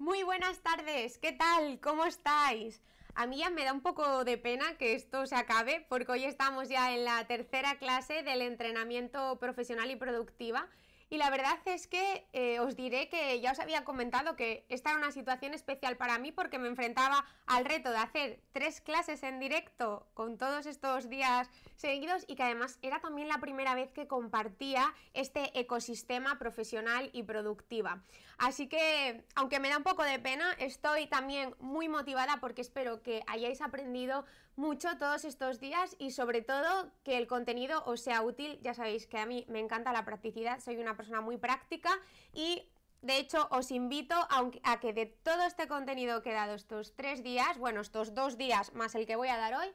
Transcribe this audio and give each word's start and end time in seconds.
Muy 0.00 0.22
buenas 0.22 0.60
tardes, 0.60 1.18
¿qué 1.18 1.32
tal? 1.32 1.78
¿Cómo 1.78 2.06
estáis? 2.06 2.80
A 3.14 3.26
mí 3.26 3.36
ya 3.36 3.50
me 3.50 3.66
da 3.66 3.74
un 3.74 3.82
poco 3.82 4.24
de 4.24 4.38
pena 4.38 4.78
que 4.78 4.94
esto 4.94 5.26
se 5.26 5.36
acabe 5.36 5.84
porque 5.90 6.12
hoy 6.12 6.24
estamos 6.24 6.70
ya 6.70 6.94
en 6.94 7.04
la 7.04 7.26
tercera 7.26 7.78
clase 7.78 8.22
del 8.22 8.40
entrenamiento 8.40 9.38
profesional 9.38 9.90
y 9.90 9.96
productiva 9.96 10.70
y 11.10 11.18
la 11.18 11.28
verdad 11.28 11.58
es 11.66 11.86
que 11.86 12.26
eh, 12.32 12.60
os 12.60 12.76
diré 12.76 13.10
que 13.10 13.42
ya 13.42 13.52
os 13.52 13.58
había 13.58 13.84
comentado 13.84 14.36
que 14.36 14.64
esta 14.70 14.88
era 14.88 14.98
una 15.00 15.12
situación 15.12 15.52
especial 15.52 15.98
para 15.98 16.18
mí 16.18 16.32
porque 16.32 16.58
me 16.58 16.68
enfrentaba 16.68 17.26
al 17.46 17.66
reto 17.66 17.90
de 17.90 17.98
hacer 17.98 18.40
tres 18.52 18.80
clases 18.80 19.22
en 19.22 19.38
directo 19.38 20.06
con 20.14 20.38
todos 20.38 20.64
estos 20.64 21.10
días 21.10 21.50
seguidos 21.80 22.24
y 22.28 22.36
que 22.36 22.42
además 22.42 22.78
era 22.82 23.00
también 23.00 23.28
la 23.28 23.38
primera 23.38 23.74
vez 23.74 23.90
que 23.92 24.06
compartía 24.06 24.94
este 25.14 25.58
ecosistema 25.58 26.38
profesional 26.38 27.10
y 27.12 27.22
productiva. 27.22 28.04
Así 28.38 28.68
que, 28.68 29.24
aunque 29.34 29.60
me 29.60 29.68
da 29.68 29.78
un 29.78 29.82
poco 29.82 30.04
de 30.04 30.18
pena, 30.18 30.52
estoy 30.58 31.06
también 31.06 31.54
muy 31.58 31.88
motivada 31.88 32.38
porque 32.40 32.60
espero 32.60 33.02
que 33.02 33.22
hayáis 33.26 33.60
aprendido 33.60 34.24
mucho 34.56 34.96
todos 34.98 35.24
estos 35.24 35.58
días 35.58 35.96
y 35.98 36.10
sobre 36.10 36.42
todo 36.42 36.92
que 37.02 37.16
el 37.16 37.26
contenido 37.26 37.82
os 37.86 38.02
sea 38.02 38.22
útil. 38.22 38.58
Ya 38.62 38.74
sabéis 38.74 39.06
que 39.06 39.18
a 39.18 39.26
mí 39.26 39.46
me 39.48 39.58
encanta 39.58 39.92
la 39.92 40.04
practicidad, 40.04 40.60
soy 40.60 40.76
una 40.76 40.96
persona 40.96 41.20
muy 41.20 41.38
práctica 41.38 41.90
y 42.32 42.70
de 43.02 43.16
hecho, 43.16 43.48
os 43.50 43.70
invito 43.70 44.14
a, 44.14 44.78
que 44.80 44.92
de 44.92 45.06
todo 45.06 45.44
este 45.44 45.66
contenido 45.68 46.22
que 46.22 46.32
he 46.32 46.34
dado 46.34 46.54
estos 46.54 46.94
tres 46.96 47.22
días, 47.22 47.56
bueno, 47.56 47.80
estos 47.80 48.14
dos 48.14 48.36
días 48.36 48.74
más 48.74 48.94
el 48.94 49.06
que 49.06 49.16
voy 49.16 49.28
a 49.28 49.38
dar 49.38 49.54
hoy, 49.54 49.68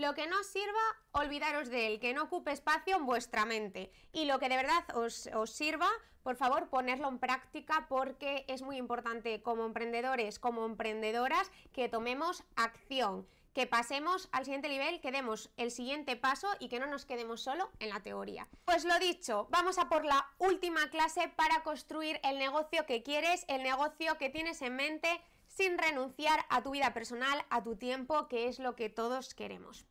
lo 0.00 0.14
que 0.14 0.26
no 0.26 0.42
sirva, 0.42 0.80
olvidaros 1.12 1.68
de 1.68 1.86
él, 1.86 2.00
que 2.00 2.14
no 2.14 2.24
ocupe 2.24 2.52
espacio 2.52 2.96
en 2.96 3.06
vuestra 3.06 3.44
mente. 3.44 3.92
Y 4.12 4.24
lo 4.24 4.38
que 4.38 4.48
de 4.48 4.56
verdad 4.56 4.84
os, 4.96 5.28
os, 5.34 5.50
sirva, 5.50 5.88
por 6.22 6.36
favor, 6.36 6.68
ponerlo 6.70 7.08
en 7.08 7.18
práctica 7.18 7.86
porque 7.88 8.44
es 8.48 8.62
muy 8.62 8.78
importante 8.78 9.42
como 9.42 9.66
emprendedores, 9.66 10.38
como 10.38 10.64
emprendedoras, 10.64 11.50
que 11.72 11.88
tomemos 11.88 12.42
acción 12.56 13.26
que 13.54 13.66
pasemos 13.66 14.28
al 14.30 14.44
siguiente 14.44 14.68
nivel, 14.68 15.00
que 15.00 15.10
demos 15.10 15.50
el 15.56 15.70
siguiente 15.70 16.16
paso 16.16 16.48
y 16.60 16.68
que 16.68 16.78
no 16.78 16.86
nos 16.86 17.04
quedemos 17.04 17.42
solo 17.42 17.70
en 17.80 17.88
la 17.88 18.00
teoría. 18.00 18.46
Pues 18.64 18.84
lo 18.84 18.96
dicho, 18.98 19.48
vamos 19.50 19.78
a 19.78 19.88
por 19.88 20.04
la 20.04 20.24
última 20.38 20.88
clase 20.88 21.28
para 21.34 21.62
construir 21.62 22.20
el 22.22 22.38
negocio 22.38 22.86
que 22.86 23.02
quieres, 23.02 23.44
el 23.48 23.62
negocio 23.62 24.16
que 24.18 24.30
tienes 24.30 24.62
en 24.62 24.76
mente 24.76 25.20
sin 25.50 25.78
renunciar 25.78 26.44
a 26.48 26.62
tu 26.62 26.70
vida 26.70 26.94
personal, 26.94 27.44
a 27.50 27.62
tu 27.62 27.76
tiempo, 27.76 28.28
que 28.28 28.48
es 28.48 28.60
lo 28.60 28.76
que 28.76 28.88
todos 28.88 29.34
queremos. 29.34 29.84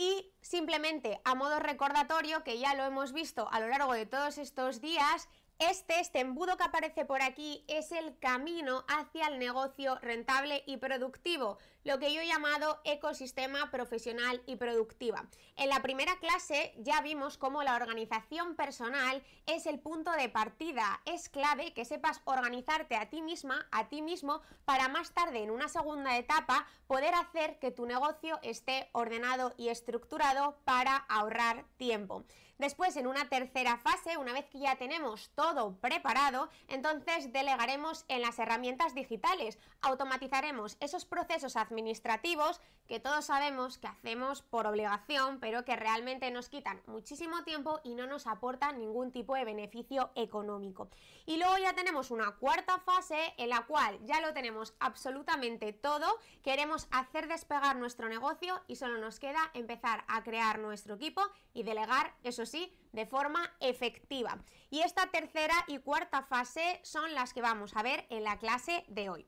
Y 0.00 0.32
simplemente 0.40 1.20
a 1.26 1.34
modo 1.34 1.58
recordatorio, 1.58 2.42
que 2.42 2.58
ya 2.58 2.74
lo 2.74 2.84
hemos 2.84 3.12
visto 3.12 3.50
a 3.52 3.60
lo 3.60 3.68
largo 3.68 3.92
de 3.92 4.06
todos 4.06 4.38
estos 4.38 4.80
días, 4.80 5.28
este, 5.60 6.00
este 6.00 6.20
embudo 6.20 6.56
que 6.56 6.64
aparece 6.64 7.04
por 7.04 7.20
aquí 7.20 7.64
es 7.68 7.92
el 7.92 8.18
camino 8.18 8.84
hacia 8.88 9.28
el 9.28 9.38
negocio 9.38 9.98
rentable 10.00 10.64
y 10.66 10.78
productivo, 10.78 11.58
lo 11.84 11.98
que 11.98 12.14
yo 12.14 12.22
he 12.22 12.26
llamado 12.26 12.80
ecosistema 12.84 13.70
profesional 13.70 14.42
y 14.46 14.56
productiva. 14.56 15.28
En 15.56 15.68
la 15.68 15.82
primera 15.82 16.16
clase 16.18 16.72
ya 16.78 17.02
vimos 17.02 17.36
cómo 17.36 17.62
la 17.62 17.76
organización 17.76 18.56
personal 18.56 19.22
es 19.46 19.66
el 19.66 19.78
punto 19.78 20.12
de 20.12 20.30
partida. 20.30 21.02
Es 21.04 21.28
clave 21.28 21.74
que 21.74 21.84
sepas 21.84 22.22
organizarte 22.24 22.96
a 22.96 23.10
ti 23.10 23.20
misma, 23.20 23.68
a 23.70 23.88
ti 23.88 24.00
mismo, 24.00 24.40
para 24.64 24.88
más 24.88 25.12
tarde 25.12 25.42
en 25.42 25.50
una 25.50 25.68
segunda 25.68 26.16
etapa 26.16 26.66
poder 26.86 27.14
hacer 27.14 27.58
que 27.58 27.70
tu 27.70 27.84
negocio 27.84 28.38
esté 28.42 28.88
ordenado 28.92 29.52
y 29.58 29.68
estructurado 29.68 30.56
para 30.64 30.96
ahorrar 30.96 31.66
tiempo. 31.76 32.24
Después, 32.60 32.94
en 32.98 33.06
una 33.06 33.26
tercera 33.26 33.78
fase, 33.78 34.18
una 34.18 34.34
vez 34.34 34.44
que 34.50 34.58
ya 34.58 34.76
tenemos 34.76 35.30
todo 35.34 35.78
preparado, 35.80 36.50
entonces 36.68 37.32
delegaremos 37.32 38.04
en 38.08 38.20
las 38.20 38.38
herramientas 38.38 38.94
digitales, 38.94 39.58
automatizaremos 39.80 40.76
esos 40.78 41.06
procesos 41.06 41.56
administrativos 41.56 42.60
que 42.86 43.00
todos 43.00 43.24
sabemos 43.24 43.78
que 43.78 43.86
hacemos 43.86 44.42
por 44.42 44.66
obligación, 44.66 45.38
pero 45.40 45.64
que 45.64 45.76
realmente 45.76 46.30
nos 46.32 46.50
quitan 46.50 46.82
muchísimo 46.86 47.44
tiempo 47.44 47.80
y 47.82 47.94
no 47.94 48.06
nos 48.06 48.26
aportan 48.26 48.78
ningún 48.78 49.10
tipo 49.10 49.36
de 49.36 49.44
beneficio 49.44 50.10
económico. 50.14 50.90
Y 51.24 51.38
luego 51.38 51.56
ya 51.56 51.72
tenemos 51.72 52.10
una 52.10 52.32
cuarta 52.32 52.78
fase 52.80 53.32
en 53.38 53.48
la 53.48 53.64
cual 53.66 53.98
ya 54.04 54.20
lo 54.20 54.34
tenemos 54.34 54.74
absolutamente 54.80 55.72
todo, 55.72 56.18
queremos 56.42 56.88
hacer 56.90 57.28
despegar 57.28 57.76
nuestro 57.76 58.08
negocio 58.08 58.60
y 58.66 58.76
solo 58.76 58.98
nos 58.98 59.18
queda 59.18 59.50
empezar 59.54 60.04
a 60.08 60.22
crear 60.24 60.58
nuestro 60.58 60.96
equipo 60.96 61.22
y 61.54 61.62
delegar, 61.62 62.12
eso 62.24 62.44
sí, 62.50 62.72
de 62.92 63.06
forma 63.06 63.52
efectiva. 63.60 64.38
Y 64.70 64.80
esta 64.80 65.06
tercera 65.10 65.54
y 65.66 65.78
cuarta 65.78 66.22
fase 66.22 66.80
son 66.82 67.14
las 67.14 67.32
que 67.32 67.42
vamos 67.42 67.76
a 67.76 67.82
ver 67.82 68.06
en 68.10 68.24
la 68.24 68.38
clase 68.38 68.84
de 68.88 69.10
hoy. 69.10 69.26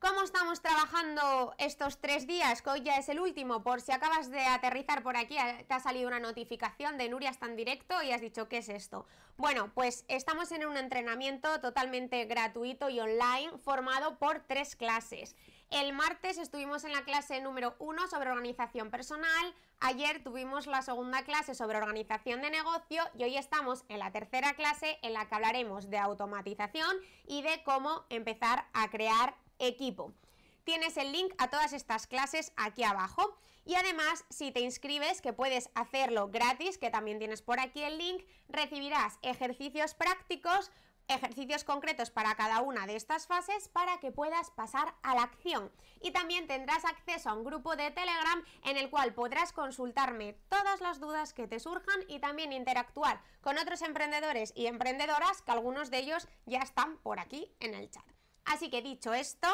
¿Cómo 0.00 0.22
estamos 0.22 0.62
trabajando 0.62 1.54
estos 1.58 2.00
tres 2.00 2.26
días? 2.26 2.62
Que 2.62 2.70
hoy 2.70 2.80
ya 2.80 2.96
es 2.96 3.10
el 3.10 3.20
último, 3.20 3.62
por 3.62 3.82
si 3.82 3.92
acabas 3.92 4.30
de 4.30 4.40
aterrizar 4.40 5.02
por 5.02 5.14
aquí, 5.18 5.36
te 5.68 5.74
ha 5.74 5.78
salido 5.78 6.08
una 6.08 6.18
notificación 6.18 6.96
de 6.96 7.10
Nuria 7.10 7.28
está 7.28 7.44
en 7.44 7.54
directo 7.54 8.02
y 8.02 8.10
has 8.10 8.22
dicho, 8.22 8.48
¿qué 8.48 8.58
es 8.58 8.70
esto? 8.70 9.04
Bueno, 9.36 9.70
pues 9.74 10.06
estamos 10.08 10.52
en 10.52 10.64
un 10.64 10.78
entrenamiento 10.78 11.60
totalmente 11.60 12.24
gratuito 12.24 12.88
y 12.88 12.98
online 12.98 13.58
formado 13.58 14.18
por 14.18 14.40
tres 14.40 14.74
clases. 14.74 15.36
El 15.70 15.92
martes 15.92 16.36
estuvimos 16.36 16.82
en 16.82 16.92
la 16.92 17.04
clase 17.04 17.40
número 17.40 17.76
uno 17.78 18.08
sobre 18.08 18.30
organización 18.30 18.90
personal, 18.90 19.54
ayer 19.78 20.20
tuvimos 20.20 20.66
la 20.66 20.82
segunda 20.82 21.22
clase 21.22 21.54
sobre 21.54 21.78
organización 21.78 22.42
de 22.42 22.50
negocio 22.50 23.04
y 23.16 23.22
hoy 23.22 23.36
estamos 23.36 23.84
en 23.88 24.00
la 24.00 24.10
tercera 24.10 24.54
clase 24.54 24.98
en 25.02 25.12
la 25.12 25.28
que 25.28 25.36
hablaremos 25.36 25.88
de 25.88 25.98
automatización 25.98 26.96
y 27.28 27.42
de 27.42 27.62
cómo 27.62 28.04
empezar 28.10 28.66
a 28.72 28.90
crear 28.90 29.36
equipo. 29.60 30.12
Tienes 30.64 30.96
el 30.96 31.12
link 31.12 31.32
a 31.38 31.50
todas 31.50 31.72
estas 31.72 32.08
clases 32.08 32.52
aquí 32.56 32.82
abajo 32.82 33.38
y 33.64 33.76
además 33.76 34.24
si 34.28 34.50
te 34.50 34.58
inscribes, 34.58 35.20
que 35.20 35.32
puedes 35.32 35.70
hacerlo 35.76 36.30
gratis, 36.30 36.78
que 36.78 36.90
también 36.90 37.20
tienes 37.20 37.42
por 37.42 37.60
aquí 37.60 37.84
el 37.84 37.96
link, 37.96 38.24
recibirás 38.48 39.20
ejercicios 39.22 39.94
prácticos, 39.94 40.72
ejercicios 41.10 41.64
concretos 41.64 42.10
para 42.10 42.34
cada 42.36 42.60
una 42.60 42.86
de 42.86 42.96
estas 42.96 43.26
fases 43.26 43.68
para 43.68 43.98
que 43.98 44.12
puedas 44.12 44.50
pasar 44.50 44.94
a 45.02 45.14
la 45.14 45.22
acción. 45.22 45.70
Y 46.00 46.12
también 46.12 46.46
tendrás 46.46 46.84
acceso 46.84 47.30
a 47.30 47.34
un 47.34 47.44
grupo 47.44 47.76
de 47.76 47.90
Telegram 47.90 48.44
en 48.64 48.76
el 48.76 48.90
cual 48.90 49.12
podrás 49.12 49.52
consultarme 49.52 50.34
todas 50.48 50.80
las 50.80 51.00
dudas 51.00 51.34
que 51.34 51.48
te 51.48 51.60
surjan 51.60 52.04
y 52.08 52.20
también 52.20 52.52
interactuar 52.52 53.20
con 53.40 53.58
otros 53.58 53.82
emprendedores 53.82 54.52
y 54.54 54.66
emprendedoras 54.66 55.42
que 55.42 55.50
algunos 55.50 55.90
de 55.90 55.98
ellos 55.98 56.28
ya 56.46 56.60
están 56.60 56.96
por 56.98 57.18
aquí 57.18 57.52
en 57.60 57.74
el 57.74 57.90
chat. 57.90 58.04
Así 58.44 58.70
que 58.70 58.82
dicho 58.82 59.12
esto, 59.12 59.48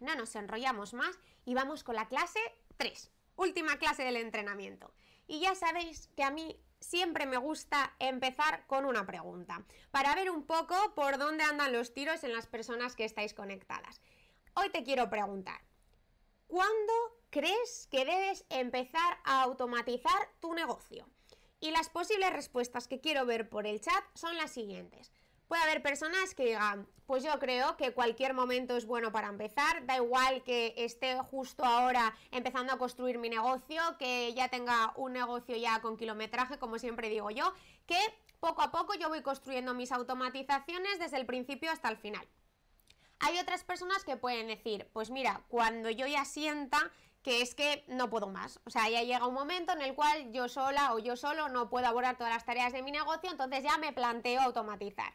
no 0.00 0.14
nos 0.16 0.34
enrollamos 0.34 0.94
más 0.94 1.18
y 1.44 1.54
vamos 1.54 1.84
con 1.84 1.96
la 1.96 2.08
clase 2.08 2.40
3, 2.76 3.10
última 3.36 3.76
clase 3.76 4.04
del 4.04 4.16
entrenamiento. 4.16 4.92
Y 5.26 5.40
ya 5.40 5.54
sabéis 5.54 6.08
que 6.16 6.24
a 6.24 6.30
mí 6.30 6.60
siempre 6.82 7.26
me 7.26 7.36
gusta 7.36 7.94
empezar 7.98 8.66
con 8.66 8.84
una 8.84 9.06
pregunta, 9.06 9.64
para 9.90 10.14
ver 10.14 10.30
un 10.30 10.44
poco 10.44 10.74
por 10.94 11.16
dónde 11.16 11.44
andan 11.44 11.72
los 11.72 11.94
tiros 11.94 12.24
en 12.24 12.32
las 12.32 12.46
personas 12.46 12.96
que 12.96 13.04
estáis 13.04 13.32
conectadas. 13.34 14.00
Hoy 14.54 14.68
te 14.70 14.82
quiero 14.82 15.08
preguntar, 15.08 15.60
¿cuándo 16.46 16.92
crees 17.30 17.88
que 17.90 18.04
debes 18.04 18.44
empezar 18.50 19.18
a 19.24 19.42
automatizar 19.42 20.28
tu 20.40 20.52
negocio? 20.54 21.08
Y 21.60 21.70
las 21.70 21.88
posibles 21.88 22.32
respuestas 22.32 22.88
que 22.88 23.00
quiero 23.00 23.24
ver 23.24 23.48
por 23.48 23.66
el 23.66 23.80
chat 23.80 24.04
son 24.14 24.36
las 24.36 24.50
siguientes. 24.50 25.12
Puede 25.52 25.64
haber 25.64 25.82
personas 25.82 26.34
que 26.34 26.46
digan, 26.46 26.88
pues 27.04 27.22
yo 27.22 27.38
creo 27.38 27.76
que 27.76 27.92
cualquier 27.92 28.32
momento 28.32 28.74
es 28.74 28.86
bueno 28.86 29.12
para 29.12 29.28
empezar, 29.28 29.84
da 29.84 29.96
igual 29.96 30.42
que 30.44 30.72
esté 30.78 31.18
justo 31.18 31.62
ahora 31.62 32.14
empezando 32.30 32.72
a 32.72 32.78
construir 32.78 33.18
mi 33.18 33.28
negocio, 33.28 33.82
que 33.98 34.32
ya 34.32 34.48
tenga 34.48 34.94
un 34.96 35.12
negocio 35.12 35.54
ya 35.54 35.82
con 35.82 35.98
kilometraje, 35.98 36.58
como 36.58 36.78
siempre 36.78 37.10
digo 37.10 37.30
yo, 37.30 37.52
que 37.86 37.98
poco 38.40 38.62
a 38.62 38.72
poco 38.72 38.94
yo 38.94 39.10
voy 39.10 39.20
construyendo 39.20 39.74
mis 39.74 39.92
automatizaciones 39.92 40.98
desde 40.98 41.18
el 41.18 41.26
principio 41.26 41.70
hasta 41.70 41.90
el 41.90 41.98
final. 41.98 42.26
Hay 43.18 43.38
otras 43.38 43.62
personas 43.62 44.04
que 44.04 44.16
pueden 44.16 44.46
decir, 44.46 44.88
pues 44.94 45.10
mira, 45.10 45.42
cuando 45.48 45.90
yo 45.90 46.06
ya 46.06 46.24
sienta 46.24 46.90
que 47.22 47.42
es 47.42 47.54
que 47.54 47.84
no 47.88 48.08
puedo 48.08 48.26
más. 48.28 48.58
O 48.64 48.70
sea, 48.70 48.88
ya 48.88 49.02
llega 49.02 49.26
un 49.26 49.34
momento 49.34 49.74
en 49.74 49.82
el 49.82 49.94
cual 49.94 50.32
yo 50.32 50.48
sola 50.48 50.94
o 50.94 50.98
yo 50.98 51.14
solo 51.14 51.50
no 51.50 51.68
puedo 51.68 51.86
abordar 51.86 52.16
todas 52.16 52.32
las 52.32 52.46
tareas 52.46 52.72
de 52.72 52.82
mi 52.82 52.90
negocio, 52.90 53.30
entonces 53.30 53.62
ya 53.62 53.76
me 53.76 53.92
planteo 53.92 54.40
automatizar. 54.40 55.12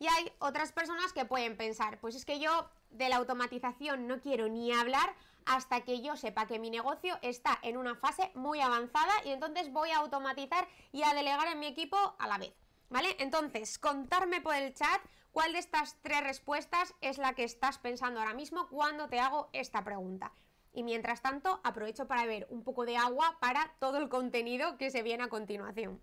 Y 0.00 0.08
hay 0.08 0.32
otras 0.38 0.72
personas 0.72 1.12
que 1.12 1.26
pueden 1.26 1.58
pensar, 1.58 2.00
pues 2.00 2.14
es 2.14 2.24
que 2.24 2.40
yo 2.40 2.70
de 2.88 3.10
la 3.10 3.16
automatización 3.16 4.06
no 4.06 4.18
quiero 4.22 4.48
ni 4.48 4.72
hablar 4.72 5.14
hasta 5.44 5.82
que 5.82 6.00
yo 6.00 6.16
sepa 6.16 6.46
que 6.46 6.58
mi 6.58 6.70
negocio 6.70 7.18
está 7.20 7.58
en 7.60 7.76
una 7.76 7.94
fase 7.94 8.30
muy 8.34 8.62
avanzada 8.62 9.12
y 9.26 9.30
entonces 9.30 9.70
voy 9.70 9.90
a 9.90 9.98
automatizar 9.98 10.66
y 10.90 11.02
a 11.02 11.12
delegar 11.12 11.48
en 11.48 11.60
mi 11.60 11.66
equipo 11.66 11.98
a 12.18 12.26
la 12.28 12.38
vez. 12.38 12.54
¿Vale? 12.88 13.14
Entonces, 13.18 13.78
contarme 13.78 14.40
por 14.40 14.54
el 14.54 14.72
chat 14.72 15.02
cuál 15.32 15.52
de 15.52 15.58
estas 15.58 15.98
tres 16.00 16.22
respuestas 16.22 16.94
es 17.02 17.18
la 17.18 17.34
que 17.34 17.44
estás 17.44 17.76
pensando 17.76 18.20
ahora 18.20 18.34
mismo 18.34 18.68
cuando 18.68 19.10
te 19.10 19.20
hago 19.20 19.50
esta 19.52 19.84
pregunta. 19.84 20.32
Y 20.72 20.82
mientras 20.82 21.20
tanto, 21.20 21.60
aprovecho 21.62 22.08
para 22.08 22.22
beber 22.22 22.46
un 22.48 22.64
poco 22.64 22.86
de 22.86 22.96
agua 22.96 23.36
para 23.38 23.74
todo 23.78 23.98
el 23.98 24.08
contenido 24.08 24.78
que 24.78 24.90
se 24.90 25.02
viene 25.02 25.24
a 25.24 25.28
continuación. 25.28 26.00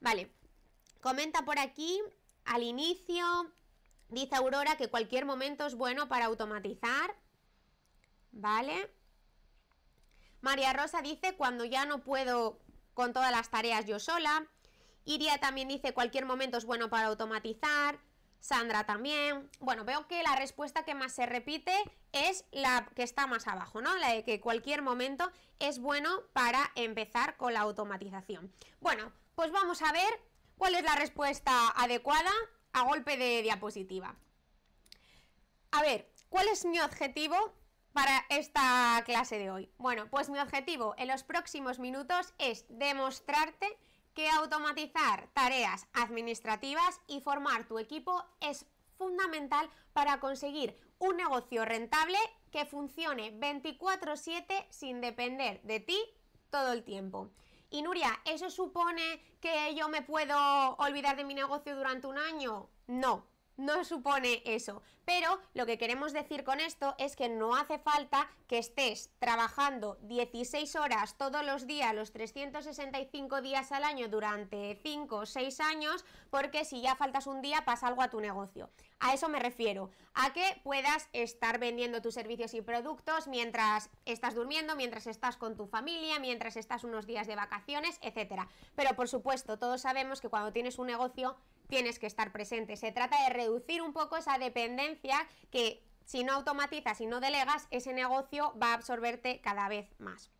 Vale, 0.00 0.30
comenta 1.00 1.44
por 1.44 1.58
aquí 1.58 2.00
al 2.44 2.62
inicio, 2.62 3.52
dice 4.08 4.36
Aurora 4.36 4.76
que 4.76 4.88
cualquier 4.88 5.24
momento 5.24 5.66
es 5.66 5.74
bueno 5.74 6.08
para 6.08 6.26
automatizar. 6.26 7.14
Vale. 8.32 8.90
María 10.40 10.72
Rosa 10.72 11.02
dice 11.02 11.34
cuando 11.36 11.64
ya 11.64 11.86
no 11.86 12.04
puedo 12.04 12.58
con 12.94 13.12
todas 13.12 13.32
las 13.32 13.50
tareas 13.50 13.86
yo 13.86 13.98
sola. 13.98 14.46
Iria 15.04 15.38
también 15.38 15.68
dice 15.68 15.94
cualquier 15.94 16.26
momento 16.26 16.56
es 16.58 16.64
bueno 16.64 16.90
para 16.90 17.06
automatizar. 17.06 17.98
Sandra 18.40 18.84
también. 18.84 19.50
Bueno, 19.58 19.84
veo 19.84 20.06
que 20.06 20.22
la 20.22 20.36
respuesta 20.36 20.84
que 20.84 20.94
más 20.94 21.12
se 21.12 21.26
repite 21.26 21.72
es 22.12 22.44
la 22.52 22.88
que 22.94 23.02
está 23.02 23.26
más 23.26 23.48
abajo, 23.48 23.80
¿no? 23.80 23.96
La 23.96 24.10
de 24.10 24.24
que 24.24 24.40
cualquier 24.40 24.82
momento 24.82 25.30
es 25.58 25.80
bueno 25.80 26.20
para 26.32 26.70
empezar 26.76 27.36
con 27.36 27.54
la 27.54 27.60
automatización. 27.60 28.52
Bueno, 28.80 29.12
pues 29.36 29.52
vamos 29.52 29.82
a 29.82 29.92
ver 29.92 30.20
cuál 30.56 30.74
es 30.74 30.82
la 30.82 30.96
respuesta 30.96 31.68
adecuada 31.76 32.32
a 32.72 32.82
golpe 32.82 33.16
de 33.16 33.42
diapositiva. 33.42 34.16
A 35.70 35.82
ver, 35.82 36.10
¿cuál 36.30 36.48
es 36.48 36.64
mi 36.64 36.80
objetivo 36.80 37.36
para 37.92 38.24
esta 38.30 39.00
clase 39.04 39.38
de 39.38 39.50
hoy? 39.50 39.70
Bueno, 39.76 40.08
pues 40.10 40.30
mi 40.30 40.38
objetivo 40.38 40.94
en 40.96 41.08
los 41.08 41.22
próximos 41.22 41.78
minutos 41.78 42.32
es 42.38 42.64
demostrarte 42.70 43.78
que 44.14 44.30
automatizar 44.30 45.28
tareas 45.34 45.86
administrativas 45.92 47.00
y 47.06 47.20
formar 47.20 47.68
tu 47.68 47.78
equipo 47.78 48.24
es 48.40 48.64
fundamental 48.96 49.68
para 49.92 50.18
conseguir 50.18 50.80
un 50.98 51.18
negocio 51.18 51.66
rentable 51.66 52.18
que 52.50 52.64
funcione 52.64 53.32
24/7 53.32 54.66
sin 54.70 55.02
depender 55.02 55.60
de 55.62 55.80
ti 55.80 56.02
todo 56.48 56.72
el 56.72 56.84
tiempo. 56.84 57.30
Y 57.70 57.82
Nuria, 57.82 58.20
¿eso 58.24 58.50
supone 58.50 59.22
que 59.40 59.74
yo 59.74 59.88
me 59.88 60.02
puedo 60.02 60.36
olvidar 60.76 61.16
de 61.16 61.24
mi 61.24 61.34
negocio 61.34 61.76
durante 61.76 62.06
un 62.06 62.18
año? 62.18 62.68
No, 62.86 63.26
no 63.56 63.84
supone 63.84 64.42
eso. 64.44 64.82
Pero 65.04 65.40
lo 65.54 65.66
que 65.66 65.78
queremos 65.78 66.12
decir 66.12 66.42
con 66.42 66.58
esto 66.58 66.94
es 66.98 67.14
que 67.14 67.28
no 67.28 67.54
hace 67.54 67.78
falta 67.78 68.28
que 68.48 68.58
estés 68.58 69.10
trabajando 69.20 69.98
16 70.02 70.74
horas 70.76 71.16
todos 71.16 71.44
los 71.46 71.66
días, 71.66 71.94
los 71.94 72.12
365 72.12 73.40
días 73.40 73.70
al 73.70 73.84
año 73.84 74.08
durante 74.08 74.80
5 74.82 75.16
o 75.16 75.26
6 75.26 75.60
años, 75.60 76.04
porque 76.28 76.64
si 76.64 76.80
ya 76.80 76.96
faltas 76.96 77.28
un 77.28 77.40
día 77.40 77.64
pasa 77.64 77.86
algo 77.86 78.02
a 78.02 78.10
tu 78.10 78.20
negocio. 78.20 78.68
A 78.98 79.14
eso 79.14 79.28
me 79.28 79.38
refiero, 79.38 79.90
a 80.14 80.32
que 80.32 80.60
puedas 80.64 81.08
estar 81.12 81.58
vendiendo 81.58 82.02
tus 82.02 82.14
servicios 82.14 82.54
y 82.54 82.62
productos 82.62 83.28
mientras 83.28 83.90
estás 84.06 84.34
durmiendo, 84.34 84.74
mientras 84.74 85.06
estás 85.06 85.36
con 85.36 85.56
tu 85.56 85.66
familia, 85.66 86.18
mientras 86.18 86.56
estás 86.56 86.82
unos 86.82 87.06
días 87.06 87.26
de 87.26 87.36
vacaciones, 87.36 87.98
etcétera. 88.02 88.48
Pero 88.74 88.96
por 88.96 89.08
supuesto, 89.08 89.58
todos 89.58 89.82
sabemos 89.82 90.20
que 90.20 90.28
cuando 90.28 90.52
tienes 90.52 90.78
un 90.78 90.88
negocio 90.88 91.36
tienes 91.68 91.98
que 91.98 92.06
estar 92.06 92.32
presente. 92.32 92.76
Se 92.76 92.92
trata 92.92 93.22
de 93.24 93.30
reducir 93.30 93.82
un 93.82 93.92
poco 93.92 94.16
esa 94.16 94.38
dependencia 94.38 95.26
que 95.50 95.82
si 96.04 96.22
no 96.22 96.34
automatizas 96.34 97.00
y 97.00 97.06
no 97.06 97.20
delegas, 97.20 97.66
ese 97.70 97.92
negocio 97.92 98.54
va 98.62 98.70
a 98.70 98.74
absorberte 98.74 99.40
cada 99.40 99.68
vez 99.68 99.88
más. 99.98 100.30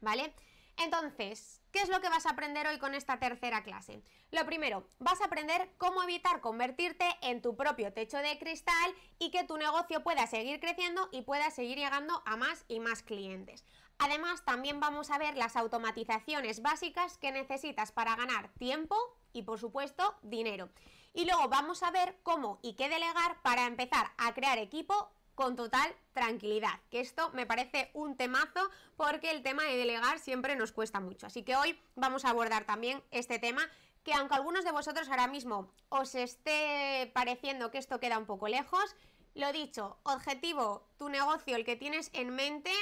¿Vale? 0.00 0.32
Entonces, 0.78 1.60
¿qué 1.70 1.80
es 1.80 1.88
lo 1.88 2.00
que 2.00 2.08
vas 2.08 2.26
a 2.26 2.30
aprender 2.30 2.66
hoy 2.66 2.78
con 2.78 2.94
esta 2.94 3.18
tercera 3.18 3.62
clase? 3.62 4.02
Lo 4.30 4.46
primero, 4.46 4.88
vas 4.98 5.20
a 5.20 5.26
aprender 5.26 5.70
cómo 5.76 6.02
evitar 6.02 6.40
convertirte 6.40 7.04
en 7.20 7.42
tu 7.42 7.56
propio 7.56 7.92
techo 7.92 8.16
de 8.18 8.38
cristal 8.38 8.94
y 9.18 9.30
que 9.30 9.44
tu 9.44 9.58
negocio 9.58 10.02
pueda 10.02 10.26
seguir 10.26 10.60
creciendo 10.60 11.08
y 11.12 11.22
pueda 11.22 11.50
seguir 11.50 11.78
llegando 11.78 12.22
a 12.24 12.36
más 12.36 12.64
y 12.68 12.80
más 12.80 13.02
clientes. 13.02 13.64
Además, 13.98 14.44
también 14.44 14.80
vamos 14.80 15.10
a 15.10 15.18
ver 15.18 15.36
las 15.36 15.56
automatizaciones 15.56 16.62
básicas 16.62 17.18
que 17.18 17.30
necesitas 17.30 17.92
para 17.92 18.16
ganar 18.16 18.48
tiempo 18.54 18.96
y, 19.32 19.42
por 19.42 19.58
supuesto, 19.58 20.14
dinero. 20.22 20.68
Y 21.14 21.24
luego 21.24 21.48
vamos 21.48 21.82
a 21.82 21.90
ver 21.90 22.16
cómo 22.22 22.58
y 22.62 22.74
qué 22.74 22.88
delegar 22.88 23.40
para 23.42 23.66
empezar 23.66 24.12
a 24.18 24.32
crear 24.34 24.58
equipo 24.58 25.10
con 25.34 25.56
total 25.56 25.94
tranquilidad, 26.12 26.80
que 26.90 27.00
esto 27.00 27.30
me 27.30 27.46
parece 27.46 27.90
un 27.94 28.16
temazo 28.16 28.70
porque 28.96 29.30
el 29.30 29.42
tema 29.42 29.64
de 29.64 29.76
delegar 29.76 30.18
siempre 30.18 30.56
nos 30.56 30.72
cuesta 30.72 31.00
mucho. 31.00 31.26
Así 31.26 31.42
que 31.42 31.56
hoy 31.56 31.78
vamos 31.94 32.24
a 32.24 32.30
abordar 32.30 32.64
también 32.64 33.02
este 33.10 33.38
tema 33.38 33.68
que 34.04 34.12
aunque 34.14 34.34
algunos 34.34 34.64
de 34.64 34.72
vosotros 34.72 35.08
ahora 35.08 35.28
mismo 35.28 35.70
os 35.88 36.14
esté 36.14 37.10
pareciendo 37.14 37.70
que 37.70 37.78
esto 37.78 38.00
queda 38.00 38.18
un 38.18 38.26
poco 38.26 38.48
lejos, 38.48 38.96
lo 39.34 39.52
dicho, 39.52 39.98
objetivo, 40.02 40.86
tu 40.98 41.08
negocio, 41.08 41.56
el 41.56 41.64
que 41.64 41.76
tienes 41.76 42.10
en 42.12 42.30
mente, 42.30 42.72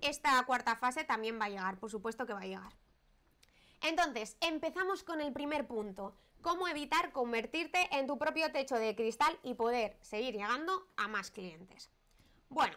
esta 0.00 0.42
cuarta 0.44 0.76
fase 0.76 1.04
también 1.04 1.40
va 1.40 1.46
a 1.46 1.50
llegar, 1.50 1.78
por 1.78 1.90
supuesto 1.90 2.26
que 2.26 2.32
va 2.32 2.42
a 2.42 2.46
llegar. 2.46 2.79
Entonces, 3.82 4.36
empezamos 4.40 5.02
con 5.02 5.20
el 5.20 5.32
primer 5.32 5.66
punto, 5.66 6.14
cómo 6.42 6.68
evitar 6.68 7.12
convertirte 7.12 7.88
en 7.92 8.06
tu 8.06 8.18
propio 8.18 8.52
techo 8.52 8.76
de 8.76 8.94
cristal 8.94 9.38
y 9.42 9.54
poder 9.54 9.96
seguir 10.02 10.34
llegando 10.34 10.86
a 10.96 11.08
más 11.08 11.30
clientes. 11.30 11.90
Bueno, 12.48 12.76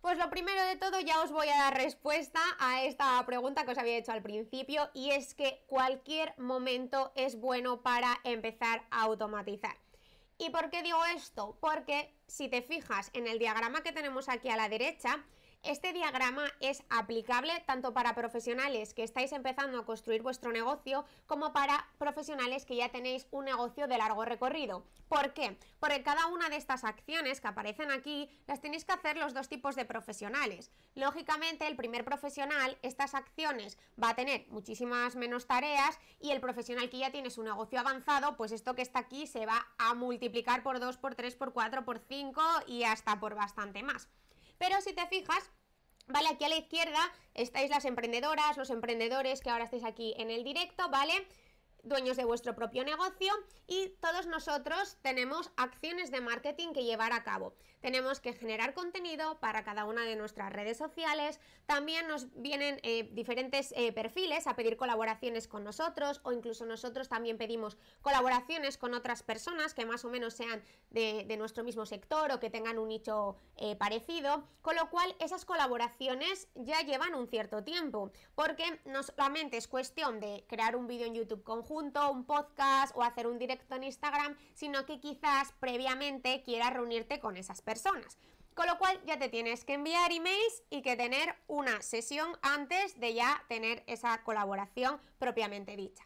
pues 0.00 0.18
lo 0.18 0.28
primero 0.28 0.62
de 0.64 0.76
todo 0.76 1.00
ya 1.00 1.22
os 1.22 1.32
voy 1.32 1.48
a 1.48 1.56
dar 1.56 1.76
respuesta 1.76 2.40
a 2.58 2.84
esta 2.84 3.24
pregunta 3.24 3.64
que 3.64 3.72
os 3.72 3.78
había 3.78 3.96
hecho 3.96 4.12
al 4.12 4.22
principio 4.22 4.90
y 4.92 5.12
es 5.12 5.34
que 5.34 5.64
cualquier 5.66 6.34
momento 6.38 7.10
es 7.14 7.40
bueno 7.40 7.82
para 7.82 8.20
empezar 8.24 8.86
a 8.90 9.02
automatizar. 9.02 9.78
¿Y 10.36 10.50
por 10.50 10.68
qué 10.68 10.82
digo 10.82 11.02
esto? 11.14 11.56
Porque 11.60 12.14
si 12.26 12.48
te 12.48 12.60
fijas 12.60 13.10
en 13.14 13.28
el 13.28 13.38
diagrama 13.38 13.82
que 13.82 13.92
tenemos 13.92 14.28
aquí 14.28 14.50
a 14.50 14.56
la 14.56 14.68
derecha, 14.68 15.24
este 15.64 15.92
diagrama 15.92 16.44
es 16.60 16.82
aplicable 16.90 17.52
tanto 17.66 17.92
para 17.92 18.14
profesionales 18.14 18.92
que 18.92 19.02
estáis 19.02 19.32
empezando 19.32 19.78
a 19.78 19.86
construir 19.86 20.22
vuestro 20.22 20.52
negocio 20.52 21.04
como 21.26 21.52
para 21.52 21.86
profesionales 21.98 22.66
que 22.66 22.76
ya 22.76 22.90
tenéis 22.90 23.26
un 23.30 23.46
negocio 23.46 23.86
de 23.86 23.98
largo 23.98 24.24
recorrido. 24.24 24.84
¿Por 25.08 25.32
qué? 25.32 25.56
Porque 25.80 26.02
cada 26.02 26.26
una 26.26 26.48
de 26.48 26.56
estas 26.56 26.84
acciones 26.84 27.40
que 27.40 27.48
aparecen 27.48 27.90
aquí 27.90 28.28
las 28.46 28.60
tenéis 28.60 28.84
que 28.84 28.92
hacer 28.92 29.16
los 29.16 29.32
dos 29.32 29.48
tipos 29.48 29.76
de 29.76 29.84
profesionales. 29.84 30.70
Lógicamente, 30.94 31.66
el 31.66 31.76
primer 31.76 32.04
profesional, 32.04 32.76
estas 32.82 33.14
acciones 33.14 33.78
va 34.02 34.10
a 34.10 34.14
tener 34.14 34.46
muchísimas 34.48 35.16
menos 35.16 35.46
tareas 35.46 35.98
y 36.20 36.30
el 36.30 36.40
profesional 36.40 36.90
que 36.90 36.98
ya 36.98 37.10
tiene 37.10 37.30
su 37.30 37.42
negocio 37.42 37.80
avanzado, 37.80 38.36
pues 38.36 38.52
esto 38.52 38.74
que 38.74 38.82
está 38.82 39.00
aquí 39.00 39.26
se 39.26 39.46
va 39.46 39.66
a 39.78 39.94
multiplicar 39.94 40.62
por 40.62 40.80
2, 40.80 40.96
por 40.98 41.14
3, 41.14 41.36
por 41.36 41.52
4, 41.52 41.84
por 41.84 41.98
5 41.98 42.42
y 42.66 42.84
hasta 42.84 43.18
por 43.20 43.34
bastante 43.34 43.82
más. 43.82 44.08
Pero 44.58 44.80
si 44.80 44.92
te 44.92 45.06
fijas, 45.06 45.50
Vale, 46.06 46.28
aquí 46.28 46.44
a 46.44 46.48
la 46.48 46.56
izquierda 46.56 47.00
estáis 47.32 47.70
las 47.70 47.86
emprendedoras, 47.86 48.58
los 48.58 48.70
emprendedores 48.70 49.40
que 49.40 49.48
ahora 49.48 49.64
estáis 49.64 49.84
aquí 49.84 50.14
en 50.18 50.30
el 50.30 50.44
directo, 50.44 50.88
¿vale? 50.90 51.14
Dueños 51.84 52.16
de 52.16 52.24
vuestro 52.24 52.54
propio 52.54 52.84
negocio 52.84 53.32
y 53.66 53.90
todos 54.00 54.26
nosotros 54.26 54.96
tenemos 55.02 55.50
acciones 55.56 56.10
de 56.10 56.20
marketing 56.20 56.72
que 56.72 56.84
llevar 56.84 57.12
a 57.12 57.22
cabo. 57.22 57.54
Tenemos 57.80 58.18
que 58.18 58.32
generar 58.32 58.72
contenido 58.72 59.38
para 59.40 59.62
cada 59.62 59.84
una 59.84 60.04
de 60.04 60.16
nuestras 60.16 60.50
redes 60.50 60.78
sociales. 60.78 61.38
También 61.66 62.08
nos 62.08 62.32
vienen 62.34 62.80
eh, 62.82 63.10
diferentes 63.12 63.74
eh, 63.76 63.92
perfiles 63.92 64.46
a 64.46 64.56
pedir 64.56 64.78
colaboraciones 64.78 65.48
con 65.48 65.64
nosotros 65.64 66.22
o 66.24 66.32
incluso 66.32 66.64
nosotros 66.64 67.10
también 67.10 67.36
pedimos 67.36 67.76
colaboraciones 68.00 68.78
con 68.78 68.94
otras 68.94 69.22
personas 69.22 69.74
que 69.74 69.84
más 69.84 70.02
o 70.06 70.08
menos 70.08 70.32
sean 70.32 70.62
de, 70.90 71.34
nuestro 71.36 71.62
mismo 71.62 71.84
sector 71.84 72.32
o 72.32 72.40
que 72.40 72.48
tengan 72.48 72.78
un 72.78 72.88
nicho 72.88 73.36
eh, 73.56 73.76
parecido. 73.76 74.44
Con 74.62 74.76
lo 74.76 74.88
cual 74.88 75.14
esas 75.18 75.44
colaboraciones 75.44 76.48
ya 76.54 76.80
llevan 76.80 77.14
un 77.14 77.28
cierto 77.28 77.64
tiempo 77.64 78.12
porque 78.34 78.80
no 78.86 79.02
solamente 79.02 79.58
es 79.58 79.68
cuestión 79.68 80.20
de 80.20 80.46
crear 80.48 80.74
un 80.74 80.86
vídeo 80.86 81.06
en 81.06 81.14
YouTube 81.14 81.42
conjunto, 81.42 81.73
un 81.74 82.24
podcast 82.24 82.96
o 82.96 83.02
hacer 83.02 83.26
un 83.26 83.38
directo 83.38 83.74
en 83.74 83.84
Instagram, 83.84 84.36
sino 84.54 84.86
que 84.86 85.00
quizás 85.00 85.52
previamente 85.60 86.42
quieras 86.42 86.72
reunirte 86.72 87.20
con 87.20 87.36
esas 87.36 87.62
personas. 87.62 88.18
Con 88.54 88.66
lo 88.66 88.78
cual 88.78 89.00
ya 89.04 89.18
te 89.18 89.28
tienes 89.28 89.64
que 89.64 89.74
enviar 89.74 90.12
emails 90.12 90.62
y 90.70 90.82
que 90.82 90.96
tener 90.96 91.34
una 91.48 91.82
sesión 91.82 92.38
antes 92.42 92.98
de 93.00 93.14
ya 93.14 93.44
tener 93.48 93.82
esa 93.86 94.22
colaboración 94.22 95.00
propiamente 95.18 95.76
dicha. 95.76 96.04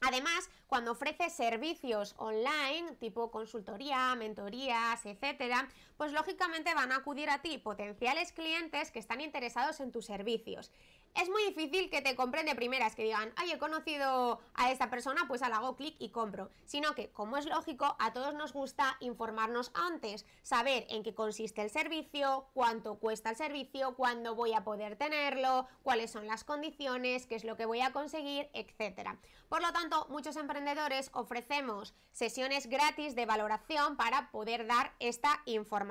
Además, 0.00 0.50
cuando 0.66 0.92
ofreces 0.92 1.32
servicios 1.32 2.14
online, 2.18 2.92
tipo 3.00 3.30
consultoría, 3.30 4.14
mentorías, 4.14 5.04
etcétera, 5.06 5.68
pues 5.96 6.12
lógicamente 6.12 6.74
van 6.74 6.92
a 6.92 6.96
acudir 6.96 7.30
a 7.30 7.42
ti 7.42 7.58
potenciales 7.58 8.32
clientes 8.32 8.90
que 8.90 8.98
están 8.98 9.20
interesados 9.20 9.80
en 9.80 9.92
tus 9.92 10.06
servicios 10.06 10.70
es 11.14 11.28
muy 11.30 11.44
difícil 11.44 11.90
que 11.90 12.02
te 12.02 12.16
compren 12.16 12.44
de 12.46 12.56
primeras, 12.56 12.96
que 12.96 13.04
digan, 13.04 13.32
ay, 13.36 13.52
he 13.52 13.58
conocido 13.58 14.40
a 14.54 14.72
esta 14.72 14.90
persona, 14.90 15.26
pues 15.28 15.42
hago 15.42 15.76
clic 15.76 15.94
y 16.00 16.10
compro. 16.10 16.50
Sino 16.64 16.94
que, 16.94 17.10
como 17.10 17.36
es 17.36 17.46
lógico, 17.46 17.96
a 18.00 18.12
todos 18.12 18.34
nos 18.34 18.52
gusta 18.52 18.96
informarnos 18.98 19.70
antes, 19.74 20.26
saber 20.42 20.86
en 20.90 21.04
qué 21.04 21.14
consiste 21.14 21.62
el 21.62 21.70
servicio, 21.70 22.48
cuánto 22.52 22.96
cuesta 22.96 23.30
el 23.30 23.36
servicio, 23.36 23.94
cuándo 23.94 24.34
voy 24.34 24.54
a 24.54 24.64
poder 24.64 24.96
tenerlo, 24.96 25.68
cuáles 25.84 26.10
son 26.10 26.26
las 26.26 26.42
condiciones, 26.42 27.26
qué 27.26 27.36
es 27.36 27.44
lo 27.44 27.56
que 27.56 27.66
voy 27.66 27.80
a 27.80 27.92
conseguir, 27.92 28.50
etc. 28.52 29.10
Por 29.48 29.62
lo 29.62 29.72
tanto, 29.72 30.08
muchos 30.10 30.36
emprendedores 30.36 31.10
ofrecemos 31.12 31.94
sesiones 32.10 32.66
gratis 32.66 33.14
de 33.14 33.26
valoración 33.26 33.96
para 33.96 34.32
poder 34.32 34.66
dar 34.66 34.92
esta 34.98 35.42
información. 35.44 35.83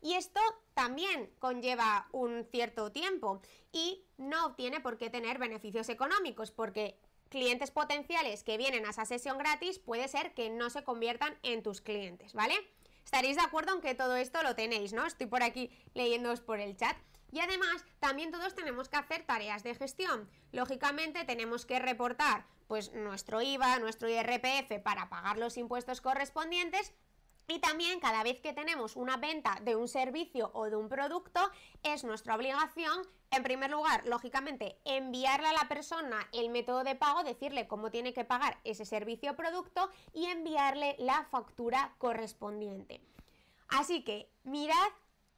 Y 0.00 0.14
esto 0.14 0.40
también 0.74 1.30
conlleva 1.38 2.08
un 2.12 2.46
cierto 2.50 2.92
tiempo 2.92 3.40
y 3.72 4.04
no 4.16 4.54
tiene 4.54 4.80
por 4.80 4.98
qué 4.98 5.10
tener 5.10 5.38
beneficios 5.38 5.88
económicos 5.88 6.50
porque 6.50 6.98
clientes 7.28 7.70
potenciales 7.70 8.42
que 8.42 8.58
vienen 8.58 8.86
a 8.86 8.90
esa 8.90 9.04
sesión 9.04 9.38
gratis 9.38 9.78
puede 9.78 10.08
ser 10.08 10.34
que 10.34 10.50
no 10.50 10.68
se 10.70 10.84
conviertan 10.84 11.38
en 11.42 11.62
tus 11.62 11.80
clientes, 11.80 12.34
¿vale? 12.34 12.54
Estaréis 13.04 13.36
de 13.36 13.42
acuerdo 13.42 13.74
en 13.74 13.80
que 13.80 13.94
todo 13.94 14.16
esto 14.16 14.42
lo 14.42 14.54
tenéis, 14.54 14.92
¿no? 14.92 15.06
Estoy 15.06 15.26
por 15.26 15.42
aquí 15.42 15.70
leyéndoos 15.94 16.40
por 16.40 16.60
el 16.60 16.76
chat. 16.76 16.96
Y 17.32 17.40
además, 17.40 17.84
también 18.00 18.32
todos 18.32 18.54
tenemos 18.54 18.88
que 18.88 18.96
hacer 18.96 19.24
tareas 19.24 19.62
de 19.62 19.74
gestión. 19.74 20.28
Lógicamente, 20.52 21.24
tenemos 21.24 21.64
que 21.64 21.78
reportar 21.78 22.46
pues 22.66 22.92
nuestro 22.92 23.42
IVA, 23.42 23.78
nuestro 23.80 24.08
IRPF 24.08 24.80
para 24.82 25.08
pagar 25.08 25.38
los 25.38 25.56
impuestos 25.56 26.00
correspondientes 26.00 26.92
y 27.50 27.58
también 27.58 28.00
cada 28.00 28.22
vez 28.22 28.40
que 28.40 28.52
tenemos 28.52 28.96
una 28.96 29.16
venta 29.16 29.58
de 29.62 29.76
un 29.76 29.88
servicio 29.88 30.50
o 30.54 30.70
de 30.70 30.76
un 30.76 30.88
producto, 30.88 31.40
es 31.82 32.04
nuestra 32.04 32.36
obligación, 32.36 33.06
en 33.30 33.42
primer 33.42 33.70
lugar, 33.70 34.06
lógicamente, 34.06 34.78
enviarle 34.84 35.48
a 35.48 35.52
la 35.52 35.68
persona 35.68 36.28
el 36.32 36.50
método 36.50 36.84
de 36.84 36.94
pago, 36.94 37.24
decirle 37.24 37.66
cómo 37.66 37.90
tiene 37.90 38.12
que 38.12 38.24
pagar 38.24 38.58
ese 38.64 38.84
servicio 38.84 39.32
o 39.32 39.36
producto 39.36 39.90
y 40.14 40.26
enviarle 40.26 40.96
la 40.98 41.24
factura 41.24 41.94
correspondiente. 41.98 43.00
Así 43.68 44.02
que 44.04 44.30
mirad 44.44 44.88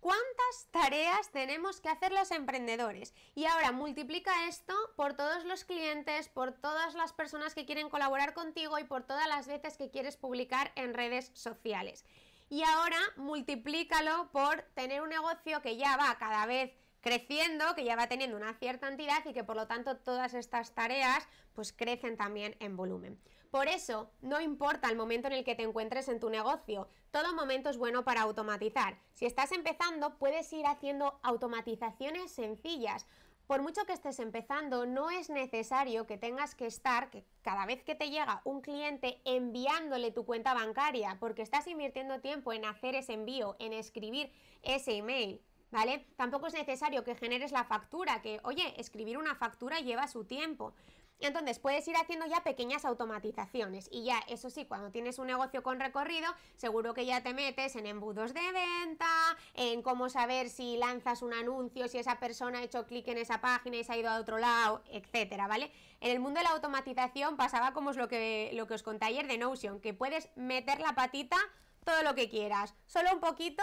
¿Cuántas 0.03 0.67
tareas 0.73 1.31
tenemos 1.31 1.81
que 1.81 1.89
hacer 1.89 2.11
los 2.11 2.33
emprendedores? 2.33 3.15
Y 3.37 3.45
ahora 3.45 3.71
multiplica 3.71 4.49
esto 4.49 4.75
por 4.97 5.15
todos 5.15 5.45
los 5.45 5.63
clientes, 5.65 6.29
por 6.29 6.51
todas 6.51 6.95
las 6.95 7.13
personas 7.13 7.55
que 7.55 7.67
quieren 7.67 7.89
colaborar 7.89 8.35
contigo 8.35 8.81
y 8.81 8.85
por 8.85 9.05
todas 9.05 9.29
las 9.29 9.47
veces 9.47 9.77
que 9.77 9.93
quieres 9.93 10.17
publicar 10.17 10.73
en 10.75 10.93
redes 10.93 11.31
sociales. 11.35 12.05
Y 12.51 12.65
ahora 12.65 12.99
multiplícalo 13.15 14.29
por 14.33 14.63
tener 14.75 15.03
un 15.03 15.11
negocio 15.11 15.63
que 15.63 15.77
ya 15.77 15.97
va 15.97 16.19
cada 16.19 16.47
vez 16.47 16.73
creciendo, 17.01 17.77
que 17.77 17.85
ya 17.85 17.95
va 17.95 18.09
teniendo 18.09 18.37
una 18.37 18.55
cierta 18.55 18.89
entidad 18.89 19.25
y 19.25 19.33
que 19.33 19.45
por 19.45 19.55
lo 19.55 19.69
tanto 19.69 19.99
todas 19.99 20.35
estas 20.35 20.75
tareas 20.75 21.29
pues 21.55 21.73
crecen 21.73 22.17
también 22.17 22.57
en 22.59 22.77
volumen. 22.77 23.21
Por 23.53 23.69
eso, 23.69 24.11
no 24.23 24.41
importa 24.41 24.89
el 24.89 24.97
momento 24.97 25.27
en 25.29 25.35
el 25.35 25.45
que 25.45 25.55
te 25.55 25.63
encuentres 25.63 26.09
en 26.09 26.19
tu 26.19 26.31
negocio, 26.31 26.89
todo 27.11 27.35
momento 27.35 27.69
es 27.69 27.77
bueno 27.77 28.03
para 28.03 28.23
automatizar. 28.23 28.97
Si 29.13 29.27
estás 29.27 29.53
empezando, 29.53 30.17
puedes 30.17 30.51
ir 30.55 30.67
haciendo 30.67 31.21
automatizaciones 31.23 32.33
sencillas. 32.33 33.05
Por 33.47 33.61
mucho 33.61 33.85
que 33.85 33.93
estés 33.93 34.21
empezando, 34.21 34.87
no 34.87 35.11
es 35.11 35.29
necesario 35.29 36.07
que 36.07 36.17
tengas 36.17 36.55
que 36.55 36.65
estar, 36.65 37.11
que 37.11 37.27
cada 37.43 37.67
vez 37.67 37.83
que 37.83 37.95
te 37.95 38.09
llega 38.09 38.41
un 38.45 38.63
cliente, 38.63 39.21
enviándole 39.27 40.13
tu 40.13 40.25
cuenta 40.25 40.55
bancaria, 40.55 41.19
porque 41.21 41.43
estás 41.43 41.67
invirtiendo 41.67 42.23
tiempo 42.23 42.55
en 42.55 42.65
hacer 42.65 42.95
ese 42.95 43.13
envío, 43.13 43.57
en 43.59 43.75
escribir 43.75 44.33
ese 44.63 44.97
email. 44.97 45.43
¿Vale? 45.71 46.07
Tampoco 46.17 46.47
es 46.47 46.55
necesario 46.55 47.03
que 47.03 47.15
generes 47.15 47.51
la 47.51 47.65
factura, 47.65 48.21
que, 48.21 48.41
oye, 48.45 48.75
escribir 48.79 49.17
una 49.17 49.35
factura 49.35 49.81
lleva 49.81 50.07
su 50.07 50.25
tiempo. 50.25 50.75
Entonces 51.23 51.61
puedes 51.61 51.87
ir 51.87 51.97
haciendo 51.97 52.27
ya 52.27 52.43
pequeñas 52.43 52.85
automatizaciones 52.85 53.89
y 53.93 54.05
ya, 54.05 54.21
eso 54.29 54.51
sí, 54.51 54.65
cuando 54.65 54.91
tienes 54.91 55.19
un 55.19 55.29
negocio 55.29 55.63
con 55.63 55.79
recorrido, 55.79 56.29
seguro 56.57 56.95
que 56.95 57.07
ya 57.07 57.23
te 57.23 57.33
metes 57.33 57.77
en 57.77 57.87
embudos 57.87 58.35
de 58.35 58.41
venta, 58.53 59.07
en 59.55 59.83
cómo 59.83 60.09
saber 60.09 60.51
si 60.51 60.77
lanzas 60.77 61.23
un 61.23 61.33
anuncio, 61.33 61.87
si 61.87 61.99
esa 61.99 62.19
persona 62.19 62.59
ha 62.59 62.63
hecho 62.65 62.87
clic 62.87 63.07
en 63.09 63.19
esa 63.19 63.41
página 63.41 63.77
y 63.77 63.85
se 63.85 63.93
ha 63.93 63.97
ido 63.97 64.11
a 64.11 64.19
otro 64.19 64.39
lado, 64.39 64.83
etcétera, 64.91 65.47
¿vale? 65.47 65.71
En 66.01 66.11
el 66.11 66.19
mundo 66.19 66.41
de 66.41 66.45
la 66.45 66.51
automatización 66.51 67.37
pasaba 67.37 67.73
como 67.73 67.91
es 67.91 67.97
lo 67.97 68.09
que, 68.09 68.51
lo 68.55 68.67
que 68.67 68.75
os 68.75 68.83
conté 68.83 69.07
ayer 69.07 69.29
de 69.29 69.39
Notion, 69.39 69.81
que 69.81 69.95
puedes 69.95 70.29
meter 70.37 70.81
la 70.81 70.95
patita 70.95 71.37
todo 71.85 72.03
lo 72.03 72.15
que 72.15 72.29
quieras, 72.29 72.75
solo 72.87 73.13
un 73.13 73.21
poquito 73.21 73.63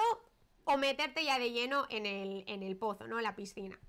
o 0.64 0.78
meterte 0.78 1.24
ya 1.26 1.40
de 1.40 1.52
lleno 1.52 1.86
en 1.90 2.06
el, 2.06 2.44
en 2.48 2.64
el 2.64 2.78
pozo, 2.78 3.08
¿no? 3.08 3.18
En 3.18 3.24
la 3.24 3.36
piscina. 3.36 3.80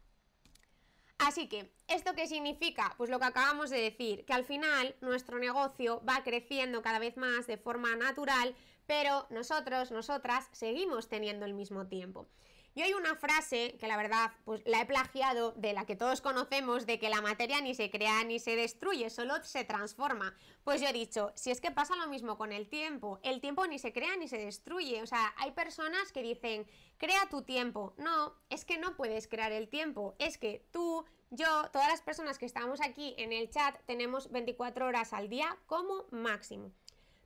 Así 1.20 1.48
que, 1.48 1.70
¿esto 1.86 2.14
qué 2.14 2.26
significa? 2.26 2.94
Pues 2.96 3.10
lo 3.10 3.18
que 3.18 3.26
acabamos 3.26 3.68
de 3.68 3.78
decir, 3.78 4.24
que 4.24 4.32
al 4.32 4.44
final 4.44 4.96
nuestro 5.02 5.38
negocio 5.38 6.02
va 6.08 6.22
creciendo 6.24 6.80
cada 6.80 6.98
vez 6.98 7.18
más 7.18 7.46
de 7.46 7.58
forma 7.58 7.94
natural, 7.94 8.54
pero 8.86 9.26
nosotros, 9.28 9.90
nosotras, 9.90 10.48
seguimos 10.52 11.08
teniendo 11.08 11.44
el 11.44 11.52
mismo 11.52 11.86
tiempo. 11.88 12.26
Y 12.74 12.82
hay 12.82 12.94
una 12.94 13.16
frase 13.16 13.76
que 13.80 13.88
la 13.88 13.96
verdad 13.96 14.32
pues 14.44 14.62
la 14.64 14.80
he 14.80 14.86
plagiado 14.86 15.52
de 15.52 15.72
la 15.72 15.86
que 15.86 15.96
todos 15.96 16.20
conocemos 16.20 16.86
de 16.86 16.98
que 16.98 17.10
la 17.10 17.20
materia 17.20 17.60
ni 17.60 17.74
se 17.74 17.90
crea 17.90 18.22
ni 18.24 18.38
se 18.38 18.54
destruye, 18.54 19.10
solo 19.10 19.42
se 19.42 19.64
transforma. 19.64 20.34
Pues 20.62 20.80
yo 20.80 20.88
he 20.88 20.92
dicho, 20.92 21.32
si 21.34 21.50
es 21.50 21.60
que 21.60 21.70
pasa 21.70 21.96
lo 21.96 22.06
mismo 22.06 22.38
con 22.38 22.52
el 22.52 22.68
tiempo, 22.68 23.18
el 23.22 23.40
tiempo 23.40 23.66
ni 23.66 23.78
se 23.78 23.92
crea 23.92 24.16
ni 24.16 24.28
se 24.28 24.38
destruye. 24.38 25.02
O 25.02 25.06
sea, 25.06 25.34
hay 25.36 25.50
personas 25.52 26.12
que 26.12 26.22
dicen, 26.22 26.66
crea 26.96 27.28
tu 27.28 27.42
tiempo. 27.42 27.94
No, 27.98 28.34
es 28.50 28.64
que 28.64 28.78
no 28.78 28.96
puedes 28.96 29.26
crear 29.26 29.52
el 29.52 29.68
tiempo, 29.68 30.14
es 30.18 30.38
que 30.38 30.64
tú, 30.70 31.04
yo, 31.30 31.46
todas 31.72 31.88
las 31.88 32.02
personas 32.02 32.38
que 32.38 32.46
estamos 32.46 32.80
aquí 32.80 33.14
en 33.18 33.32
el 33.32 33.50
chat 33.50 33.76
tenemos 33.86 34.30
24 34.30 34.86
horas 34.86 35.12
al 35.12 35.28
día 35.28 35.56
como 35.66 36.06
máximo. 36.10 36.70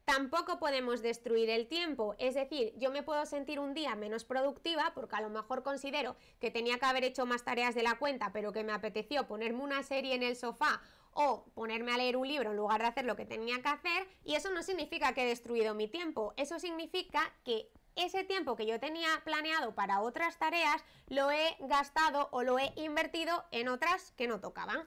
Tampoco 0.04 0.58
podemos 0.58 1.00
destruir 1.00 1.48
el 1.48 1.66
tiempo, 1.66 2.14
es 2.18 2.34
decir, 2.34 2.74
yo 2.76 2.90
me 2.90 3.02
puedo 3.02 3.24
sentir 3.24 3.58
un 3.58 3.72
día 3.72 3.94
menos 3.94 4.24
productiva 4.24 4.92
porque 4.94 5.16
a 5.16 5.22
lo 5.22 5.30
mejor 5.30 5.62
considero 5.62 6.16
que 6.40 6.50
tenía 6.50 6.78
que 6.78 6.84
haber 6.84 7.04
hecho 7.04 7.24
más 7.24 7.42
tareas 7.42 7.74
de 7.74 7.82
la 7.82 7.98
cuenta, 7.98 8.30
pero 8.30 8.52
que 8.52 8.64
me 8.64 8.72
apeteció 8.72 9.26
ponerme 9.26 9.62
una 9.62 9.82
serie 9.82 10.14
en 10.14 10.22
el 10.22 10.36
sofá 10.36 10.82
o 11.12 11.46
ponerme 11.54 11.92
a 11.92 11.96
leer 11.96 12.18
un 12.18 12.28
libro 12.28 12.50
en 12.50 12.56
lugar 12.56 12.82
de 12.82 12.88
hacer 12.88 13.06
lo 13.06 13.16
que 13.16 13.24
tenía 13.24 13.62
que 13.62 13.68
hacer, 13.68 14.06
y 14.24 14.34
eso 14.34 14.50
no 14.50 14.62
significa 14.62 15.14
que 15.14 15.22
he 15.22 15.26
destruido 15.26 15.74
mi 15.74 15.88
tiempo, 15.88 16.34
eso 16.36 16.58
significa 16.58 17.32
que 17.44 17.70
ese 17.96 18.24
tiempo 18.24 18.56
que 18.56 18.66
yo 18.66 18.80
tenía 18.80 19.08
planeado 19.24 19.74
para 19.74 20.02
otras 20.02 20.36
tareas 20.38 20.84
lo 21.08 21.30
he 21.30 21.56
gastado 21.60 22.28
o 22.32 22.42
lo 22.42 22.58
he 22.58 22.72
invertido 22.76 23.44
en 23.52 23.68
otras 23.68 24.10
que 24.12 24.26
no 24.26 24.40
tocaban. 24.40 24.86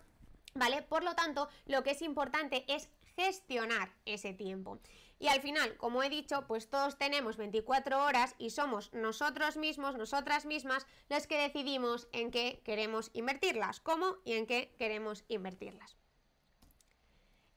¿Vale? 0.54 0.82
Por 0.82 1.04
lo 1.04 1.14
tanto, 1.14 1.50
lo 1.68 1.84
que 1.84 1.92
es 1.92 2.02
importante 2.02 2.66
es 2.68 2.90
gestionar 3.16 3.92
ese 4.06 4.34
tiempo. 4.34 4.80
Y 5.20 5.28
al 5.30 5.42
final, 5.42 5.78
como 5.78 6.04
he 6.04 6.10
dicho, 6.10 6.46
pues 6.48 6.70
todos 6.70 6.98
tenemos 6.98 7.38
24 7.38 8.04
horas 8.04 8.36
y 8.38 8.52
somos 8.52 8.94
nosotros 8.94 9.58
mismos, 9.58 9.96
nosotras 9.96 10.46
mismas, 10.46 10.86
los 11.10 11.26
que 11.26 11.40
decidimos 11.40 12.08
en 12.12 12.30
qué 12.30 12.62
queremos 12.64 13.10
invertirlas, 13.14 13.80
cómo 13.80 14.18
y 14.26 14.34
en 14.34 14.46
qué 14.46 14.76
queremos 14.78 15.24
invertirlas. 15.28 15.98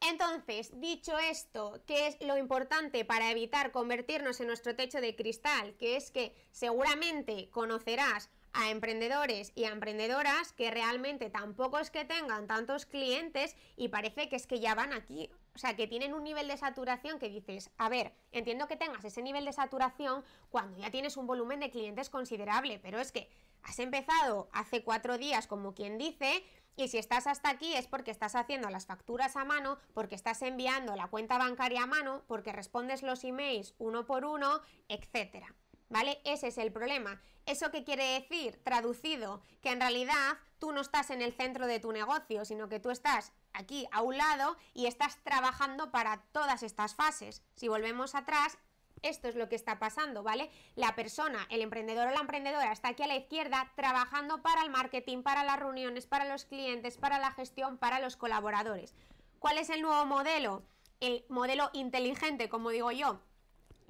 Entonces, 0.01 0.81
dicho 0.81 1.19
esto, 1.19 1.83
¿qué 1.87 2.07
es 2.07 2.17
lo 2.23 2.39
importante 2.39 3.05
para 3.05 3.31
evitar 3.31 3.71
convertirnos 3.71 4.41
en 4.41 4.47
nuestro 4.47 4.75
techo 4.75 5.03
de 5.03 5.15
cristal? 5.15 5.77
Que 5.77 5.97
es 5.97 6.11
que 6.11 6.35
seguramente 6.51 7.51
conocerás 7.51 8.31
a 8.55 8.71
emprendedores 8.71 9.53
y 9.55 9.65
a 9.65 9.73
emprendedoras 9.73 10.55
que 10.55 10.71
realmente 10.71 11.29
tampoco 11.29 11.79
es 11.79 11.91
que 11.91 12.07
tengan 12.07 12.47
tantos 12.47 12.87
clientes 12.87 13.55
y 13.77 13.89
parece 13.89 14.31
que 14.31 14.37
es 14.37 14.47
que 14.47 14.59
ya 14.59 14.75
van 14.75 14.95
aquí 14.95 15.31
o 15.55 15.59
sea, 15.59 15.77
que 15.77 15.87
tienen 15.87 16.15
un 16.15 16.25
nivel 16.25 16.49
de 16.49 16.57
saturación 16.57 17.19
que 17.19 17.29
dices, 17.29 17.71
a 17.77 17.89
ver, 17.89 18.13
entiendo 18.33 18.69
que 18.69 18.77
tengas 18.77 19.05
ese 19.05 19.23
nivel 19.23 19.45
de 19.45 19.53
saturación 19.53 20.25
cuando 20.51 20.79
ya 20.79 20.91
tienes 20.91 21.17
un 21.17 21.27
volumen 21.27 21.61
de 21.61 21.71
clientes 21.71 22.11
considerable, 22.11 22.79
pero 22.79 22.99
es 22.99 23.13
que 23.13 23.29
has 23.63 23.79
empezado 23.79 24.49
hace 24.53 24.83
cuatro 24.85 25.19
días, 25.19 25.47
como 25.47 25.75
quien 25.75 25.99
dice, 25.99 26.45
y 26.77 26.89
si 26.89 26.99
estás 26.99 27.27
hasta 27.27 27.51
aquí 27.51 27.75
es 27.75 27.87
porque 27.87 28.11
estás 28.11 28.35
haciendo 28.35 28.71
las 28.71 28.87
facturas 28.87 29.37
a 29.37 29.45
mano, 29.45 29.79
porque 29.93 30.15
estás 30.15 30.41
enviando 30.43 30.97
la 30.97 31.09
cuenta 31.09 31.37
bancaria 31.37 31.83
a 31.83 31.87
mano, 31.87 32.23
porque 32.27 32.53
respondes 32.53 33.03
los 33.03 33.25
emails 33.25 33.75
uno 33.79 34.07
por 34.07 34.25
uno, 34.25 34.61
etcétera. 34.89 35.55
¿Vale? 35.91 36.21
Ese 36.25 36.47
es 36.47 36.59
el 36.59 36.73
problema. 36.73 37.21
¿Eso 37.47 37.73
qué 37.73 37.83
quiere 37.83 38.21
decir? 38.21 38.63
Traducido, 38.63 39.43
que 39.61 39.73
en 39.73 39.81
realidad 39.81 40.39
tú 40.61 40.71
no 40.71 40.81
estás 40.81 41.11
en 41.11 41.21
el 41.21 41.35
centro 41.35 41.67
de 41.67 41.81
tu 41.81 41.91
negocio, 41.91 42.45
sino 42.45 42.69
que 42.69 42.79
tú 42.79 42.91
estás 42.91 43.33
aquí 43.53 43.87
a 43.93 44.03
un 44.03 44.17
lado 44.17 44.57
y 44.75 44.87
estás 44.87 45.19
trabajando 45.23 45.91
para 45.91 46.23
todas 46.33 46.63
estas 46.63 46.95
fases. 46.95 47.43
Si 47.55 47.69
volvemos 47.69 48.15
atrás, 48.15 48.59
esto 49.03 49.29
es 49.29 49.35
lo 49.35 49.49
que 49.49 49.57
está 49.57 49.79
pasando, 49.79 50.23
¿vale? 50.23 50.51
La 50.77 50.95
persona, 50.95 51.47
el 51.49 51.63
emprendedor 51.63 52.09
o 52.09 52.11
la 52.11 52.21
emprendedora 52.21 52.73
está 52.73 52.89
aquí 52.89 53.03
a 53.03 53.07
la 53.07 53.17
izquierda 53.17 53.73
trabajando 53.77 54.43
para 54.43 54.63
el 54.63 54.71
marketing, 54.71 55.23
para 55.23 55.45
las 55.45 55.59
reuniones, 55.59 56.07
para 56.07 56.27
los 56.27 56.45
clientes, 56.45 56.99
para 56.99 57.19
la 57.19 57.33
gestión, 57.33 57.79
para 57.79 58.01
los 58.01 58.17
colaboradores. 58.17 58.95
¿Cuál 59.39 59.59
es 59.59 59.71
el 59.71 59.83
nuevo 59.83 60.05
modelo? 60.05 60.63
El 61.01 61.25
modelo 61.31 61.71
inteligente, 61.73 62.51
como 62.51 62.71
digo 62.71 62.91
yo, 62.91 63.21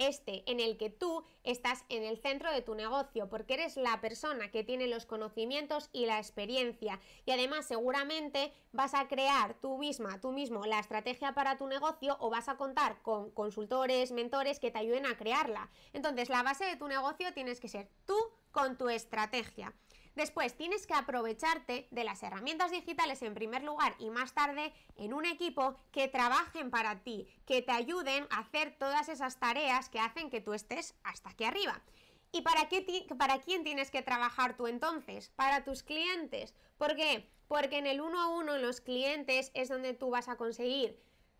este 0.01 0.43
en 0.51 0.59
el 0.61 0.77
que 0.77 0.91
tú 0.91 1.25
estás 1.45 1.85
en 1.89 2.03
el 2.03 2.19
centro 2.19 2.51
de 2.51 2.63
tu 2.63 2.75
negocio, 2.75 3.29
porque 3.29 3.55
eres 3.55 3.77
la 3.77 4.01
persona 4.01 4.51
que 4.51 4.65
tiene 4.65 4.87
los 4.89 5.07
conocimientos 5.07 5.91
y 5.93 6.07
la 6.07 6.19
experiencia. 6.19 6.99
Y 7.27 7.31
además 7.31 7.67
seguramente 7.67 8.53
vas 8.73 8.95
a 8.95 9.07
crear 9.09 9.55
tú 9.61 9.79
misma, 9.79 10.21
tú 10.21 10.33
mismo, 10.33 10.67
la 10.67 10.81
estrategia 10.81 11.35
para 11.35 11.57
tu 11.57 11.67
negocio 11.67 12.17
o 12.21 12.31
vas 12.31 12.49
a 12.49 12.57
contar 12.57 13.03
con 13.03 13.31
consultores, 13.31 14.13
mentores 14.13 14.59
que 14.59 14.71
te 14.71 14.79
ayuden 14.79 15.07
a 15.07 15.17
crearla. 15.17 15.71
Entonces 15.93 16.29
la 16.29 16.43
base 16.43 16.65
de 16.65 16.77
tu 16.77 16.89
negocio 16.89 17.33
tienes 17.35 17.61
que 17.61 17.69
ser 17.69 17.89
tú 18.07 18.17
con 18.51 18.77
tu 18.79 18.89
estrategia. 18.89 19.75
Después 20.17 20.57
tienes 20.57 20.87
que 20.87 20.95
aprovecharte 20.95 21.89
de 21.91 22.05
las 22.05 22.23
herramientas 22.23 22.71
digitales 22.71 23.23
en 23.23 23.35
primer 23.35 23.63
lugar 23.63 23.95
y 23.99 24.11
más 24.11 24.33
tarde 24.35 24.73
en 24.97 25.15
un 25.15 25.25
equipo 25.25 25.77
que 25.93 26.09
trabajen 26.09 26.71
para 26.71 27.03
ti, 27.03 27.27
que 27.47 27.63
te 27.63 27.73
ayuden 27.73 28.27
a 28.31 28.41
hacer 28.41 28.77
todas 28.79 29.09
esas 29.09 29.39
tareas 29.39 29.89
que 29.89 30.01
hacen 30.01 30.31
que 30.31 30.41
tú 30.41 30.53
estés 30.53 30.95
hasta 31.05 31.31
aquí 31.31 31.45
arriba. 31.45 31.81
¿Y 32.33 32.43
para, 32.43 32.69
qué 32.69 33.07
para 33.19 33.41
quién 33.41 33.65
tienes 33.65 33.91
que 33.91 34.03
trabajar 34.03 34.57
tú 34.57 34.67
entonces? 34.67 35.31
Para 35.37 35.65
tus 35.65 35.83
clientes. 35.83 36.55
¿Por 36.79 36.95
qué? 36.97 37.29
porque 37.51 37.79
en 37.79 37.89
el 37.89 38.01
uno 38.01 38.21
a 38.21 38.29
uno 38.29 38.59
los 38.59 38.81
clientes 38.81 39.51
es 39.55 39.69
donde 39.69 39.93
tú 39.93 40.09
vas 40.09 40.29
a 40.29 40.37
conseguir 40.37 40.97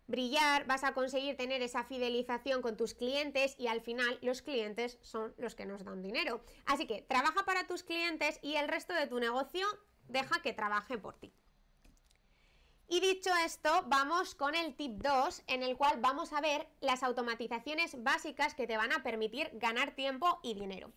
brillar, 0.07 0.65
vas 0.65 0.83
a 0.83 0.93
conseguir 0.93 1.37
tener 1.37 1.61
esa 1.61 1.83
fidelización 1.83 2.61
con 2.61 2.77
tus 2.77 2.93
clientes 2.93 3.55
y 3.57 3.67
al 3.67 3.81
final 3.81 4.19
los 4.21 4.41
clientes 4.41 4.97
son 5.01 5.33
los 5.37 5.55
que 5.55 5.65
nos 5.65 5.83
dan 5.83 6.01
dinero. 6.01 6.43
Así 6.65 6.85
que 6.85 7.01
trabaja 7.01 7.45
para 7.45 7.67
tus 7.67 7.83
clientes 7.83 8.39
y 8.41 8.55
el 8.55 8.67
resto 8.67 8.93
de 8.93 9.07
tu 9.07 9.19
negocio 9.19 9.65
deja 10.07 10.41
que 10.41 10.53
trabaje 10.53 10.97
por 10.97 11.15
ti. 11.17 11.33
Y 12.93 12.99
dicho 12.99 13.29
esto, 13.45 13.85
vamos 13.87 14.35
con 14.35 14.53
el 14.53 14.75
tip 14.75 15.01
2, 15.01 15.43
en 15.47 15.63
el 15.63 15.77
cual 15.77 16.01
vamos 16.01 16.33
a 16.33 16.41
ver 16.41 16.67
las 16.81 17.03
automatizaciones 17.03 18.03
básicas 18.03 18.53
que 18.53 18.67
te 18.67 18.75
van 18.75 18.91
a 18.91 19.01
permitir 19.01 19.49
ganar 19.53 19.95
tiempo 19.95 20.41
y 20.43 20.55
dinero. 20.55 20.91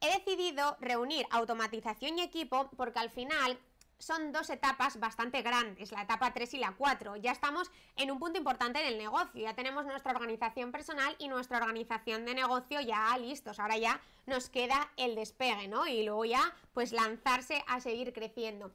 He 0.00 0.18
decidido 0.18 0.78
reunir 0.80 1.26
automatización 1.30 2.18
y 2.18 2.22
equipo 2.22 2.70
porque 2.74 3.00
al 3.00 3.10
final 3.10 3.58
son 4.00 4.32
dos 4.32 4.50
etapas 4.50 4.98
bastante 4.98 5.42
grandes, 5.42 5.92
la 5.92 6.02
etapa 6.02 6.32
3 6.32 6.54
y 6.54 6.58
la 6.58 6.72
4. 6.72 7.16
Ya 7.16 7.32
estamos 7.32 7.70
en 7.96 8.10
un 8.10 8.18
punto 8.18 8.38
importante 8.38 8.80
en 8.80 8.88
el 8.88 8.98
negocio, 8.98 9.42
ya 9.42 9.54
tenemos 9.54 9.84
nuestra 9.84 10.12
organización 10.12 10.72
personal 10.72 11.14
y 11.18 11.28
nuestra 11.28 11.58
organización 11.58 12.24
de 12.24 12.34
negocio 12.34 12.80
ya 12.80 13.16
listos. 13.18 13.60
Ahora 13.60 13.76
ya 13.76 14.00
nos 14.26 14.48
queda 14.48 14.90
el 14.96 15.14
despegue, 15.14 15.68
¿no? 15.68 15.86
Y 15.86 16.02
luego 16.02 16.24
ya 16.24 16.54
pues 16.72 16.92
lanzarse 16.92 17.62
a 17.68 17.80
seguir 17.80 18.12
creciendo. 18.12 18.72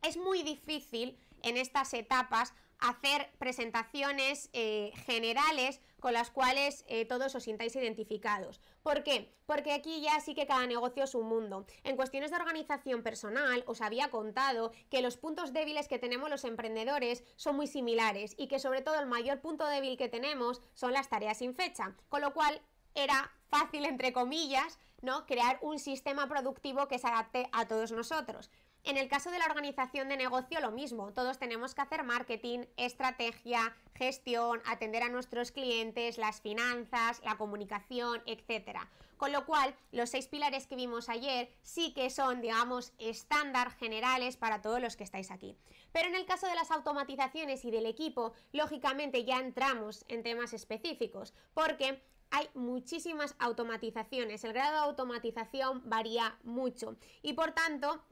Es 0.00 0.16
muy 0.16 0.42
difícil 0.42 1.18
en 1.42 1.56
estas 1.56 1.92
etapas 1.92 2.54
hacer 2.78 3.30
presentaciones 3.38 4.48
eh, 4.52 4.92
generales 5.06 5.80
con 6.02 6.12
las 6.12 6.32
cuales 6.32 6.84
eh, 6.88 7.04
todos 7.04 7.32
os 7.36 7.44
sintáis 7.44 7.76
identificados. 7.76 8.60
¿Por 8.82 9.04
qué? 9.04 9.32
Porque 9.46 9.72
aquí 9.72 10.00
ya 10.00 10.18
sí 10.18 10.34
que 10.34 10.48
cada 10.48 10.66
negocio 10.66 11.04
es 11.04 11.14
un 11.14 11.28
mundo. 11.28 11.64
En 11.84 11.94
cuestiones 11.94 12.32
de 12.32 12.38
organización 12.38 13.04
personal 13.04 13.62
os 13.68 13.80
había 13.80 14.10
contado 14.10 14.72
que 14.90 15.00
los 15.00 15.16
puntos 15.16 15.52
débiles 15.52 15.86
que 15.86 16.00
tenemos 16.00 16.28
los 16.28 16.44
emprendedores 16.44 17.22
son 17.36 17.54
muy 17.54 17.68
similares 17.68 18.34
y 18.36 18.48
que 18.48 18.58
sobre 18.58 18.82
todo 18.82 18.98
el 18.98 19.06
mayor 19.06 19.40
punto 19.40 19.64
débil 19.68 19.96
que 19.96 20.08
tenemos 20.08 20.60
son 20.74 20.92
las 20.92 21.08
tareas 21.08 21.38
sin 21.38 21.54
fecha, 21.54 21.94
con 22.08 22.20
lo 22.20 22.34
cual 22.34 22.60
era 22.96 23.30
fácil, 23.48 23.84
entre 23.84 24.12
comillas, 24.12 24.80
¿no? 25.02 25.24
crear 25.26 25.58
un 25.62 25.78
sistema 25.78 26.28
productivo 26.28 26.88
que 26.88 26.98
se 26.98 27.06
adapte 27.06 27.48
a 27.52 27.68
todos 27.68 27.92
nosotros. 27.92 28.50
En 28.84 28.96
el 28.96 29.08
caso 29.08 29.30
de 29.30 29.38
la 29.38 29.46
organización 29.46 30.08
de 30.08 30.16
negocio, 30.16 30.60
lo 30.60 30.72
mismo. 30.72 31.12
Todos 31.12 31.38
tenemos 31.38 31.72
que 31.72 31.82
hacer 31.82 32.02
marketing, 32.02 32.64
estrategia, 32.76 33.76
gestión, 33.94 34.60
atender 34.66 35.04
a 35.04 35.08
nuestros 35.08 35.52
clientes, 35.52 36.18
las 36.18 36.40
finanzas, 36.40 37.22
la 37.24 37.36
comunicación, 37.36 38.22
etc. 38.26 38.80
Con 39.16 39.30
lo 39.30 39.46
cual, 39.46 39.72
los 39.92 40.10
seis 40.10 40.26
pilares 40.26 40.66
que 40.66 40.74
vimos 40.74 41.08
ayer 41.08 41.48
sí 41.62 41.94
que 41.94 42.10
son, 42.10 42.40
digamos, 42.40 42.92
estándar 42.98 43.70
generales 43.70 44.36
para 44.36 44.62
todos 44.62 44.80
los 44.80 44.96
que 44.96 45.04
estáis 45.04 45.30
aquí. 45.30 45.56
Pero 45.92 46.08
en 46.08 46.16
el 46.16 46.26
caso 46.26 46.48
de 46.48 46.56
las 46.56 46.72
automatizaciones 46.72 47.64
y 47.64 47.70
del 47.70 47.86
equipo, 47.86 48.32
lógicamente 48.50 49.24
ya 49.24 49.38
entramos 49.38 50.04
en 50.08 50.24
temas 50.24 50.54
específicos, 50.54 51.34
porque 51.54 52.02
hay 52.32 52.48
muchísimas 52.54 53.36
automatizaciones, 53.38 54.42
el 54.42 54.54
grado 54.54 54.72
de 54.72 54.78
automatización 54.78 55.82
varía 55.84 56.38
mucho 56.42 56.96
y 57.20 57.34
por 57.34 57.52
tanto 57.52 58.02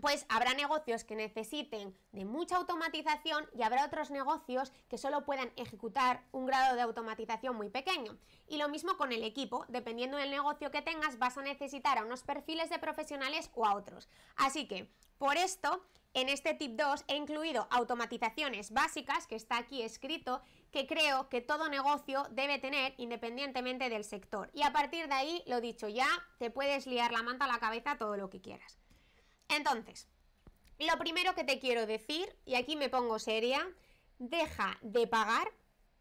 pues 0.00 0.26
habrá 0.28 0.54
negocios 0.54 1.04
que 1.04 1.16
necesiten 1.16 1.96
de 2.12 2.24
mucha 2.24 2.56
automatización 2.56 3.48
y 3.54 3.62
habrá 3.62 3.84
otros 3.84 4.10
negocios 4.10 4.72
que 4.88 4.98
solo 4.98 5.24
puedan 5.24 5.52
ejecutar 5.56 6.24
un 6.32 6.46
grado 6.46 6.76
de 6.76 6.82
automatización 6.82 7.56
muy 7.56 7.70
pequeño. 7.70 8.16
Y 8.48 8.58
lo 8.58 8.68
mismo 8.68 8.96
con 8.96 9.12
el 9.12 9.24
equipo, 9.24 9.64
dependiendo 9.68 10.16
del 10.16 10.30
negocio 10.30 10.70
que 10.70 10.82
tengas 10.82 11.18
vas 11.18 11.38
a 11.38 11.42
necesitar 11.42 11.98
a 11.98 12.04
unos 12.04 12.22
perfiles 12.22 12.70
de 12.70 12.78
profesionales 12.78 13.50
o 13.54 13.66
a 13.66 13.74
otros. 13.74 14.08
Así 14.36 14.66
que, 14.66 14.90
por 15.18 15.36
esto, 15.36 15.82
en 16.12 16.28
este 16.28 16.54
tip 16.54 16.76
2 16.76 17.04
he 17.08 17.16
incluido 17.16 17.66
automatizaciones 17.70 18.72
básicas, 18.72 19.26
que 19.26 19.34
está 19.34 19.58
aquí 19.58 19.82
escrito, 19.82 20.42
que 20.70 20.86
creo 20.86 21.28
que 21.28 21.40
todo 21.40 21.68
negocio 21.68 22.24
debe 22.30 22.58
tener 22.58 22.94
independientemente 22.98 23.88
del 23.88 24.04
sector. 24.04 24.50
Y 24.54 24.62
a 24.62 24.72
partir 24.72 25.08
de 25.08 25.14
ahí, 25.14 25.42
lo 25.46 25.60
dicho 25.60 25.88
ya, 25.88 26.06
te 26.38 26.50
puedes 26.50 26.86
liar 26.86 27.12
la 27.12 27.22
manta 27.22 27.46
a 27.46 27.48
la 27.48 27.58
cabeza 27.58 27.98
todo 27.98 28.16
lo 28.16 28.30
que 28.30 28.40
quieras. 28.40 28.78
Entonces, 29.48 30.08
lo 30.78 30.98
primero 30.98 31.34
que 31.34 31.44
te 31.44 31.58
quiero 31.58 31.86
decir, 31.86 32.34
y 32.44 32.56
aquí 32.56 32.76
me 32.76 32.88
pongo 32.88 33.18
seria, 33.18 33.66
deja 34.18 34.78
de 34.82 35.06
pagar 35.06 35.52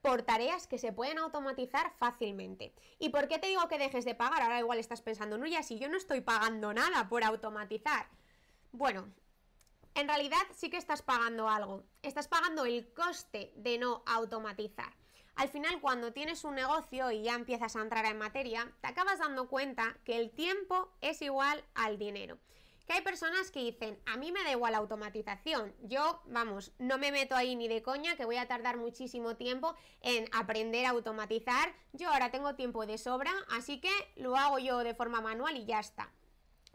por 0.01 0.23
tareas 0.23 0.67
que 0.67 0.77
se 0.77 0.91
pueden 0.91 1.17
automatizar 1.17 1.93
fácilmente. 1.97 2.73
¿Y 2.99 3.09
por 3.09 3.27
qué 3.27 3.39
te 3.39 3.47
digo 3.47 3.67
que 3.69 3.77
dejes 3.77 4.03
de 4.03 4.15
pagar? 4.15 4.41
Ahora 4.41 4.59
igual 4.59 4.79
estás 4.79 5.01
pensando, 5.01 5.37
no, 5.37 5.45
ya 5.47 5.63
si 5.63 5.79
yo 5.79 5.87
no 5.87 5.97
estoy 5.97 6.21
pagando 6.21 6.73
nada 6.73 7.07
por 7.07 7.23
automatizar. 7.23 8.07
Bueno, 8.71 9.13
en 9.95 10.07
realidad 10.07 10.41
sí 10.53 10.69
que 10.69 10.77
estás 10.77 11.01
pagando 11.01 11.47
algo. 11.47 11.83
Estás 12.01 12.27
pagando 12.27 12.65
el 12.65 12.91
coste 12.93 13.53
de 13.55 13.77
no 13.77 14.03
automatizar. 14.05 14.93
Al 15.35 15.49
final, 15.49 15.79
cuando 15.79 16.11
tienes 16.13 16.43
un 16.43 16.55
negocio 16.55 17.09
y 17.11 17.23
ya 17.23 17.35
empiezas 17.35 17.75
a 17.75 17.81
entrar 17.81 18.05
en 18.05 18.17
materia, 18.17 18.71
te 18.81 18.87
acabas 18.87 19.19
dando 19.19 19.47
cuenta 19.47 19.97
que 20.03 20.17
el 20.17 20.31
tiempo 20.31 20.91
es 21.01 21.21
igual 21.21 21.63
al 21.75 21.97
dinero 21.97 22.39
que 22.85 22.93
hay 22.93 23.01
personas 23.01 23.51
que 23.51 23.59
dicen, 23.59 23.99
a 24.05 24.17
mí 24.17 24.31
me 24.31 24.43
da 24.43 24.51
igual 24.51 24.73
la 24.73 24.79
automatización, 24.79 25.73
yo, 25.81 26.21
vamos, 26.25 26.73
no 26.79 26.97
me 26.97 27.11
meto 27.11 27.35
ahí 27.35 27.55
ni 27.55 27.67
de 27.67 27.81
coña, 27.81 28.15
que 28.15 28.25
voy 28.25 28.37
a 28.37 28.47
tardar 28.47 28.77
muchísimo 28.77 29.35
tiempo 29.35 29.75
en 30.01 30.27
aprender 30.33 30.85
a 30.85 30.89
automatizar, 30.89 31.73
yo 31.93 32.09
ahora 32.09 32.31
tengo 32.31 32.55
tiempo 32.55 32.85
de 32.85 32.97
sobra, 32.97 33.31
así 33.51 33.79
que 33.79 33.91
lo 34.15 34.35
hago 34.35 34.59
yo 34.59 34.79
de 34.79 34.95
forma 34.95 35.21
manual 35.21 35.55
y 35.57 35.65
ya 35.65 35.79
está. 35.79 36.11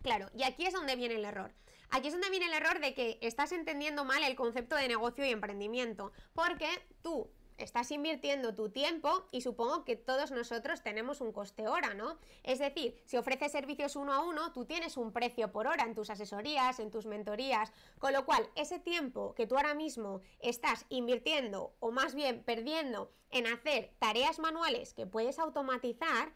Claro, 0.02 0.30
y 0.34 0.44
aquí 0.44 0.64
es 0.64 0.72
donde 0.72 0.96
viene 0.96 1.16
el 1.16 1.24
error. 1.24 1.52
Aquí 1.90 2.08
es 2.08 2.12
donde 2.12 2.30
viene 2.30 2.46
el 2.46 2.52
error 2.52 2.80
de 2.80 2.94
que 2.94 3.18
estás 3.22 3.52
entendiendo 3.52 4.04
mal 4.04 4.22
el 4.22 4.36
concepto 4.36 4.76
de 4.76 4.88
negocio 4.88 5.24
y 5.24 5.30
emprendimiento, 5.30 6.12
porque 6.34 6.68
tú 7.02 7.30
estás 7.58 7.90
invirtiendo 7.90 8.54
tu 8.54 8.70
tiempo 8.70 9.26
y 9.30 9.42
supongo 9.42 9.84
que 9.84 9.96
todos 9.96 10.30
nosotros 10.30 10.82
tenemos 10.82 11.20
un 11.20 11.32
coste 11.32 11.68
hora, 11.68 11.94
¿no? 11.94 12.18
Es 12.42 12.58
decir, 12.58 13.00
si 13.04 13.16
ofreces 13.16 13.52
servicios 13.52 13.96
uno 13.96 14.12
a 14.12 14.20
uno, 14.20 14.52
tú 14.52 14.64
tienes 14.64 14.96
un 14.96 15.12
precio 15.12 15.52
por 15.52 15.66
hora 15.66 15.84
en 15.84 15.94
tus 15.94 16.10
asesorías, 16.10 16.78
en 16.80 16.90
tus 16.90 17.06
mentorías, 17.06 17.72
con 17.98 18.12
lo 18.12 18.24
cual 18.24 18.48
ese 18.54 18.78
tiempo 18.78 19.34
que 19.34 19.46
tú 19.46 19.56
ahora 19.56 19.74
mismo 19.74 20.20
estás 20.40 20.86
invirtiendo 20.88 21.74
o 21.80 21.90
más 21.90 22.14
bien 22.14 22.42
perdiendo 22.42 23.12
en 23.30 23.46
hacer 23.46 23.92
tareas 23.98 24.38
manuales 24.38 24.94
que 24.94 25.06
puedes 25.06 25.38
automatizar, 25.38 26.32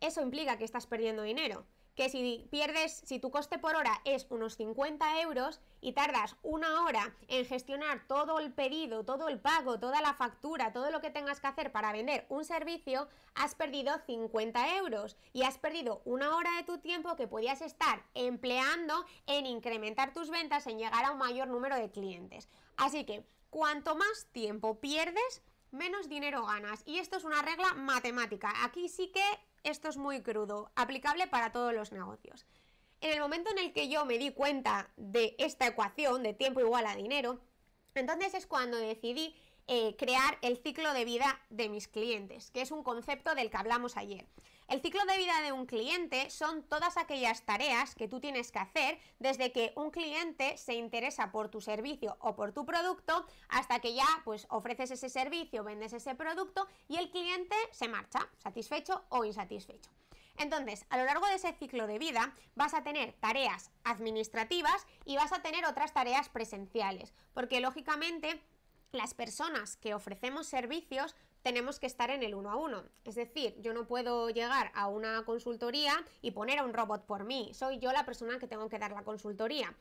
eso 0.00 0.20
implica 0.20 0.58
que 0.58 0.64
estás 0.64 0.86
perdiendo 0.86 1.22
dinero 1.22 1.64
que 1.94 2.08
si 2.08 2.46
pierdes, 2.50 3.02
si 3.04 3.18
tu 3.18 3.30
coste 3.30 3.58
por 3.58 3.76
hora 3.76 4.00
es 4.04 4.26
unos 4.30 4.56
50 4.56 5.20
euros 5.20 5.60
y 5.80 5.92
tardas 5.92 6.36
una 6.42 6.84
hora 6.84 7.14
en 7.28 7.44
gestionar 7.44 8.06
todo 8.08 8.40
el 8.40 8.52
pedido, 8.52 9.04
todo 9.04 9.28
el 9.28 9.38
pago, 9.38 9.78
toda 9.78 10.00
la 10.00 10.14
factura, 10.14 10.72
todo 10.72 10.90
lo 10.90 11.00
que 11.00 11.10
tengas 11.10 11.40
que 11.40 11.46
hacer 11.46 11.72
para 11.72 11.92
vender 11.92 12.26
un 12.28 12.44
servicio, 12.44 13.08
has 13.34 13.54
perdido 13.54 13.96
50 14.06 14.76
euros 14.76 15.16
y 15.32 15.42
has 15.42 15.58
perdido 15.58 16.02
una 16.04 16.36
hora 16.36 16.50
de 16.56 16.64
tu 16.64 16.78
tiempo 16.78 17.16
que 17.16 17.28
podías 17.28 17.62
estar 17.62 18.02
empleando 18.14 19.04
en 19.26 19.46
incrementar 19.46 20.12
tus 20.12 20.30
ventas, 20.30 20.66
en 20.66 20.78
llegar 20.78 21.04
a 21.04 21.12
un 21.12 21.18
mayor 21.18 21.48
número 21.48 21.76
de 21.76 21.90
clientes. 21.90 22.48
Así 22.76 23.04
que, 23.04 23.24
cuanto 23.50 23.94
más 23.94 24.26
tiempo 24.32 24.80
pierdes, 24.80 25.42
menos 25.70 26.08
dinero 26.08 26.44
ganas. 26.46 26.82
Y 26.86 26.98
esto 26.98 27.18
es 27.18 27.24
una 27.24 27.42
regla 27.42 27.74
matemática. 27.74 28.52
Aquí 28.64 28.88
sí 28.88 29.08
que 29.08 29.24
esto 29.64 29.88
es 29.88 29.96
muy 29.96 30.22
crudo, 30.22 30.70
aplicable 30.76 31.26
para 31.26 31.50
todos 31.50 31.74
los 31.74 31.90
negocios. 31.90 32.46
En 33.00 33.12
el 33.12 33.20
momento 33.20 33.50
en 33.50 33.58
el 33.58 33.72
que 33.72 33.88
yo 33.88 34.04
me 34.04 34.18
di 34.18 34.30
cuenta 34.30 34.90
de 34.96 35.34
esta 35.38 35.66
ecuación 35.66 36.22
de 36.22 36.34
tiempo 36.34 36.60
igual 36.60 36.86
a 36.86 36.94
dinero, 36.94 37.40
entonces 37.94 38.34
es 38.34 38.46
cuando 38.46 38.76
decidí 38.76 39.34
eh, 39.66 39.96
crear 39.96 40.38
el 40.42 40.58
ciclo 40.58 40.92
de 40.92 41.04
vida 41.04 41.40
de 41.50 41.68
mis 41.68 41.88
clientes, 41.88 42.50
que 42.50 42.60
es 42.60 42.70
un 42.70 42.82
concepto 42.82 43.34
del 43.34 43.50
que 43.50 43.56
hablamos 43.56 43.96
ayer. 43.96 44.26
El 44.68 44.80
ciclo 44.80 45.04
de 45.04 45.18
vida 45.18 45.40
de 45.42 45.52
un 45.52 45.66
cliente 45.66 46.30
son 46.30 46.62
todas 46.62 46.96
aquellas 46.96 47.42
tareas 47.44 47.94
que 47.94 48.08
tú 48.08 48.18
tienes 48.18 48.50
que 48.50 48.58
hacer 48.58 48.98
desde 49.18 49.52
que 49.52 49.72
un 49.76 49.90
cliente 49.90 50.56
se 50.56 50.74
interesa 50.74 51.32
por 51.32 51.50
tu 51.50 51.60
servicio 51.60 52.16
o 52.20 52.34
por 52.34 52.52
tu 52.52 52.64
producto 52.64 53.26
hasta 53.48 53.80
que 53.80 53.94
ya 53.94 54.06
pues 54.24 54.46
ofreces 54.48 54.90
ese 54.90 55.10
servicio, 55.10 55.64
vendes 55.64 55.92
ese 55.92 56.14
producto 56.14 56.66
y 56.88 56.96
el 56.96 57.10
cliente 57.10 57.56
se 57.72 57.88
marcha, 57.88 58.28
satisfecho 58.38 59.04
o 59.10 59.24
insatisfecho. 59.24 59.90
Entonces, 60.36 60.84
a 60.90 60.98
lo 60.98 61.04
largo 61.04 61.26
de 61.26 61.34
ese 61.34 61.52
ciclo 61.52 61.86
de 61.86 61.98
vida 61.98 62.34
vas 62.54 62.74
a 62.74 62.82
tener 62.82 63.12
tareas 63.14 63.70
administrativas 63.84 64.86
y 65.04 65.16
vas 65.16 65.32
a 65.32 65.42
tener 65.42 65.64
otras 65.64 65.92
tareas 65.92 66.28
presenciales, 66.28 67.14
porque 67.34 67.60
lógicamente 67.60 68.42
las 68.94 69.14
personas 69.14 69.76
que 69.76 69.94
ofrecemos 69.94 70.46
servicios 70.46 71.14
tenemos 71.42 71.78
que 71.78 71.86
estar 71.86 72.10
en 72.10 72.22
el 72.22 72.34
uno 72.34 72.50
a 72.50 72.56
uno. 72.56 72.84
Es 73.04 73.16
decir, 73.16 73.54
yo 73.60 73.74
no 73.74 73.86
puedo 73.86 74.30
llegar 74.30 74.72
a 74.74 74.88
una 74.88 75.24
consultoría 75.24 76.02
y 76.22 76.30
poner 76.30 76.58
a 76.58 76.64
un 76.64 76.72
robot 76.72 77.04
por 77.04 77.24
mí. 77.24 77.50
Soy 77.52 77.78
yo 77.78 77.92
la 77.92 78.06
persona 78.06 78.38
que 78.38 78.48
tengo 78.48 78.68
que 78.70 78.78
dar 78.78 78.92
la 78.92 79.04
consultoría. 79.04 79.76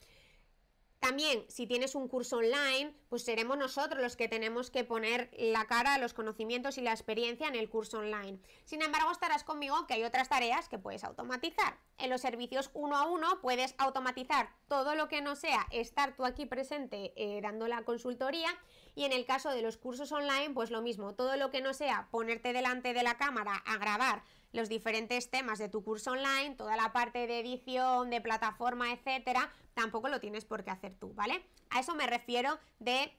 También, 1.04 1.44
si 1.50 1.68
tienes 1.68 1.96
un 1.96 2.08
curso 2.08 2.38
online, 2.38 2.94
pues 3.10 3.24
seremos 3.24 3.58
nosotros 3.58 4.02
los 4.02 4.16
que 4.16 4.30
tenemos 4.30 4.72
que 4.72 4.86
poner 4.86 5.30
la 5.38 5.66
cara, 5.66 5.98
los 5.98 6.14
conocimientos 6.14 6.78
y 6.78 6.82
la 6.82 6.94
experiencia 6.94 7.50
en 7.50 7.56
el 7.56 7.70
curso 7.70 8.00
online. 8.00 8.40
Sin 8.64 8.82
embargo, 8.82 9.12
estarás 9.12 9.44
conmigo 9.44 9.86
que 9.86 9.96
hay 9.96 10.06
otras 10.06 10.30
tareas 10.30 10.70
que 10.70 10.80
puedes 10.80 11.04
automatizar. 11.04 11.78
En 11.98 12.10
los 12.10 12.22
servicios 12.22 12.72
uno 12.74 12.96
a 12.96 13.06
uno 13.06 13.42
puedes 13.42 13.76
automatizar 13.80 14.50
todo 14.70 14.96
lo 14.96 15.10
que 15.10 15.22
no 15.22 15.36
sea 15.36 15.68
estar 15.72 16.16
tú 16.16 16.24
aquí 16.24 16.46
presente 16.46 17.12
eh, 17.18 17.42
dando 17.42 17.68
la 17.68 17.84
consultoría 17.84 18.58
y 18.96 19.06
en 19.06 19.12
el 19.12 19.26
caso 19.26 19.50
de 19.50 19.62
los 19.62 19.78
cursos 19.78 20.12
online, 20.12 20.52
pues 20.54 20.72
lo 20.72 20.82
mismo, 20.82 21.16
todo 21.16 21.36
lo 21.38 21.52
que 21.52 21.62
no 21.62 21.74
sea 21.74 22.08
ponerte 22.12 22.54
delante 22.54 22.94
de 22.94 23.04
la 23.04 23.18
cámara 23.18 23.56
a 23.66 23.78
grabar 23.78 24.24
los 24.52 24.70
diferentes 24.70 25.32
temas 25.32 25.58
de 25.58 25.68
tu 25.68 25.84
curso 25.84 26.12
online, 26.12 26.56
toda 26.56 26.78
la 26.78 26.94
parte 26.94 27.26
de 27.26 27.40
edición, 27.40 28.10
de 28.12 28.22
plataforma, 28.22 28.92
etcétera, 28.92 29.52
tampoco 29.74 30.10
lo 30.10 30.20
tienes 30.20 30.46
por 30.46 30.64
qué 30.64 30.70
hacer 30.70 30.96
tú, 31.00 31.14
¿vale? 31.14 31.44
A 31.72 31.80
eso 31.80 31.96
me 31.96 32.06
refiero 32.06 32.60
de 32.80 33.12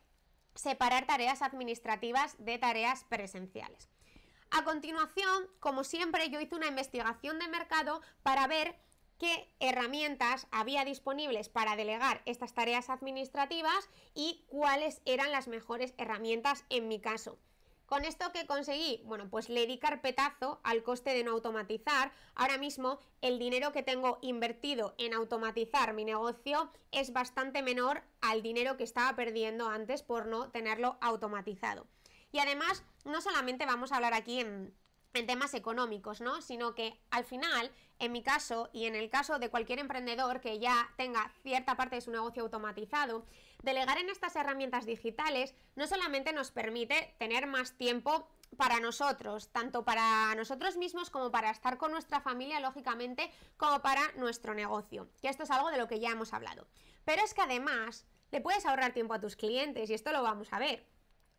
separar 0.55 1.07
tareas 1.07 1.43
administrativas 1.43 2.37
de 2.39 2.59
tareas 2.59 3.05
presenciales. 3.05 3.91
A 4.53 4.63
continuación, 4.63 5.49
como 5.59 5.83
siempre, 5.83 6.31
yo 6.31 6.41
hice 6.41 6.55
una 6.55 6.69
investigación 6.69 7.41
de 7.41 7.49
mercado 7.49 8.01
para 8.23 8.47
ver 8.47 8.77
qué 9.25 9.49
herramientas 9.59 10.47
había 10.51 10.85
disponibles 10.85 11.49
para 11.49 11.77
delegar 11.77 12.21
estas 12.27 12.53
tareas 12.53 12.91
administrativas 12.91 13.89
y 14.13 14.45
cuáles 14.49 15.01
eran 15.07 15.33
las 15.33 15.49
mejores 15.49 15.95
herramientas 15.97 16.67
en 16.69 16.89
mi 16.89 17.01
caso. 17.01 17.39
¿Con 17.87 18.05
esto 18.05 18.33
que 18.35 18.47
conseguí? 18.47 19.01
Bueno, 19.07 19.31
pues 19.31 19.49
le 19.49 19.67
di 19.67 19.79
carpetazo 19.79 20.61
al 20.63 20.83
coste 20.83 21.15
de 21.15 21.25
no 21.25 21.31
automatizar. 21.31 22.13
Ahora 22.35 22.59
mismo 22.59 22.99
el 23.23 23.39
dinero 23.39 23.73
que 23.73 23.83
tengo 23.83 24.19
invertido 24.21 24.95
en 24.99 25.15
automatizar 25.15 25.95
mi 25.95 26.05
negocio 26.05 26.71
es 26.93 27.15
bastante 27.15 27.63
menor 27.63 28.03
al 28.21 28.43
dinero 28.43 28.77
que 28.77 28.85
estaba 28.85 29.17
perdiendo 29.17 29.71
antes 29.71 30.03
por 30.03 30.27
no 30.27 30.51
tenerlo 30.51 30.99
automatizado. 31.01 31.87
Y 32.31 32.41
además, 32.41 32.85
no 33.07 33.23
solamente 33.23 33.65
vamos 33.65 33.91
a 33.91 33.97
hablar 33.97 34.13
aquí 34.13 34.41
en, 34.41 34.75
en 35.15 35.27
temas 35.27 35.55
económicos, 35.55 36.21
¿no? 36.21 36.43
Sino 36.43 36.75
que 36.75 37.01
al 37.11 37.25
final, 37.25 37.71
en 37.99 38.13
mi 38.13 38.23
caso 38.23 38.69
y 38.73 38.87
en 38.87 38.95
el 38.95 39.09
caso 39.09 39.39
de 39.39 39.49
cualquier 39.49 39.79
emprendedor 39.79 40.41
que 40.41 40.59
ya 40.59 40.93
tenga 40.97 41.33
cierta 41.43 41.77
parte 41.77 41.97
de 41.97 42.03
su 42.03 42.11
negocio 42.11 42.43
automatizado, 42.43 43.25
Delegar 43.65 43.97
en 43.97 44.11
estas 44.11 44.37
herramientas 44.37 44.85
digitales 44.85 45.55
no 45.75 45.87
solamente 45.87 46.35
nos 46.35 46.51
permite 46.51 47.15
tener 47.19 47.47
más 47.47 47.73
tiempo 47.79 48.29
para 48.59 48.79
nosotros, 48.79 49.49
tanto 49.53 49.87
para 49.87 50.35
nosotros 50.35 50.77
mismos 50.77 51.09
como 51.09 51.31
para 51.31 51.51
estar 51.51 51.79
con 51.79 51.91
nuestra 51.91 52.21
familia, 52.21 52.61
lógicamente, 52.61 53.33
como 53.57 53.81
para 53.81 54.13
nuestro 54.17 54.53
negocio, 54.53 55.09
que 55.23 55.29
esto 55.29 55.45
es 55.45 55.51
algo 55.51 55.71
de 55.71 55.79
lo 55.79 55.89
que 55.89 55.99
ya 55.99 56.11
hemos 56.11 56.35
hablado. 56.35 56.67
Pero 57.07 57.23
es 57.25 57.33
que 57.33 57.41
además 57.41 58.05
le 58.33 58.43
puedes 58.43 58.67
ahorrar 58.67 58.93
tiempo 58.93 59.15
a 59.15 59.21
tus 59.21 59.35
clientes 59.35 59.89
y 59.89 59.95
esto 59.95 60.13
lo 60.13 60.23
vamos 60.23 60.53
a 60.53 60.59
ver. 60.59 60.85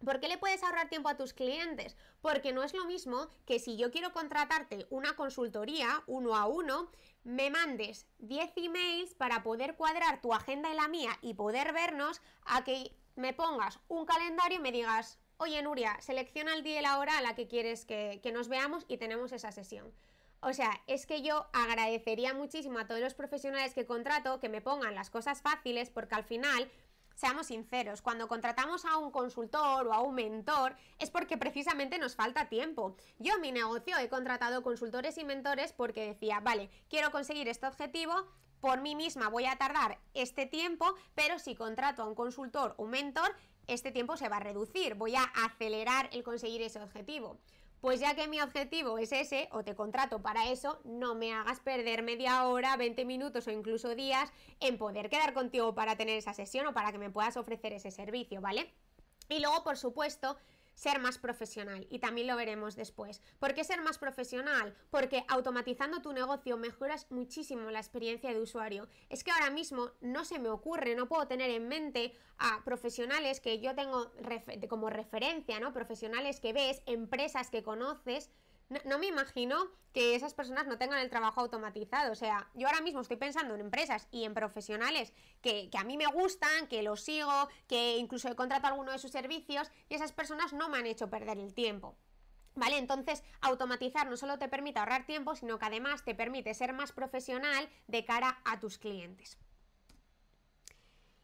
¿Por 0.03 0.19
qué 0.19 0.27
le 0.27 0.37
puedes 0.37 0.61
ahorrar 0.61 0.89
tiempo 0.89 1.09
a 1.09 1.17
tus 1.17 1.33
clientes? 1.33 1.95
Porque 2.21 2.51
no 2.51 2.63
es 2.63 2.73
lo 2.73 2.85
mismo 2.85 3.29
que 3.45 3.59
si 3.59 3.77
yo 3.77 3.91
quiero 3.91 4.11
contratarte 4.11 4.87
una 4.89 5.15
consultoría 5.15 6.03
uno 6.05 6.35
a 6.35 6.45
uno, 6.47 6.91
me 7.23 7.49
mandes 7.49 8.05
10 8.19 8.51
emails 8.57 9.15
para 9.15 9.41
poder 9.41 9.75
cuadrar 9.75 10.21
tu 10.21 10.33
agenda 10.33 10.71
y 10.71 10.75
la 10.75 10.87
mía 10.87 11.17
y 11.21 11.33
poder 11.33 11.73
vernos, 11.73 12.21
a 12.45 12.63
que 12.63 12.91
me 13.15 13.33
pongas 13.33 13.79
un 13.87 14.05
calendario 14.05 14.59
y 14.59 14.61
me 14.61 14.71
digas, 14.71 15.17
oye 15.37 15.61
Nuria, 15.61 15.97
selecciona 16.01 16.53
el 16.53 16.63
día 16.63 16.79
y 16.79 16.83
la 16.83 16.99
hora 16.99 17.17
a 17.17 17.21
la 17.21 17.33
que 17.33 17.47
quieres 17.47 17.85
que, 17.85 18.19
que 18.21 18.31
nos 18.31 18.49
veamos 18.49 18.85
y 18.87 18.97
tenemos 18.97 19.31
esa 19.31 19.51
sesión. 19.51 19.93
O 20.41 20.53
sea, 20.53 20.83
es 20.85 21.07
que 21.07 21.23
yo 21.23 21.47
agradecería 21.53 22.33
muchísimo 22.33 22.77
a 22.77 22.85
todos 22.85 23.01
los 23.01 23.15
profesionales 23.15 23.73
que 23.73 23.87
contrato 23.87 24.39
que 24.39 24.49
me 24.49 24.61
pongan 24.61 24.93
las 24.93 25.09
cosas 25.09 25.41
fáciles 25.41 25.89
porque 25.89 26.13
al 26.13 26.23
final 26.23 26.69
Seamos 27.15 27.47
sinceros, 27.47 28.01
cuando 28.01 28.27
contratamos 28.27 28.83
a 28.83 28.97
un 28.97 29.09
consultor 29.09 29.87
o 29.87 29.93
a 29.93 30.01
un 30.01 30.15
mentor 30.15 30.75
es 30.99 31.09
porque 31.09 31.37
precisamente 31.37 31.97
nos 31.97 32.13
falta 32.13 32.49
tiempo. 32.49 32.97
Yo 33.19 33.35
en 33.35 33.41
mi 33.41 33.53
negocio 33.53 33.97
he 33.97 34.09
contratado 34.09 34.63
consultores 34.63 35.17
y 35.17 35.23
mentores 35.23 35.71
porque 35.71 36.07
decía, 36.07 36.41
vale, 36.41 36.69
quiero 36.89 37.11
conseguir 37.11 37.47
este 37.47 37.67
objetivo, 37.67 38.13
por 38.59 38.81
mí 38.81 38.95
misma 38.95 39.29
voy 39.29 39.45
a 39.45 39.55
tardar 39.55 39.97
este 40.13 40.45
tiempo, 40.45 40.93
pero 41.13 41.39
si 41.39 41.55
contrato 41.55 42.03
a 42.03 42.05
un 42.05 42.15
consultor 42.15 42.75
o 42.77 42.83
un 42.83 42.89
mentor, 42.89 43.33
este 43.67 43.91
tiempo 43.91 44.17
se 44.17 44.27
va 44.27 44.37
a 44.37 44.41
reducir, 44.41 44.95
voy 44.95 45.15
a 45.15 45.23
acelerar 45.23 46.09
el 46.11 46.21
conseguir 46.21 46.61
ese 46.63 46.81
objetivo. 46.81 47.37
Pues 47.85 47.99
ya 47.99 48.15
que 48.15 48.27
mi 48.27 48.41
objetivo 48.41 48.97
es 48.97 49.11
ese, 49.11 49.47
o 49.51 49.63
te 49.63 49.75
contrato 49.75 50.19
para 50.19 50.49
eso, 50.49 50.79
no 50.85 51.13
me 51.13 51.33
hagas 51.33 51.59
perder 51.59 52.01
media 52.01 52.47
hora, 52.47 52.75
20 52.77 53.05
minutos 53.05 53.45
o 53.45 53.51
incluso 53.51 53.93
días 53.93 54.33
en 54.59 54.79
poder 54.79 55.07
quedar 55.07 55.35
contigo 55.35 55.75
para 55.75 55.95
tener 55.95 56.17
esa 56.17 56.33
sesión 56.33 56.65
o 56.65 56.73
para 56.73 56.91
que 56.91 56.97
me 56.97 57.11
puedas 57.11 57.37
ofrecer 57.37 57.73
ese 57.73 57.91
servicio, 57.91 58.41
¿vale? 58.41 58.73
Y 59.29 59.39
luego, 59.39 59.63
por 59.63 59.77
supuesto, 59.77 60.35
ser 60.75 60.99
más 60.99 61.17
profesional 61.17 61.87
y 61.89 61.99
también 61.99 62.27
lo 62.27 62.35
veremos 62.35 62.75
después. 62.75 63.21
¿Por 63.39 63.53
qué 63.53 63.63
ser 63.63 63.81
más 63.81 63.97
profesional? 63.97 64.75
Porque 64.91 65.25
automatizando 65.27 66.01
tu 66.01 66.13
negocio 66.13 66.57
mejoras 66.57 67.09
muchísimo 67.09 67.71
la 67.71 67.79
experiencia 67.79 68.31
de 68.31 68.41
usuario. 68.41 68.87
Es 69.09 69.23
que 69.23 69.31
ahora 69.31 69.49
mismo 69.49 69.91
no 70.01 70.25
se 70.25 70.37
me 70.37 70.49
ocurre, 70.49 70.95
no 70.95 71.07
puedo 71.07 71.27
tener 71.27 71.49
en 71.49 71.67
mente 71.67 72.13
a 72.37 72.63
profesionales 72.63 73.39
que 73.39 73.59
yo 73.59 73.73
tengo 73.73 74.11
como 74.69 74.89
referencia, 74.89 75.59
¿no? 75.59 75.73
Profesionales 75.73 76.39
que 76.39 76.53
ves, 76.53 76.81
empresas 76.85 77.49
que 77.49 77.63
conoces 77.63 78.29
no, 78.69 78.97
me 78.97 79.07
imagino 79.07 79.69
que 79.93 80.15
esas 80.15 80.33
personas 80.33 80.65
no 80.67 80.77
tengan 80.77 80.99
el 80.99 81.09
trabajo 81.09 81.41
automatizado. 81.41 82.11
O 82.11 82.15
sea, 82.15 82.49
yo 82.55 82.67
ahora 82.67 82.81
mismo 82.81 83.01
estoy 83.01 83.17
pensando 83.17 83.53
en 83.53 83.61
empresas 83.61 84.07
y 84.11 84.25
en 84.25 84.33
profesionales 84.33 85.13
que, 85.41 85.69
a 85.77 85.83
mí 85.83 85.97
me 85.97 86.07
gustan, 86.07 86.67
que 86.67 86.83
los 86.83 87.01
sigo, 87.01 87.47
que 87.67 87.97
incluso 87.97 88.27
he 88.27 88.35
contratado 88.35 88.73
alguno 88.73 88.91
de 88.91 88.99
sus 88.99 89.11
servicios 89.11 89.69
y 89.87 89.95
esas 89.95 90.11
personas 90.11 90.53
no 90.53 90.69
me 90.69 90.79
han 90.79 90.87
hecho 90.87 91.09
perder 91.09 91.37
el 91.37 91.53
tiempo. 91.53 91.95
¿Vale? 92.55 92.77
Entonces, 92.77 93.23
automatizar 93.41 94.09
no 94.09 94.15
solo 94.15 94.39
te 94.39 94.47
permite 94.47 94.79
ahorrar 94.79 95.05
tiempo, 95.05 95.35
sino 95.35 95.59
que 95.59 95.65
además 95.65 96.05
te 96.05 96.15
permite 96.15 96.53
ser 96.53 96.73
más 96.73 96.93
profesional 96.93 97.69
de 97.87 98.05
cara 98.05 98.39
a 98.45 98.59
tus 98.59 98.77
clientes. 98.77 99.37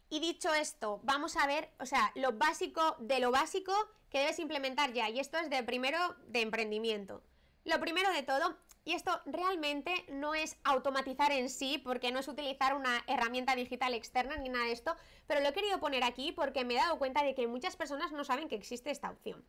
Y 0.10 0.20
dicho 0.20 0.54
esto, 0.54 1.00
vamos 1.04 1.38
a 1.38 1.48
ver, 1.48 1.70
o 1.80 1.86
sea, 1.86 2.12
lo 2.16 2.34
básico 2.34 2.98
de 3.00 3.22
lo 3.22 3.32
básico 3.32 3.74
que 4.10 4.20
debes 4.20 4.40
implementar 4.40 4.92
ya. 4.92 5.10
Y 5.10 5.20
esto 5.20 5.38
es 5.38 5.50
de 5.50 5.64
primero 5.64 5.98
de 6.28 6.42
emprendimiento. 6.42 7.24
Lo 7.64 7.80
primero 7.80 8.12
de 8.12 8.24
todo, 8.24 8.58
y 8.84 8.94
esto 8.94 9.22
realmente 9.26 10.06
no 10.10 10.34
es 10.34 10.58
automatizar 10.64 11.32
en 11.32 11.50
sí, 11.50 11.78
porque 11.78 12.12
no 12.12 12.20
es 12.20 12.28
utilizar 12.28 12.74
una 12.74 13.04
herramienta 13.06 13.56
digital 13.56 13.94
externa 13.94 14.36
ni 14.38 14.50
nada 14.50 14.66
de 14.66 14.72
esto, 14.72 14.96
pero 15.28 15.42
lo 15.42 15.50
he 15.50 15.54
querido 15.54 15.80
poner 15.80 16.04
aquí 16.04 16.32
porque 16.32 16.66
me 16.66 16.74
he 16.74 16.78
dado 16.78 16.98
cuenta 16.98 17.24
de 17.24 17.36
que 17.36 17.48
muchas 17.48 17.76
personas 17.76 18.12
no 18.12 18.24
saben 18.24 18.48
que 18.48 18.56
existe 18.56 18.90
esta 18.90 19.12
opción. 19.12 19.46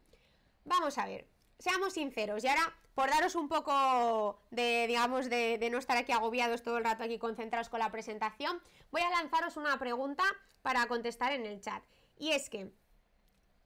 Vamos 0.65 0.99
a 0.99 1.07
ver, 1.07 1.27
seamos 1.59 1.95
sinceros, 1.95 2.45
y 2.45 2.49
ahora, 2.49 2.75
por 2.95 3.09
daros 3.09 3.35
un 3.35 3.49
poco 3.49 4.39
de, 4.51 4.87
digamos, 4.87 5.31
de, 5.31 5.57
de 5.57 5.71
no 5.71 5.79
estar 5.79 5.97
aquí 5.97 6.13
agobiados 6.13 6.63
todo 6.63 6.77
el 6.77 6.85
rato 6.85 7.05
aquí 7.05 7.19
concentrados 7.19 7.71
con 7.71 7.81
la 7.81 7.91
presentación, 7.91 8.61
voy 8.91 9.01
a 9.01 9.09
lanzaros 9.09 9.57
una 9.57 9.79
pregunta 9.79 10.25
para 10.61 10.87
contestar 10.87 11.33
en 11.33 11.47
el 11.47 11.63
chat. 11.63 11.83
Y 12.19 12.33
es 12.33 12.51
que, 12.51 12.71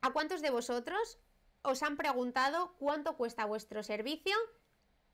¿a 0.03 0.13
cuántos 0.13 0.41
de 0.41 0.51
vosotros 0.51 1.19
os 1.63 1.83
han 1.83 1.97
preguntado 1.97 2.75
cuánto 2.79 3.17
cuesta 3.17 3.45
vuestro 3.45 3.83
servicio 3.83 4.37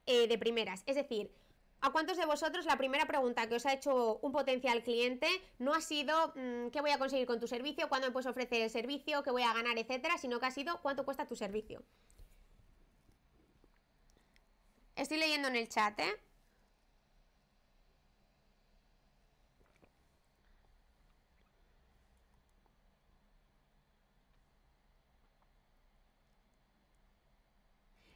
eh, 0.07 0.27
de 0.29 0.39
primeras. 0.39 0.83
Es 0.87 0.97
decir, 0.97 1.31
¿a 1.81 1.91
cuántos 1.91 2.17
de 2.17 2.27
vosotros 2.27 2.65
la 2.67 2.77
primera 2.77 3.07
pregunta 3.07 3.49
que 3.49 3.57
os 3.57 3.67
ha 3.67 3.73
hecho 3.73 4.19
un 4.23 4.33
potencial 4.33 4.83
cliente 4.83 5.29
no 5.59 5.75
ha 5.75 5.81
sido 5.81 6.33
mm, 6.35 6.69
qué 6.69 6.81
voy 6.81 6.91
a 6.91 6.99
conseguir 6.99 7.27
con 7.27 7.41
tu 7.41 7.47
servicio, 7.47 7.89
cuándo 7.89 8.09
me 8.09 8.13
puedes 8.13 8.27
ofrecer 8.27 8.63
el 8.63 8.71
servicio, 8.71 9.23
qué 9.23 9.31
voy 9.31 9.43
a 9.43 9.55
ganar, 9.55 9.79
etcétera, 9.79 10.19
sino 10.19 10.41
que 10.41 10.47
ha 10.47 10.51
sido 10.51 10.81
cuánto 10.83 11.05
cuesta 11.05 11.27
tu 11.27 11.37
servicio? 11.37 11.83
Estoy 14.97 15.19
leyendo 15.19 15.49
en 15.49 15.57
el 15.57 15.69
chat, 15.69 15.99
¿eh? 16.01 16.21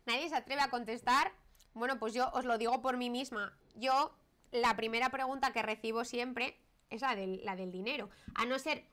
Nadie 0.07 0.29
se 0.29 0.37
atreve 0.37 0.63
a 0.63 0.71
contestar, 0.71 1.33
bueno, 1.75 1.99
pues 1.99 2.15
yo 2.15 2.31
os 2.33 2.45
lo 2.45 2.59
digo 2.59 2.81
por 2.81 2.97
mí 2.97 3.11
misma. 3.11 3.57
Yo, 3.75 4.15
la 4.51 4.77
primera 4.77 5.11
pregunta 5.11 5.53
que 5.53 5.63
recibo 5.63 6.05
siempre 6.05 6.57
es 6.91 7.03
la 7.03 7.15
del, 7.15 7.45
la 7.45 7.57
del 7.57 7.71
dinero. 7.71 8.09
A 8.35 8.47
no 8.47 8.59
ser 8.59 8.85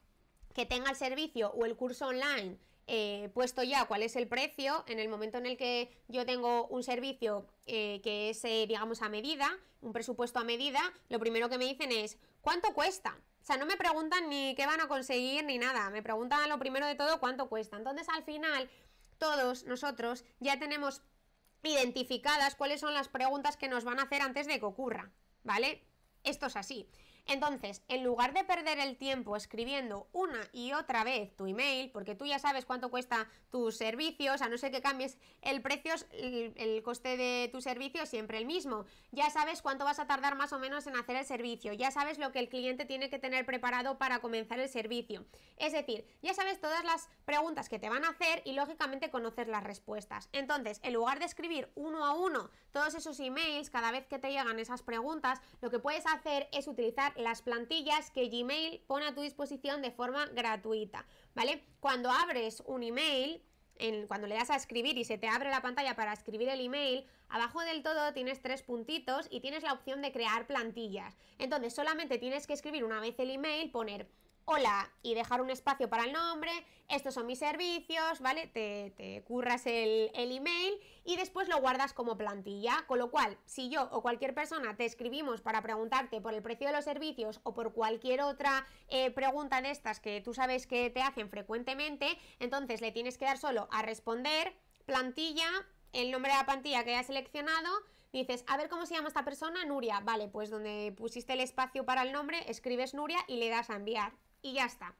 que 0.53 0.65
tenga 0.65 0.89
el 0.89 0.95
servicio 0.95 1.51
o 1.51 1.65
el 1.65 1.75
curso 1.75 2.07
online 2.07 2.57
eh, 2.85 3.29
puesto 3.33 3.63
ya 3.63 3.85
cuál 3.85 4.03
es 4.03 4.15
el 4.17 4.27
precio, 4.27 4.83
en 4.87 4.99
el 4.99 5.07
momento 5.07 5.37
en 5.37 5.45
el 5.45 5.57
que 5.57 5.89
yo 6.09 6.25
tengo 6.25 6.67
un 6.67 6.83
servicio 6.83 7.47
eh, 7.65 8.01
que 8.03 8.29
es, 8.29 8.43
eh, 8.43 8.65
digamos, 8.67 9.01
a 9.01 9.09
medida, 9.09 9.57
un 9.81 9.93
presupuesto 9.93 10.39
a 10.39 10.43
medida, 10.43 10.81
lo 11.07 11.19
primero 11.19 11.47
que 11.47 11.57
me 11.57 11.65
dicen 11.65 11.91
es, 11.93 12.17
¿cuánto 12.41 12.73
cuesta? 12.73 13.17
O 13.41 13.45
sea, 13.45 13.57
no 13.57 13.65
me 13.65 13.77
preguntan 13.77 14.29
ni 14.29 14.53
qué 14.55 14.65
van 14.65 14.81
a 14.81 14.87
conseguir 14.87 15.45
ni 15.45 15.57
nada, 15.57 15.89
me 15.91 16.01
preguntan 16.01 16.47
lo 16.49 16.59
primero 16.59 16.85
de 16.85 16.95
todo 16.95 17.19
cuánto 17.19 17.47
cuesta. 17.47 17.77
Entonces, 17.77 18.07
al 18.09 18.23
final, 18.23 18.69
todos 19.23 19.63
nosotros 19.63 20.25
ya 20.41 20.59
tenemos 20.59 21.01
identificadas 21.63 22.55
cuáles 22.55 22.81
son 22.81 22.93
las 22.93 23.07
preguntas 23.07 23.55
que 23.55 23.69
nos 23.69 23.85
van 23.85 24.01
a 24.01 24.03
hacer 24.03 24.21
antes 24.21 24.47
de 24.47 24.59
que 24.59 24.65
ocurra, 24.65 25.13
¿vale? 25.43 25.81
Esto 26.25 26.47
es 26.47 26.57
así. 26.57 26.89
Entonces, 27.25 27.81
en 27.87 28.03
lugar 28.03 28.33
de 28.33 28.43
perder 28.43 28.79
el 28.79 28.97
tiempo 28.97 29.35
escribiendo 29.37 30.07
una 30.11 30.41
y 30.51 30.73
otra 30.73 31.03
vez 31.03 31.35
tu 31.35 31.45
email, 31.45 31.89
porque 31.91 32.15
tú 32.15 32.25
ya 32.25 32.37
sabes 32.37 32.65
cuánto 32.65 32.91
cuesta 32.91 33.29
tus 33.49 33.77
servicios, 33.77 34.41
a 34.41 34.49
no 34.49 34.57
ser 34.57 34.71
que 34.71 34.81
cambies 34.81 35.17
el 35.41 35.61
precio, 35.61 35.93
el, 36.11 36.83
coste 36.83 37.15
de 37.15 37.49
tu 37.51 37.61
servicio 37.61 38.03
es 38.03 38.09
siempre 38.09 38.37
el 38.37 38.45
mismo. 38.45 38.85
Ya 39.11 39.29
sabes 39.29 39.61
cuánto 39.61 39.85
vas 39.85 39.99
a 39.99 40.07
tardar 40.07 40.35
más 40.35 40.51
o 40.51 40.59
menos 40.59 40.85
en 40.87 40.97
hacer 40.97 41.15
el 41.15 41.25
servicio, 41.25 41.71
ya 41.71 41.91
sabes 41.91 42.19
lo 42.19 42.31
que 42.31 42.39
el 42.39 42.49
cliente 42.49 42.85
tiene 42.85 43.09
que 43.09 43.19
tener 43.19 43.45
preparado 43.45 43.97
para 43.97 44.19
comenzar 44.19 44.59
el 44.59 44.67
servicio. 44.67 45.25
Es 45.57 45.71
decir, 45.71 46.05
ya 46.21 46.33
sabes 46.33 46.59
todas 46.59 46.83
las 46.83 47.07
preguntas 47.23 47.69
que 47.69 47.79
te 47.79 47.89
van 47.89 48.03
a 48.03 48.09
hacer 48.09 48.41
y 48.43 48.51
lógicamente 48.51 49.09
conoces 49.09 49.47
las 49.47 49.63
respuestas. 49.63 50.27
Entonces, 50.33 50.81
en 50.83 50.93
lugar 50.93 51.19
de 51.19 51.25
escribir 51.25 51.71
uno 51.75 52.05
a 52.05 52.13
uno 52.13 52.49
todos 52.71 52.95
esos 52.95 53.19
emails 53.19 53.69
cada 53.69 53.91
vez 53.91 54.05
que 54.07 54.19
te 54.19 54.31
llegan 54.31 54.59
esas 54.59 54.81
preguntas, 54.81 55.39
lo 55.61 55.69
que 55.69 55.79
puedes 55.79 56.05
hacer 56.05 56.49
es 56.51 56.67
utilizar 56.67 57.12
las 57.17 57.41
plantillas 57.41 58.11
que 58.11 58.27
Gmail 58.29 58.81
pone 58.87 59.05
a 59.05 59.13
tu 59.13 59.21
disposición 59.21 59.81
de 59.81 59.91
forma 59.91 60.25
gratuita, 60.27 61.05
¿vale? 61.35 61.63
Cuando 61.79 62.09
abres 62.09 62.63
un 62.65 62.83
email, 62.83 63.41
en, 63.77 64.07
cuando 64.07 64.27
le 64.27 64.35
das 64.35 64.49
a 64.49 64.55
escribir 64.55 64.97
y 64.97 65.03
se 65.03 65.17
te 65.17 65.27
abre 65.27 65.49
la 65.49 65.61
pantalla 65.61 65.95
para 65.95 66.13
escribir 66.13 66.49
el 66.49 66.59
email, 66.59 67.05
abajo 67.29 67.61
del 67.61 67.83
todo 67.83 68.13
tienes 68.13 68.41
tres 68.41 68.61
puntitos 68.61 69.27
y 69.29 69.39
tienes 69.41 69.63
la 69.63 69.73
opción 69.73 70.01
de 70.01 70.11
crear 70.11 70.45
plantillas. 70.45 71.17
Entonces 71.39 71.73
solamente 71.73 72.17
tienes 72.17 72.47
que 72.47 72.53
escribir 72.53 72.83
una 72.83 72.99
vez 72.99 73.17
el 73.19 73.31
email, 73.31 73.71
poner 73.71 74.07
hola 74.45 74.91
y 75.01 75.13
dejar 75.13 75.41
un 75.41 75.49
espacio 75.49 75.89
para 75.89 76.03
el 76.03 76.13
nombre, 76.13 76.51
estos 76.89 77.13
son 77.13 77.25
mis 77.25 77.39
servicios, 77.39 78.19
¿vale? 78.19 78.47
Te, 78.47 79.23
curras 79.25 79.65
el, 79.65 80.11
email 80.13 80.79
y 81.05 81.15
después 81.15 81.47
lo 81.47 81.59
guardas 81.59 81.93
como 81.93 82.17
plantilla, 82.17 82.83
con 82.87 82.99
lo 82.99 83.09
cual, 83.09 83.37
si 83.45 83.69
yo 83.69 83.89
o 83.91 84.01
cualquier 84.01 84.33
persona 84.33 84.75
te 84.75 84.85
escribimos 84.85 85.41
para 85.41 85.61
preguntarte 85.61 86.21
por 86.21 86.33
el 86.33 86.41
precio 86.41 86.67
de 86.67 86.73
los 86.73 86.85
servicios 86.85 87.39
o 87.43 87.53
por 87.53 87.73
cualquier 87.73 88.21
otra 88.21 88.65
eh, 88.89 89.11
pregunta 89.11 89.61
de 89.61 89.71
estas 89.71 89.99
que 89.99 90.21
tú 90.21 90.33
sabes 90.33 90.67
que 90.67 90.89
te 90.89 91.01
hacen 91.01 91.29
frecuentemente, 91.29 92.07
entonces 92.39 92.81
le 92.81 92.91
tienes 92.91 93.17
que 93.17 93.25
dar 93.25 93.37
solo 93.37 93.67
a 93.71 93.81
responder, 93.81 94.53
plantilla, 94.85 95.47
el 95.93 96.11
nombre 96.11 96.31
de 96.31 96.37
la 96.37 96.45
plantilla 96.45 96.83
que 96.83 96.91
hayas 96.91 97.07
seleccionado, 97.07 97.69
dices, 98.11 98.43
a 98.47 98.57
ver 98.57 98.69
cómo 98.69 98.85
se 98.85 98.95
llama 98.95 99.07
esta 99.07 99.25
persona, 99.25 99.65
Nuria, 99.65 99.99
vale, 100.01 100.27
pues 100.27 100.49
donde 100.49 100.93
pusiste 100.97 101.33
el 101.33 101.39
espacio 101.39 101.85
para 101.85 102.03
el 102.03 102.11
nombre, 102.11 102.43
escribes 102.49 102.93
Nuria 102.93 103.19
y 103.27 103.37
le 103.37 103.49
das 103.49 103.69
a 103.69 103.75
enviar 103.75 104.13
y 104.43 104.53
ya 104.53 104.65
está, 104.65 104.95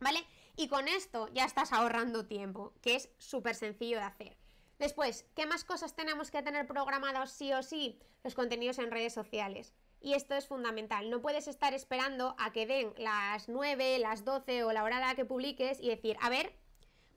¿vale? 0.00 0.24
Y 0.56 0.68
con 0.68 0.88
esto 0.88 1.28
ya 1.34 1.44
estás 1.44 1.72
ahorrando 1.72 2.26
tiempo, 2.26 2.72
que 2.80 2.94
es 2.94 3.10
súper 3.18 3.54
sencillo 3.54 3.98
de 3.98 4.04
hacer. 4.04 4.38
Después, 4.78 5.26
¿qué 5.34 5.46
más 5.46 5.64
cosas 5.64 5.94
tenemos 5.94 6.30
que 6.30 6.42
tener 6.42 6.66
programados 6.66 7.30
sí 7.30 7.52
o 7.52 7.62
sí? 7.62 8.00
Los 8.22 8.34
contenidos 8.34 8.78
en 8.78 8.90
redes 8.90 9.12
sociales. 9.12 9.74
Y 10.00 10.14
esto 10.14 10.34
es 10.34 10.46
fundamental. 10.46 11.10
No 11.10 11.20
puedes 11.20 11.48
estar 11.48 11.74
esperando 11.74 12.34
a 12.38 12.52
que 12.52 12.66
den 12.66 12.92
las 12.96 13.48
9, 13.48 13.98
las 13.98 14.24
12 14.24 14.64
o 14.64 14.72
la 14.72 14.84
hora 14.84 14.98
a 14.98 15.08
la 15.08 15.14
que 15.14 15.24
publiques 15.24 15.80
y 15.80 15.88
decir, 15.88 16.16
a 16.20 16.28
ver, 16.28 16.54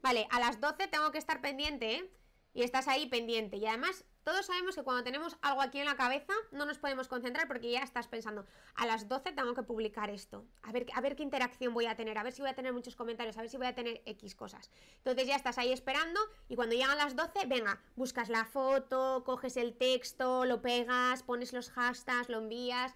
vale, 0.02 0.28
a 0.32 0.40
las 0.40 0.60
12 0.60 0.88
tengo 0.88 1.12
que 1.12 1.18
estar 1.18 1.42
pendiente, 1.42 1.96
¿eh? 1.96 2.12
Y 2.54 2.64
estás 2.64 2.88
ahí 2.88 3.08
pendiente. 3.08 3.58
Y 3.58 3.66
además, 3.66 4.06
todos 4.28 4.46
sabemos 4.46 4.76
que 4.76 4.84
cuando 4.84 5.06
tenemos 5.06 5.38
algo 5.42 5.62
aquí 5.62 5.80
en 5.80 5.86
la 5.86 5.96
cabeza 5.96 6.34
no 6.52 6.66
nos 6.66 6.78
podemos 6.78 7.08
concentrar 7.08 7.48
porque 7.48 7.72
ya 7.72 7.80
estás 7.80 8.10
pensando, 8.10 8.46
a 8.76 8.86
las 8.86 9.08
12 9.08 9.32
tengo 9.32 9.54
que 9.54 9.64
publicar 9.64 10.10
esto, 10.10 10.44
a 10.64 10.74
ver, 10.74 10.86
a 10.94 11.00
ver 11.00 11.16
qué 11.16 11.24
interacción 11.24 11.74
voy 11.74 11.86
a 11.86 11.96
tener, 11.96 12.18
a 12.18 12.24
ver 12.24 12.34
si 12.34 12.42
voy 12.42 12.52
a 12.52 12.54
tener 12.54 12.74
muchos 12.74 12.98
comentarios, 12.98 13.38
a 13.38 13.40
ver 13.40 13.50
si 13.50 13.56
voy 13.56 13.68
a 13.68 13.74
tener 13.74 14.02
X 14.06 14.36
cosas. 14.36 14.70
Entonces 14.98 15.28
ya 15.28 15.38
estás 15.38 15.58
ahí 15.58 15.72
esperando 15.72 16.20
y 16.50 16.58
cuando 16.58 16.76
llegan 16.76 16.98
las 16.98 17.16
12, 17.16 17.46
venga, 17.48 17.80
buscas 17.96 18.28
la 18.28 18.44
foto, 18.44 19.24
coges 19.24 19.56
el 19.56 19.78
texto, 19.78 20.44
lo 20.44 20.62
pegas, 20.62 21.24
pones 21.24 21.54
los 21.54 21.70
hashtags, 21.70 22.28
lo 22.28 22.40
envías. 22.40 22.96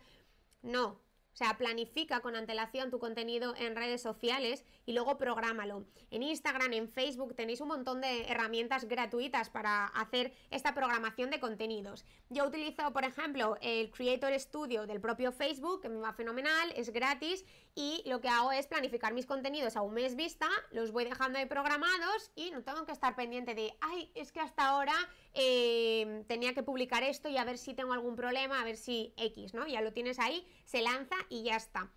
No, 0.64 1.00
o 1.34 1.38
sea, 1.38 1.58
planifica 1.58 2.20
con 2.20 2.36
antelación 2.36 2.92
tu 2.92 3.00
contenido 3.00 3.56
en 3.56 3.78
redes 3.78 4.02
sociales 4.02 4.66
y 4.92 4.94
luego 4.94 5.18
prográmalo. 5.18 5.86
En 6.10 6.22
Instagram, 6.22 6.74
en 6.74 6.90
Facebook 6.90 7.34
tenéis 7.34 7.62
un 7.62 7.70
montón 7.70 8.02
de 8.02 8.24
herramientas 8.24 8.84
gratuitas 8.84 9.50
para 9.50 9.86
hacer 9.86 10.34
esta 10.50 10.74
programación 10.74 11.30
de 11.30 11.40
contenidos. 11.40 12.04
Yo 12.28 12.46
utilizo, 12.46 12.92
por 12.92 13.06
ejemplo, 13.06 13.58
el 13.62 13.90
Creator 13.90 14.38
Studio 14.38 14.86
del 14.86 15.00
propio 15.00 15.32
Facebook, 15.32 15.82
que 15.82 15.88
me 15.88 16.02
va 16.02 16.12
fenomenal, 16.12 16.74
es 16.76 16.92
gratis 16.92 17.46
y 17.74 18.04
lo 18.06 18.20
que 18.20 18.28
hago 18.28 18.52
es 18.52 18.68
planificar 18.68 19.14
mis 19.14 19.26
contenidos 19.26 19.78
a 19.78 19.82
un 19.82 19.94
mes 19.94 20.18
vista, 20.18 20.50
los 20.72 20.92
voy 20.92 21.06
dejando 21.06 21.40
ahí 21.40 21.46
programados 21.46 22.30
y 22.36 22.52
no 22.52 22.62
tengo 22.62 22.86
que 22.86 22.92
estar 22.92 23.16
pendiente 23.16 23.56
de, 23.56 23.74
ay, 23.80 24.12
es 24.14 24.34
que 24.34 24.42
hasta 24.42 24.68
ahora 24.68 24.96
eh, 25.34 26.26
tenía 26.28 26.54
que 26.54 26.64
publicar 26.64 27.02
esto 27.04 27.30
y 27.30 27.38
a 27.38 27.46
ver 27.46 27.58
si 27.58 27.74
tengo 27.74 27.94
algún 27.94 28.18
problema, 28.18 28.60
a 28.60 28.66
ver 28.66 28.76
si 28.76 29.14
X, 29.16 29.54
¿no? 29.54 29.66
Ya 29.68 29.80
lo 29.80 29.94
tienes 29.94 30.20
ahí, 30.20 30.46
se 30.66 30.82
lanza 30.82 31.16
y 31.30 31.44
ya 31.44 31.56
está. 31.56 31.90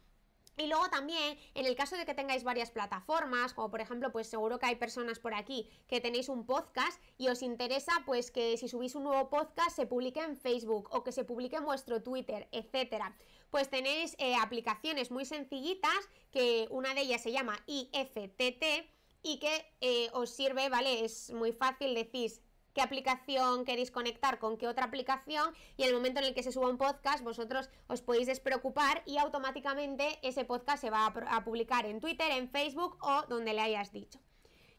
Y 0.57 0.67
luego 0.69 0.89
también, 0.89 1.37
en 1.55 1.67
el 1.67 1.75
caso 1.75 1.97
de 1.97 2.07
que 2.07 2.15
tengáis 2.15 2.45
varias 2.45 2.71
plataformas, 2.71 3.55
como 3.55 3.71
por 3.71 3.81
ejemplo, 3.81 4.13
pues 4.13 4.29
seguro 4.29 4.59
que 4.59 4.67
hay 4.67 4.77
personas 4.77 5.19
por 5.19 5.35
aquí 5.35 5.69
que 5.89 6.01
tenéis 6.01 6.29
un 6.29 6.47
podcast 6.47 7.03
y 7.19 7.29
os 7.29 7.43
interesa 7.43 7.93
pues 8.07 8.31
que 8.31 8.57
si 8.57 8.69
subís 8.69 8.95
un 8.95 9.05
nuevo 9.05 9.31
podcast 9.31 9.75
se 9.75 9.87
publique 9.87 10.21
en 10.21 10.37
Facebook 10.37 10.89
o 10.93 11.03
que 11.03 11.13
se 11.13 11.25
publique 11.25 11.57
en 11.57 11.65
vuestro 11.65 12.03
Twitter, 12.03 12.49
etcétera. 12.53 13.17
Pues 13.51 13.69
tenéis 13.69 14.15
eh, 14.19 14.37
aplicaciones 14.37 15.11
muy 15.11 15.25
sencillitas, 15.25 16.09
que 16.31 16.69
una 16.71 16.95
de 16.95 17.03
ellas 17.03 17.23
se 17.23 17.33
llama 17.33 17.59
IFTT 17.67 18.89
y 19.23 19.39
que 19.39 19.75
eh, 19.81 20.09
os 20.13 20.31
sirve, 20.31 20.69
¿vale? 20.69 21.05
Es 21.05 21.33
muy 21.33 21.53
fácil, 21.53 21.95
decís 21.95 22.43
qué 22.75 22.83
aplicación 22.83 23.65
queréis 23.65 23.91
conectar 23.91 24.39
con 24.39 24.59
qué 24.59 24.67
otra 24.67 24.87
aplicación 24.87 25.55
y 25.77 25.85
en 25.85 25.89
el 25.91 25.95
momento 25.95 26.21
en 26.21 26.27
el 26.27 26.35
que 26.35 26.43
se 26.43 26.53
suba 26.53 26.69
un 26.69 26.77
podcast 26.77 27.23
vosotros 27.23 27.71
os 27.87 28.03
podéis 28.03 28.27
despreocupar 28.27 29.03
y 29.07 29.17
automáticamente 29.19 30.19
ese 30.23 30.45
podcast 30.45 30.81
se 30.81 30.91
va 30.91 31.07
a, 31.07 31.45
publicar 31.45 31.87
en 31.87 32.01
Twitter, 32.01 32.31
en 32.33 32.51
Facebook 32.51 32.99
o 33.01 33.23
donde 33.29 33.55
le 33.55 33.61
hayas 33.61 33.93
dicho. 33.93 34.19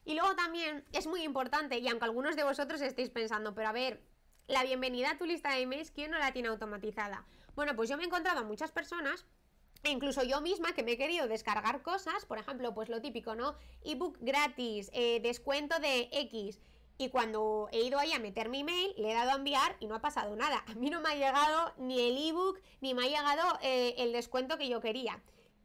Y 0.03 0.13
luego 0.13 0.35
también 0.35 0.83
es 0.91 1.07
muy 1.07 1.23
importante, 1.23 1.79
y 1.79 1.87
aunque 1.87 2.05
algunos 2.05 2.35
de 2.35 2.43
vosotros 2.43 2.81
estéis 2.81 3.09
pensando, 3.09 3.55
pero 3.55 3.69
a 3.69 3.71
ver, 3.71 4.03
la 4.47 4.63
bienvenida 4.63 5.11
a 5.11 5.17
tu 5.17 5.25
lista 5.25 5.51
de 5.51 5.61
emails, 5.61 5.89
¿quién 5.89 6.11
no 6.11 6.19
la 6.19 6.31
tiene 6.31 6.49
automatizada? 6.49 7.25
Bueno, 7.55 7.75
pues 7.75 7.89
yo 7.89 7.97
me 7.97 8.03
he 8.03 8.05
encontrado 8.05 8.41
a 8.41 8.43
muchas 8.43 8.71
personas 8.71 9.25
e 9.83 9.89
incluso 9.89 10.23
yo 10.23 10.41
misma 10.41 10.73
que 10.73 10.83
me 10.83 10.93
he 10.93 10.97
querido 10.97 11.27
descargar 11.27 11.81
cosas, 11.81 12.25
por 12.25 12.37
ejemplo, 12.37 12.73
pues 12.73 12.89
lo 12.89 13.01
típico, 13.01 13.35
¿no? 13.35 13.55
Ebook 13.83 14.17
gratis, 14.19 14.89
eh, 14.93 15.19
descuento 15.21 15.79
de 15.79 16.09
X, 16.11 16.59
y 16.97 17.09
cuando 17.09 17.67
he 17.71 17.81
ido 17.81 17.99
ahí 17.99 18.13
a 18.13 18.19
meter 18.19 18.49
mi 18.49 18.61
email, 18.61 18.93
le 18.97 19.11
he 19.11 19.13
dado 19.13 19.31
a 19.31 19.35
enviar 19.35 19.75
y 19.79 19.87
no 19.87 19.95
ha 19.95 20.01
pasado 20.01 20.35
nada. 20.35 20.63
A 20.67 20.75
mí 20.75 20.89
no 20.89 21.01
me 21.01 21.09
ha 21.09 21.15
llegado 21.15 21.73
ni 21.77 21.99
el 21.99 22.17
ebook, 22.17 22.59
ni 22.81 22.93
me 22.93 23.03
ha 23.03 23.07
llegado 23.07 23.59
eh, 23.61 23.95
el 23.97 24.13
descuento 24.13 24.57
que 24.57 24.69
yo 24.69 24.79
quería. 24.79 25.21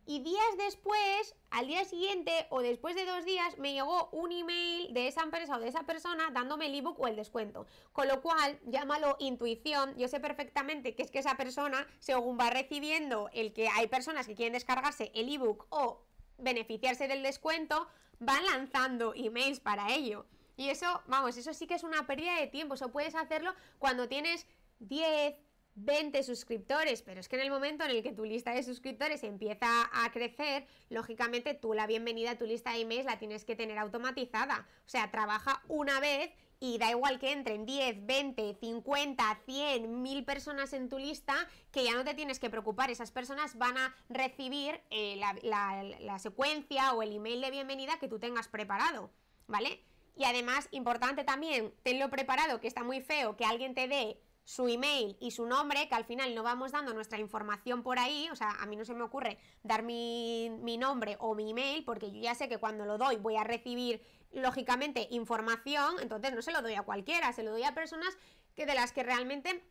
Y 0.07 0.19
días 0.25 0.57
después, 0.59 1.37
al 1.51 1.69
día 1.69 1.85
siguiente 1.85 2.33
o 2.51 2.63
después 2.63 2.97
de 2.97 3.05
dos 3.05 3.25
días, 3.25 3.57
me 3.59 3.75
llegó 3.75 4.09
un 4.11 4.33
email 4.33 4.93
de 4.93 5.07
esa 5.07 5.23
empresa 5.23 5.57
o 5.57 5.61
de 5.61 5.69
esa 5.69 5.85
persona 5.85 6.31
dándome 6.33 6.67
el 6.67 6.75
ebook 6.75 6.99
o 6.99 7.07
el 7.07 7.15
descuento. 7.15 7.67
Con 7.93 8.09
lo 8.09 8.21
cual, 8.21 8.59
llámalo 8.67 9.15
intuición, 9.21 9.95
yo 9.97 10.09
sé 10.09 10.19
perfectamente 10.19 10.97
que 10.97 11.05
es 11.05 11.13
que 11.13 11.21
esa 11.21 11.37
persona, 11.37 11.87
según 12.01 12.39
va 12.41 12.51
recibiendo 12.51 13.31
el 13.33 13.53
que 13.53 13.69
hay 13.69 13.87
personas 13.87 14.27
que 14.27 14.35
quieren 14.35 14.55
descargarse 14.55 15.13
el 15.15 15.33
ebook 15.33 15.67
o 15.71 16.03
beneficiarse 16.39 17.07
del 17.07 17.23
descuento, 17.23 17.87
van 18.19 18.45
lanzando 18.47 19.15
emails 19.15 19.61
para 19.61 19.95
ello. 19.95 20.27
Y 20.61 20.69
eso, 20.69 21.01
vamos, 21.07 21.39
eso 21.39 21.55
sí 21.55 21.67
que 21.67 21.73
es 21.73 21.85
una 21.85 22.07
pérdida 22.07 22.39
de 22.39 22.47
tiempo. 22.47 22.75
Eso 22.75 22.93
puedes 22.93 23.15
hacerlo 23.15 23.55
cuando 23.79 24.09
tienes 24.09 24.47
10, 24.81 25.35
20 25.75 26.23
suscriptores, 26.23 27.01
pero 27.01 27.19
es 27.19 27.31
que 27.31 27.37
en 27.37 27.43
el 27.43 27.51
momento 27.51 27.85
en 27.85 27.93
el 27.93 28.03
que 28.03 28.13
tu 28.13 28.27
lista 28.27 28.53
de 28.53 28.63
suscriptores 28.63 29.25
empieza 29.25 29.89
a 29.91 30.13
crecer, 30.13 30.67
lógicamente 30.91 31.55
tú 31.55 31.73
la 31.73 31.87
bienvenida 31.87 32.33
a 32.33 32.37
tu 32.37 32.45
lista 32.45 32.75
de 32.75 32.81
emails 32.83 33.07
la 33.07 33.19
tienes 33.19 33.47
que 33.47 33.57
tener 33.57 33.79
automatizada. 33.79 34.69
O 34.85 34.89
sea, 34.91 35.11
trabaja 35.11 35.63
una 35.69 35.99
vez 35.99 36.31
y 36.59 36.77
da 36.77 36.91
igual 36.91 37.19
que 37.19 37.33
entren 37.33 37.65
10, 37.65 38.05
20, 38.05 38.59
50, 38.61 39.41
100, 39.47 40.03
1000 40.03 40.25
personas 40.27 40.75
en 40.75 40.91
tu 40.91 40.99
lista, 40.99 41.37
que 41.73 41.85
ya 41.85 41.95
no 41.95 42.05
te 42.05 42.13
tienes 42.13 42.39
que 42.39 42.51
preocupar. 42.51 42.91
Esas 42.91 43.13
personas 43.13 43.57
van 43.57 43.79
a 43.79 43.95
recibir 44.11 44.79
eh, 44.91 45.17
la, 45.17 45.83
la 46.01 46.19
secuencia 46.19 46.93
o 46.93 47.03
el 47.03 47.17
email 47.17 47.41
de 47.41 47.51
bienvenida 47.51 47.99
que 47.99 48.09
tú 48.09 48.19
tengas 48.19 48.49
preparado, 48.49 49.11
¿vale? 49.47 49.83
Y 50.17 50.25
además, 50.25 50.69
importante 50.71 51.25
también, 51.25 51.73
tenlo 51.83 52.11
preparado, 52.11 52.61
que 52.61 52.69
está 52.69 52.85
muy 52.85 53.01
feo 53.01 53.37
que 53.37 53.45
alguien 53.45 53.75
te 53.75 53.89
dé 53.89 54.21
su 54.45 54.67
email 54.69 55.17
y 55.21 55.31
su 55.31 55.47
nombre, 55.47 55.89
que 55.89 55.95
al 55.95 56.05
final 56.05 56.35
no 56.35 56.43
vamos 56.43 56.73
dando 56.73 56.93
nuestra 56.93 57.19
información 57.19 57.83
por 57.83 57.99
ahí, 57.99 58.29
o 58.33 58.37
sea, 58.37 58.51
a 58.61 58.67
mí 58.67 58.75
no 58.75 58.85
se 58.85 58.95
me 58.95 59.03
ocurre 59.03 59.39
dar 59.63 59.83
mi, 59.83 60.51
mi, 60.63 60.77
nombre 60.77 61.17
o 61.21 61.35
mi 61.35 61.51
email, 61.51 61.85
porque 61.85 62.11
yo 62.11 62.21
ya 62.21 62.35
sé 62.35 62.49
que 62.49 62.59
cuando 62.59 62.85
lo 62.85 62.99
doy 62.99 63.17
voy 63.17 63.37
a 63.37 63.45
recibir, 63.45 64.03
lógicamente, 64.33 65.07
información, 65.11 65.95
entonces 66.01 66.33
no 66.33 66.43
se 66.43 66.53
lo 66.53 66.63
doy 66.63 66.75
a 66.75 66.83
cualquiera, 66.83 67.33
se 67.33 67.43
lo 67.43 67.53
doy 67.53 67.63
a 67.63 67.75
personas 67.75 68.17
que 68.57 68.67
de 68.67 68.75
las 68.75 68.93
que 68.93 69.03
realmente 69.03 69.63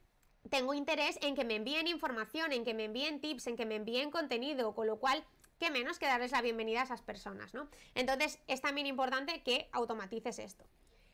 tengo 0.50 0.74
interés 0.74 1.18
en 1.22 1.36
que 1.36 1.44
me 1.44 1.56
envíen 1.56 1.88
información, 1.88 2.54
en 2.54 2.64
que 2.64 2.74
me 2.74 2.86
envíen 2.86 3.20
tips, 3.20 3.48
en 3.48 3.58
que 3.58 3.66
me 3.66 3.76
envíen 3.76 4.12
contenido, 4.12 4.74
con 4.74 4.88
lo 4.88 4.98
cual 4.98 5.24
qué 5.60 5.70
menos 5.70 6.00
que 6.00 6.08
darles 6.08 6.32
la 6.32 6.42
bienvenida 6.42 6.82
a 6.82 6.86
esas 6.86 7.02
personas, 7.02 7.54
¿no? 7.54 7.70
Entonces 7.94 8.40
es 8.48 8.62
también 8.62 8.88
importante 8.88 9.44
que 9.44 9.70
automatices 9.72 10.40
esto. 10.40 10.66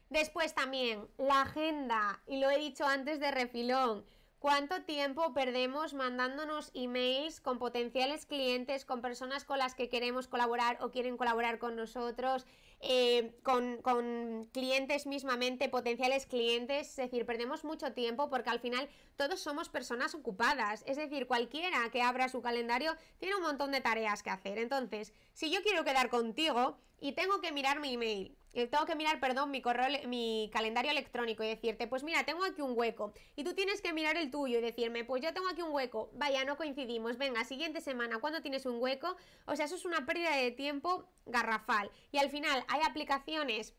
Después 0.10 0.53
también 0.53 1.08
la 1.17 1.41
agenda, 1.41 2.21
y 2.27 2.39
lo 2.39 2.49
he 2.51 2.58
dicho 2.58 2.86
antes 2.86 3.19
de 3.19 3.31
refilón, 3.31 4.05
¿Cuánto 4.45 4.84
tiempo 4.84 5.34
perdemos 5.34 5.95
mandándonos 5.95 6.69
emails 6.75 7.41
con 7.41 7.58
potenciales 7.58 8.27
clientes, 8.27 8.86
con 8.86 9.01
personas 9.01 9.43
con 9.43 9.58
las 9.58 9.73
que 9.73 9.89
queremos 9.89 10.27
colaborar 10.27 10.77
o 10.81 10.91
quieren 10.91 11.17
colaborar 11.17 11.58
con 11.58 11.75
nosotros, 11.75 12.45
eh, 12.79 13.36
con, 13.41 13.81
con, 13.81 14.47
clientes 14.53 15.08
mismamente, 15.08 15.67
potenciales 15.67 16.27
clientes? 16.27 16.89
Es 16.89 16.95
decir, 16.95 17.25
perdemos 17.25 17.63
mucho 17.63 17.93
tiempo 17.93 18.29
porque 18.29 18.51
al 18.51 18.60
final 18.60 18.88
todos 19.15 19.39
somos 19.39 19.69
personas 19.69 20.13
ocupadas. 20.13 20.84
Es 20.86 20.97
decir, 20.97 21.25
cualquiera 21.25 21.89
que 21.89 22.03
abra 22.03 22.29
su 22.29 22.43
calendario 22.43 22.95
tiene 23.17 23.38
un 23.38 23.41
montón 23.41 23.71
de 23.71 23.81
tareas 23.81 24.21
que 24.21 24.29
hacer. 24.29 24.60
Entonces, 24.60 25.12
si 25.34 25.49
yo 25.49 25.63
quiero 25.63 25.84
quedar 25.84 26.12
contigo 26.12 26.77
y 27.01 27.13
tengo 27.13 27.41
que 27.41 27.51
mirar 27.51 27.79
mi 27.79 27.95
email, 27.95 28.38
tengo 28.55 28.85
que 28.85 28.95
mirar, 28.95 29.19
perdón, 29.19 29.51
mi 29.51 29.61
correo, 29.61 30.07
mi 30.07 30.49
calendario 30.53 30.89
electrónico 30.89 31.43
y 31.43 31.47
decirte, 31.47 31.87
pues 31.87 32.03
mira, 32.03 32.23
tengo 32.23 32.45
aquí 32.45 32.61
un 32.61 32.77
hueco. 32.77 33.13
Y 33.35 33.43
tú 33.43 33.53
tienes 33.53 33.81
que 33.81 33.91
mirar 33.91 34.15
el 34.15 34.31
tuyo 34.31 34.59
y 34.59 34.61
decirme, 34.61 35.03
pues 35.03 35.21
yo 35.21 35.33
tengo 35.33 35.49
aquí 35.49 35.61
un 35.61 35.73
hueco. 35.73 36.09
Vaya, 36.13 36.45
no 36.45 36.55
coincidimos. 36.55 37.17
Venga, 37.17 37.43
siguiente 37.43 37.81
semana, 37.81 38.19
¿cuándo 38.19 38.41
tienes 38.41 38.65
un 38.65 38.81
hueco? 38.81 39.17
O 39.45 39.55
sea, 39.55 39.65
eso 39.65 39.75
es 39.75 39.83
una 39.83 40.05
pérdida 40.05 40.35
de 40.37 40.51
tiempo 40.51 41.05
garrafal. 41.25 41.91
Y 42.11 42.17
al 42.17 42.29
final 42.29 42.63
hay 42.69 42.81
aplicaciones 42.81 43.75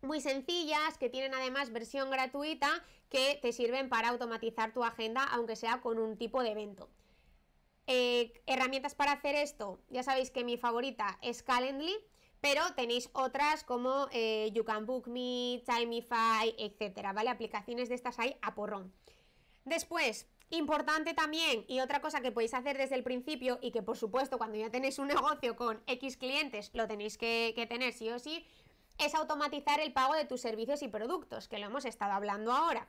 muy 0.00 0.20
sencillas 0.20 0.96
que 0.98 1.10
tienen 1.10 1.34
además 1.34 1.70
versión 1.70 2.10
gratuita 2.10 2.82
que 3.10 3.38
te 3.42 3.52
sirven 3.52 3.88
para 3.88 4.08
automatizar 4.08 4.72
tu 4.72 4.84
agenda, 4.84 5.24
aunque 5.24 5.56
sea 5.56 5.80
con 5.80 5.98
un 5.98 6.16
tipo 6.16 6.42
de 6.42 6.52
evento. 6.52 6.88
Eh, 7.86 8.32
herramientas 8.46 8.94
para 8.94 9.12
hacer 9.12 9.34
esto, 9.34 9.78
ya 9.90 10.02
sabéis 10.02 10.30
que 10.30 10.44
mi 10.44 10.56
favorita 10.56 11.18
es 11.20 11.42
Calendly 11.42 11.94
pero 12.44 12.60
tenéis 12.74 13.08
otras 13.14 13.64
como 13.64 14.06
eh, 14.12 14.50
You 14.52 14.64
Can 14.64 14.84
Book 14.84 15.08
Me, 15.08 15.62
Timeify, 15.64 16.54
etcétera, 16.58 17.14
¿vale? 17.14 17.30
Aplicaciones 17.30 17.88
de 17.88 17.94
estas 17.94 18.18
hay 18.18 18.36
a 18.42 18.54
porrón. 18.54 18.92
Después, 19.64 20.28
importante 20.50 21.14
también, 21.14 21.64
y 21.68 21.80
otra 21.80 22.02
cosa 22.02 22.20
que 22.20 22.32
podéis 22.32 22.52
hacer 22.52 22.76
desde 22.76 22.96
el 22.96 23.02
principio, 23.02 23.58
y 23.62 23.70
que 23.70 23.80
por 23.80 23.96
supuesto 23.96 24.36
cuando 24.36 24.58
ya 24.58 24.68
tenéis 24.68 24.98
un 24.98 25.08
negocio 25.16 25.56
con 25.56 25.82
X 25.86 26.18
clientes 26.18 26.70
lo 26.74 26.86
tenéis 26.86 27.16
que, 27.16 27.54
que 27.56 27.66
tener 27.66 27.94
sí 27.94 28.10
o 28.10 28.18
sí, 28.18 28.46
es 28.98 29.14
automatizar 29.14 29.80
el 29.80 29.94
pago 29.94 30.12
de 30.12 30.26
tus 30.26 30.42
servicios 30.42 30.82
y 30.82 30.88
productos, 30.88 31.48
que 31.48 31.58
lo 31.58 31.64
hemos 31.64 31.86
estado 31.86 32.12
hablando 32.12 32.52
ahora. 32.52 32.86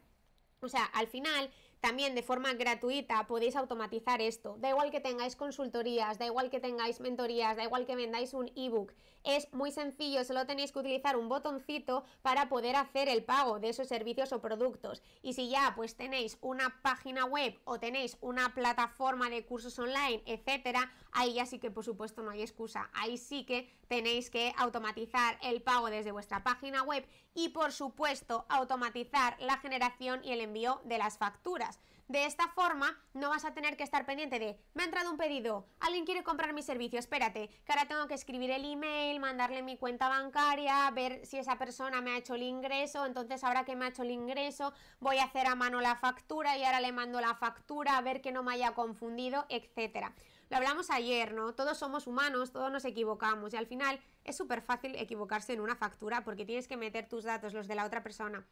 O 0.59 0.67
sea, 0.67 0.83
al 0.83 1.07
final 1.07 1.49
también 1.79 2.13
de 2.13 2.23
forma 2.23 2.51
gratuita 2.55 3.25
podéis 3.27 3.55
automatizar 3.55 4.21
esto. 4.21 4.57
Da 4.59 4.69
igual 4.69 4.91
que 4.91 4.99
tengáis 4.99 5.37
consultorías, 5.37 6.17
da 6.17 6.25
igual 6.25 6.49
que 6.49 6.59
tengáis 6.59 6.99
mentorías, 6.99 7.55
da 7.55 7.63
igual 7.63 7.85
que 7.85 7.95
vendáis 7.95 8.33
un 8.33 8.51
ebook. 8.55 8.91
Es 9.25 9.51
muy 9.51 9.71
sencillo, 9.71 10.23
solo 10.23 10.45
tenéis 10.45 10.71
que 10.71 10.77
utilizar 10.77 11.17
un 11.17 11.29
botoncito 11.29 12.05
para 12.21 12.47
poder 12.47 12.75
hacer 12.75 13.09
el 13.09 13.23
pago 13.23 13.59
de 13.59 13.69
esos 13.69 13.87
servicios 13.87 14.31
o 14.31 14.39
productos. 14.39 15.01
Y 15.23 15.33
si 15.33 15.49
ya 15.49 15.73
pues 15.75 15.95
tenéis 15.95 16.37
una 16.41 16.79
página 16.83 17.25
web 17.25 17.59
o 17.63 17.79
tenéis 17.79 18.19
una 18.21 18.53
plataforma 18.53 19.31
de 19.31 19.43
cursos 19.43 19.79
online, 19.79 20.21
etcétera, 20.27 20.93
ahí 21.11 21.33
ya 21.33 21.47
sí 21.47 21.57
que 21.57 21.71
por 21.71 21.83
supuesto 21.83 22.21
no 22.21 22.29
hay 22.29 22.43
excusa. 22.43 22.91
Ahí 22.93 23.17
sí 23.17 23.47
que 23.47 23.67
tenéis 23.87 24.29
que 24.29 24.53
automatizar 24.57 25.39
el 25.41 25.63
pago 25.63 25.89
desde 25.89 26.11
vuestra 26.11 26.43
página 26.43 26.83
web 26.83 27.03
y 27.33 27.49
por 27.49 27.71
supuesto 27.71 28.45
automatizar 28.47 29.37
la 29.39 29.57
generación 29.57 30.23
y 30.23 30.33
el 30.33 30.41
envío 30.41 30.81
de 30.83 30.99
las 30.99 31.17
facturas. 31.17 31.79
De 32.07 32.25
esta 32.25 32.47
forma 32.49 32.95
no 33.15 33.31
vas 33.31 33.45
a 33.45 33.55
tener 33.55 33.77
que 33.77 33.83
estar 33.83 34.05
pendiente 34.05 34.37
de 34.37 34.59
me 34.75 34.83
ha 34.83 34.85
entrado 34.85 35.09
un 35.09 35.17
pedido, 35.17 35.65
alguien 35.79 36.05
quiere 36.05 36.23
comprar 36.23 36.53
mi 36.53 36.61
servicio, 36.61 36.99
espérate, 36.99 37.49
que 37.65 37.71
ahora 37.71 37.87
tengo 37.87 38.05
que 38.05 38.13
escribir 38.13 38.51
el 38.51 38.63
email, 38.63 39.19
mandarle 39.19 39.63
mi 39.63 39.75
cuenta 39.75 40.07
bancaria, 40.07 40.91
ver 40.91 41.25
si 41.25 41.39
esa 41.39 41.57
persona 41.57 42.01
me 42.01 42.11
ha 42.11 42.17
hecho 42.17 42.35
el 42.35 42.43
ingreso, 42.43 43.07
entonces 43.07 43.43
ahora 43.43 43.65
que 43.65 43.75
me 43.75 43.85
ha 43.85 43.87
hecho 43.87 44.03
el 44.03 44.11
ingreso 44.11 44.71
voy 44.99 45.17
a 45.17 45.23
hacer 45.23 45.47
a 45.47 45.55
mano 45.55 45.81
la 45.81 45.95
factura 45.95 46.55
y 46.55 46.63
ahora 46.63 46.79
le 46.79 46.91
mando 46.91 47.19
la 47.19 47.33
factura 47.33 47.97
a 47.97 48.01
ver 48.01 48.21
que 48.21 48.31
no 48.31 48.43
me 48.43 48.53
haya 48.53 48.75
confundido, 48.75 49.47
etcétera. 49.49 50.13
Lo 50.51 50.57
hablamos 50.57 50.91
ayer, 50.91 51.33
¿no? 51.33 51.55
Todos 51.55 51.79
somos 51.79 52.05
humanos, 52.05 52.51
todos 52.51 52.71
nos 52.71 52.85
equivocamos 52.85 53.51
y 53.55 53.57
al 53.57 53.65
final 53.65 53.99
es 54.23 54.37
súper 54.37 54.61
fácil 54.61 54.93
equivocarse 54.93 55.53
en 55.53 55.59
una 55.59 55.75
factura 55.75 56.23
porque 56.23 56.45
tienes 56.45 56.67
que 56.67 56.77
meter 56.77 57.09
tus 57.09 57.23
datos, 57.23 57.53
los 57.53 57.67
de 57.67 57.73
la 57.73 57.83
otra 57.83 58.03
persona, 58.03 58.45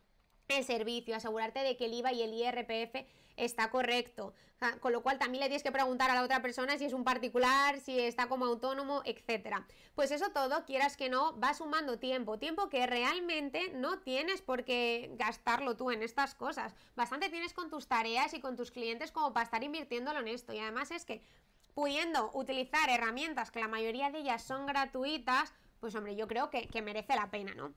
el 0.48 0.64
servicio, 0.64 1.16
asegurarte 1.16 1.60
de 1.60 1.78
que 1.78 1.86
el 1.86 1.94
IVA 1.94 2.14
y 2.14 2.24
el 2.24 2.34
IRPF 2.34 3.06
está 3.38 3.70
correcto. 3.70 4.34
con 4.80 4.94
lo 4.94 5.04
cual 5.04 5.20
también 5.20 5.42
le 5.42 5.48
tienes 5.48 5.64
que 5.64 5.74
preguntar 5.74 6.10
a 6.10 6.16
la 6.16 6.24
otra 6.24 6.42
persona 6.42 6.78
si 6.78 6.86
es 6.86 6.94
un 6.94 7.04
particular, 7.04 7.82
si 7.82 8.00
está 8.00 8.28
como 8.28 8.46
autónomo, 8.46 9.02
etcétera. 9.04 9.68
Pues 9.94 10.10
eso 10.12 10.30
todo, 10.32 10.64
quieras 10.64 10.96
que 10.96 11.10
no, 11.10 11.38
va 11.38 11.54
sumando 11.54 12.00
tiempo, 12.00 12.40
tiempo 12.40 12.70
que 12.70 12.88
realmente 12.88 13.74
no 13.74 14.00
tienes 14.00 14.42
por 14.42 14.64
qué 14.64 15.12
gastarlo 15.16 15.76
tú 15.76 15.92
en 15.92 16.02
estas 16.02 16.34
cosas. 16.34 16.76
Bastante 16.96 17.30
tienes 17.30 17.54
con 17.54 17.70
tus 17.70 17.88
tareas 17.88 18.34
y 18.34 18.40
con 18.40 18.56
tus 18.56 18.72
clientes 18.72 19.12
como 19.12 19.34
para 19.34 19.44
estar 19.44 19.64
invirtiéndolo 19.64 20.20
en 20.22 20.30
esto. 20.30 20.54
Y 20.54 20.60
además 20.60 20.92
es 20.92 21.04
que 21.04 21.22
pudiendo 21.74 22.32
utilizar 22.34 22.90
herramientas 22.90 23.52
que 23.52 23.60
la 23.60 23.68
mayoría 23.68 24.12
de 24.12 24.20
ellas 24.20 24.44
son 24.44 24.66
gratuitas, 24.66 25.54
pues 25.82 25.94
hombre, 25.96 26.16
yo 26.16 26.26
creo 26.30 26.50
que, 26.50 26.70
que 26.70 26.82
merece 26.82 27.16
la 27.16 27.30
pena, 27.30 27.54
¿no? 27.54 27.74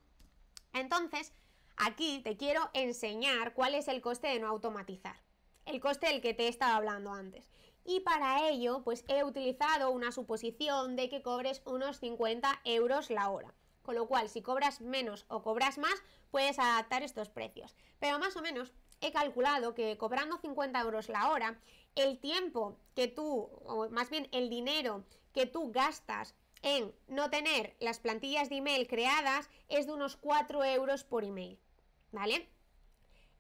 Entonces, 0.72 1.32
aquí 1.76 2.20
te 2.22 2.36
quiero 2.36 2.70
enseñar 2.72 3.54
cuál 3.54 3.74
es 3.74 3.88
el 3.88 4.00
coste 4.00 4.28
de 4.28 4.40
no 4.40 4.48
automatizar. 4.48 5.16
El 5.64 5.80
coste 5.80 6.06
del 6.06 6.20
que 6.20 6.34
te 6.34 6.44
he 6.44 6.48
estado 6.48 6.74
hablando 6.74 7.12
antes. 7.12 7.50
Y 7.84 8.00
para 8.00 8.48
ello, 8.48 8.82
pues 8.82 9.04
he 9.08 9.22
utilizado 9.22 9.90
una 9.90 10.12
suposición 10.12 10.96
de 10.96 11.08
que 11.08 11.22
cobres 11.22 11.62
unos 11.64 11.98
50 11.98 12.60
euros 12.64 13.10
la 13.10 13.30
hora. 13.30 13.54
Con 13.82 13.94
lo 13.94 14.08
cual, 14.08 14.28
si 14.28 14.42
cobras 14.42 14.80
menos 14.80 15.24
o 15.28 15.42
cobras 15.42 15.78
más, 15.78 15.94
puedes 16.30 16.58
adaptar 16.58 17.02
estos 17.02 17.28
precios. 17.28 17.76
Pero 18.00 18.18
más 18.18 18.36
o 18.36 18.42
menos 18.42 18.72
he 19.00 19.12
calculado 19.12 19.74
que 19.74 19.96
cobrando 19.96 20.38
50 20.38 20.80
euros 20.80 21.08
la 21.08 21.30
hora, 21.30 21.60
el 21.94 22.18
tiempo 22.18 22.78
que 22.94 23.06
tú, 23.06 23.48
o 23.64 23.88
más 23.90 24.10
bien 24.10 24.28
el 24.32 24.50
dinero 24.50 25.04
que 25.32 25.46
tú 25.46 25.70
gastas 25.70 26.34
en 26.62 26.92
no 27.06 27.30
tener 27.30 27.76
las 27.78 28.00
plantillas 28.00 28.48
de 28.48 28.56
email 28.56 28.88
creadas 28.88 29.48
es 29.68 29.86
de 29.86 29.92
unos 29.92 30.16
4 30.16 30.64
euros 30.64 31.04
por 31.04 31.22
email, 31.22 31.60
¿vale? 32.16 32.48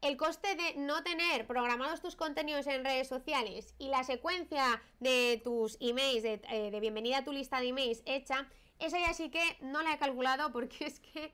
El 0.02 0.18
coste 0.18 0.54
de 0.54 0.74
no 0.76 1.02
tener 1.02 1.46
programados 1.46 2.02
tus 2.02 2.14
contenidos 2.14 2.66
en 2.66 2.84
redes 2.84 3.08
sociales 3.08 3.74
y 3.78 3.88
la 3.88 4.04
secuencia 4.04 4.82
de 5.00 5.40
tus 5.42 5.78
emails, 5.80 6.22
de, 6.22 6.42
eh, 6.50 6.78
bienvenida 6.78 7.18
a 7.18 7.24
tu 7.24 7.32
lista 7.32 7.58
de 7.58 7.68
emails 7.68 8.02
hecha, 8.04 8.46
esa 8.78 9.00
ya 9.00 9.14
sí 9.14 9.30
que 9.30 9.42
no 9.62 9.82
la 9.82 9.94
he 9.94 9.98
calculado 9.98 10.52
porque 10.52 10.84
es 10.86 11.00
que 11.00 11.32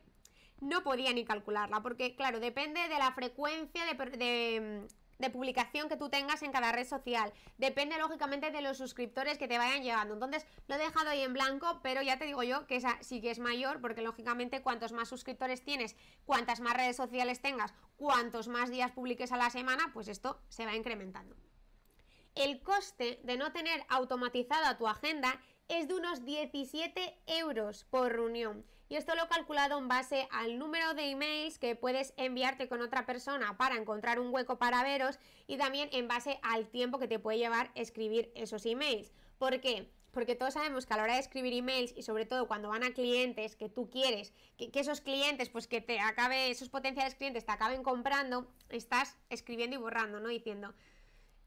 no 0.61 0.85
podía 0.85 1.13
ni 1.13 1.25
calcularla, 1.25 1.83
porque 1.83 2.15
claro, 2.15 2.39
depende 2.39 2.81
de 2.89 2.99
la 2.99 3.13
frecuencia 3.13 3.85
de, 3.85 3.95
de, 4.17 4.87
publicación 5.31 5.89
que 5.89 5.97
tú 5.97 6.09
tengas 6.09 6.43
en 6.43 6.53
cada 6.53 6.73
red 6.73 6.87
social, 6.87 7.33
depende 7.59 7.99
lógicamente 7.99 8.51
de 8.51 8.63
los 8.63 8.79
suscriptores 8.79 9.39
que 9.39 9.49
te 9.49 9.59
vayan 9.59 9.83
llegando, 9.83 10.15
entonces 10.15 10.47
lo 10.67 10.75
he 10.75 10.79
dejado 10.79 11.11
ahí 11.11 11.23
en 11.23 11.33
blanco, 11.33 11.81
pero 11.83 12.03
ya 12.03 12.19
te 12.19 12.25
digo 12.25 12.43
yo 12.43 12.67
que 12.67 12.77
esa 12.77 12.99
sí 13.03 13.21
que 13.21 13.31
es 13.31 13.39
mayor, 13.39 13.81
porque 13.81 14.03
lógicamente 14.03 14.63
cuantos 14.63 14.93
más 14.93 15.09
suscriptores 15.09 15.65
tienes, 15.65 15.97
cuantas 16.25 16.61
más 16.61 16.77
redes 16.77 16.97
sociales 16.97 17.41
tengas, 17.41 17.73
cuantos 17.97 18.49
más 18.49 18.71
días 18.71 18.93
publiques 18.93 19.33
a 19.33 19.37
la 19.37 19.51
semana, 19.51 19.91
pues 19.93 20.09
esto 20.09 20.41
se 20.49 20.67
va 20.67 20.75
incrementando. 20.75 21.37
El 22.35 22.63
coste 22.63 23.21
de 23.25 23.37
no 23.37 23.53
tener 23.53 23.85
automatizada 23.89 24.79
tu 24.79 24.89
agenda 24.89 25.39
es 25.69 25.89
de 25.89 25.95
unos 25.95 26.25
17 26.25 27.23
euros 27.27 27.85
por 27.85 28.13
reunión 28.13 28.65
y 28.93 28.97
esto 28.97 29.15
lo 29.15 29.25
he 29.25 29.29
calculado 29.29 29.79
en 29.79 29.89
base 29.89 30.29
al 30.31 30.59
número 30.59 30.93
de 30.93 31.09
emails 31.13 31.59
que 31.59 31.75
puedes 31.75 32.13
enviarte 32.19 32.69
con 32.69 32.83
otra 32.83 33.07
persona 33.07 33.57
para 33.57 33.77
encontrar 33.77 34.21
un 34.21 34.35
hueco 34.35 34.59
para 34.59 34.83
veros 34.83 35.19
y 35.47 35.57
también 35.57 35.89
en 35.93 36.09
base 36.09 36.39
al 36.43 36.69
tiempo 36.69 36.99
que 36.99 37.09
te 37.09 37.19
puede 37.19 37.39
llevar 37.39 37.71
escribir 37.75 38.31
esos 38.35 38.67
emails. 38.67 39.11
¿Por 39.39 39.63
qué? 39.63 39.91
Porque 40.11 40.35
todos 40.35 40.53
sabemos 40.53 40.85
que 40.85 40.93
a 40.93 40.99
la 40.99 41.05
hora 41.05 41.15
de 41.15 41.21
escribir 41.21 41.55
emails 41.55 41.95
y 41.97 42.03
sobre 42.03 42.27
todo 42.27 42.47
cuando 42.47 42.69
van 42.69 42.85
a 42.85 42.93
clientes 42.93 43.57
que 43.57 43.71
tú 43.71 43.89
quieres, 43.89 44.35
que, 44.59 44.71
esos 44.75 45.01
clientes, 45.01 45.49
pues 45.49 45.69
que 45.69 45.81
te 45.81 45.99
acabe, 45.99 46.51
esos 46.51 46.69
potenciales 46.69 47.15
clientes 47.15 47.47
te 47.47 47.53
acaben 47.53 47.83
comprando, 47.83 48.47
estás 48.69 49.17
escribiendo 49.31 49.77
y 49.77 49.79
borrando, 49.79 50.21
¿no? 50.21 50.29
Diciendo, 50.29 50.75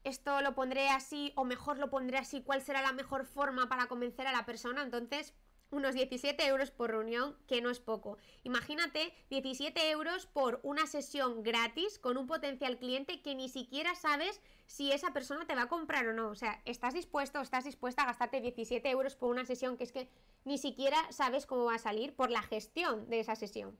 esto 0.02 0.40
lo 0.40 0.56
pondré 0.56 0.88
así 0.88 1.32
o 1.36 1.44
mejor 1.44 1.78
lo 1.78 1.90
pondré 1.90 2.18
así, 2.18 2.42
cuál 2.42 2.60
será 2.60 2.82
la 2.82 2.90
mejor 2.90 3.24
forma 3.24 3.68
para 3.68 3.86
convencer 3.86 4.26
a 4.26 4.32
la 4.32 4.44
persona. 4.44 4.82
Entonces, 4.82 5.32
unos 5.70 5.94
17 5.94 6.46
euros 6.46 6.70
por 6.70 6.90
reunión, 6.90 7.36
que 7.46 7.60
no 7.60 7.70
es 7.70 7.80
poco. 7.80 8.18
Imagínate 8.44 9.12
17 9.30 9.90
euros 9.90 10.26
por 10.26 10.60
una 10.62 10.86
sesión 10.86 11.42
gratis 11.42 11.98
con 11.98 12.16
un 12.16 12.26
potencial 12.26 12.78
cliente 12.78 13.22
que 13.22 13.34
ni 13.34 13.48
siquiera 13.48 13.94
sabes 13.94 14.40
si 14.66 14.92
esa 14.92 15.12
persona 15.12 15.46
te 15.46 15.54
va 15.54 15.62
a 15.62 15.68
comprar 15.68 16.06
o 16.08 16.12
no. 16.12 16.28
O 16.28 16.34
sea, 16.34 16.62
estás 16.64 16.94
dispuesto 16.94 17.40
o 17.40 17.42
estás 17.42 17.64
dispuesta 17.64 18.02
a 18.02 18.06
gastarte 18.06 18.40
17 18.40 18.88
euros 18.90 19.16
por 19.16 19.30
una 19.30 19.44
sesión 19.44 19.76
que 19.76 19.84
es 19.84 19.92
que 19.92 20.08
ni 20.44 20.58
siquiera 20.58 20.96
sabes 21.10 21.46
cómo 21.46 21.64
va 21.64 21.74
a 21.74 21.78
salir 21.78 22.14
por 22.14 22.30
la 22.30 22.42
gestión 22.42 23.08
de 23.08 23.20
esa 23.20 23.36
sesión. 23.36 23.76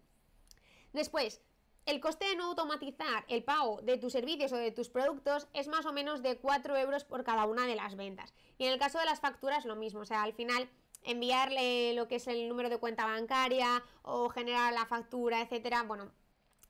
Después, 0.93 1.41
el 1.87 2.01
coste 2.01 2.27
de 2.27 2.35
no 2.35 2.47
automatizar 2.47 3.25
el 3.29 3.45
pago 3.45 3.81
de 3.83 3.97
tus 3.97 4.13
servicios 4.13 4.53
o 4.53 4.57
de 4.57 4.73
tus 4.73 4.89
productos 4.89 5.47
es 5.55 5.69
más 5.69 5.87
o 5.87 5.93
menos 5.93 6.21
de 6.21 6.37
4 6.37 6.77
euros 6.77 7.05
por 7.05 7.23
cada 7.23 7.47
una 7.47 7.67
de 7.67 7.77
las 7.77 7.95
ventas. 7.95 8.35
Y 8.59 8.65
en 8.65 8.73
el 8.73 8.79
caso 8.79 8.99
de 8.99 9.05
las 9.05 9.21
facturas 9.21 9.65
lo 9.65 9.77
mismo, 9.77 10.01
o 10.01 10.05
sea, 10.05 10.23
al 10.23 10.33
final 10.33 10.69
enviarle 11.07 11.95
lo 11.95 12.09
que 12.09 12.17
es 12.17 12.27
el 12.27 12.49
número 12.49 12.69
de 12.69 12.79
cuenta 12.79 13.07
bancaria 13.07 13.83
o 14.03 14.29
generar 14.29 14.73
la 14.73 14.87
factura, 14.87 15.41
etcétera, 15.41 15.83
bueno, 15.83 16.13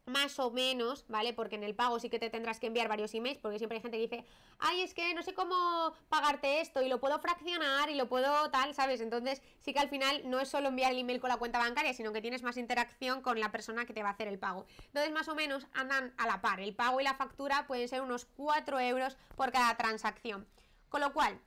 más 0.06 0.38
o 0.38 0.52
menos, 0.52 1.04
¿vale? 1.08 1.32
Porque 1.32 1.56
en 1.56 1.64
el 1.64 1.74
pago 1.74 1.98
sí 1.98 2.08
que 2.08 2.20
te 2.20 2.30
tendrás 2.30 2.60
que 2.60 2.68
enviar 2.68 2.88
varios 2.88 3.12
emails, 3.14 3.38
porque 3.38 3.58
siempre 3.58 3.76
hay 3.76 3.82
gente 3.82 3.98
que 3.98 4.02
dice, 4.02 4.24
ay, 4.58 4.82
es 4.82 4.94
que 4.94 5.12
no 5.14 5.22
sé 5.22 5.34
cómo 5.34 5.92
pagarte 6.08 6.60
esto 6.60 6.80
y 6.80 6.88
lo 6.88 7.00
puedo 7.00 7.18
fraccionar 7.18 7.90
y 7.90 7.96
lo 7.96 8.08
puedo 8.08 8.50
tal, 8.50 8.72
¿sabes? 8.74 9.00
Entonces 9.00 9.42
sí 9.62 9.72
que 9.72 9.80
al 9.80 9.88
final 9.88 10.22
no 10.30 10.38
es 10.40 10.48
solo 10.48 10.68
enviar 10.68 10.92
el 10.92 10.98
email 10.98 11.20
con 11.20 11.28
la 11.28 11.36
cuenta 11.36 11.58
bancaria, 11.58 11.92
sino 11.92 12.12
que 12.12 12.22
tienes 12.22 12.44
más 12.44 12.56
interacción 12.56 13.20
con 13.20 13.40
la 13.40 13.50
persona 13.50 13.84
que 13.84 13.92
te 13.92 14.04
va 14.04 14.10
a 14.10 14.12
hacer 14.12 14.28
el 14.28 14.38
pago. 14.38 14.66
Entonces 14.86 15.12
más 15.12 15.26
o 15.28 15.34
menos 15.34 15.66
andan 15.74 16.14
a 16.18 16.26
la 16.26 16.40
par, 16.40 16.60
el 16.60 16.74
pago 16.74 17.00
y 17.00 17.04
la 17.04 17.14
factura 17.14 17.66
pueden 17.66 17.88
ser 17.88 18.00
unos 18.00 18.26
4 18.36 18.78
euros 18.78 19.16
por 19.34 19.50
cada 19.50 19.76
transacción. 19.76 20.46
Con 20.88 21.00
lo 21.00 21.12
cual, 21.12 21.40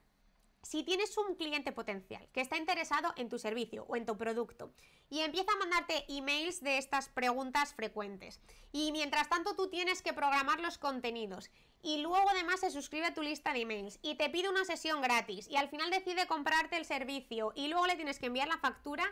si 0.62 0.84
tienes 0.84 1.18
un 1.18 1.36
cliente 1.36 1.72
potencial 1.72 2.28
que 2.34 2.42
está 2.42 2.58
interesado 2.58 3.14
en 3.16 3.30
tu 3.30 3.40
servicio 3.40 3.86
o 3.88 3.96
en 3.96 4.06
tu 4.06 4.18
producto 4.18 4.72
y 5.10 5.22
empieza 5.22 5.52
a 5.54 5.58
mandarte 5.58 6.06
emails 6.10 6.62
de 6.62 6.78
estas 6.78 7.10
preguntas 7.10 7.74
frecuentes 7.74 8.40
y 8.72 8.92
mientras 8.92 9.30
tanto 9.30 9.56
tú 9.56 9.70
tienes 9.70 10.02
que 10.02 10.14
programar 10.14 10.60
los 10.60 10.78
contenidos 10.78 11.50
y 11.82 12.00
luego 12.00 12.30
además 12.30 12.60
se 12.60 12.72
suscribe 12.72 13.08
a 13.08 13.14
tu 13.14 13.22
lista 13.22 13.54
de 13.54 13.62
emails 13.62 14.00
y 14.02 14.16
te 14.16 14.30
pide 14.30 14.50
una 14.50 14.66
sesión 14.66 15.02
gratis 15.02 15.48
y 15.48 15.56
al 15.56 15.70
final 15.70 15.90
decide 15.90 16.28
comprarte 16.28 16.78
el 16.78 16.86
servicio 16.86 17.54
y 17.56 17.68
luego 17.68 17.88
le 17.88 17.96
tienes 17.96 18.20
que 18.20 18.26
enviar 18.26 18.48
la 18.48 18.58
factura, 18.58 19.06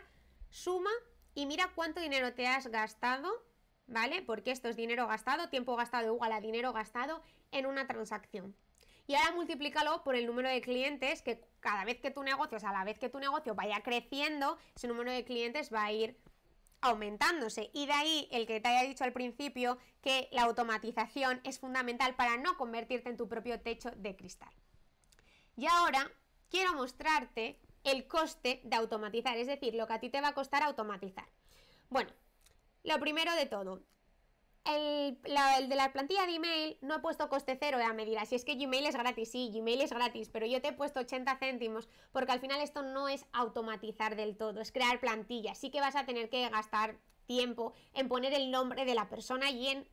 suma 0.50 0.90
y 1.34 1.46
mira 1.46 1.72
cuánto 1.74 2.00
dinero 2.00 2.34
te 2.34 2.46
has 2.46 2.66
gastado, 2.66 3.30
¿vale? 3.86 4.22
Porque 4.22 4.50
esto 4.50 4.68
es 4.68 4.76
dinero 4.76 5.06
gastado, 5.06 5.48
tiempo 5.48 5.76
gastado 5.76 6.12
igual 6.12 6.32
a 6.32 6.40
dinero 6.40 6.72
gastado 6.72 7.22
en 7.52 7.66
una 7.66 7.86
transacción. 7.86 8.54
Y 9.08 9.14
ahora 9.14 9.32
multiplícalo 9.32 10.04
por 10.04 10.16
el 10.16 10.26
número 10.26 10.50
de 10.50 10.60
clientes 10.60 11.22
que 11.22 11.42
cada 11.60 11.86
vez 11.86 11.98
que 11.98 12.10
tu 12.10 12.22
negocio, 12.22 12.58
o 12.58 12.60
sea, 12.60 12.68
a 12.68 12.74
la 12.74 12.84
vez 12.84 12.98
que 12.98 13.08
tu 13.08 13.18
negocio 13.18 13.54
vaya 13.54 13.82
creciendo, 13.82 14.58
ese 14.76 14.86
número 14.86 15.10
de 15.10 15.24
clientes 15.24 15.72
va 15.72 15.84
a 15.84 15.92
ir 15.92 16.20
aumentándose. 16.82 17.70
Y 17.72 17.86
de 17.86 17.92
ahí 17.94 18.28
el 18.30 18.46
que 18.46 18.60
te 18.60 18.68
haya 18.68 18.86
dicho 18.86 19.04
al 19.04 19.14
principio 19.14 19.78
que 20.02 20.28
la 20.30 20.42
automatización 20.42 21.40
es 21.42 21.58
fundamental 21.58 22.16
para 22.16 22.36
no 22.36 22.58
convertirte 22.58 23.08
en 23.08 23.16
tu 23.16 23.28
propio 23.28 23.58
techo 23.62 23.90
de 23.96 24.14
cristal. 24.14 24.52
Y 25.56 25.64
ahora 25.66 26.12
quiero 26.50 26.74
mostrarte 26.74 27.58
el 27.84 28.06
coste 28.06 28.60
de 28.62 28.76
automatizar, 28.76 29.38
es 29.38 29.46
decir, 29.46 29.74
lo 29.74 29.86
que 29.86 29.94
a 29.94 30.00
ti 30.00 30.10
te 30.10 30.20
va 30.20 30.28
a 30.28 30.34
costar 30.34 30.62
automatizar. 30.62 31.26
Bueno, 31.88 32.10
lo 32.84 33.00
primero 33.00 33.34
de 33.36 33.46
todo, 33.46 33.80
el, 34.68 35.68
de 35.68 35.76
la 35.76 35.92
plantilla 35.92 36.26
de 36.26 36.34
email 36.34 36.78
no 36.82 36.96
he 36.96 36.98
puesto 37.00 37.28
coste 37.28 37.56
cero, 37.58 37.78
ya 37.80 37.92
me 37.92 38.04
dirás, 38.04 38.28
si 38.28 38.34
es 38.34 38.44
que 38.44 38.54
Gmail 38.54 38.86
es 38.86 38.94
gratis, 38.94 39.30
sí, 39.30 39.50
Gmail 39.52 39.80
es 39.80 39.90
gratis, 39.90 40.28
pero 40.28 40.46
yo 40.46 40.60
te 40.60 40.68
he 40.68 40.72
puesto 40.72 41.00
80 41.00 41.36
céntimos 41.36 41.88
porque 42.12 42.32
al 42.32 42.40
final 42.40 42.60
esto 42.60 42.82
no 42.82 43.08
es 43.08 43.24
automatizar 43.32 44.16
del 44.16 44.36
todo, 44.36 44.60
es 44.60 44.72
crear 44.72 45.00
plantillas, 45.00 45.58
sí 45.58 45.70
que 45.70 45.80
vas 45.80 45.96
a 45.96 46.04
tener 46.04 46.28
que 46.28 46.48
gastar 46.48 46.98
tiempo 47.26 47.72
en 47.94 48.08
poner 48.08 48.34
el 48.34 48.50
nombre 48.50 48.84
de 48.84 48.94
la 48.94 49.08
persona 49.08 49.50
y 49.50 49.68
en 49.68 49.88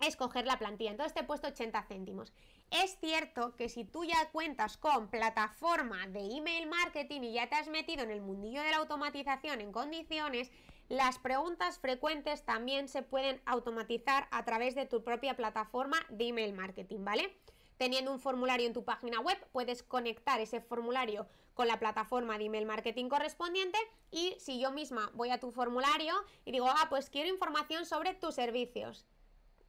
escoger 0.00 0.46
la 0.46 0.58
plantilla, 0.58 0.90
entonces 0.90 1.14
te 1.14 1.20
he 1.20 1.24
puesto 1.24 1.48
80 1.48 1.82
céntimos. 1.84 2.32
Es 2.70 2.98
cierto 3.00 3.54
que 3.56 3.68
si 3.68 3.84
tú 3.84 4.04
ya 4.04 4.30
cuentas 4.30 4.78
con 4.78 5.08
plataforma 5.08 6.06
de 6.08 6.20
email 6.20 6.66
marketing 6.68 7.20
y 7.22 7.34
ya 7.34 7.48
te 7.48 7.54
has 7.54 7.68
metido 7.68 8.02
en 8.02 8.10
el 8.10 8.22
mundillo 8.22 8.62
de 8.62 8.70
la 8.70 8.78
automatización 8.78 9.60
en 9.60 9.72
condiciones, 9.72 10.50
las 10.88 11.18
preguntas 11.18 11.78
frecuentes 11.78 12.44
también 12.44 12.88
se 12.88 13.02
pueden 13.02 13.40
automatizar 13.46 14.28
a 14.30 14.44
través 14.44 14.74
de 14.74 14.86
tu 14.86 15.02
propia 15.02 15.36
plataforma 15.36 15.96
de 16.10 16.28
email 16.28 16.52
marketing, 16.52 17.04
¿vale? 17.04 17.36
Teniendo 17.78 18.12
un 18.12 18.20
formulario 18.20 18.66
en 18.66 18.72
tu 18.72 18.84
página 18.84 19.20
web, 19.20 19.38
puedes 19.52 19.82
conectar 19.82 20.40
ese 20.40 20.60
formulario 20.60 21.26
con 21.54 21.68
la 21.68 21.78
plataforma 21.78 22.38
de 22.38 22.44
email 22.44 22.66
marketing 22.66 23.08
correspondiente 23.08 23.78
y 24.10 24.36
si 24.38 24.60
yo 24.60 24.70
misma 24.70 25.10
voy 25.14 25.30
a 25.30 25.40
tu 25.40 25.50
formulario 25.50 26.14
y 26.44 26.52
digo, 26.52 26.68
ah, 26.68 26.86
pues 26.88 27.10
quiero 27.10 27.28
información 27.28 27.86
sobre 27.86 28.14
tus 28.14 28.34
servicios. 28.34 29.06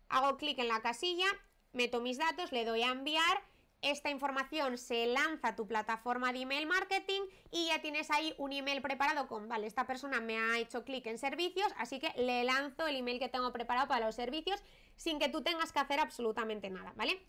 Hago 0.09 0.37
clic 0.37 0.59
en 0.59 0.67
la 0.67 0.81
casilla, 0.81 1.27
meto 1.71 2.01
mis 2.01 2.17
datos, 2.17 2.51
le 2.51 2.65
doy 2.65 2.83
a 2.83 2.91
enviar 2.91 3.43
esta 3.83 4.09
información 4.09 4.77
se 4.77 5.05
lanza 5.07 5.49
a 5.49 5.55
tu 5.55 5.67
plataforma 5.67 6.31
de 6.31 6.41
email 6.41 6.65
marketing 6.65 7.21
y 7.51 7.67
ya 7.67 7.81
tienes 7.81 8.09
ahí 8.09 8.33
un 8.37 8.53
email 8.53 8.81
preparado 8.81 9.27
con, 9.27 9.47
vale, 9.47 9.67
esta 9.67 9.85
persona 9.85 10.21
me 10.21 10.37
ha 10.37 10.57
hecho 10.57 10.83
clic 10.83 11.05
en 11.05 11.17
servicios, 11.17 11.67
así 11.77 11.99
que 11.99 12.11
le 12.21 12.43
lanzo 12.43 12.87
el 12.87 12.95
email 12.95 13.19
que 13.19 13.29
tengo 13.29 13.51
preparado 13.51 13.87
para 13.87 14.05
los 14.05 14.15
servicios 14.15 14.63
sin 14.95 15.19
que 15.19 15.29
tú 15.29 15.43
tengas 15.43 15.71
que 15.71 15.79
hacer 15.79 15.99
absolutamente 15.99 16.69
nada, 16.69 16.93
¿vale? 16.95 17.21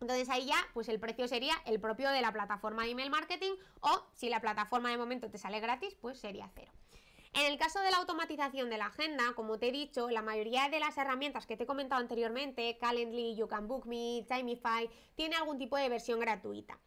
Entonces 0.00 0.28
ahí 0.28 0.46
ya, 0.46 0.58
pues 0.74 0.88
el 0.88 1.00
precio 1.00 1.26
sería 1.26 1.54
el 1.64 1.80
propio 1.80 2.10
de 2.10 2.20
la 2.20 2.32
plataforma 2.32 2.84
de 2.84 2.90
email 2.90 3.10
marketing 3.10 3.52
o 3.80 4.04
si 4.14 4.28
la 4.28 4.40
plataforma 4.40 4.90
de 4.90 4.98
momento 4.98 5.30
te 5.30 5.38
sale 5.38 5.60
gratis, 5.60 5.96
pues 6.00 6.18
sería 6.18 6.50
cero. 6.54 6.72
En 7.34 7.46
el 7.46 7.58
caso 7.58 7.80
de 7.80 7.90
la 7.90 7.96
automatización 7.96 8.70
de 8.70 8.78
la 8.78 8.86
agenda, 8.86 9.32
como 9.34 9.58
te 9.58 9.68
he 9.68 9.72
dicho, 9.72 10.08
la 10.08 10.22
mayoría 10.22 10.68
de 10.68 10.78
las 10.78 10.96
herramientas 10.96 11.46
que 11.46 11.56
te 11.56 11.64
he 11.64 11.66
comentado 11.66 12.00
anteriormente, 12.00 12.78
Calendly, 12.78 13.34
You 13.34 13.48
Can 13.48 13.66
Book 13.66 13.86
Me, 13.86 14.24
Timify, 14.28 14.88
tiene 15.16 15.34
algún 15.34 15.58
tipo 15.58 15.76
de 15.76 15.88
versión 15.88 16.20
gratuita. 16.20 16.78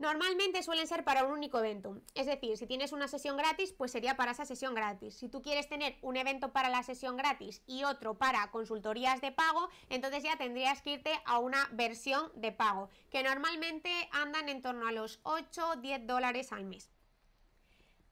Normalmente 0.00 0.64
suelen 0.64 0.88
ser 0.88 1.04
para 1.04 1.24
un 1.24 1.32
único 1.32 1.60
evento, 1.60 2.00
es 2.14 2.26
decir, 2.26 2.56
si 2.56 2.66
tienes 2.66 2.92
una 2.92 3.06
sesión 3.06 3.36
gratis, 3.36 3.72
pues 3.72 3.92
sería 3.92 4.16
para 4.16 4.32
esa 4.32 4.44
sesión 4.44 4.74
gratis. 4.74 5.14
Si 5.14 5.28
tú 5.28 5.42
quieres 5.42 5.68
tener 5.68 5.96
un 6.02 6.16
evento 6.16 6.52
para 6.52 6.70
la 6.70 6.82
sesión 6.82 7.16
gratis 7.16 7.62
y 7.66 7.84
otro 7.84 8.18
para 8.18 8.50
consultorías 8.50 9.20
de 9.20 9.30
pago, 9.30 9.68
entonces 9.90 10.24
ya 10.24 10.36
tendrías 10.36 10.82
que 10.82 10.94
irte 10.94 11.12
a 11.24 11.38
una 11.38 11.68
versión 11.72 12.32
de 12.34 12.50
pago, 12.50 12.90
que 13.10 13.22
normalmente 13.22 13.90
andan 14.10 14.48
en 14.48 14.60
torno 14.60 14.88
a 14.88 14.92
los 14.92 15.20
8 15.22 15.70
o 15.70 15.76
10 15.76 16.06
dólares 16.06 16.52
al 16.52 16.64
mes. 16.64 16.90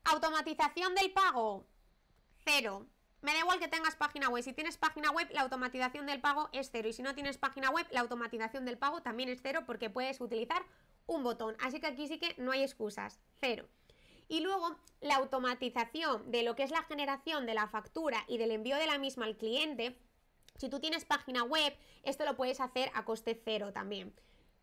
Automatización 0.08 0.94
del 0.94 1.10
pago, 1.10 1.66
cero. 2.44 2.86
Me 3.22 3.32
da 3.32 3.40
igual 3.40 3.58
que 3.58 3.66
tengas 3.66 3.96
página 3.96 4.28
web. 4.28 4.44
Si 4.44 4.52
tienes 4.52 4.76
página 4.76 5.10
web, 5.10 5.28
la 5.32 5.40
automatización 5.40 6.06
del 6.06 6.20
pago 6.20 6.48
es 6.52 6.70
cero. 6.70 6.88
Y 6.88 6.92
si 6.92 7.02
no 7.02 7.16
tienes 7.16 7.38
página 7.38 7.70
web, 7.70 7.88
la 7.90 8.02
automatización 8.02 8.64
del 8.64 8.78
pago 8.78 9.02
también 9.02 9.28
es 9.28 9.40
cero 9.42 9.64
porque 9.66 9.90
puedes 9.90 10.20
utilizar 10.20 10.62
un 11.06 11.24
botón. 11.24 11.56
Así 11.60 11.80
que 11.80 11.88
aquí 11.88 12.06
sí 12.06 12.20
que 12.20 12.36
no 12.38 12.52
hay 12.52 12.62
excusas. 12.62 13.18
Cero. 13.40 13.66
Y 14.28 14.40
luego 14.40 14.76
la 15.00 15.16
automatización 15.16 16.30
de 16.30 16.44
lo 16.44 16.54
que 16.54 16.62
es 16.62 16.70
la 16.70 16.82
generación 16.84 17.44
de 17.44 17.54
la 17.54 17.66
factura 17.66 18.24
y 18.28 18.38
del 18.38 18.52
envío 18.52 18.76
de 18.76 18.86
la 18.86 18.98
misma 18.98 19.26
al 19.26 19.36
cliente. 19.36 19.98
Si 20.56 20.68
tú 20.68 20.78
tienes 20.78 21.04
página 21.04 21.42
web, 21.42 21.76
esto 22.04 22.24
lo 22.24 22.36
puedes 22.36 22.60
hacer 22.60 22.92
a 22.94 23.04
coste 23.04 23.40
cero 23.44 23.72
también. 23.72 24.14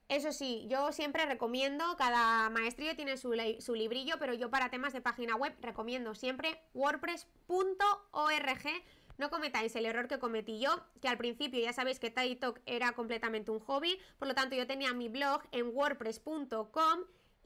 Eso 0.10 0.32
sí, 0.32 0.66
yo 0.70 0.92
siempre 0.92 1.26
recomiendo, 1.26 1.96
cada 1.98 2.50
maestrillo 2.50 2.96
tiene 2.96 3.18
su, 3.18 3.34
su, 3.60 3.76
librillo, 3.76 4.16
pero 4.20 4.34
yo 4.34 4.50
para 4.50 4.70
temas 4.70 4.94
de 4.94 5.02
página 5.02 5.36
web 5.36 5.56
recomiendo 5.62 6.14
siempre 6.14 6.62
wordpress.org. 6.74 7.80
No 9.18 9.30
cometáis 9.30 9.76
el 9.76 9.86
error 9.86 10.08
que 10.08 10.20
cometí 10.20 10.60
yo, 10.60 10.84
que 11.02 11.08
al 11.08 11.18
principio 11.18 11.60
ya 11.60 11.72
sabéis 11.72 12.00
que 12.00 12.10
TikTok 12.10 12.60
era 12.66 12.94
completamente 12.94 13.52
un 13.52 13.60
hobby, 13.60 14.00
por 14.18 14.28
lo 14.28 14.34
tanto 14.34 14.56
yo 14.56 14.68
tenía 14.68 14.94
mi 14.94 15.08
blog 15.08 15.42
en 15.52 15.68
wordpress.com 15.74 17.00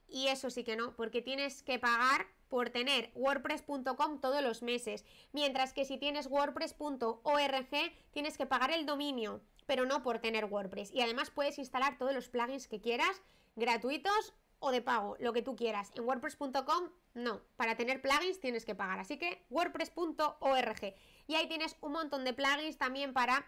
y 0.08 0.28
eso 0.28 0.50
sí 0.50 0.64
que 0.64 0.76
no, 0.76 0.96
porque 0.96 1.20
tienes 1.20 1.62
que 1.62 1.78
pagar 1.78 2.26
por 2.48 2.70
tener 2.70 3.10
wordpress.com 3.14 4.20
todos 4.20 4.42
los 4.42 4.62
meses, 4.62 5.04
mientras 5.32 5.74
que 5.74 5.84
si 5.84 5.98
tienes 5.98 6.26
wordpress.org 6.26 7.68
tienes 8.10 8.38
que 8.38 8.46
pagar 8.46 8.70
el 8.70 8.86
dominio 8.86 9.42
pero 9.68 9.84
no 9.84 10.02
por 10.02 10.18
tener 10.18 10.46
WordPress. 10.46 10.92
Y 10.94 11.02
además 11.02 11.30
puedes 11.30 11.58
instalar 11.58 11.98
todos 11.98 12.14
los 12.14 12.30
plugins 12.30 12.66
que 12.66 12.80
quieras, 12.80 13.20
gratuitos 13.54 14.32
o 14.60 14.70
de 14.70 14.80
pago, 14.80 15.14
lo 15.20 15.34
que 15.34 15.42
tú 15.42 15.56
quieras. 15.56 15.92
En 15.94 16.04
wordpress.com 16.04 16.88
no, 17.12 17.42
para 17.56 17.76
tener 17.76 18.00
plugins 18.00 18.40
tienes 18.40 18.64
que 18.64 18.74
pagar, 18.74 18.98
así 18.98 19.18
que 19.18 19.44
wordpress.org. 19.50 20.94
Y 21.26 21.34
ahí 21.34 21.46
tienes 21.48 21.76
un 21.82 21.92
montón 21.92 22.24
de 22.24 22.32
plugins 22.32 22.78
también 22.78 23.12
para 23.12 23.46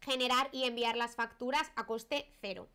generar 0.00 0.48
y 0.50 0.64
enviar 0.64 0.96
las 0.96 1.14
facturas 1.14 1.70
a 1.76 1.86
coste 1.86 2.28
cero. 2.40 2.68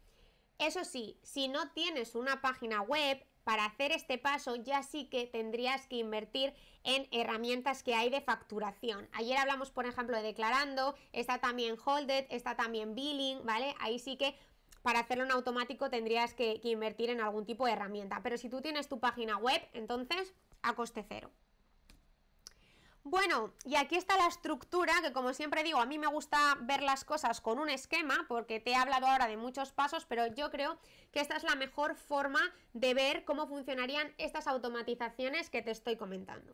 Eso 0.57 0.85
sí, 0.85 1.19
si 1.23 1.49
no 1.49 1.69
tienes 1.71 2.15
una 2.15 2.41
página 2.41 2.81
web, 2.81 3.21
para 3.47 3.63
hacer 3.63 3.93
este 3.93 4.17
paso 4.17 4.57
ya 4.57 4.83
sí 4.83 5.05
que 5.05 5.25
tendrías 5.25 5.87
que 5.87 5.95
invertir 5.95 6.53
en 6.83 7.07
herramientas 7.11 7.81
que 7.81 7.95
hay 7.95 8.09
de 8.09 8.19
facturación. 8.19 9.07
Ayer 9.13 9.37
hablamos, 9.37 9.71
por 9.71 9.85
ejemplo, 9.85 10.17
de 10.17 10.23
declarando, 10.23 10.95
está 11.13 11.37
también 11.37 11.77
Holded, 11.85 12.25
está 12.29 12.57
también 12.57 12.93
Billing, 12.93 13.45
¿vale? 13.45 13.73
Ahí 13.79 13.99
sí 13.99 14.17
que 14.17 14.35
para 14.81 14.99
hacerlo 14.99 15.23
en 15.23 15.31
automático 15.31 15.89
tendrías 15.89 16.33
que, 16.33 16.59
invertir 16.61 17.09
en 17.09 17.21
algún 17.21 17.45
tipo 17.45 17.65
de 17.65 17.71
herramienta. 17.71 18.19
Pero 18.21 18.37
si 18.37 18.49
tú 18.49 18.59
tienes 18.59 18.89
tu 18.89 18.99
página 18.99 19.37
web, 19.37 19.65
entonces 19.71 20.33
a 20.61 20.75
coste 20.75 21.05
cero. 21.07 21.31
Bueno, 23.09 23.53
y 23.63 23.77
aquí 23.77 23.95
está 23.95 24.17
la 24.17 24.27
estructura, 24.27 24.91
que 25.01 25.13
como 25.13 25.33
siempre 25.33 25.63
digo, 25.63 25.79
a 25.79 25.85
mí 25.85 25.97
me 25.97 26.07
gusta 26.07 26.57
ver 26.63 26.83
las 26.83 27.05
cosas 27.05 27.39
con 27.39 27.57
un 27.57 27.69
esquema, 27.69 28.25
porque 28.27 28.59
te 28.59 28.71
he 28.71 28.75
hablado 28.75 29.07
ahora 29.07 29.27
de 29.27 29.37
muchos 29.37 29.71
pasos, 29.71 30.05
pero 30.05 30.27
yo 30.27 30.51
creo 30.51 30.77
que 31.13 31.21
esta 31.21 31.37
es 31.37 31.43
la 31.43 31.55
mejor 31.55 31.95
forma 31.95 32.41
de 32.73 32.93
ver 32.93 33.23
cómo 33.23 33.47
funcionarían 33.47 34.13
estas 34.17 34.45
automatizaciones 34.45 35.49
que 35.49 35.61
te 35.61 35.71
estoy 35.71 35.95
comentando. 35.95 36.53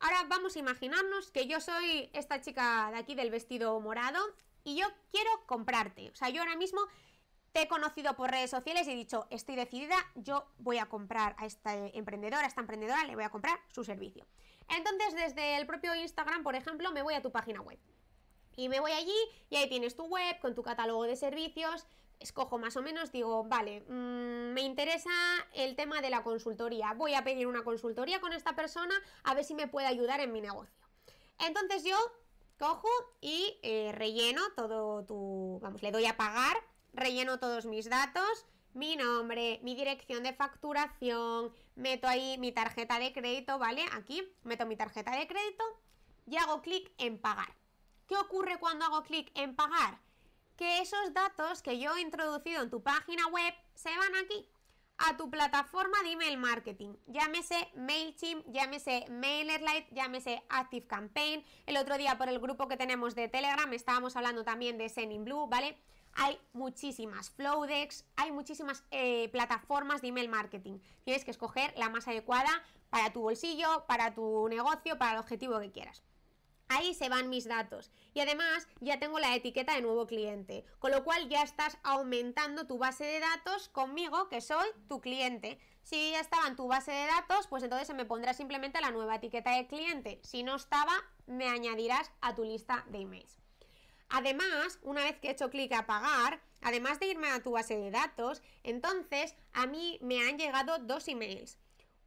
Ahora 0.00 0.24
vamos 0.28 0.56
a 0.56 0.60
imaginarnos 0.60 1.30
que 1.30 1.46
yo 1.46 1.60
soy 1.60 2.08
esta 2.14 2.40
chica 2.40 2.88
de 2.90 2.96
aquí 2.96 3.14
del 3.14 3.30
vestido 3.30 3.78
morado 3.78 4.18
y 4.64 4.76
yo 4.76 4.86
quiero 5.10 5.30
comprarte. 5.44 6.08
O 6.08 6.16
sea, 6.16 6.30
yo 6.30 6.40
ahora 6.40 6.56
mismo 6.56 6.80
te 7.52 7.62
he 7.62 7.68
conocido 7.68 8.16
por 8.16 8.30
redes 8.30 8.48
sociales 8.48 8.88
y 8.88 8.92
he 8.92 8.96
dicho, 8.96 9.26
estoy 9.28 9.56
decidida, 9.56 9.96
yo 10.14 10.46
voy 10.56 10.78
a 10.78 10.86
comprar 10.86 11.36
a 11.36 11.44
esta 11.44 11.76
emprendedora, 11.76 12.44
a 12.44 12.48
esta 12.48 12.62
emprendedora, 12.62 13.04
le 13.04 13.14
voy 13.14 13.24
a 13.24 13.30
comprar 13.30 13.60
su 13.68 13.84
servicio. 13.84 14.26
Entonces, 14.68 15.14
desde 15.14 15.56
el 15.56 15.66
propio 15.66 15.94
Instagram, 15.94 16.42
por 16.42 16.54
ejemplo, 16.54 16.92
me 16.92 17.02
voy 17.02 17.14
a 17.14 17.22
tu 17.22 17.30
página 17.30 17.60
web. 17.60 17.78
Y 18.56 18.68
me 18.68 18.80
voy 18.80 18.92
allí 18.92 19.16
y 19.50 19.56
ahí 19.56 19.68
tienes 19.68 19.96
tu 19.96 20.04
web 20.04 20.38
con 20.40 20.54
tu 20.54 20.62
catálogo 20.62 21.04
de 21.04 21.16
servicios. 21.16 21.86
Escojo 22.20 22.58
más 22.58 22.76
o 22.76 22.82
menos, 22.82 23.10
digo, 23.10 23.44
vale, 23.44 23.80
mm, 23.88 24.52
me 24.52 24.60
interesa 24.60 25.10
el 25.54 25.74
tema 25.74 26.00
de 26.00 26.10
la 26.10 26.22
consultoría. 26.22 26.92
Voy 26.94 27.14
a 27.14 27.24
pedir 27.24 27.46
una 27.46 27.64
consultoría 27.64 28.20
con 28.20 28.32
esta 28.32 28.54
persona 28.54 28.94
a 29.24 29.34
ver 29.34 29.44
si 29.44 29.54
me 29.54 29.68
puede 29.68 29.86
ayudar 29.86 30.20
en 30.20 30.32
mi 30.32 30.40
negocio. 30.40 30.82
Entonces 31.38 31.82
yo 31.82 31.96
cojo 32.58 32.88
y 33.20 33.58
eh, 33.62 33.90
relleno 33.92 34.42
todo 34.54 35.04
tu, 35.04 35.58
vamos, 35.60 35.82
le 35.82 35.90
doy 35.90 36.06
a 36.06 36.16
pagar, 36.16 36.56
relleno 36.92 37.40
todos 37.40 37.66
mis 37.66 37.90
datos, 37.90 38.46
mi 38.74 38.96
nombre, 38.96 39.58
mi 39.62 39.74
dirección 39.74 40.22
de 40.22 40.32
facturación, 40.32 41.52
meto 41.74 42.06
ahí 42.06 42.36
mi 42.38 42.52
tarjeta 42.52 42.98
de 42.98 43.12
crédito, 43.12 43.58
¿vale? 43.58 43.84
Aquí 43.92 44.22
meto 44.44 44.66
mi 44.66 44.76
tarjeta 44.76 45.16
de 45.16 45.26
crédito 45.26 45.64
y 46.26 46.36
hago 46.36 46.62
clic 46.62 46.90
en 46.98 47.18
pagar. 47.18 47.54
¿Qué 48.06 48.16
ocurre 48.16 48.58
cuando 48.58 48.84
hago 48.84 49.02
clic 49.02 49.30
en 49.34 49.54
pagar? 49.54 49.98
Que 50.56 50.80
esos 50.80 51.12
datos 51.14 51.62
que 51.62 51.78
yo 51.78 51.96
he 51.96 52.00
introducido 52.00 52.62
en 52.62 52.70
tu 52.70 52.82
página 52.82 53.26
web 53.28 53.54
se 53.74 53.90
van 53.96 54.14
aquí 54.16 54.48
a 54.98 55.16
tu 55.16 55.30
plataforma 55.30 56.02
de 56.02 56.12
email 56.12 56.38
marketing. 56.38 56.94
Llámese 57.06 57.70
MailChimp, 57.74 58.46
llámese 58.48 59.06
MailerLite, 59.08 59.88
llámese 59.92 60.42
ActiveCampaign. 60.48 61.44
El 61.66 61.76
otro 61.76 61.98
día 61.98 62.18
por 62.18 62.28
el 62.28 62.38
grupo 62.38 62.68
que 62.68 62.76
tenemos 62.76 63.14
de 63.14 63.28
Telegram 63.28 63.72
estábamos 63.72 64.16
hablando 64.16 64.44
también 64.44 64.78
de 64.78 64.88
Blue, 65.20 65.48
¿vale? 65.48 65.76
Hay 66.14 66.38
muchísimas 66.52 67.30
Flowdex, 67.30 68.04
hay 68.16 68.32
muchísimas 68.32 68.84
eh, 68.90 69.28
plataformas 69.30 70.02
de 70.02 70.08
email 70.08 70.28
marketing. 70.28 70.78
Tienes 71.04 71.24
que 71.24 71.30
escoger 71.30 71.72
la 71.76 71.88
más 71.88 72.06
adecuada 72.06 72.50
para 72.90 73.12
tu 73.12 73.22
bolsillo, 73.22 73.84
para 73.86 74.14
tu 74.14 74.48
negocio, 74.48 74.98
para 74.98 75.12
el 75.12 75.18
objetivo 75.18 75.58
que 75.58 75.72
quieras. 75.72 76.02
Ahí 76.68 76.94
se 76.94 77.08
van 77.08 77.28
mis 77.28 77.44
datos. 77.44 77.90
Y 78.14 78.20
además 78.20 78.66
ya 78.80 78.98
tengo 78.98 79.18
la 79.18 79.34
etiqueta 79.34 79.74
de 79.74 79.82
nuevo 79.82 80.06
cliente. 80.06 80.64
Con 80.78 80.90
lo 80.90 81.04
cual 81.04 81.28
ya 81.28 81.42
estás 81.42 81.76
aumentando 81.82 82.66
tu 82.66 82.78
base 82.78 83.04
de 83.04 83.20
datos 83.20 83.68
conmigo, 83.68 84.28
que 84.28 84.40
soy 84.40 84.66
tu 84.88 85.00
cliente. 85.00 85.58
Si 85.82 86.12
ya 86.12 86.20
estaba 86.20 86.46
en 86.46 86.56
tu 86.56 86.68
base 86.68 86.92
de 86.92 87.06
datos, 87.06 87.46
pues 87.48 87.62
entonces 87.62 87.88
se 87.88 87.94
me 87.94 88.06
pondrá 88.06 88.32
simplemente 88.32 88.80
la 88.80 88.90
nueva 88.90 89.16
etiqueta 89.16 89.50
de 89.56 89.66
cliente. 89.66 90.20
Si 90.22 90.42
no 90.42 90.54
estaba, 90.56 90.92
me 91.26 91.48
añadirás 91.48 92.10
a 92.20 92.34
tu 92.34 92.44
lista 92.44 92.86
de 92.88 93.00
emails. 93.00 93.41
Además, 94.14 94.78
una 94.82 95.04
vez 95.04 95.18
que 95.18 95.28
he 95.28 95.30
hecho 95.30 95.48
clic 95.48 95.72
a 95.72 95.86
pagar, 95.86 96.38
además 96.60 97.00
de 97.00 97.06
irme 97.06 97.30
a 97.30 97.42
tu 97.42 97.52
base 97.52 97.78
de 97.78 97.90
datos, 97.90 98.42
entonces 98.62 99.34
a 99.54 99.66
mí 99.66 99.98
me 100.02 100.20
han 100.28 100.36
llegado 100.36 100.78
dos 100.80 101.08
emails. 101.08 101.58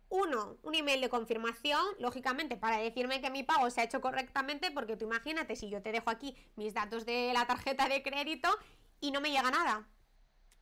Uno, 0.10 0.56
un 0.62 0.76
email 0.76 1.01
de 1.01 1.10
confirmación, 1.10 1.84
lógicamente, 1.97 2.58
para 2.58 2.78
decirme 2.78 3.22
que 3.22 3.32
mi 3.32 3.41
pago 3.41 3.72
se 3.72 3.82
ha 3.82 3.86
hecho 3.86 4.01
correctamente, 4.01 4.70
porque 4.70 4.95
tú 4.95 5.06
imagínate 5.06 5.56
si 5.56 5.68
yo 5.68 5.82
te 5.82 5.91
dejo 5.91 6.12
aquí 6.12 6.36
mis 6.56 6.76
datos 6.76 7.08
de 7.08 7.32
la 7.34 7.47
tarjeta 7.47 7.89
de 7.89 8.03
crédito 8.03 8.49
y 9.01 9.10
no 9.10 9.20
me 9.20 9.32
llega 9.32 9.49
nada. 9.49 9.88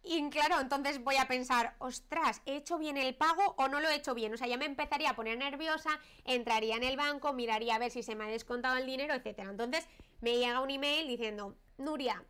Y 0.02 0.30
claro, 0.30 0.62
entonces 0.62 1.04
voy 1.04 1.18
a 1.18 1.28
pensar, 1.28 1.76
ostras, 1.80 2.42
¿he 2.46 2.56
hecho 2.56 2.78
bien 2.78 2.96
el 2.96 3.16
pago 3.16 3.54
o 3.58 3.68
no 3.68 3.82
lo 3.82 3.90
he 3.90 3.96
hecho 3.96 4.16
bien? 4.16 4.34
O 4.34 4.38
sea, 4.38 4.48
ya 4.48 4.58
me 4.58 4.66
empezaría 4.66 5.10
a 5.10 5.16
poner 5.16 5.38
nerviosa, 5.38 6.00
entraría 6.24 6.78
en 6.78 6.84
el 6.84 6.96
banco, 6.96 7.34
miraría 7.34 7.76
a 7.76 7.80
ver 7.80 7.92
si 7.92 8.02
se 8.02 8.16
me 8.16 8.24
ha 8.24 8.28
descontado 8.28 8.78
el 8.78 8.86
dinero, 8.86 9.14
etcétera. 9.14 9.50
Entonces 9.50 9.88
me 10.24 10.38
llega 10.38 10.62
un 10.62 10.70
email 10.70 11.06
diciendo, 11.06 11.58
Nuria, 11.78 12.24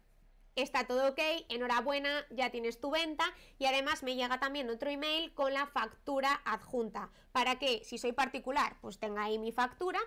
está 0.55 0.87
todo 0.87 1.09
ok, 1.09 1.19
enhorabuena, 1.49 2.25
ya 2.31 2.49
tienes 2.49 2.81
tu 2.81 2.89
venta 2.89 3.23
y 3.59 3.65
además 3.65 4.01
me 4.01 4.15
llega 4.15 4.39
también 4.39 4.67
otro 4.71 4.89
email 4.89 5.31
con 5.35 5.53
la 5.53 5.67
factura 5.67 6.41
adjunta 6.43 7.11
para 7.31 7.59
que 7.59 7.83
si 7.83 7.99
soy 7.99 8.11
particular 8.11 8.77
pues 8.81 8.97
tenga 8.97 9.25
ahí 9.25 9.37
mi 9.37 9.51
factura 9.51 9.99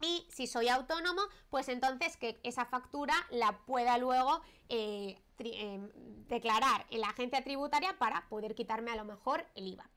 y 0.00 0.26
si 0.30 0.46
soy 0.46 0.68
autónomo 0.68 1.20
pues 1.50 1.68
entonces 1.68 2.16
que 2.16 2.40
esa 2.44 2.64
factura 2.64 3.14
la 3.28 3.58
pueda 3.66 3.98
luego 3.98 4.40
eh, 4.70 5.20
eh, 5.38 5.80
declarar 6.28 6.86
en 6.88 7.02
la 7.02 7.08
agencia 7.08 7.44
tributaria 7.44 7.98
para 7.98 8.26
poder 8.30 8.54
quitarme 8.54 8.90
a 8.90 8.96
lo 8.96 9.04
mejor 9.04 9.46
el 9.54 9.66
IVA. 9.66 9.90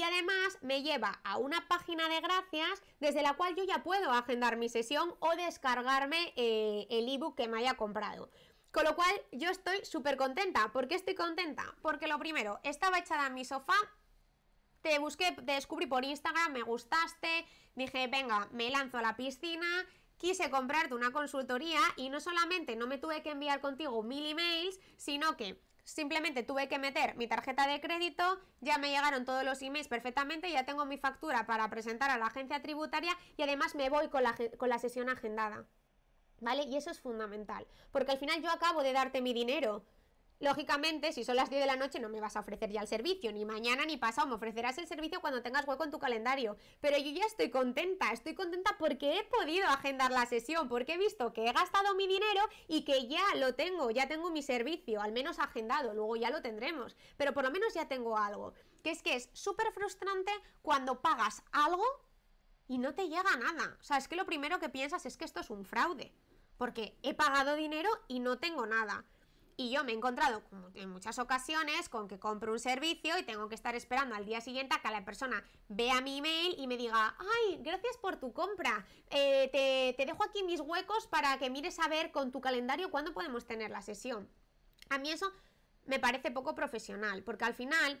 Y 0.00 0.02
además 0.02 0.56
me 0.62 0.82
lleva 0.82 1.20
a 1.24 1.36
una 1.36 1.68
página 1.68 2.08
de 2.08 2.22
gracias 2.22 2.82
desde 3.00 3.20
la 3.22 3.34
cual 3.34 3.54
yo 3.54 3.64
ya 3.64 3.82
puedo 3.82 4.10
agendar 4.12 4.56
mi 4.56 4.70
sesión 4.70 5.14
o 5.18 5.36
descargarme 5.36 6.32
eh, 6.36 6.86
el 6.88 7.06
ebook 7.06 7.36
que 7.36 7.48
me 7.48 7.58
haya 7.58 7.74
comprado. 7.74 8.30
Con 8.72 8.84
lo 8.84 8.96
cual 8.96 9.12
yo 9.30 9.50
estoy 9.50 9.84
súper 9.84 10.16
contenta. 10.16 10.72
¿Por 10.72 10.88
qué 10.88 10.94
estoy 10.94 11.14
contenta? 11.14 11.74
Porque 11.82 12.06
lo 12.06 12.18
primero, 12.18 12.60
estaba 12.62 12.98
echada 12.98 13.26
en 13.26 13.34
mi 13.34 13.44
sofá, 13.44 13.74
te 14.80 14.98
busqué, 14.98 15.32
te 15.32 15.52
descubrí 15.52 15.84
por 15.84 16.02
Instagram, 16.02 16.52
me 16.52 16.62
gustaste, 16.62 17.44
dije, 17.74 18.06
venga, 18.06 18.48
me 18.52 18.70
lanzo 18.70 18.96
a 18.96 19.02
la 19.02 19.18
piscina, 19.18 19.86
quise 20.16 20.48
comprarte 20.48 20.94
una 20.94 21.12
consultoría 21.12 21.80
y 21.96 22.08
no 22.08 22.20
solamente 22.20 22.74
no 22.74 22.86
me 22.86 22.96
tuve 22.96 23.22
que 23.22 23.32
enviar 23.32 23.60
contigo 23.60 24.02
mil 24.02 24.24
emails, 24.24 24.80
sino 24.96 25.36
que 25.36 25.60
simplemente 25.84 26.42
tuve 26.42 26.68
que 26.68 26.78
meter 26.78 27.16
mi 27.16 27.26
tarjeta 27.26 27.66
de 27.66 27.80
crédito, 27.80 28.40
ya 28.60 28.78
me 28.78 28.90
llegaron 28.90 29.24
todos 29.24 29.44
los 29.44 29.60
emails 29.62 29.88
perfectamente, 29.88 30.50
ya 30.50 30.64
tengo 30.64 30.84
mi 30.86 30.98
factura 30.98 31.46
para 31.46 31.68
presentar 31.70 32.10
a 32.10 32.18
la 32.18 32.26
agencia 32.26 32.62
tributaria 32.62 33.16
y 33.36 33.42
además 33.42 33.74
me 33.74 33.90
voy 33.90 34.08
con 34.08 34.22
la, 34.22 34.34
con 34.56 34.68
la 34.68 34.78
sesión 34.78 35.08
agendada. 35.08 35.66
¿Vale? 36.40 36.62
Y 36.64 36.76
eso 36.76 36.90
es 36.90 37.00
fundamental, 37.00 37.66
porque 37.90 38.12
al 38.12 38.18
final 38.18 38.40
yo 38.42 38.50
acabo 38.50 38.82
de 38.82 38.94
darte 38.94 39.20
mi 39.20 39.34
dinero. 39.34 39.84
Lógicamente, 40.40 41.12
si 41.12 41.22
son 41.22 41.36
las 41.36 41.50
10 41.50 41.60
de 41.60 41.66
la 41.66 41.76
noche 41.76 42.00
no 42.00 42.08
me 42.08 42.18
vas 42.18 42.34
a 42.34 42.40
ofrecer 42.40 42.70
ya 42.70 42.80
el 42.80 42.88
servicio, 42.88 43.30
ni 43.30 43.44
mañana 43.44 43.84
ni 43.84 43.98
pasado, 43.98 44.26
me 44.26 44.36
ofrecerás 44.36 44.78
el 44.78 44.86
servicio 44.86 45.20
cuando 45.20 45.42
tengas 45.42 45.68
hueco 45.68 45.84
en 45.84 45.90
tu 45.90 45.98
calendario. 45.98 46.56
Pero 46.80 46.96
yo 46.96 47.10
ya 47.10 47.26
estoy 47.26 47.50
contenta, 47.50 48.10
estoy 48.10 48.34
contenta 48.34 48.74
porque 48.78 49.18
he 49.18 49.24
podido 49.24 49.68
agendar 49.68 50.10
la 50.10 50.24
sesión, 50.24 50.66
porque 50.70 50.94
he 50.94 50.98
visto 50.98 51.34
que 51.34 51.44
he 51.44 51.52
gastado 51.52 51.94
mi 51.94 52.06
dinero 52.06 52.40
y 52.68 52.86
que 52.86 53.06
ya 53.06 53.22
lo 53.36 53.54
tengo, 53.54 53.90
ya 53.90 54.08
tengo 54.08 54.30
mi 54.30 54.42
servicio, 54.42 55.02
al 55.02 55.12
menos 55.12 55.38
agendado, 55.38 55.92
luego 55.92 56.16
ya 56.16 56.30
lo 56.30 56.40
tendremos, 56.40 56.96
pero 57.18 57.34
por 57.34 57.44
lo 57.44 57.50
menos 57.50 57.74
ya 57.74 57.86
tengo 57.86 58.16
algo. 58.16 58.54
Que 58.82 58.92
es 58.92 59.02
que 59.02 59.16
es 59.16 59.28
súper 59.34 59.70
frustrante 59.72 60.32
cuando 60.62 61.02
pagas 61.02 61.42
algo 61.52 61.84
y 62.66 62.78
no 62.78 62.94
te 62.94 63.08
llega 63.08 63.36
nada. 63.36 63.76
O 63.78 63.84
sea, 63.84 63.98
es 63.98 64.08
que 64.08 64.16
lo 64.16 64.24
primero 64.24 64.58
que 64.58 64.70
piensas 64.70 65.04
es 65.04 65.18
que 65.18 65.26
esto 65.26 65.40
es 65.40 65.50
un 65.50 65.66
fraude 65.66 66.14
porque 66.60 66.94
he 67.02 67.14
pagado 67.14 67.56
dinero 67.56 67.88
y 68.06 68.20
no 68.20 68.36
tengo 68.36 68.66
nada. 68.66 69.06
Y 69.60 69.68
yo 69.68 69.84
me 69.84 69.92
he 69.92 69.94
encontrado 69.94 70.40
en 70.72 70.88
muchas 70.88 71.18
ocasiones 71.18 71.90
con 71.90 72.08
que 72.08 72.18
compro 72.18 72.50
un 72.50 72.58
servicio 72.58 73.18
y 73.18 73.24
tengo 73.24 73.46
que 73.50 73.54
estar 73.54 73.74
esperando 73.74 74.14
al 74.14 74.24
día 74.24 74.40
siguiente 74.40 74.74
a 74.74 74.80
que 74.80 74.90
la 74.90 75.04
persona 75.04 75.44
vea 75.68 76.00
mi 76.00 76.16
email 76.16 76.54
y 76.56 76.66
me 76.66 76.78
diga, 76.78 77.14
ay, 77.18 77.58
gracias 77.60 77.98
por 77.98 78.16
tu 78.16 78.32
compra, 78.32 78.86
eh, 79.10 79.50
te, 79.52 79.94
te 79.98 80.10
dejo 80.10 80.24
aquí 80.24 80.42
mis 80.44 80.62
huecos 80.62 81.06
para 81.08 81.36
que 81.38 81.50
mires 81.50 81.78
a 81.78 81.88
ver 81.88 82.10
con 82.10 82.32
tu 82.32 82.40
calendario 82.40 82.90
cuándo 82.90 83.12
podemos 83.12 83.44
tener 83.44 83.70
la 83.70 83.82
sesión. 83.82 84.26
A 84.88 84.96
mí 84.96 85.10
eso 85.10 85.30
me 85.84 85.98
parece 85.98 86.30
poco 86.30 86.54
profesional, 86.54 87.22
porque 87.22 87.44
al 87.44 87.52
final 87.52 88.00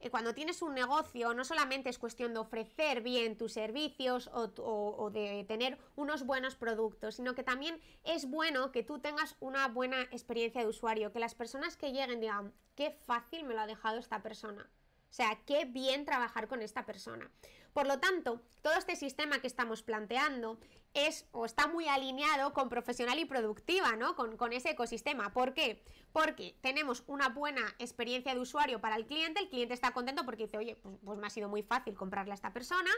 eh, 0.00 0.10
cuando 0.10 0.34
tienes 0.34 0.62
un 0.62 0.74
negocio 0.74 1.34
no 1.34 1.44
solamente 1.44 1.90
es 1.90 1.98
cuestión 1.98 2.32
de 2.32 2.40
ofrecer 2.40 3.02
bien 3.02 3.36
tus 3.36 3.52
servicios 3.52 4.30
o, 4.32 5.10
de 5.10 5.44
tener 5.44 5.78
unos 5.94 6.24
buenos 6.24 6.56
productos, 6.56 7.16
sino 7.16 7.34
que 7.34 7.42
también 7.42 7.80
es 8.04 8.28
bueno 8.28 8.72
que 8.72 8.82
tú 8.82 8.98
tengas 8.98 9.36
una 9.40 9.68
buena 9.68 10.02
experiencia 10.04 10.62
de 10.62 10.68
usuario, 10.68 11.12
que 11.12 11.20
las 11.20 11.34
personas 11.34 11.76
que 11.76 11.92
lleguen 11.92 12.20
digan, 12.20 12.52
qué 12.74 12.90
fácil 12.90 13.44
me 13.44 13.54
lo 13.54 13.60
ha 13.60 13.66
dejado 13.66 13.98
esta 13.98 14.22
persona. 14.22 14.70
O 15.10 15.12
sea, 15.12 15.38
qué 15.44 15.64
bien 15.64 16.04
trabajar 16.04 16.46
con 16.48 16.62
esta 16.62 16.86
persona. 16.86 17.30
Por 17.72 17.86
lo 17.86 17.98
tanto, 17.98 18.40
todo 18.62 18.74
este 18.74 18.96
sistema 18.96 19.40
que 19.40 19.48
estamos 19.48 19.82
planteando 19.82 20.58
es 20.94 21.26
o 21.32 21.44
está 21.44 21.68
muy 21.68 21.86
alineado 21.86 22.52
con 22.52 22.68
profesional 22.68 23.18
y 23.18 23.24
productiva, 23.24 23.94
¿no? 23.96 24.16
Con, 24.16 24.52
ese 24.52 24.70
ecosistema. 24.70 25.32
¿Por 25.32 25.54
qué? 25.54 25.82
Porque 26.12 26.56
tenemos 26.60 27.04
una 27.06 27.28
buena 27.28 27.62
experiencia 27.78 28.34
de 28.34 28.40
usuario 28.40 28.80
para 28.80 28.96
el 28.96 29.06
cliente, 29.06 29.40
el 29.40 29.48
cliente 29.48 29.74
está 29.74 29.92
contento 29.92 30.24
porque 30.24 30.44
dice, 30.44 30.58
oye, 30.58 30.76
pues, 30.76 30.96
pues 31.04 31.18
me 31.18 31.26
ha 31.26 31.30
sido 31.30 31.48
muy 31.48 31.62
fácil 31.62 31.94
comprarle 31.94 32.32
a 32.32 32.34
esta 32.34 32.52
persona. 32.52 32.90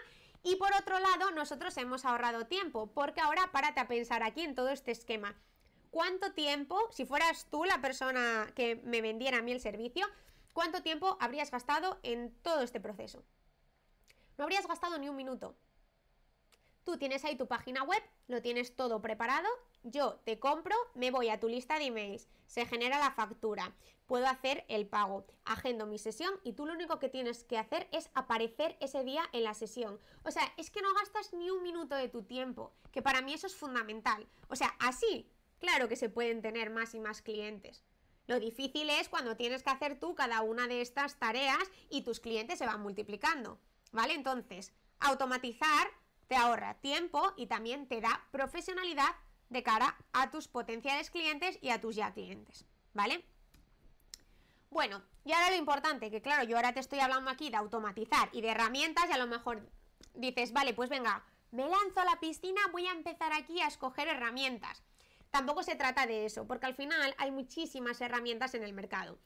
Y 0.43 0.57
por 0.57 0.71
otro 0.75 0.99
lado, 0.99 1.31
nosotros 1.33 1.77
hemos 1.77 2.05
ahorrado 2.05 2.47
tiempo, 2.47 2.91
porque 2.93 3.21
ahora 3.21 3.51
párate 3.53 3.81
a 3.81 3.89
pensar 3.89 4.23
aquí 4.23 4.43
en 4.43 4.55
todo 4.55 4.71
este 4.71 4.91
esquema. 4.91 5.37
¿Cuánto 5.91 6.33
tiempo, 6.33 6.79
si 6.91 7.05
fueras 7.05 7.47
tú 7.51 7.65
la 7.65 7.83
persona 7.83 8.51
que 8.55 8.77
me 8.85 9.03
vendiera 9.03 9.39
a 9.39 9.43
mí 9.43 9.53
el 9.53 9.61
servicio, 9.61 10.07
cuánto 10.55 10.83
tiempo 10.83 11.19
habrías 11.21 11.51
gastado 11.51 12.01
en 12.03 12.35
todo 12.43 12.63
este 12.63 12.81
proceso? 12.81 13.23
No 14.39 14.45
habrías 14.45 14.67
gastado 14.67 14.99
ni 14.99 15.11
un 15.11 15.17
minuto. 15.17 15.55
Tú 16.85 16.97
tienes 16.97 17.25
ahí 17.25 17.37
tu 17.37 17.47
página 17.47 17.85
web, 17.85 18.03
lo 18.27 18.43
tienes 18.43 18.75
todo 18.75 19.01
preparado, 19.01 19.49
yo 19.83 20.21
te 20.25 20.39
compro, 20.39 20.75
me 20.95 21.11
voy 21.11 21.29
a 21.29 21.39
tu 21.39 21.49
lista 21.49 21.79
de 21.79 21.87
emails, 21.87 22.29
se 22.47 22.67
genera 22.67 22.99
la 22.99 23.13
factura, 23.13 23.75
puedo 24.07 24.27
hacer 24.27 24.65
el 24.69 24.87
pago, 24.87 25.27
agendo 25.45 25.87
mi 25.87 25.99
sesión 25.99 26.33
y 26.43 26.55
tú 26.55 26.67
lo 26.67 26.73
único 26.73 26.99
que 26.99 27.09
tienes 27.09 27.45
que 27.45 27.59
hacer 27.59 27.89
es 27.93 28.11
aparecer 28.15 28.77
ese 28.81 29.05
día 29.05 29.23
en 29.33 29.45
la 29.45 29.55
sesión. 29.55 30.01
O 30.25 30.31
sea, 30.31 30.43
es 30.57 30.71
que 30.71 30.83
no 30.83 30.93
gastas 30.95 31.33
ni 31.33 31.51
un 31.51 31.63
minuto 31.63 31.95
de 31.95 32.09
tu 32.09 32.23
tiempo, 32.23 32.73
que 32.91 33.03
para 33.03 33.23
mí 33.23 33.33
eso 33.33 33.47
es 33.47 33.55
fundamental. 33.55 34.27
O 34.49 34.57
sea, 34.57 34.75
así, 34.81 35.31
claro 35.61 35.89
que 35.89 35.97
se 35.97 36.09
pueden 36.09 36.43
tener 36.43 36.71
más 36.71 36.95
y 36.95 37.01
más 37.01 37.23
clientes. 37.23 37.85
Lo 38.27 38.41
difícil 38.41 38.91
es 38.91 39.09
cuando 39.09 39.37
tienes 39.37 39.63
que 39.63 39.71
hacer 39.71 39.99
tú 39.99 40.15
cada 40.15 40.43
una 40.43 40.67
de 40.69 40.81
estas 40.81 41.19
tareas 41.19 41.63
y 41.91 42.03
tus 42.03 42.21
clientes 42.21 42.59
se 42.59 42.67
van 42.67 42.81
multiplicando. 42.81 43.59
¿vale? 43.93 44.15
Entonces, 44.15 44.73
automatizar 45.01 45.89
te 46.33 46.39
ahorra 46.39 46.73
tiempo 46.81 47.35
y 47.37 47.47
también 47.47 47.87
te 47.87 48.01
da 48.01 48.25
profesionalidad 48.31 49.15
de 49.51 49.63
cara 49.63 49.99
a 50.15 50.31
tus 50.31 50.49
potenciales 50.49 51.11
clientes 51.11 51.59
y 51.61 51.69
a 51.69 51.79
tus 51.79 51.95
ya 51.95 52.15
clientes, 52.15 52.65
¿vale? 52.95 53.23
Bueno, 54.71 55.03
y 55.27 55.33
ahora 55.33 55.51
lo 55.51 55.57
importante, 55.57 56.11
que 56.11 56.23
claro, 56.23 56.45
yo 56.45 56.57
ahora 56.57 56.73
te 56.73 56.81
estoy 56.81 57.01
hablando 57.01 57.31
aquí 57.31 57.51
de 57.51 57.59
automatizar 57.59 58.31
y 58.33 58.41
de 58.41 58.49
herramientas 58.49 59.11
y 59.11 59.13
a 59.13 59.19
lo 59.19 59.27
mejor 59.27 59.69
dices, 60.15 60.55
vale, 60.55 60.73
pues 60.73 60.89
venga, 60.89 61.23
me 61.51 61.69
lanzo 61.69 62.01
a 62.01 62.07
la 62.07 62.19
piscina, 62.19 62.63
voy 62.73 62.87
a 62.87 62.93
empezar 62.93 63.35
aquí 63.35 63.61
a 63.61 63.67
escoger 63.67 64.09
herramientas. 64.09 64.83
Tampoco 65.31 65.63
se 65.63 65.77
trata 65.77 66.07
de 66.07 66.25
eso, 66.25 66.47
porque 66.47 66.65
al 66.65 66.75
final 66.75 67.15
hay 67.19 67.31
muchísimas 67.31 68.01
herramientas 68.01 68.55
en 68.55 68.63
el 68.63 68.73
mercado. 68.73 69.19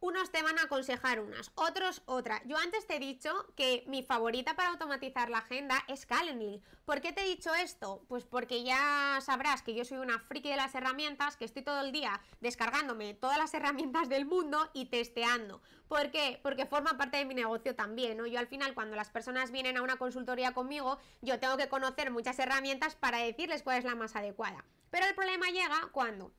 Unos 0.00 0.30
te 0.30 0.44
van 0.44 0.56
a 0.60 0.62
aconsejar 0.62 1.18
unas, 1.18 1.50
otros 1.56 2.02
otra. 2.06 2.40
Yo 2.44 2.56
antes 2.56 2.86
te 2.86 2.96
he 2.96 3.00
dicho 3.00 3.32
que 3.56 3.82
mi 3.88 4.04
favorita 4.04 4.54
para 4.54 4.68
automatizar 4.68 5.28
la 5.28 5.38
agenda 5.38 5.82
es 5.88 6.06
Calendly. 6.06 6.62
¿Por 6.84 7.00
qué 7.00 7.12
te 7.12 7.22
he 7.22 7.28
dicho 7.28 7.52
esto? 7.52 8.04
Pues 8.06 8.24
porque 8.24 8.62
ya 8.62 9.18
sabrás 9.20 9.62
que 9.62 9.74
yo 9.74 9.84
soy 9.84 9.98
una 9.98 10.20
friki 10.20 10.50
de 10.50 10.56
las 10.56 10.72
herramientas, 10.76 11.36
que 11.36 11.44
estoy 11.44 11.62
todo 11.62 11.80
el 11.80 11.90
día 11.90 12.20
descargándome 12.40 13.14
todas 13.14 13.38
las 13.38 13.52
herramientas 13.54 14.08
del 14.08 14.24
mundo 14.24 14.70
y 14.72 14.86
testeando. 14.86 15.60
¿Por 15.88 16.12
qué? 16.12 16.38
Porque 16.44 16.64
forma 16.64 16.96
parte 16.96 17.16
de 17.16 17.24
mi 17.24 17.34
negocio 17.34 17.74
también, 17.74 18.18
¿no? 18.18 18.26
Yo 18.26 18.38
al 18.38 18.46
final 18.46 18.74
cuando 18.74 18.94
las 18.94 19.10
personas 19.10 19.50
vienen 19.50 19.78
a 19.78 19.82
una 19.82 19.96
consultoría 19.96 20.54
conmigo, 20.54 20.98
yo 21.22 21.40
tengo 21.40 21.56
que 21.56 21.68
conocer 21.68 22.12
muchas 22.12 22.38
herramientas 22.38 22.94
para 22.94 23.18
decirles 23.18 23.64
cuál 23.64 23.78
es 23.78 23.84
la 23.84 23.96
más 23.96 24.14
adecuada. 24.14 24.64
Pero 24.90 25.06
el 25.06 25.16
problema 25.16 25.46
llega 25.48 25.88
cuando 25.90 26.30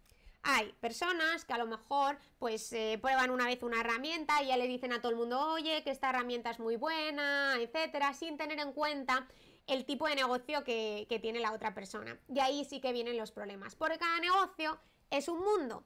hay 0.43 0.73
personas 0.79 1.45
que 1.45 1.53
a 1.53 1.57
lo 1.57 1.67
mejor 1.67 2.17
pues 2.37 2.71
eh, 2.73 2.97
prueban 3.01 3.29
una 3.29 3.45
vez 3.45 3.61
una 3.63 3.81
herramienta 3.81 4.41
y 4.41 4.47
ya 4.47 4.57
le 4.57 4.67
dicen 4.67 4.93
a 4.93 5.01
todo 5.01 5.11
el 5.11 5.17
mundo, 5.17 5.39
oye, 5.51 5.83
que 5.83 5.91
esta 5.91 6.09
herramienta 6.09 6.51
es 6.51 6.59
muy 6.59 6.75
buena, 6.75 7.55
etcétera, 7.59 8.13
sin 8.13 8.37
tener 8.37 8.59
en 8.59 8.73
cuenta 8.73 9.27
el 9.67 9.85
tipo 9.85 10.07
de 10.07 10.15
negocio 10.15 10.63
que, 10.63 11.19
tiene 11.21 11.39
la 11.39 11.53
otra 11.53 11.73
persona. 11.73 12.17
Y 12.27 12.39
ahí 12.39 12.65
sí 12.65 12.79
que 12.79 12.93
vienen 12.93 13.17
los 13.17 13.31
problemas, 13.31 13.75
porque 13.75 13.99
cada 13.99 14.19
negocio 14.19 14.79
es 15.09 15.27
un 15.27 15.39
mundo. 15.39 15.85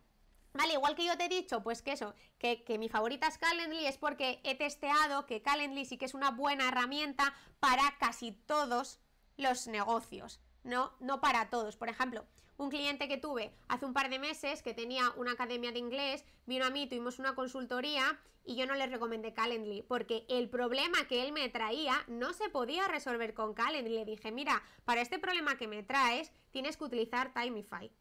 Vale, 0.54 0.74
igual 0.74 0.96
que 0.96 1.06
yo 1.06 1.18
te 1.18 1.26
he 1.26 1.30
dicho, 1.30 1.64
pues 1.64 1.82
que 1.82 1.94
eso, 1.94 2.14
que, 2.38 2.64
que, 2.64 2.78
mi 2.78 2.88
favorita 2.88 3.28
es 3.28 3.40
Calendly, 3.40 3.88
es 3.88 3.98
porque 3.98 4.40
he 4.44 4.56
testeado 4.56 5.26
que 5.26 5.42
Calendly 5.42 5.86
sí 5.86 5.98
que 5.98 6.06
es 6.06 6.14
una 6.14 6.30
buena 6.30 6.68
herramienta 6.68 7.34
para 7.60 7.98
casi 7.98 8.32
todos 8.32 9.00
los 9.36 9.68
negocios, 9.68 10.40
¿no? 10.64 10.94
No 11.00 11.20
para 11.22 11.50
todos. 11.50 11.76
Por 11.76 11.90
ejemplo, 11.90 12.26
un 12.58 12.70
cliente 12.70 13.08
que 13.08 13.18
tuve 13.18 13.52
hace 13.68 13.86
un 13.86 13.94
par 13.94 14.10
de 14.10 14.20
meses 14.20 14.62
que 14.62 14.74
tenía 14.74 15.10
una 15.18 15.32
academia 15.32 15.72
de 15.72 15.80
inglés, 15.80 16.24
vino 16.46 16.66
a 16.66 16.70
mí, 16.70 16.88
tuvimos 16.88 17.20
una 17.20 17.36
consultoría 17.36 18.20
y 18.46 18.56
yo 18.56 18.66
no 18.66 18.76
le 18.76 18.88
recomendé 18.88 19.34
Calendly 19.34 19.84
porque 19.84 20.26
el 20.30 20.50
problema 20.50 21.08
que 21.08 21.24
él 21.24 21.32
me 21.32 21.48
traía 21.50 22.04
no 22.08 22.34
se 22.34 22.50
podía 22.50 22.88
resolver 22.88 23.34
con 23.34 23.54
Calendly. 23.54 23.96
Le 23.96 24.06
dije, 24.06 24.32
mira, 24.32 24.62
para 24.86 25.02
este 25.02 25.20
problema 25.20 25.58
que 25.58 25.68
me 25.68 25.84
traes 25.84 26.32
tienes 26.52 26.78
que 26.78 26.84
utilizar 26.84 27.34
Timify. 27.34 27.92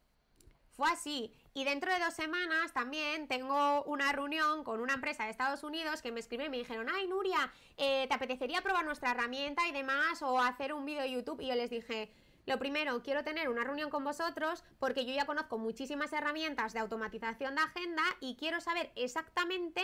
Fue 0.72 0.88
así. 0.90 1.32
Y 1.54 1.64
dentro 1.64 1.92
de 1.92 2.00
dos 2.00 2.14
semanas 2.14 2.72
también 2.72 3.28
tengo 3.28 3.84
una 3.84 4.10
reunión 4.12 4.64
con 4.64 4.80
una 4.80 4.94
empresa 4.94 5.24
de 5.24 5.30
Estados 5.30 5.62
Unidos 5.64 6.00
que 6.00 6.10
me 6.10 6.20
escribe 6.20 6.46
y 6.46 6.48
me 6.48 6.56
dijeron, 6.56 6.88
ay 6.88 7.06
Nuria, 7.06 7.52
eh, 7.76 8.06
¿te 8.08 8.14
apetecería 8.14 8.62
probar 8.62 8.84
nuestra 8.84 9.10
herramienta 9.10 9.68
y 9.68 9.72
demás 9.72 10.22
o 10.22 10.40
hacer 10.40 10.72
un 10.72 10.86
vídeo 10.86 11.02
de 11.02 11.10
YouTube? 11.10 11.42
Y 11.42 11.48
yo 11.48 11.54
les 11.54 11.68
dije, 11.68 12.10
lo 12.44 12.58
primero, 12.58 13.02
quiero 13.02 13.22
tener 13.22 13.48
una 13.48 13.64
reunión 13.64 13.90
con 13.90 14.04
vosotros 14.04 14.64
porque 14.78 15.04
yo 15.06 15.14
ya 15.14 15.26
conozco 15.26 15.58
muchísimas 15.58 16.12
herramientas 16.12 16.72
de 16.72 16.80
automatización 16.80 17.54
de 17.54 17.62
agenda 17.62 18.02
y 18.20 18.36
quiero 18.36 18.60
saber 18.60 18.90
exactamente 18.96 19.82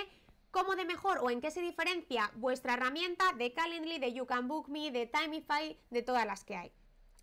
cómo 0.50 0.74
de 0.74 0.84
mejor 0.84 1.18
o 1.18 1.30
en 1.30 1.40
qué 1.40 1.50
se 1.50 1.60
diferencia 1.60 2.32
vuestra 2.34 2.74
herramienta 2.74 3.32
de 3.36 3.52
Calendly, 3.52 3.98
de 3.98 4.12
You 4.12 4.26
Can 4.26 4.48
Book 4.48 4.68
Me, 4.68 4.90
de 4.90 5.06
Timify, 5.06 5.78
de 5.90 6.02
todas 6.02 6.26
las 6.26 6.44
que 6.44 6.56
hay. 6.56 6.72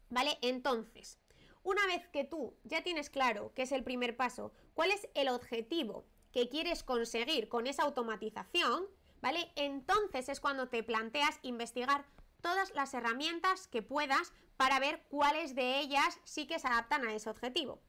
¿Vale? 0.10 0.38
Entonces, 0.42 1.20
una 1.64 1.86
vez 1.88 2.08
que 2.10 2.24
tú 2.24 2.56
ya 2.64 2.84
tienes 2.84 3.10
claro 3.10 3.52
qué 3.56 3.64
es 3.64 3.72
el 3.72 3.84
primer 3.84 4.16
paso, 4.16 4.54
cuál 4.74 4.92
es 4.92 5.10
el 5.16 5.28
objetivo 5.30 6.06
que 6.32 6.48
quieres 6.48 6.84
conseguir 6.84 7.50
con 7.50 7.66
esa 7.66 7.84
automatización, 7.84 8.86
¿vale? 9.22 9.52
Entonces 9.56 10.30
es 10.30 10.40
cuando 10.40 10.70
te 10.70 10.84
planteas 10.84 11.40
investigar 11.42 12.06
todas 12.42 12.74
las 12.76 12.94
herramientas 12.94 13.68
que 13.68 13.82
puedas 13.82 14.32
para 14.58 14.80
ver 14.80 15.04
cuáles 15.10 15.56
de 15.56 15.80
ellas 15.80 16.20
sí 16.24 16.48
que 16.48 16.60
se 16.60 16.68
adaptan 16.68 17.06
a 17.06 17.14
ese 17.14 17.30
objetivo. 17.30 17.82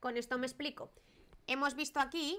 Con 0.00 0.16
esto 0.16 0.38
me 0.38 0.46
explico. 0.46 0.90
Hemos 1.46 1.74
visto 1.74 2.00
aquí, 2.00 2.38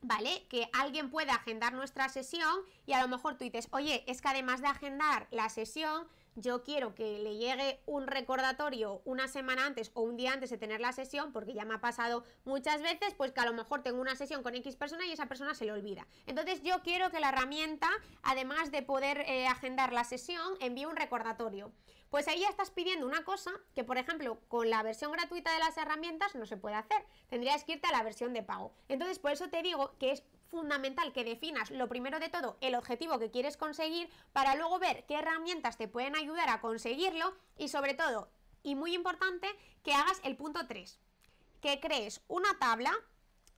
¿vale? 0.00 0.46
Que 0.48 0.68
alguien 0.72 1.10
puede 1.10 1.30
agendar 1.30 1.72
nuestra 1.72 2.08
sesión 2.08 2.54
y 2.86 2.92
a 2.92 3.00
lo 3.00 3.08
mejor 3.08 3.36
tú 3.36 3.44
dices, 3.44 3.68
oye, 3.72 4.04
es 4.06 4.20
que 4.20 4.28
además 4.28 4.60
de 4.60 4.68
agendar 4.68 5.26
la 5.30 5.48
sesión, 5.48 6.06
yo 6.36 6.62
quiero 6.62 6.94
que 6.94 7.18
le 7.18 7.36
llegue 7.36 7.80
un 7.86 8.06
recordatorio 8.06 9.02
una 9.04 9.28
semana 9.28 9.66
antes 9.66 9.90
o 9.94 10.02
un 10.02 10.16
día 10.16 10.32
antes 10.32 10.50
de 10.50 10.58
tener 10.58 10.80
la 10.80 10.92
sesión, 10.92 11.32
porque 11.32 11.54
ya 11.54 11.64
me 11.64 11.74
ha 11.74 11.80
pasado 11.80 12.24
muchas 12.44 12.82
veces, 12.82 13.14
pues 13.14 13.32
que 13.32 13.40
a 13.40 13.46
lo 13.46 13.52
mejor 13.52 13.82
tengo 13.82 14.00
una 14.00 14.16
sesión 14.16 14.42
con 14.42 14.54
X 14.54 14.76
persona 14.76 15.06
y 15.06 15.12
esa 15.12 15.26
persona 15.26 15.54
se 15.54 15.64
le 15.64 15.72
olvida. 15.72 16.06
Entonces 16.26 16.62
yo 16.62 16.82
quiero 16.82 17.10
que 17.10 17.20
la 17.20 17.30
herramienta, 17.30 17.88
además 18.22 18.70
de 18.70 18.82
poder 18.82 19.20
eh, 19.26 19.46
agendar 19.46 19.92
la 19.92 20.04
sesión, 20.04 20.54
envíe 20.60 20.86
un 20.86 20.96
recordatorio. 20.96 21.72
Pues 22.10 22.28
ahí 22.28 22.40
ya 22.40 22.48
estás 22.48 22.70
pidiendo 22.70 23.06
una 23.06 23.24
cosa 23.24 23.50
que, 23.74 23.82
por 23.82 23.98
ejemplo, 23.98 24.38
con 24.46 24.70
la 24.70 24.84
versión 24.84 25.10
gratuita 25.10 25.52
de 25.52 25.58
las 25.58 25.76
herramientas 25.76 26.36
no 26.36 26.46
se 26.46 26.56
puede 26.56 26.76
hacer. 26.76 27.04
Tendrías 27.28 27.64
que 27.64 27.72
irte 27.72 27.88
a 27.88 27.92
la 27.92 28.04
versión 28.04 28.32
de 28.32 28.44
pago. 28.44 28.72
Entonces, 28.88 29.18
por 29.18 29.32
eso 29.32 29.48
te 29.48 29.62
digo 29.62 29.96
que 29.98 30.12
es 30.12 30.22
fundamental 30.54 31.12
que 31.12 31.24
definas 31.24 31.72
lo 31.72 31.88
primero 31.88 32.20
de 32.20 32.28
todo 32.28 32.56
el 32.60 32.76
objetivo 32.76 33.18
que 33.18 33.32
quieres 33.32 33.56
conseguir 33.56 34.08
para 34.32 34.54
luego 34.54 34.78
ver 34.78 35.04
qué 35.06 35.16
herramientas 35.16 35.76
te 35.76 35.88
pueden 35.88 36.14
ayudar 36.14 36.48
a 36.48 36.60
conseguirlo 36.60 37.34
y 37.58 37.68
sobre 37.68 37.94
todo, 37.94 38.30
y 38.62 38.76
muy 38.76 38.94
importante, 38.94 39.48
que 39.82 39.92
hagas 39.92 40.20
el 40.22 40.36
punto 40.36 40.66
3, 40.68 41.00
que 41.60 41.80
crees 41.80 42.20
una 42.28 42.56
tabla 42.60 42.92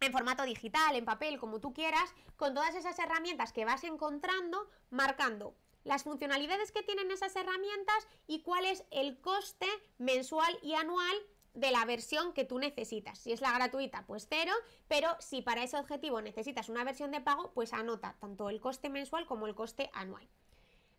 en 0.01 0.11
formato 0.11 0.45
digital, 0.45 0.97
en 0.97 1.05
papel, 1.05 1.39
como 1.39 1.61
tú 1.61 1.75
quieras, 1.75 2.15
con 2.37 2.55
todas 2.55 2.75
esas 2.75 2.99
herramientas 2.99 3.53
que 3.53 3.67
vas 3.67 3.85
encontrando, 3.85 4.71
marcando 4.89 5.55
las 5.85 6.03
funcionalidades 6.03 6.73
que 6.73 6.83
tienen 6.83 7.11
esas 7.11 7.37
herramientas 7.37 8.09
y 8.27 8.41
cuál 8.41 8.65
es 8.65 8.85
el 8.91 9.21
coste 9.21 9.69
mensual 9.99 10.59
y 10.63 10.75
anual 10.75 11.17
de 11.57 11.71
la 11.71 11.85
versión 11.85 12.33
que 12.33 12.45
tú 12.45 12.59
necesitas. 12.59 13.19
Si 13.19 13.33
es 13.33 13.41
la 13.41 13.53
gratuita, 13.53 14.05
pues 14.07 14.27
cero, 14.29 14.53
pero 14.89 15.09
si 15.19 15.43
para 15.43 15.65
ese 15.65 15.79
objetivo 15.79 16.21
necesitas 16.21 16.69
una 16.69 16.85
versión 16.85 17.11
de 17.11 17.21
pago, 17.21 17.51
pues 17.55 17.73
anota 17.73 18.15
tanto 18.21 18.51
el 18.51 18.61
coste 18.61 18.91
mensual 18.91 19.27
como 19.27 19.47
el 19.47 19.55
coste 19.55 19.91
anual. 19.95 20.29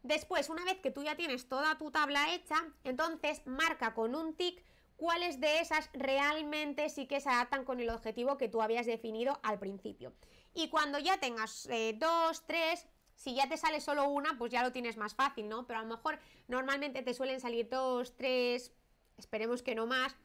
Después, 0.04 0.50
una 0.50 0.66
vez 0.66 0.80
que 0.80 0.92
tú 0.92 1.04
ya 1.04 1.16
tienes 1.16 1.48
toda 1.48 1.78
tu 1.78 1.92
tabla 1.92 2.34
hecha, 2.34 2.56
entonces 2.84 3.42
marca 3.46 3.94
con 3.94 4.16
un 4.16 4.36
tic 4.36 4.64
cuáles 4.96 5.40
de 5.40 5.60
esas 5.60 5.90
realmente 5.94 6.90
sí 6.90 7.06
que 7.06 7.22
se 7.22 7.30
adaptan 7.30 7.64
con 7.64 7.80
el 7.80 7.90
objetivo 7.90 8.38
que 8.38 8.50
tú 8.50 8.62
habías 8.62 8.88
definido 8.88 9.40
al 9.44 9.60
principio. 9.60 10.14
Y 10.56 10.70
cuando 10.70 10.98
ya 10.98 11.20
tengas 11.20 11.68
eh, 11.68 11.96
dos, 12.00 12.44
tres, 12.48 12.88
si 13.16 13.36
ya 13.36 13.48
te 13.48 13.58
sale 13.58 13.80
solo 13.80 14.10
una, 14.10 14.38
pues 14.40 14.52
ya 14.52 14.64
lo 14.64 14.72
tienes 14.72 14.98
más 14.98 15.14
fácil, 15.14 15.48
¿no? 15.50 15.68
Pero 15.68 15.80
a 15.80 15.84
lo 15.84 15.90
mejor 15.96 16.20
normalmente 16.48 17.04
te 17.04 17.14
suelen 17.14 17.40
salir 17.40 17.70
dos, 17.70 18.16
tres, 18.16 18.72
esperemos 19.18 19.62
que 19.62 19.76
no 19.76 19.86
más. 19.86 20.16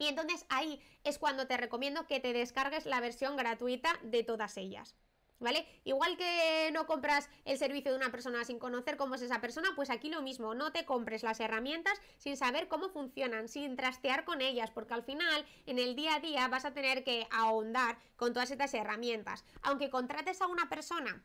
Y 0.00 0.08
entonces 0.08 0.46
ahí 0.48 0.80
es 1.04 1.18
cuando 1.18 1.46
te 1.46 1.58
recomiendo 1.58 2.06
que 2.06 2.20
te 2.20 2.32
descargues 2.32 2.86
la 2.86 3.00
versión 3.00 3.36
gratuita 3.36 3.92
de 4.02 4.24
todas 4.24 4.56
ellas. 4.56 4.96
¿Vale? 5.40 5.66
Igual 5.84 6.16
que 6.16 6.70
no 6.72 6.86
compras 6.86 7.28
el 7.44 7.58
servicio 7.58 7.90
de 7.90 7.98
una 7.98 8.10
persona 8.10 8.44
sin 8.44 8.58
conocer 8.58 8.96
cómo 8.96 9.14
es 9.14 9.22
esa 9.22 9.40
persona, 9.40 9.70
pues 9.76 9.88
aquí 9.88 10.10
lo 10.10 10.20
mismo, 10.20 10.54
no 10.54 10.72
te 10.72 10.84
compres 10.84 11.22
las 11.22 11.40
herramientas 11.40 11.98
sin 12.18 12.36
saber 12.36 12.68
cómo 12.68 12.90
funcionan, 12.90 13.48
sin 13.48 13.76
trastear 13.76 14.24
con 14.24 14.42
ellas, 14.42 14.70
porque 14.70 14.94
al 14.94 15.02
final 15.02 15.46
en 15.66 15.78
el 15.78 15.96
día 15.96 16.16
a 16.16 16.20
día 16.20 16.48
vas 16.48 16.66
a 16.66 16.74
tener 16.74 17.04
que 17.04 17.26
ahondar 17.30 17.98
con 18.16 18.32
todas 18.32 18.50
estas 18.50 18.72
herramientas. 18.74 19.44
Aunque 19.62 19.90
contrates 19.90 20.40
a 20.42 20.46
una 20.46 20.68
persona 20.68 21.22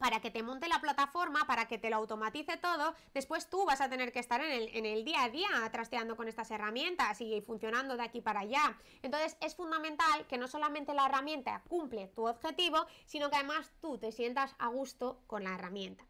para 0.00 0.20
que 0.20 0.30
te 0.30 0.42
monte 0.42 0.66
la 0.66 0.80
plataforma, 0.80 1.46
para 1.46 1.68
que 1.68 1.76
te 1.76 1.90
lo 1.90 1.96
automatice 1.96 2.56
todo, 2.56 2.94
después 3.12 3.50
tú 3.50 3.66
vas 3.66 3.82
a 3.82 3.90
tener 3.90 4.12
que 4.12 4.18
estar 4.18 4.40
en 4.40 4.86
el, 4.86 5.04
día 5.04 5.24
a 5.24 5.28
día 5.28 5.48
trasteando 5.70 6.16
con 6.16 6.26
estas 6.26 6.50
herramientas 6.50 7.20
y 7.20 7.42
funcionando 7.42 7.98
de 7.98 8.04
aquí 8.04 8.22
para 8.22 8.40
allá. 8.40 8.78
Entonces 9.02 9.36
es 9.42 9.54
fundamental 9.54 10.26
que 10.26 10.38
no 10.38 10.48
solamente 10.48 10.94
la 10.94 11.04
herramienta 11.04 11.62
cumple 11.68 12.06
tu 12.08 12.26
objetivo, 12.26 12.86
sino 13.04 13.28
que 13.28 13.36
además 13.36 13.72
tú 13.82 13.98
te 13.98 14.10
sientas 14.10 14.56
a 14.58 14.68
gusto 14.68 15.20
con 15.26 15.44
la 15.44 15.54
herramienta. 15.54 16.02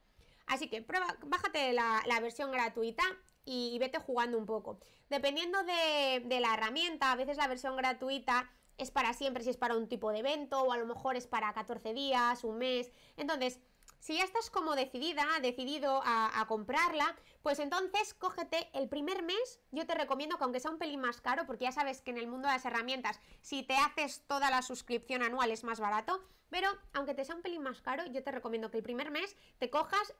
Así 0.47 0.68
que 0.68 0.82
prueba, 0.82 1.16
bájate 1.26 1.72
la, 1.72 2.20
versión 2.22 2.53
gratuita 2.53 3.03
y, 3.45 3.76
vete 3.80 3.99
jugando 3.99 4.38
un 4.38 4.47
poco. 4.47 4.78
Dependiendo 5.09 5.64
de, 5.64 6.22
de 6.26 6.38
la 6.38 6.55
herramienta, 6.55 7.11
a 7.11 7.16
veces 7.16 7.38
la 7.38 7.49
versión 7.49 7.76
gratuita 7.76 8.49
es 8.80 8.91
para 8.91 9.12
siempre, 9.12 9.45
si 9.45 9.51
es 9.51 9.57
para 9.57 9.76
un 9.76 9.88
tipo 9.88 10.11
de 10.11 10.20
evento, 10.20 10.62
o 10.62 10.72
a 10.72 10.78
lo 10.78 10.86
mejor 10.86 11.16
es 11.16 11.26
para 11.26 11.53
14 11.53 11.93
días, 11.93 12.45
un 12.45 12.59
mes. 12.59 12.91
Entonces, 13.16 13.61
si 14.01 14.16
ya 14.16 14.24
estás 14.24 14.51
como 14.51 14.74
decidida, 14.74 15.24
decidido 15.42 16.03
a, 16.05 16.44
comprarla, 16.48 17.14
pues 17.42 17.59
entonces 17.59 18.14
cógete 18.14 18.68
el 18.72 18.88
primer 18.88 19.22
mes. 19.22 19.61
Yo 19.70 19.86
te 19.86 19.94
recomiendo 19.94 20.36
que 20.36 20.44
aunque 20.44 20.59
sea 20.59 20.70
un 20.70 20.78
pelín 20.78 21.01
más 21.01 21.20
caro, 21.20 21.46
porque 21.46 21.64
ya 21.64 21.72
sabes 21.72 22.01
que 22.01 22.11
en 22.11 22.18
el 22.18 22.26
mundo 22.26 22.48
de 22.48 22.55
las 22.55 22.64
herramientas, 22.64 23.20
si 23.42 23.62
te 23.62 23.76
haces 23.76 24.24
toda 24.26 24.51
la 24.51 24.62
suscripción 24.62 25.22
anual 25.22 25.51
es 25.51 25.64
más 25.64 25.80
barato, 25.80 26.24
pero 26.48 26.68
aunque 26.94 27.14
te 27.14 27.24
sea 27.24 27.36
un 27.36 27.42
pelín 27.42 27.62
más 27.62 27.82
caro, 27.82 28.05
yo 28.07 28.24
te 28.24 28.32
recomiendo 28.32 28.70
que 28.70 28.78
el 28.78 28.82
primer 28.82 29.11
mes 29.11 29.36
te 29.59 29.70
cojas 29.70 30.14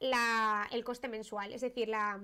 el 0.71 0.85
coste 0.85 1.09
mensual, 1.09 1.53
es 1.53 1.63
decir, 1.63 1.89
la, 1.89 2.21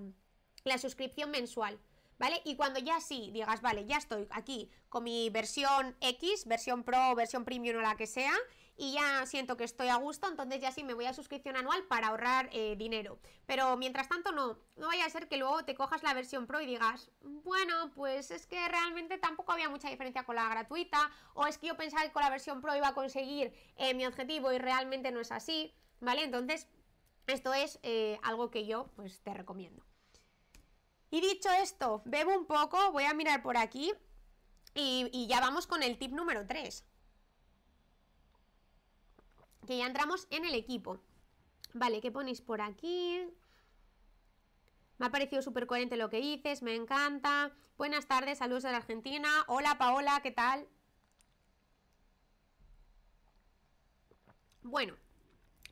la 0.65 0.79
suscripción 0.79 1.31
mensual. 1.31 1.81
¿vale? 2.19 2.41
Y 2.45 2.57
cuando 2.57 2.81
ya 2.81 3.01
sí 3.01 3.31
digas, 3.33 3.63
vale, 3.63 3.87
ya 3.87 3.97
estoy 3.97 4.27
aquí 4.31 4.71
con 4.89 5.05
mi 5.05 5.31
versión 5.31 5.97
X, 6.01 6.47
versión 6.47 6.83
Pro, 6.83 7.15
versión 7.15 7.45
Premium 7.45 7.79
o 7.79 7.81
la 7.81 7.97
que 7.97 8.07
sea, 8.07 8.33
y 8.79 8.93
ya 8.93 9.25
siento 9.25 9.57
que 9.57 9.65
estoy 9.65 9.89
a 9.89 9.97
gusto, 9.97 10.29
entonces 10.29 10.61
ya 10.61 10.71
sí 10.71 10.85
me 10.85 10.93
voy 10.93 11.07
a 11.07 11.15
suscripción 11.15 11.57
anual 11.57 11.85
para 11.85 12.09
ahorrar 12.09 12.51
eh, 12.53 12.77
dinero. 12.77 13.19
Pero 13.47 13.77
mientras 13.79 14.09
tanto 14.09 14.33
no, 14.33 14.59
no 14.77 14.89
vaya 14.89 15.07
a 15.07 15.11
ser 15.11 15.29
que 15.29 15.39
luego 15.39 15.65
te 15.65 15.75
cojas 15.75 16.03
la 16.03 16.13
versión 16.13 16.47
Pro 16.47 16.61
y 16.61 16.67
digas, 16.67 17.11
bueno, 17.23 17.91
pues 17.95 18.31
es 18.31 18.47
que 18.47 18.69
realmente 18.69 19.17
tampoco 19.17 19.53
había 19.53 19.71
mucha 19.71 19.89
diferencia 19.89 20.25
con 20.25 20.37
la 20.37 20.49
gratuita, 20.49 21.11
o 21.33 21.47
es 21.47 21.57
que 21.57 21.69
yo 21.69 21.77
pensaba 21.77 22.03
que 22.03 22.13
con 22.13 22.23
la 22.23 22.31
versión 22.31 22.61
Pro 22.61 22.77
iba 22.77 22.89
a 22.89 22.95
conseguir 22.95 23.55
eh, 23.77 23.95
mi 23.95 24.05
objetivo 24.05 24.53
y 24.53 24.59
realmente 24.59 25.11
no 25.11 25.21
es 25.21 25.33
así, 25.33 25.75
¿vale? 26.01 26.25
Entonces, 26.25 26.69
esto 27.27 27.55
es 27.55 27.79
eh, 27.83 28.19
algo 28.23 28.51
que 28.51 28.67
yo 28.67 28.91
pues 28.95 29.21
te 29.21 29.33
recomiendo. 29.33 29.83
Y 31.11 31.23
dicho 31.23 31.49
esto, 31.63 32.03
bebo 32.05 32.37
un 32.37 32.47
poco, 32.47 32.93
voy 32.93 33.05
a 33.05 33.15
mirar 33.15 33.43
por 33.43 33.57
aquí 33.57 33.95
y, 34.75 35.09
y 35.13 35.29
ya 35.29 35.41
vamos 35.41 35.67
con 35.67 35.83
el 35.83 35.97
tip 35.97 36.13
número 36.13 36.47
3 36.47 36.86
que 39.67 39.77
ya 39.77 39.87
entramos 39.87 40.27
en 40.31 40.45
el 40.45 40.55
equipo. 40.55 41.01
Vale, 41.75 42.01
¿qué 42.01 42.11
ponéis 42.11 42.41
por 42.41 42.61
aquí? 42.61 43.29
Me 44.99 45.07
ha 45.07 45.11
parecido 45.11 45.43
súper 45.43 45.67
coherente 45.67 45.97
lo 45.97 46.09
que 46.09 46.21
dices, 46.21 46.63
me 46.63 46.75
encanta. 46.75 47.53
Buenas 47.77 48.07
tardes, 48.07 48.39
saludos 48.39 48.63
de 48.63 48.71
la 48.71 48.79
Argentina. 48.79 49.29
Hola 49.49 49.77
Paola, 49.77 50.21
¿qué 50.23 50.31
tal? 50.31 50.67
Bueno, 54.63 54.95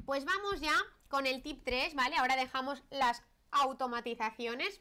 pues 0.04 0.24
vamos 0.24 0.60
ya 0.60 0.74
con 1.08 1.26
el 1.26 1.42
tip 1.42 1.62
3, 1.64 1.94
¿vale? 1.94 2.16
Ahora 2.16 2.36
dejamos 2.36 2.82
las 2.90 3.22
automatizaciones 3.50 4.80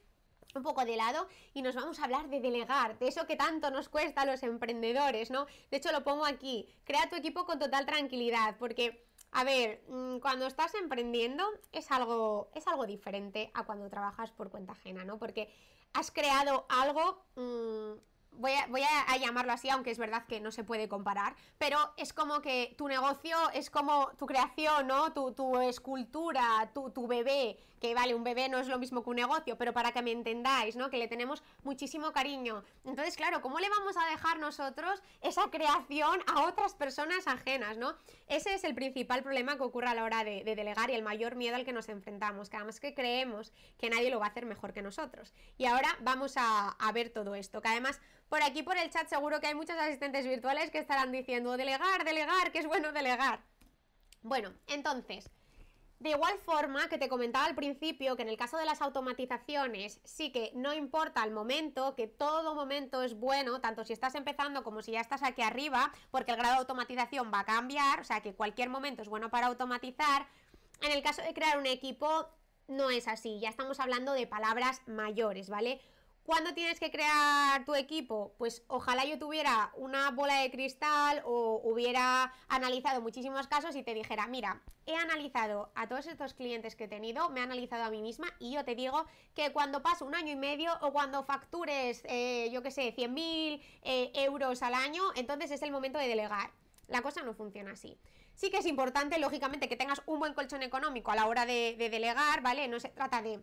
un 0.56 0.64
poco 0.64 0.86
de 0.86 0.96
lado 0.96 1.28
y 1.54 1.62
nos 1.62 1.76
vamos 1.76 2.00
a 2.00 2.06
hablar 2.06 2.30
de 2.30 2.40
delegar, 2.40 2.98
de 3.00 3.08
eso 3.08 3.26
que 3.26 3.36
tanto 3.36 3.72
nos 3.72 3.90
cuesta 3.90 4.22
a 4.22 4.26
los 4.26 4.44
emprendedores, 4.44 5.32
¿no? 5.32 5.46
De 5.72 5.78
hecho 5.78 5.92
lo 5.92 6.04
pongo 6.04 6.26
aquí, 6.26 6.68
crea 6.84 7.10
tu 7.10 7.16
equipo 7.16 7.46
con 7.46 7.60
total 7.60 7.86
tranquilidad, 7.86 8.56
porque, 8.58 9.06
a 9.32 9.44
ver, 9.44 9.84
mm, 9.88 10.20
cuando 10.20 10.46
estás 10.46 10.74
emprendiendo 10.76 11.44
es 11.72 11.92
algo, 11.92 12.50
es 12.54 12.68
algo 12.68 12.86
diferente 12.86 13.52
a 13.54 13.66
cuando 13.66 13.90
trabajas 13.90 14.32
por 14.32 14.50
cuenta 14.50 14.74
ajena, 14.74 15.04
¿no? 15.06 15.18
Porque 15.18 15.54
has 15.94 16.12
creado 16.12 16.66
algo... 16.70 17.26
Mmm, 17.36 18.14
voy, 18.38 18.54
a, 18.54 19.18
llamarlo 19.18 19.54
así, 19.54 19.70
aunque 19.70 19.92
es 19.92 19.98
verdad 19.98 20.26
que 20.26 20.40
no 20.40 20.52
se 20.52 20.64
puede 20.64 20.88
comparar, 20.88 21.36
pero 21.58 21.78
es 21.98 22.14
como 22.14 22.42
que 22.42 22.74
tu 22.78 22.88
negocio 22.88 23.38
es 23.54 23.70
como 23.70 24.10
tu 24.18 24.26
creación, 24.26 24.88
¿no? 24.88 25.14
Tu, 25.14 25.34
tu 25.34 25.60
escultura, 25.60 26.72
tu, 26.74 26.90
tu, 26.92 27.08
bebé, 27.08 27.58
que 27.84 27.94
vale, 27.94 28.16
un 28.16 28.24
bebé 28.24 28.48
no 28.48 28.60
es 28.60 28.70
lo 28.70 28.80
mismo 28.80 29.04
que 29.04 29.10
un 29.10 29.18
negocio, 29.18 29.58
pero 29.58 29.74
para 29.74 29.92
que 29.92 30.02
me 30.02 30.12
entendáis, 30.12 30.78
¿no? 30.78 30.90
Que 30.90 30.98
le 30.98 31.10
tenemos 31.10 31.44
muchísimo 31.64 32.14
cariño. 32.14 32.64
Entonces, 32.86 33.18
claro, 33.18 33.42
¿cómo 33.42 33.60
le 33.60 33.68
vamos 33.68 33.98
a 33.98 34.10
dejar 34.10 34.40
nosotros 34.40 35.04
esa 35.22 35.50
creación 35.50 36.22
a 36.34 36.46
otras 36.46 36.76
personas 36.76 37.28
ajenas, 37.28 37.78
¿no? 37.78 37.94
Ese 38.28 38.54
es 38.54 38.64
el 38.64 38.74
principal 38.74 39.22
problema 39.22 39.58
que 39.58 39.64
ocurre 39.64 39.88
a 39.88 39.96
la 39.96 40.06
hora 40.06 40.24
de, 40.24 40.46
delegar 40.46 40.92
y 40.92 40.94
el 40.94 41.04
mayor 41.04 41.36
miedo 41.36 41.58
al 41.58 41.66
que 41.66 41.74
nos 41.74 41.90
enfrentamos, 41.90 42.50
que 42.50 42.56
además 42.56 42.80
que 42.80 42.94
creemos 42.94 43.52
que 43.78 43.90
nadie 43.90 44.10
lo 44.10 44.20
va 44.22 44.28
a 44.28 44.30
hacer 44.30 44.46
mejor 44.46 44.72
que 44.72 44.82
nosotros. 44.82 45.34
Y 45.58 45.66
ahora 45.66 45.90
vamos 46.00 46.38
a, 46.38 46.70
a 46.70 46.92
ver 46.94 47.10
todo 47.10 47.36
esto, 47.36 47.62
que 47.62 47.68
además 47.68 48.00
por 48.30 48.44
aquí 48.44 48.64
por 48.64 48.78
el 48.78 48.92
chat 48.92 49.10
seguro 49.10 49.42
que 49.42 49.48
hay 49.48 49.56
muchos 49.56 49.76
asistentes 49.76 50.26
virtuales 50.26 50.72
que 50.72 50.80
estarán 50.80 51.12
diciendo 51.12 51.58
delegar, 51.58 52.06
delegar, 52.06 52.54
que 52.54 52.60
es 52.60 52.66
bueno 52.66 52.94
delegar. 52.94 53.42
Bueno, 54.22 54.54
entonces, 54.68 55.30
de 56.04 56.10
igual 56.10 56.38
forma 56.40 56.90
que 56.90 56.98
te 56.98 57.08
comentaba 57.08 57.46
al 57.46 57.56
principio 57.56 58.18
que 58.18 58.24
en 58.24 58.28
el 58.28 58.36
caso 58.36 58.58
de 58.58 58.66
las 58.66 58.82
automatizaciones 58.82 60.02
sí 60.04 60.34
que 60.34 60.52
no 60.54 60.74
importa 60.74 61.24
el 61.24 61.32
momento, 61.32 61.96
que 61.96 62.08
todo 62.08 62.54
momento 62.56 63.04
es 63.04 63.18
bueno, 63.18 63.62
tanto 63.62 63.86
si 63.86 63.94
estás 63.94 64.14
empezando 64.16 64.66
como 64.66 64.82
si 64.82 64.92
ya 64.92 65.00
estás 65.00 65.24
aquí 65.24 65.42
arriba, 65.42 65.94
porque 66.12 66.32
el 66.32 66.38
grado 66.38 66.56
de 66.56 66.60
automatización 66.60 67.32
va 67.34 67.40
a 67.40 67.46
cambiar, 67.46 68.02
o 68.02 68.04
sea 68.04 68.20
que 68.20 68.36
cualquier 68.36 68.68
momento 68.68 69.02
es 69.02 69.08
bueno 69.08 69.30
para 69.30 69.48
automatizar. 69.48 70.28
En 70.82 70.92
el 70.92 71.02
caso 71.02 71.22
de 71.22 71.34
crear 71.34 71.58
un 71.58 71.68
equipo 71.68 72.28
no 72.68 72.90
es 72.90 73.08
así, 73.08 73.40
ya 73.40 73.48
estamos 73.48 73.80
hablando 73.80 74.12
de 74.12 74.28
palabras 74.28 74.82
mayores, 74.88 75.50
¿vale? 75.50 75.80
¿Cuándo 76.26 76.54
tienes 76.54 76.80
que 76.80 76.90
crear 76.90 77.66
tu 77.66 77.76
equipo? 77.76 78.34
Pues 78.38 78.64
ojalá 78.68 79.04
yo 79.04 79.20
tuviera 79.20 79.74
una 79.76 80.10
bola 80.12 80.40
de 80.40 80.52
cristal 80.52 81.22
o 81.26 81.60
hubiera 81.66 82.34
analizado 82.48 83.02
muchísimos 83.02 83.48
casos 83.48 83.76
y 83.76 83.84
te 83.84 83.94
dijera, 83.94 84.26
mira, 84.28 84.62
he 84.86 84.96
analizado 84.96 85.74
a 85.76 85.90
todos 85.90 86.08
estos 86.08 86.34
clientes 86.34 86.78
que 86.78 86.86
he 86.86 86.88
tenido, 86.88 87.30
me 87.30 87.42
he 87.42 87.44
analizado 87.44 87.84
a 87.84 87.90
mí 87.90 88.02
misma 88.02 88.28
y 88.40 88.54
yo 88.54 88.64
te 88.64 88.74
digo 88.74 89.06
que 89.36 89.52
cuando 89.52 89.84
pase 89.84 90.06
un 90.06 90.16
año 90.16 90.32
y 90.32 90.38
medio 90.38 90.72
o 90.80 90.94
cuando 90.94 91.24
factures, 91.24 92.04
eh, 92.06 92.50
yo 92.54 92.64
qué 92.64 92.72
sé, 92.72 92.96
100.000 92.96 93.62
eh, 93.82 94.12
euros 94.14 94.64
al 94.64 94.76
año, 94.76 95.04
entonces 95.16 95.52
es 95.52 95.62
el 95.62 95.72
momento 95.72 96.00
de 96.00 96.08
delegar. 96.08 96.52
La 96.88 97.02
cosa 97.02 97.22
no 97.24 97.34
funciona 97.34 97.72
así. 97.72 98.00
Sí 98.34 98.50
que 98.50 98.60
es 98.60 98.66
importante, 98.66 99.20
lógicamente, 99.20 99.68
que 99.68 99.76
tengas 99.76 100.02
un 100.06 100.20
buen 100.20 100.34
colchón 100.34 100.64
económico 100.64 101.12
a 101.12 101.16
la 101.16 101.28
hora 101.28 101.46
de 101.46 101.76
delegar, 101.78 102.42
¿vale? 102.42 102.70
No 102.70 102.80
se 102.80 102.90
trata 102.90 103.22
de 103.22 103.42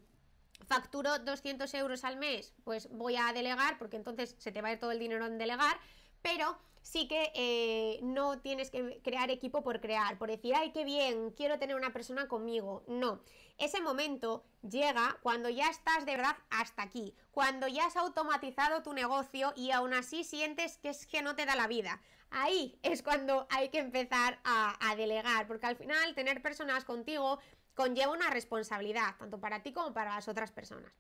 facturo 0.66 1.18
200 1.18 1.72
euros 1.74 2.04
al 2.04 2.16
mes, 2.16 2.54
pues 2.64 2.88
voy 2.90 3.16
a 3.16 3.32
delegar, 3.32 3.78
porque 3.78 3.96
entonces 3.96 4.36
se 4.38 4.52
te 4.52 4.62
va 4.62 4.68
a 4.68 4.72
ir 4.72 4.78
todo 4.78 4.92
el 4.92 4.98
dinero 4.98 5.26
en 5.26 5.38
delegar, 5.38 5.78
pero 6.22 6.58
sí 6.82 7.08
que 7.08 7.30
eh, 7.34 8.00
no 8.02 8.40
tienes 8.40 8.70
que 8.70 9.00
crear 9.02 9.30
equipo 9.30 9.62
por 9.62 9.80
crear, 9.80 10.18
por 10.18 10.30
decir, 10.30 10.54
ay, 10.54 10.72
qué 10.72 10.84
bien, 10.84 11.30
quiero 11.32 11.58
tener 11.58 11.76
una 11.76 11.92
persona 11.92 12.28
conmigo. 12.28 12.84
No, 12.86 13.20
ese 13.58 13.80
momento 13.80 14.44
llega 14.68 15.18
cuando 15.22 15.48
ya 15.48 15.68
estás 15.68 16.06
de 16.06 16.16
verdad 16.16 16.36
hasta 16.50 16.82
aquí, 16.82 17.14
cuando 17.30 17.68
ya 17.68 17.86
has 17.86 17.96
automatizado 17.96 18.82
tu 18.82 18.92
negocio 18.92 19.52
y 19.56 19.70
aún 19.70 19.94
así 19.94 20.24
sientes 20.24 20.78
que 20.78 20.90
es 20.90 21.06
que 21.06 21.22
no 21.22 21.36
te 21.36 21.46
da 21.46 21.56
la 21.56 21.66
vida. 21.66 22.00
Ahí 22.32 22.78
es 22.82 23.02
cuando 23.02 23.48
hay 23.50 23.70
que 23.70 23.78
empezar 23.78 24.38
a, 24.44 24.76
a 24.88 24.94
delegar, 24.94 25.48
porque 25.48 25.66
al 25.66 25.76
final 25.76 26.14
tener 26.14 26.40
personas 26.40 26.84
contigo 26.84 27.40
conlleva 27.80 28.12
una 28.12 28.28
responsabilidad, 28.28 29.16
tanto 29.18 29.40
para 29.40 29.62
ti 29.62 29.72
como 29.72 29.94
para 29.94 30.14
las 30.14 30.28
otras 30.28 30.52
personas. 30.52 30.92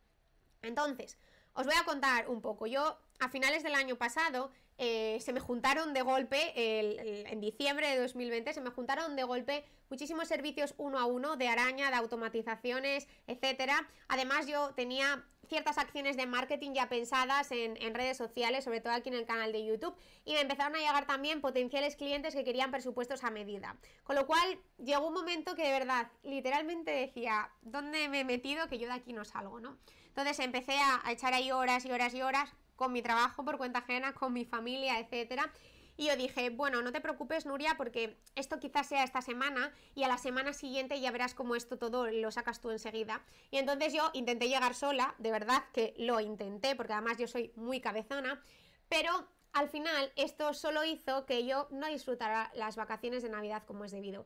Entonces, 0.62 1.18
os 1.52 1.66
voy 1.66 1.74
a 1.78 1.84
contar 1.84 2.30
un 2.30 2.40
poco. 2.40 2.66
Yo, 2.66 2.98
a 3.18 3.28
finales 3.28 3.62
del 3.62 3.74
año 3.74 3.96
pasado, 3.96 4.50
eh, 4.82 5.18
se 5.20 5.34
me 5.34 5.40
juntaron 5.40 5.92
de 5.92 6.00
golpe, 6.00 6.52
en 6.56 7.38
diciembre 7.40 7.86
de 7.90 8.00
2020, 8.00 8.54
se 8.54 8.62
me 8.62 8.70
juntaron 8.70 9.14
de 9.14 9.24
golpe 9.24 9.66
muchísimos 9.90 10.26
servicios 10.26 10.72
uno 10.78 10.98
a 10.98 11.04
uno 11.04 11.36
de 11.36 11.48
araña, 11.48 11.90
de 11.90 11.96
automatizaciones, 11.96 13.06
etcétera. 13.26 13.86
Además, 14.08 14.46
yo 14.46 14.72
tenía 14.74 15.22
ciertas 15.50 15.76
acciones 15.76 16.16
de 16.16 16.24
marketing 16.26 16.72
ya 16.72 16.88
pensadas 16.88 17.50
en, 17.50 17.94
redes 17.94 18.16
sociales, 18.16 18.64
sobre 18.64 18.80
todo 18.80 18.94
aquí 18.94 19.10
en 19.10 19.16
el 19.16 19.26
canal 19.26 19.52
de 19.52 19.66
YouTube, 19.66 19.94
y 20.24 20.32
me 20.32 20.40
empezaron 20.40 20.76
a 20.76 20.78
llegar 20.78 21.06
también 21.06 21.42
potenciales 21.42 21.96
clientes 21.96 22.34
que 22.34 22.44
querían 22.44 22.70
presupuestos 22.70 23.22
a 23.22 23.30
medida. 23.30 23.76
Con 24.04 24.16
lo 24.16 24.26
cual 24.26 24.58
llegó 24.78 25.08
un 25.08 25.14
momento 25.14 25.54
que 25.54 25.64
de 25.64 25.72
verdad, 25.72 26.10
literalmente 26.22 26.90
decía, 26.90 27.50
¿dónde 27.60 28.08
me 28.08 28.20
he 28.20 28.24
metido? 28.24 28.66
Que 28.68 28.78
yo 28.78 28.86
de 28.86 28.94
aquí 28.94 29.12
no 29.12 29.26
salgo, 29.26 29.60
¿no? 29.60 29.76
Entonces 30.06 30.38
empecé 30.38 30.78
a, 30.78 31.00
a 31.04 31.12
echar 31.12 31.34
ahí 31.34 31.50
horas 31.52 31.84
y 31.84 31.92
horas 31.92 32.14
y 32.14 32.22
horas 32.22 32.54
con 32.80 32.92
mi 32.94 33.02
trabajo 33.02 33.44
por 33.44 33.58
cuenta 33.58 33.80
ajena, 33.80 34.14
con 34.14 34.32
mi 34.32 34.46
familia, 34.46 34.98
etcétera. 34.98 35.52
Y 35.98 36.06
yo 36.06 36.16
dije, 36.16 36.48
bueno, 36.48 36.80
no 36.80 36.92
te 36.92 37.02
preocupes, 37.02 37.44
Nuria, 37.44 37.74
porque 37.76 38.16
esto 38.36 38.58
quizás 38.58 38.86
sea 38.86 39.04
esta 39.04 39.20
semana 39.20 39.70
y 39.94 40.04
a 40.04 40.08
la 40.08 40.16
semana 40.16 40.54
siguiente 40.54 40.98
ya 40.98 41.10
verás 41.10 41.34
cómo 41.34 41.56
esto 41.56 41.76
todo 41.76 42.06
lo 42.06 42.30
sacas 42.30 42.62
tú 42.62 42.70
enseguida. 42.70 43.22
Y 43.50 43.58
entonces 43.58 43.92
yo 43.92 44.10
intenté 44.14 44.48
llegar 44.48 44.74
sola, 44.74 45.14
de 45.18 45.30
verdad 45.30 45.62
que 45.74 45.92
lo 45.98 46.20
intenté, 46.20 46.74
porque 46.74 46.94
además 46.94 47.18
yo 47.18 47.28
soy 47.28 47.52
muy 47.54 47.82
cabezona, 47.82 48.42
pero 48.88 49.28
al 49.52 49.68
final 49.68 50.10
esto 50.16 50.54
solo 50.54 50.82
hizo 50.84 51.26
que 51.26 51.44
yo 51.44 51.68
no 51.70 51.86
disfrutara 51.88 52.50
las 52.54 52.76
vacaciones 52.76 53.22
de 53.22 53.28
Navidad 53.28 53.64
como 53.66 53.84
es 53.84 53.92
debido 53.92 54.24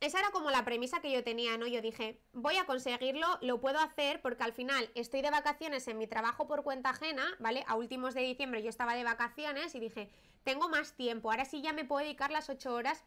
esa 0.00 0.18
era 0.18 0.30
como 0.30 0.50
la 0.50 0.64
premisa 0.64 1.00
que 1.00 1.10
yo 1.10 1.24
tenía, 1.24 1.56
¿no? 1.56 1.66
Yo 1.66 1.80
dije, 1.80 2.20
voy 2.32 2.56
a 2.56 2.66
conseguirlo, 2.66 3.26
lo 3.40 3.60
puedo 3.60 3.78
hacer 3.78 4.20
porque 4.20 4.44
al 4.44 4.52
final 4.52 4.90
estoy 4.94 5.22
de 5.22 5.30
vacaciones 5.30 5.88
en 5.88 5.98
mi 5.98 6.06
trabajo 6.06 6.46
por 6.46 6.62
cuenta 6.64 6.90
ajena, 6.90 7.24
¿vale? 7.38 7.64
A 7.66 7.76
últimos 7.76 8.14
de 8.14 8.20
diciembre 8.20 8.62
yo 8.62 8.68
estaba 8.68 8.94
de 8.94 9.04
vacaciones 9.04 9.74
y 9.74 9.80
dije, 9.80 10.10
tengo 10.42 10.68
más 10.68 10.94
tiempo, 10.94 11.30
ahora 11.30 11.44
sí 11.44 11.62
ya 11.62 11.72
me 11.72 11.84
puedo 11.84 12.04
dedicar 12.04 12.30
las 12.30 12.50
8 12.50 12.74
horas 12.74 13.04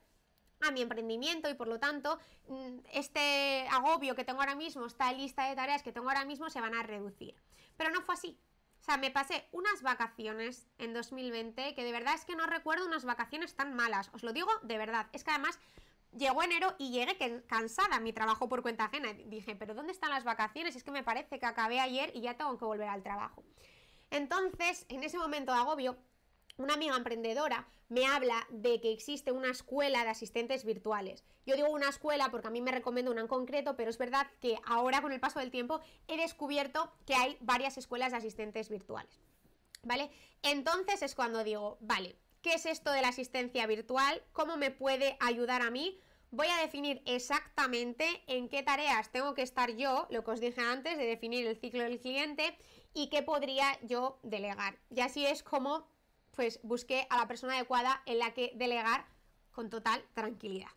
a 0.61 0.71
mi 0.71 0.81
emprendimiento 0.81 1.49
y 1.49 1.53
por 1.53 1.67
lo 1.67 1.79
tanto 1.79 2.19
mm, 2.47 2.79
este 2.91 3.67
agobio 3.71 4.15
que 4.15 4.25
tengo 4.25 4.41
ahora 4.41 4.55
mismo, 4.55 4.85
esta 4.85 5.11
lista 5.13 5.47
de 5.47 5.55
tareas 5.55 5.83
que 5.83 5.91
tengo 5.91 6.09
ahora 6.09 6.25
mismo 6.25 6.49
se 6.49 6.59
van 6.59 6.73
a 6.73 6.83
reducir. 6.83 7.35
Pero 7.77 7.91
no 7.91 8.01
fue 8.01 8.15
así. 8.15 8.39
O 8.81 8.83
sea, 8.83 8.97
me 8.97 9.11
pasé 9.11 9.47
unas 9.51 9.81
vacaciones 9.81 10.67
en 10.77 10.93
2020 10.93 11.75
que 11.75 11.83
de 11.83 11.91
verdad 11.91 12.15
es 12.15 12.25
que 12.25 12.35
no 12.35 12.45
recuerdo 12.45 12.85
unas 12.85 13.05
vacaciones 13.05 13.55
tan 13.55 13.73
malas. 13.73 14.09
Os 14.13 14.23
lo 14.23 14.33
digo 14.33 14.49
de 14.63 14.77
verdad. 14.77 15.07
Es 15.13 15.23
que 15.23 15.31
además 15.31 15.59
Llegó 16.17 16.41
enero 16.41 16.75
y 16.79 16.91
llegué 16.91 17.43
cansada 17.47 17.99
mi 17.99 18.13
trabajo 18.13 18.49
por 18.49 18.61
cuenta 18.61 18.85
ajena. 18.85 19.13
Dije, 19.13 19.55
pero 19.55 19.75
¿dónde 19.75 19.91
están 19.91 20.09
las 20.09 20.23
vacaciones? 20.23 20.75
Es 20.75 20.83
que 20.83 20.91
me 20.91 21.03
parece 21.03 21.39
que 21.39 21.45
acabé 21.45 21.79
ayer 21.79 22.11
y 22.15 22.21
ya 22.21 22.35
tengo 22.35 22.57
que 22.57 22.65
volver 22.65 22.89
al 22.89 23.03
trabajo. 23.03 23.43
Entonces, 24.09 24.85
en 24.89 25.03
ese 25.03 25.17
momento 25.17 25.53
de 25.53 25.59
agobio, 25.59 25.97
una 26.57 26.73
amiga 26.73 26.95
emprendedora 26.97 27.67
me 27.87 28.05
habla 28.05 28.45
de 28.49 28.81
que 28.81 28.91
existe 28.91 29.31
una 29.31 29.49
escuela 29.49 30.03
de 30.03 30.09
asistentes 30.09 30.65
virtuales. 30.65 31.23
Yo 31.45 31.55
digo 31.55 31.69
una 31.69 31.89
escuela 31.89 32.29
porque 32.29 32.47
a 32.47 32.51
mí 32.51 32.61
me 32.61 32.71
recomiendo 32.71 33.11
una 33.11 33.21
en 33.21 33.27
concreto, 33.27 33.75
pero 33.75 33.89
es 33.89 33.97
verdad 33.97 34.27
que 34.41 34.59
ahora 34.65 35.01
con 35.01 35.11
el 35.11 35.19
paso 35.19 35.39
del 35.39 35.51
tiempo 35.51 35.79
he 36.07 36.17
descubierto 36.17 36.91
que 37.05 37.15
hay 37.15 37.37
varias 37.39 37.77
escuelas 37.77 38.11
de 38.11 38.17
asistentes 38.17 38.69
virtuales. 38.69 39.21
¿Vale? 39.83 40.11
Entonces 40.43 41.01
es 41.01 41.15
cuando 41.15 41.43
digo, 41.43 41.77
vale, 41.79 42.17
¿qué 42.41 42.53
es 42.53 42.65
esto 42.65 42.91
de 42.91 43.01
la 43.01 43.09
asistencia 43.09 43.67
virtual? 43.67 44.23
¿Cómo 44.33 44.57
me 44.57 44.71
puede 44.71 45.17
ayudar 45.19 45.61
a 45.61 45.71
mí? 45.71 45.99
Voy 46.31 46.47
a 46.47 46.61
definir 46.61 47.01
exactamente 47.05 48.05
en 48.27 48.49
qué 48.49 48.61
tareas 48.61 49.11
tengo 49.11 49.33
que 49.33 49.41
estar 49.41 49.75
yo, 49.75 50.07
lo 50.11 50.23
que 50.23 50.31
os 50.31 50.39
dije 50.39 50.61
antes 50.61 50.97
de 50.97 51.05
definir 51.05 51.47
el 51.47 51.57
ciclo 51.57 51.83
del 51.83 51.99
cliente 51.99 52.55
y 52.93 53.09
qué 53.09 53.23
podría 53.23 53.79
yo 53.81 54.19
delegar. 54.23 54.77
Y 54.89 55.01
así 55.01 55.25
es 55.25 55.43
como 55.43 55.87
pues 56.35 56.59
busqué 56.63 57.07
a 57.09 57.17
la 57.17 57.27
persona 57.27 57.55
adecuada 57.55 58.01
en 58.05 58.19
la 58.19 58.33
que 58.33 58.53
delegar 58.55 59.05
con 59.51 59.69
total 59.69 60.05
tranquilidad. 60.13 60.69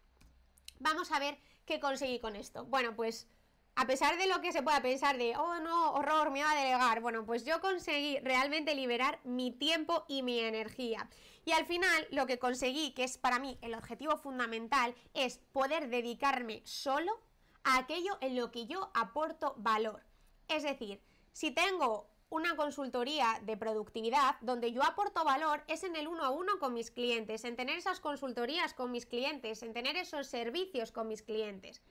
Vamos 0.80 1.12
a 1.12 1.18
ver 1.18 1.38
qué 1.66 1.78
conseguí 1.78 2.18
con 2.18 2.34
esto. 2.34 2.64
Bueno, 2.64 2.96
pues 2.96 3.28
a 3.74 3.86
pesar 3.86 4.18
de 4.18 4.26
lo 4.26 4.40
que 4.40 4.52
se 4.52 4.62
pueda 4.62 4.82
pensar 4.82 5.16
de, 5.16 5.36
oh 5.36 5.60
no, 5.60 5.92
horror, 5.92 6.30
me 6.30 6.42
va 6.42 6.52
a 6.52 6.56
delegar, 6.56 7.00
bueno, 7.00 7.24
pues 7.24 7.44
yo 7.44 7.60
conseguí 7.60 8.18
realmente 8.20 8.74
liberar 8.74 9.18
mi 9.24 9.50
tiempo 9.50 10.04
y 10.08 10.22
mi 10.22 10.40
energía. 10.40 11.08
Y 11.44 11.52
al 11.52 11.66
final 11.66 12.06
lo 12.10 12.26
que 12.26 12.38
conseguí, 12.38 12.92
que 12.92 13.04
es 13.04 13.18
para 13.18 13.38
mí 13.38 13.58
el 13.62 13.74
objetivo 13.74 14.16
fundamental, 14.16 14.94
es 15.14 15.38
poder 15.52 15.88
dedicarme 15.88 16.62
solo 16.64 17.20
a 17.64 17.78
aquello 17.78 18.18
en 18.20 18.36
lo 18.36 18.50
que 18.50 18.66
yo 18.66 18.90
aporto 18.94 19.54
valor. 19.56 20.04
Es 20.48 20.62
decir, 20.62 21.00
si 21.32 21.50
tengo 21.50 22.12
una 22.28 22.56
consultoría 22.56 23.40
de 23.42 23.56
productividad 23.56 24.36
donde 24.40 24.72
yo 24.72 24.82
aporto 24.82 25.24
valor 25.24 25.62
es 25.68 25.82
en 25.84 25.96
el 25.96 26.08
uno 26.08 26.24
a 26.24 26.30
uno 26.30 26.58
con 26.58 26.72
mis 26.72 26.90
clientes, 26.90 27.44
en 27.44 27.56
tener 27.56 27.76
esas 27.76 28.00
consultorías 28.00 28.72
con 28.74 28.90
mis 28.90 29.06
clientes, 29.06 29.62
en 29.62 29.72
tener 29.72 29.96
esos 29.96 30.26
servicios 30.26 30.92
con 30.92 31.08
mis 31.08 31.22
clientes. 31.22 31.82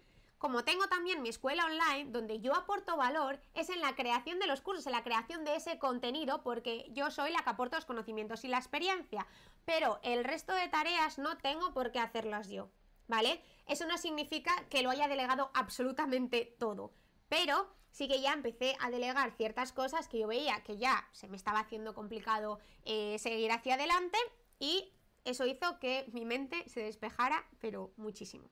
Como 0.42 0.64
tengo 0.64 0.88
también 0.88 1.22
mi 1.22 1.30
escuela 1.30 1.66
online, 1.66 2.10
donde 2.10 2.40
yo 2.40 2.56
aporto 2.56 2.98
valor, 2.98 3.40
es 3.54 3.70
en 3.70 3.80
la 3.80 3.94
creación 3.94 4.40
de 4.40 4.48
los 4.48 4.62
cursos, 4.62 4.88
en 4.88 4.94
la 4.94 5.04
creación 5.04 5.46
de 5.46 5.56
ese 5.56 5.78
contenido, 5.78 6.42
porque 6.42 6.88
yo 6.94 7.12
soy 7.12 7.32
la 7.32 7.44
que 7.44 7.52
aporto 7.52 7.76
los 7.76 7.86
conocimientos 7.86 8.44
y 8.44 8.48
la 8.48 8.58
experiencia. 8.58 9.28
Pero 9.66 10.00
el 10.02 10.24
resto 10.24 10.52
de 10.56 10.68
tareas 10.68 11.20
no 11.20 11.38
tengo 11.38 11.76
por 11.76 11.92
qué 11.92 12.00
hacerlas 12.00 12.50
yo, 12.50 12.72
¿vale? 13.08 13.40
Eso 13.68 13.86
no 13.86 14.00
significa 14.00 14.52
que 14.68 14.82
lo 14.82 14.90
haya 14.90 15.08
delegado 15.08 15.52
absolutamente 15.54 16.56
todo. 16.58 16.92
Pero 17.30 17.72
sí 17.92 18.08
que 18.08 18.20
ya 18.20 18.34
empecé 18.34 18.76
a 18.80 18.90
delegar 18.90 19.38
ciertas 19.38 19.72
cosas 19.72 20.08
que 20.08 20.18
yo 20.18 20.28
veía 20.28 20.64
que 20.64 20.80
ya 20.80 21.08
se 21.12 21.28
me 21.28 21.38
estaba 21.38 21.60
haciendo 21.60 21.94
complicado 21.94 22.58
eh, 22.84 23.20
seguir 23.20 23.52
hacia 23.52 23.76
adelante 23.76 24.18
y 24.58 24.92
eso 25.24 25.46
hizo 25.46 25.78
que 25.78 26.10
mi 26.14 26.26
mente 26.26 26.68
se 26.68 26.80
despejara, 26.80 27.46
pero 27.60 27.94
muchísimo. 27.96 28.50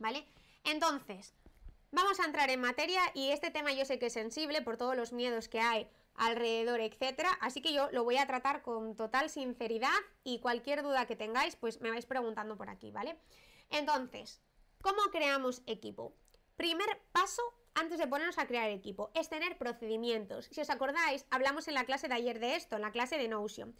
¿Vale? 0.00 0.26
Entonces, 0.64 1.34
vamos 1.90 2.20
a 2.20 2.24
entrar 2.24 2.50
en 2.50 2.60
materia 2.60 3.00
y 3.14 3.30
este 3.30 3.50
tema 3.50 3.72
yo 3.72 3.84
sé 3.84 3.98
que 3.98 4.06
es 4.06 4.12
sensible 4.12 4.62
por 4.62 4.76
todos 4.76 4.96
los 4.96 5.12
miedos 5.12 5.48
que 5.48 5.60
hay 5.60 5.88
alrededor, 6.14 6.80
etcétera, 6.80 7.30
así 7.40 7.62
que 7.62 7.72
yo 7.72 7.90
lo 7.90 8.04
voy 8.04 8.18
a 8.18 8.26
tratar 8.26 8.62
con 8.62 8.96
total 8.96 9.30
sinceridad 9.30 9.90
y 10.24 10.40
cualquier 10.40 10.82
duda 10.82 11.06
que 11.06 11.16
tengáis, 11.16 11.56
pues 11.56 11.80
me 11.80 11.90
vais 11.90 12.06
preguntando 12.06 12.56
por 12.56 12.68
aquí, 12.68 12.90
¿vale? 12.90 13.16
Entonces, 13.70 14.42
¿cómo 14.82 15.00
creamos 15.10 15.62
equipo? 15.66 16.14
Primer 16.56 17.00
paso 17.12 17.42
antes 17.74 17.98
de 17.98 18.06
ponernos 18.06 18.38
a 18.38 18.46
crear 18.46 18.70
equipo, 18.70 19.10
es 19.14 19.28
tener 19.28 19.56
procedimientos. 19.56 20.46
Si 20.50 20.60
os 20.60 20.70
acordáis, 20.70 21.24
hablamos 21.30 21.68
en 21.68 21.74
la 21.74 21.84
clase 21.84 22.08
de 22.08 22.14
ayer 22.14 22.38
de 22.38 22.56
esto, 22.56 22.76
en 22.76 22.82
la 22.82 22.92
clase 22.92 23.16
de 23.16 23.28
Notion. 23.28 23.74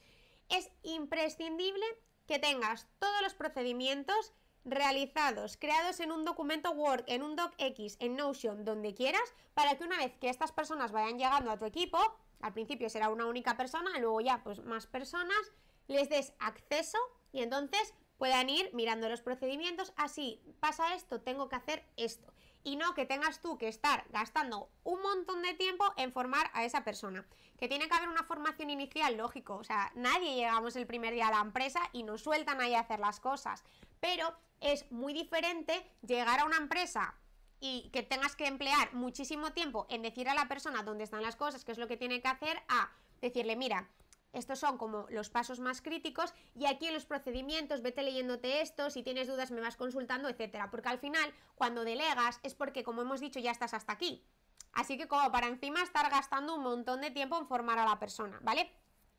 Es 0.48 0.70
imprescindible 0.82 1.84
que 2.26 2.38
tengas 2.38 2.88
todos 2.98 3.20
los 3.22 3.34
procedimientos 3.34 4.32
realizados, 4.64 5.56
creados 5.56 6.00
en 6.00 6.12
un 6.12 6.24
documento 6.24 6.70
Word, 6.70 7.04
en 7.06 7.22
un 7.22 7.36
docx, 7.36 7.96
en 7.98 8.16
Notion, 8.16 8.64
donde 8.64 8.94
quieras, 8.94 9.34
para 9.54 9.76
que 9.76 9.84
una 9.84 9.98
vez 9.98 10.16
que 10.18 10.28
estas 10.28 10.52
personas 10.52 10.92
vayan 10.92 11.18
llegando 11.18 11.50
a 11.50 11.58
tu 11.58 11.64
equipo, 11.64 11.98
al 12.40 12.52
principio 12.52 12.88
será 12.90 13.08
una 13.08 13.26
única 13.26 13.56
persona, 13.56 13.98
luego 13.98 14.20
ya 14.20 14.42
pues 14.42 14.60
más 14.64 14.86
personas, 14.86 15.52
les 15.88 16.08
des 16.08 16.32
acceso 16.38 16.98
y 17.32 17.42
entonces 17.42 17.94
puedan 18.18 18.48
ir 18.48 18.70
mirando 18.72 19.08
los 19.08 19.20
procedimientos, 19.20 19.92
así 19.96 20.40
pasa 20.60 20.94
esto, 20.94 21.20
tengo 21.20 21.48
que 21.48 21.56
hacer 21.56 21.84
esto. 21.96 22.32
Y 22.64 22.76
no 22.76 22.94
que 22.94 23.04
tengas 23.04 23.40
tú 23.40 23.58
que 23.58 23.66
estar 23.66 24.04
gastando 24.10 24.70
un 24.84 25.02
montón 25.02 25.42
de 25.42 25.54
tiempo 25.54 25.84
en 25.96 26.12
formar 26.12 26.48
a 26.54 26.64
esa 26.64 26.84
persona. 26.84 27.26
Que 27.58 27.66
tiene 27.66 27.88
que 27.88 27.94
haber 27.94 28.08
una 28.08 28.22
formación 28.22 28.70
inicial, 28.70 29.16
lógico, 29.16 29.56
o 29.56 29.64
sea, 29.64 29.90
nadie 29.96 30.36
llegamos 30.36 30.76
el 30.76 30.86
primer 30.86 31.14
día 31.14 31.26
a 31.26 31.32
la 31.32 31.40
empresa 31.40 31.80
y 31.92 32.04
nos 32.04 32.22
sueltan 32.22 32.60
ahí 32.60 32.74
a 32.74 32.80
hacer 32.80 33.00
las 33.00 33.18
cosas, 33.18 33.64
pero 34.02 34.34
es 34.60 34.90
muy 34.90 35.14
diferente 35.14 35.72
llegar 36.04 36.40
a 36.40 36.44
una 36.44 36.56
empresa 36.56 37.14
y 37.60 37.88
que 37.92 38.02
tengas 38.02 38.34
que 38.34 38.48
emplear 38.48 38.92
muchísimo 38.94 39.52
tiempo 39.52 39.86
en 39.88 40.02
decir 40.02 40.28
a 40.28 40.34
la 40.34 40.48
persona 40.48 40.82
dónde 40.82 41.04
están 41.04 41.22
las 41.22 41.36
cosas, 41.36 41.64
qué 41.64 41.70
es 41.70 41.78
lo 41.78 41.86
que 41.86 41.96
tiene 41.96 42.20
que 42.20 42.26
hacer, 42.26 42.60
a 42.68 42.90
decirle, 43.20 43.54
mira, 43.54 43.88
estos 44.32 44.58
son 44.58 44.76
como 44.76 45.06
los 45.10 45.30
pasos 45.30 45.60
más 45.60 45.82
críticos 45.82 46.34
y 46.56 46.66
aquí 46.66 46.88
en 46.88 46.94
los 46.94 47.06
procedimientos 47.06 47.80
vete 47.80 48.02
leyéndote 48.02 48.60
esto, 48.60 48.90
si 48.90 49.04
tienes 49.04 49.28
dudas 49.28 49.52
me 49.52 49.60
vas 49.60 49.76
consultando, 49.76 50.28
etcétera, 50.28 50.68
porque 50.72 50.88
al 50.88 50.98
final 50.98 51.32
cuando 51.54 51.84
delegas 51.84 52.40
es 52.42 52.56
porque 52.56 52.82
como 52.82 53.02
hemos 53.02 53.20
dicho 53.20 53.38
ya 53.38 53.52
estás 53.52 53.72
hasta 53.72 53.92
aquí. 53.92 54.24
Así 54.72 54.98
que 54.98 55.06
como 55.06 55.30
para 55.30 55.46
encima 55.46 55.80
estar 55.80 56.10
gastando 56.10 56.56
un 56.56 56.62
montón 56.62 57.02
de 57.02 57.12
tiempo 57.12 57.38
en 57.38 57.46
formar 57.46 57.78
a 57.78 57.86
la 57.86 58.00
persona, 58.00 58.40
¿vale? 58.42 58.68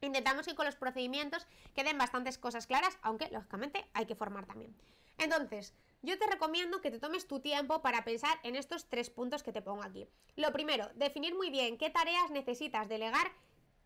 Intentamos 0.03 0.45
que 0.45 0.55
con 0.55 0.65
los 0.65 0.75
procedimientos 0.75 1.47
queden 1.73 1.97
bastantes 1.97 2.37
cosas 2.37 2.67
claras, 2.67 2.97
aunque 3.01 3.29
lógicamente 3.31 3.89
hay 3.93 4.05
que 4.05 4.15
formar 4.15 4.45
también. 4.45 4.75
Entonces, 5.17 5.73
yo 6.01 6.19
te 6.19 6.27
recomiendo 6.27 6.81
que 6.81 6.91
te 6.91 6.99
tomes 6.99 7.25
tu 7.25 7.39
tiempo 7.39 7.81
para 7.81 8.03
pensar 8.03 8.37
en 8.43 8.57
estos 8.57 8.89
tres 8.89 9.09
puntos 9.09 9.43
que 9.43 9.53
te 9.53 9.61
pongo 9.61 9.81
aquí. 9.81 10.05
Lo 10.35 10.51
primero, 10.51 10.89
definir 10.95 11.35
muy 11.35 11.49
bien 11.49 11.77
qué 11.77 11.89
tareas 11.89 12.31
necesitas 12.31 12.89
delegar 12.89 13.31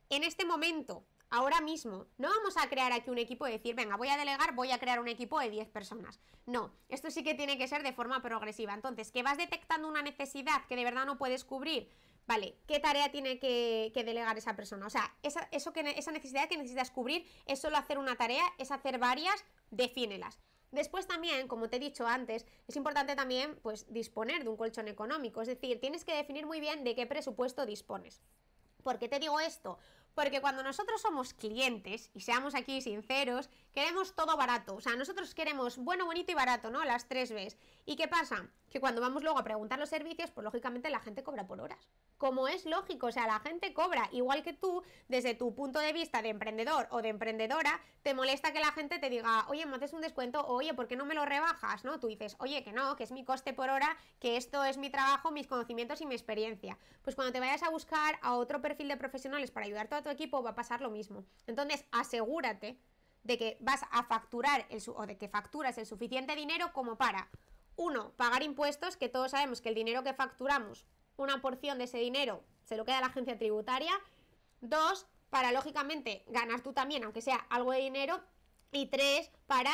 en 0.10 0.24
este 0.24 0.44
momento, 0.44 1.06
ahora 1.30 1.62
mismo. 1.62 2.08
No 2.18 2.30
vamos 2.30 2.58
a 2.58 2.68
crear 2.68 2.92
aquí 2.94 3.12
un 3.12 3.20
equipo 3.20 3.48
y 3.48 3.52
decir, 3.52 3.76
venga, 3.76 3.98
voy 3.98 4.08
a 4.08 4.18
delegar, 4.18 4.56
voy 4.56 4.72
a 4.72 4.80
crear 4.80 5.00
un 5.00 5.08
equipo 5.08 5.40
de 5.40 5.52
10 5.52 5.70
personas. 5.70 6.20
No, 6.48 6.74
esto 6.90 7.12
sí 7.12 7.24
que 7.24 7.36
tiene 7.36 7.60
que 7.60 7.68
ser 7.68 7.84
de 7.84 7.94
forma 7.94 8.24
progresiva. 8.24 8.74
Entonces, 8.74 9.12
que 9.12 9.22
vas 9.22 9.38
detectando 9.38 9.88
una 9.88 10.02
necesidad 10.02 10.66
que 10.66 10.76
de 10.76 10.84
verdad 10.84 11.06
no 11.06 11.20
puedes 11.20 11.44
cubrir, 11.44 11.92
vale, 12.28 12.58
¿qué 12.68 12.80
tarea 12.80 13.12
tiene 13.12 13.40
que, 13.40 13.92
delegar 14.06 14.38
esa 14.38 14.56
persona? 14.56 14.86
O 14.86 14.90
sea, 14.90 15.16
esa, 15.24 15.48
eso 15.52 15.74
que, 15.74 15.82
esa 15.98 16.12
necesidad 16.12 16.48
que 16.48 16.58
necesitas 16.58 16.92
cubrir 16.92 17.26
es 17.46 17.60
solo 17.60 17.78
hacer 17.78 17.98
una 17.98 18.16
tarea, 18.16 18.44
es 18.58 18.72
hacer 18.72 19.00
varias, 19.00 19.44
defínelas. 19.72 20.40
Después 20.72 21.08
también, 21.08 21.48
como 21.48 21.70
te 21.70 21.78
he 21.78 21.80
dicho 21.80 22.06
antes, 22.06 22.46
es 22.68 22.76
importante 22.76 23.16
también 23.16 23.58
pues 23.64 23.92
disponer 23.92 24.44
de 24.44 24.50
un 24.50 24.58
colchón 24.58 24.90
económico, 24.90 25.42
es 25.42 25.48
decir, 25.48 25.80
tienes 25.80 26.04
que 26.04 26.14
definir 26.14 26.46
muy 26.46 26.60
bien 26.60 26.84
de 26.84 26.94
qué 26.94 27.08
presupuesto 27.08 27.66
dispones. 27.66 28.22
¿Por 28.84 29.00
qué 29.00 29.08
te 29.08 29.20
digo 29.20 29.40
esto? 29.40 29.80
Porque 30.14 30.42
cuando 30.42 30.64
nosotros 30.64 31.02
somos 31.02 31.34
clientes, 31.34 32.10
y 32.14 32.22
seamos 32.22 32.56
aquí 32.56 32.82
sinceros, 32.82 33.50
queremos 33.72 34.16
todo 34.16 34.36
barato. 34.36 34.76
O 34.76 34.82
sea, 34.82 34.96
nosotros 34.96 35.36
queremos 35.36 35.78
bueno, 35.78 36.06
bonito 36.06 36.32
y 36.32 36.36
barato, 36.36 36.72
¿no? 36.72 36.84
Las 36.84 37.08
tres 37.08 37.32
Bs. 37.32 37.56
¿Y 37.86 37.96
qué 37.96 38.08
pasa? 38.08 38.50
Que 38.70 38.80
cuando 38.80 39.02
vamos 39.02 39.24
luego 39.24 39.40
a 39.40 39.44
preguntar 39.44 39.80
los 39.80 39.90
servicios, 39.90 40.32
pues 40.32 40.44
lógicamente 40.44 40.90
la 40.90 41.00
gente 41.00 41.24
cobra 41.24 41.48
por 41.48 41.62
horas. 41.62 41.88
Como 42.18 42.48
es 42.48 42.66
lógico, 42.66 43.08
o 43.08 43.12
sea, 43.12 43.28
la 43.28 43.40
gente 43.40 43.74
cobra 43.74 44.10
igual 44.12 44.44
que 44.44 44.54
tú, 44.54 44.84
desde 45.08 45.36
tu 45.36 45.54
punto 45.56 45.80
de 45.80 45.94
vista 45.94 46.22
de 46.22 46.30
emprendedor 46.30 46.88
o 46.92 47.02
de 47.02 47.10
emprendedora, 47.10 47.80
te 48.04 48.14
molesta 48.14 48.52
que 48.52 48.60
la 48.60 48.72
gente 48.72 49.00
te 49.00 49.10
diga, 49.10 49.46
oye, 49.50 49.66
me 49.66 49.78
haces 49.78 49.94
un 49.94 50.02
descuento, 50.02 50.46
oye, 50.48 50.74
¿por 50.74 50.88
qué 50.88 50.96
no 50.96 51.06
me 51.06 51.16
lo 51.16 51.26
rebajas? 51.26 51.86
¿No? 51.86 52.00
Tú 52.00 52.08
dices, 52.08 52.36
oye, 52.40 52.64
que 52.64 52.74
no, 52.74 52.96
que 52.96 53.04
es 53.04 53.12
mi 53.12 53.24
coste 53.24 53.54
por 53.54 53.70
hora, 53.70 53.96
que 54.20 54.38
esto 54.38 54.64
es 54.64 54.78
mi 54.78 54.90
trabajo, 54.90 55.32
mis 55.32 55.48
conocimientos 55.48 56.02
y 56.02 56.06
mi 56.06 56.16
experiencia. 56.16 56.78
Pues 57.04 57.16
cuando 57.16 57.32
te 57.32 57.40
vayas 57.40 57.64
a 57.64 57.70
buscar 57.70 58.20
a 58.22 58.36
otro 58.36 58.62
perfil 58.62 58.88
de 58.88 58.98
profesionales 58.98 59.52
para 59.52 59.66
ayudarte 59.66 59.96
a 59.96 60.04
tu 60.04 60.10
equipo, 60.10 60.44
va 60.44 60.52
a 60.52 60.56
pasar 60.56 60.82
lo 60.82 60.90
mismo. 60.90 61.24
Entonces, 61.46 61.86
asegúrate 61.92 62.78
de 63.24 63.38
que 63.38 63.58
vas 63.60 63.82
a 63.92 64.04
facturar 64.04 64.66
el 64.70 64.82
o 64.88 65.06
de 65.06 65.18
que 65.18 65.28
facturas 65.28 65.78
el 65.78 65.86
suficiente 65.86 66.36
dinero 66.36 66.72
como 66.72 66.98
para, 66.98 67.30
uno, 67.78 68.12
pagar 68.18 68.44
impuestos, 68.44 68.98
que 68.98 69.08
todos 69.08 69.32
sabemos 69.32 69.62
que 69.62 69.70
el 69.70 69.76
dinero 69.76 70.04
que 70.04 70.14
facturamos, 70.14 70.86
una 71.16 71.42
porción 71.42 71.78
de 71.78 71.86
ese 71.86 72.00
dinero 72.00 72.44
se 72.66 72.76
lo 72.76 72.84
queda 72.84 72.98
a 72.98 73.02
la 73.02 73.08
agencia 73.08 73.38
tributaria. 73.38 73.94
Dos, 74.60 75.08
para 75.30 75.54
lógicamente 75.54 76.26
ganar 76.28 76.62
tú 76.62 76.74
también, 76.74 77.06
aunque 77.06 77.22
sea 77.22 77.38
algo 77.50 77.72
de 77.72 77.80
dinero. 77.80 78.22
Y 78.72 78.88
tres, 78.88 79.32
para 79.46 79.72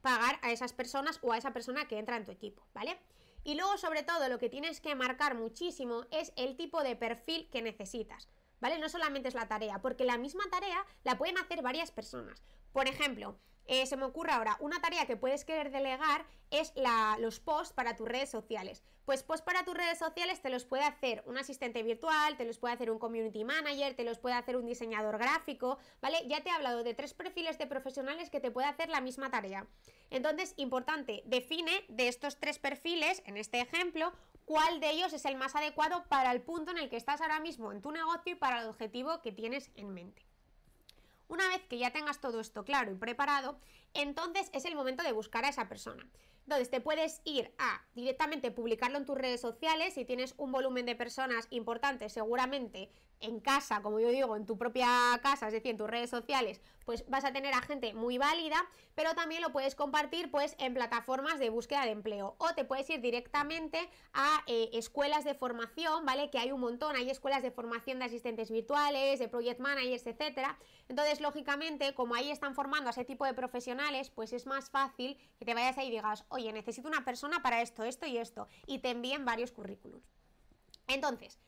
pagar 0.00 0.38
a 0.42 0.52
esas 0.52 0.72
personas 0.72 1.18
o 1.22 1.32
a 1.32 1.38
esa 1.38 1.52
persona 1.52 1.88
que 1.88 1.98
entra 1.98 2.16
en 2.16 2.24
tu 2.24 2.30
equipo, 2.30 2.64
¿vale? 2.72 2.96
Y 3.42 3.54
luego, 3.56 3.76
sobre 3.78 4.04
todo, 4.04 4.28
lo 4.28 4.38
que 4.38 4.48
tienes 4.48 4.80
que 4.80 4.94
marcar 4.94 5.34
muchísimo 5.34 6.04
es 6.12 6.32
el 6.36 6.56
tipo 6.56 6.82
de 6.84 6.94
perfil 6.94 7.48
que 7.50 7.62
necesitas. 7.62 8.28
¿vale? 8.60 8.78
No 8.78 8.88
solamente 8.88 9.28
es 9.28 9.34
la 9.34 9.48
tarea, 9.48 9.80
porque 9.80 10.04
la 10.04 10.18
misma 10.18 10.44
tarea 10.50 10.84
la 11.04 11.18
pueden 11.18 11.38
hacer 11.38 11.62
varias 11.62 11.90
personas. 11.90 12.42
Por 12.72 12.88
ejemplo, 12.88 13.38
eh, 13.68 13.86
se 13.86 13.96
me 13.96 14.04
ocurre 14.04 14.32
ahora, 14.32 14.56
una 14.60 14.80
tarea 14.80 15.06
que 15.06 15.16
puedes 15.16 15.44
querer 15.44 15.70
delegar 15.70 16.24
es 16.50 16.72
la, 16.74 17.16
los 17.20 17.38
posts 17.38 17.74
para 17.74 17.94
tus 17.96 18.08
redes 18.08 18.30
sociales. 18.30 18.82
Pues 19.04 19.22
posts 19.22 19.44
para 19.44 19.64
tus 19.64 19.74
redes 19.74 19.98
sociales 19.98 20.40
te 20.40 20.48
los 20.50 20.64
puede 20.64 20.84
hacer 20.84 21.22
un 21.26 21.36
asistente 21.38 21.82
virtual, 21.82 22.36
te 22.36 22.46
los 22.46 22.58
puede 22.58 22.74
hacer 22.74 22.90
un 22.90 22.98
community 22.98 23.44
manager, 23.44 23.94
te 23.94 24.04
los 24.04 24.18
puede 24.18 24.36
hacer 24.36 24.56
un 24.56 24.66
diseñador 24.66 25.18
gráfico, 25.18 25.78
¿vale? 26.00 26.18
Ya 26.26 26.42
te 26.42 26.48
he 26.48 26.52
hablado 26.52 26.82
de 26.82 26.94
tres 26.94 27.14
perfiles 27.14 27.58
de 27.58 27.66
profesionales 27.66 28.30
que 28.30 28.40
te 28.40 28.50
puede 28.50 28.68
hacer 28.68 28.88
la 28.88 29.00
misma 29.00 29.30
tarea. 29.30 29.66
Entonces, 30.10 30.54
importante, 30.56 31.22
define 31.26 31.84
de 31.88 32.08
estos 32.08 32.38
tres 32.38 32.58
perfiles, 32.58 33.22
en 33.26 33.36
este 33.36 33.60
ejemplo, 33.60 34.12
cuál 34.46 34.80
de 34.80 34.90
ellos 34.90 35.12
es 35.12 35.26
el 35.26 35.36
más 35.36 35.54
adecuado 35.54 36.04
para 36.08 36.32
el 36.32 36.40
punto 36.40 36.70
en 36.70 36.78
el 36.78 36.88
que 36.88 36.96
estás 36.96 37.20
ahora 37.20 37.40
mismo 37.40 37.70
en 37.70 37.82
tu 37.82 37.92
negocio 37.92 38.32
y 38.32 38.36
para 38.36 38.62
el 38.62 38.68
objetivo 38.68 39.20
que 39.20 39.32
tienes 39.32 39.70
en 39.74 39.92
mente. 39.92 40.27
Una 41.28 41.46
vez 41.48 41.62
que 41.68 41.78
ya 41.78 41.92
tengas 41.92 42.20
todo 42.20 42.40
esto 42.40 42.64
claro 42.64 42.90
y 42.90 42.94
preparado, 42.94 43.60
entonces 43.94 44.50
es 44.52 44.64
el 44.64 44.74
momento 44.74 45.02
de 45.02 45.12
buscar 45.12 45.44
a 45.44 45.50
esa 45.50 45.68
persona. 45.68 46.08
Entonces 46.44 46.70
te 46.70 46.80
puedes 46.80 47.20
ir 47.24 47.54
a 47.58 47.82
directamente 47.94 48.50
publicarlo 48.50 48.96
en 48.96 49.04
tus 49.04 49.18
redes 49.18 49.40
sociales, 49.40 49.92
si 49.92 50.06
tienes 50.06 50.34
un 50.38 50.50
volumen 50.50 50.86
de 50.86 50.96
personas 50.96 51.46
importante, 51.50 52.08
seguramente 52.08 52.90
en 53.20 53.40
casa, 53.40 53.82
como 53.82 54.00
yo 54.00 54.08
digo, 54.08 54.36
en 54.36 54.46
tu 54.46 54.56
propia 54.56 54.86
casa, 55.22 55.48
es 55.48 55.52
decir, 55.52 55.70
en 55.70 55.76
tus 55.76 55.88
redes 55.88 56.10
sociales, 56.10 56.60
pues 56.84 57.04
vas 57.08 57.24
a 57.24 57.32
tener 57.32 57.52
a 57.54 57.60
gente 57.60 57.92
muy 57.92 58.18
válida, 58.18 58.56
pero 58.94 59.14
también 59.14 59.42
lo 59.42 59.52
puedes 59.52 59.74
compartir 59.74 60.30
pues 60.30 60.56
en 60.58 60.74
plataformas 60.74 61.38
de 61.38 61.50
búsqueda 61.50 61.84
de 61.84 61.90
empleo 61.90 62.34
o 62.38 62.54
te 62.54 62.64
puedes 62.64 62.88
ir 62.90 63.00
directamente 63.00 63.78
a 64.14 64.42
eh, 64.46 64.70
escuelas 64.72 65.24
de 65.24 65.34
formación, 65.34 66.06
¿vale? 66.06 66.30
Que 66.30 66.38
hay 66.38 66.52
un 66.52 66.60
montón, 66.60 66.96
hay 66.96 67.10
escuelas 67.10 67.42
de 67.42 67.50
formación 67.50 67.98
de 67.98 68.06
asistentes 68.06 68.50
virtuales, 68.50 69.18
de 69.18 69.28
project 69.28 69.60
managers, 69.60 70.06
etcétera. 70.06 70.58
Entonces, 70.88 71.20
lógicamente, 71.20 71.94
como 71.94 72.14
ahí 72.14 72.30
están 72.30 72.54
formando 72.54 72.88
a 72.88 72.92
ese 72.92 73.04
tipo 73.04 73.26
de 73.26 73.34
profesionales, 73.34 74.10
pues 74.10 74.32
es 74.32 74.46
más 74.46 74.70
fácil 74.70 75.18
que 75.38 75.44
te 75.44 75.54
vayas 75.54 75.76
ahí 75.76 75.88
y 75.88 75.90
digas, 75.90 76.24
oye, 76.28 76.52
necesito 76.52 76.88
una 76.88 77.04
persona 77.04 77.42
para 77.42 77.60
esto, 77.60 77.84
esto 77.84 78.06
y 78.06 78.16
esto, 78.16 78.48
y 78.66 78.78
te 78.78 78.90
envíen 78.90 79.24
varios 79.24 79.52
currículums. 79.52 80.04
Entonces, 80.86 81.38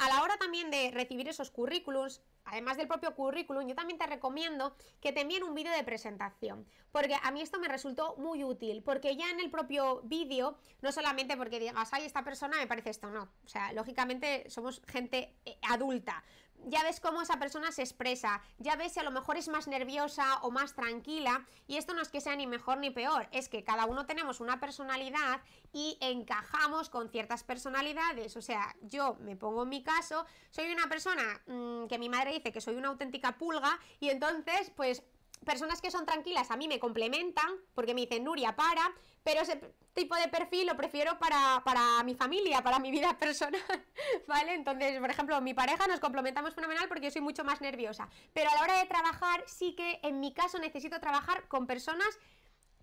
a 0.00 0.08
la 0.08 0.22
hora 0.22 0.38
también 0.38 0.70
de 0.70 0.90
recibir 0.92 1.28
esos 1.28 1.50
currículums, 1.50 2.22
además 2.46 2.78
del 2.78 2.88
propio 2.88 3.14
currículum, 3.14 3.68
yo 3.68 3.74
también 3.74 3.98
te 3.98 4.06
recomiendo 4.06 4.74
que 4.98 5.12
te 5.12 5.20
envíen 5.20 5.44
un 5.44 5.54
vídeo 5.54 5.72
de 5.72 5.84
presentación, 5.84 6.66
porque 6.90 7.16
a 7.22 7.30
mí 7.30 7.42
esto 7.42 7.60
me 7.60 7.68
resultó 7.68 8.16
muy 8.16 8.42
útil, 8.42 8.82
porque 8.82 9.14
ya 9.14 9.28
en 9.28 9.40
el 9.40 9.50
propio 9.50 10.00
vídeo, 10.04 10.56
no 10.80 10.90
solamente 10.90 11.36
porque 11.36 11.60
digas, 11.60 11.90
ay, 11.92 12.06
esta 12.06 12.24
persona 12.24 12.56
me 12.56 12.66
parece 12.66 12.88
esto, 12.88 13.10
no, 13.10 13.28
o 13.44 13.48
sea, 13.48 13.74
lógicamente 13.74 14.48
somos 14.48 14.80
gente 14.88 15.34
eh, 15.44 15.58
adulta, 15.68 16.24
ya 16.66 16.82
ves 16.82 17.00
cómo 17.00 17.22
esa 17.22 17.38
persona 17.38 17.72
se 17.72 17.82
expresa, 17.82 18.42
ya 18.58 18.76
ves 18.76 18.92
si 18.92 19.00
a 19.00 19.02
lo 19.02 19.10
mejor 19.10 19.36
es 19.36 19.48
más 19.48 19.68
nerviosa 19.68 20.40
o 20.42 20.50
más 20.50 20.74
tranquila, 20.74 21.46
y 21.66 21.76
esto 21.76 21.94
no 21.94 22.02
es 22.02 22.08
que 22.08 22.20
sea 22.20 22.36
ni 22.36 22.46
mejor 22.46 22.78
ni 22.78 22.90
peor, 22.90 23.28
es 23.32 23.48
que 23.48 23.64
cada 23.64 23.86
uno 23.86 24.06
tenemos 24.06 24.40
una 24.40 24.60
personalidad 24.60 25.40
y 25.72 25.98
encajamos 26.00 26.90
con 26.90 27.08
ciertas 27.10 27.44
personalidades, 27.44 28.36
o 28.36 28.42
sea, 28.42 28.74
yo 28.82 29.16
me 29.20 29.36
pongo 29.36 29.62
en 29.62 29.68
mi 29.68 29.82
caso, 29.82 30.26
soy 30.50 30.70
una 30.72 30.88
persona 30.88 31.40
mm, 31.46 31.86
que 31.86 31.98
mi 31.98 32.08
madre 32.08 32.32
dice 32.32 32.52
que 32.52 32.60
soy 32.60 32.76
una 32.76 32.88
auténtica 32.88 33.38
pulga, 33.38 33.78
y 33.98 34.10
entonces, 34.10 34.70
pues 34.76 35.02
personas 35.44 35.80
que 35.80 35.90
son 35.90 36.04
tranquilas 36.04 36.50
a 36.50 36.56
mí 36.56 36.68
me 36.68 36.78
complementan, 36.78 37.50
porque 37.74 37.94
me 37.94 38.02
dicen, 38.02 38.24
Nuria, 38.24 38.56
para, 38.56 38.92
pero 39.22 39.42
ese 39.42 39.60
tipo 39.92 40.14
de 40.16 40.28
perfil 40.28 40.66
lo 40.66 40.76
prefiero 40.76 41.18
para, 41.18 41.62
para 41.64 42.02
mi 42.04 42.14
familia, 42.14 42.62
para 42.62 42.78
mi 42.78 42.90
vida 42.90 43.16
personal, 43.18 43.60
¿vale? 44.26 44.54
Entonces, 44.54 44.98
por 44.98 45.10
ejemplo, 45.10 45.40
mi 45.40 45.54
pareja 45.54 45.86
nos 45.86 46.00
complementamos 46.00 46.54
fenomenal 46.54 46.88
porque 46.88 47.04
yo 47.04 47.10
soy 47.10 47.20
mucho 47.20 47.44
más 47.44 47.60
nerviosa, 47.60 48.08
pero 48.32 48.50
a 48.50 48.54
la 48.54 48.62
hora 48.62 48.78
de 48.78 48.86
trabajar 48.86 49.44
sí 49.46 49.74
que 49.74 50.00
en 50.02 50.20
mi 50.20 50.32
caso 50.32 50.58
necesito 50.58 51.00
trabajar 51.00 51.48
con 51.48 51.66
personas 51.66 52.18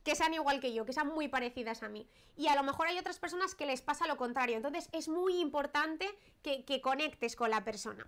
que 0.08 0.16
sean 0.16 0.34
igual 0.34 0.62
que 0.62 0.74
yo, 0.74 0.86
que 0.86 0.94
sean 0.94 1.08
muy 1.08 1.28
parecidas 1.28 1.84
a 1.84 1.90
mí. 1.90 2.08
Y 2.38 2.48
a 2.48 2.56
lo 2.56 2.64
mejor 2.64 2.88
hay 2.88 2.98
otras 2.98 3.20
personas 3.20 3.56
que 3.56 3.66
les 3.66 3.82
pasa 3.82 4.08
lo 4.08 4.16
contrario. 4.16 4.56
Entonces 4.56 4.88
es 4.94 5.10
muy 5.10 5.42
importante 5.42 6.08
que, 6.42 6.80
conectes 6.82 7.36
con 7.36 7.50
la 7.50 7.66
persona. 7.66 8.08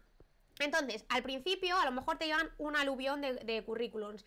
Entonces, 0.59 1.03
al 1.09 1.23
principio 1.23 1.77
a 1.77 1.83
lo 1.83 1.91
mejor 1.91 2.17
te 2.17 2.27
llevan 2.27 2.49
un 2.57 2.77
aluvión 2.77 3.19
de 3.21 3.63
currículums 3.65 4.25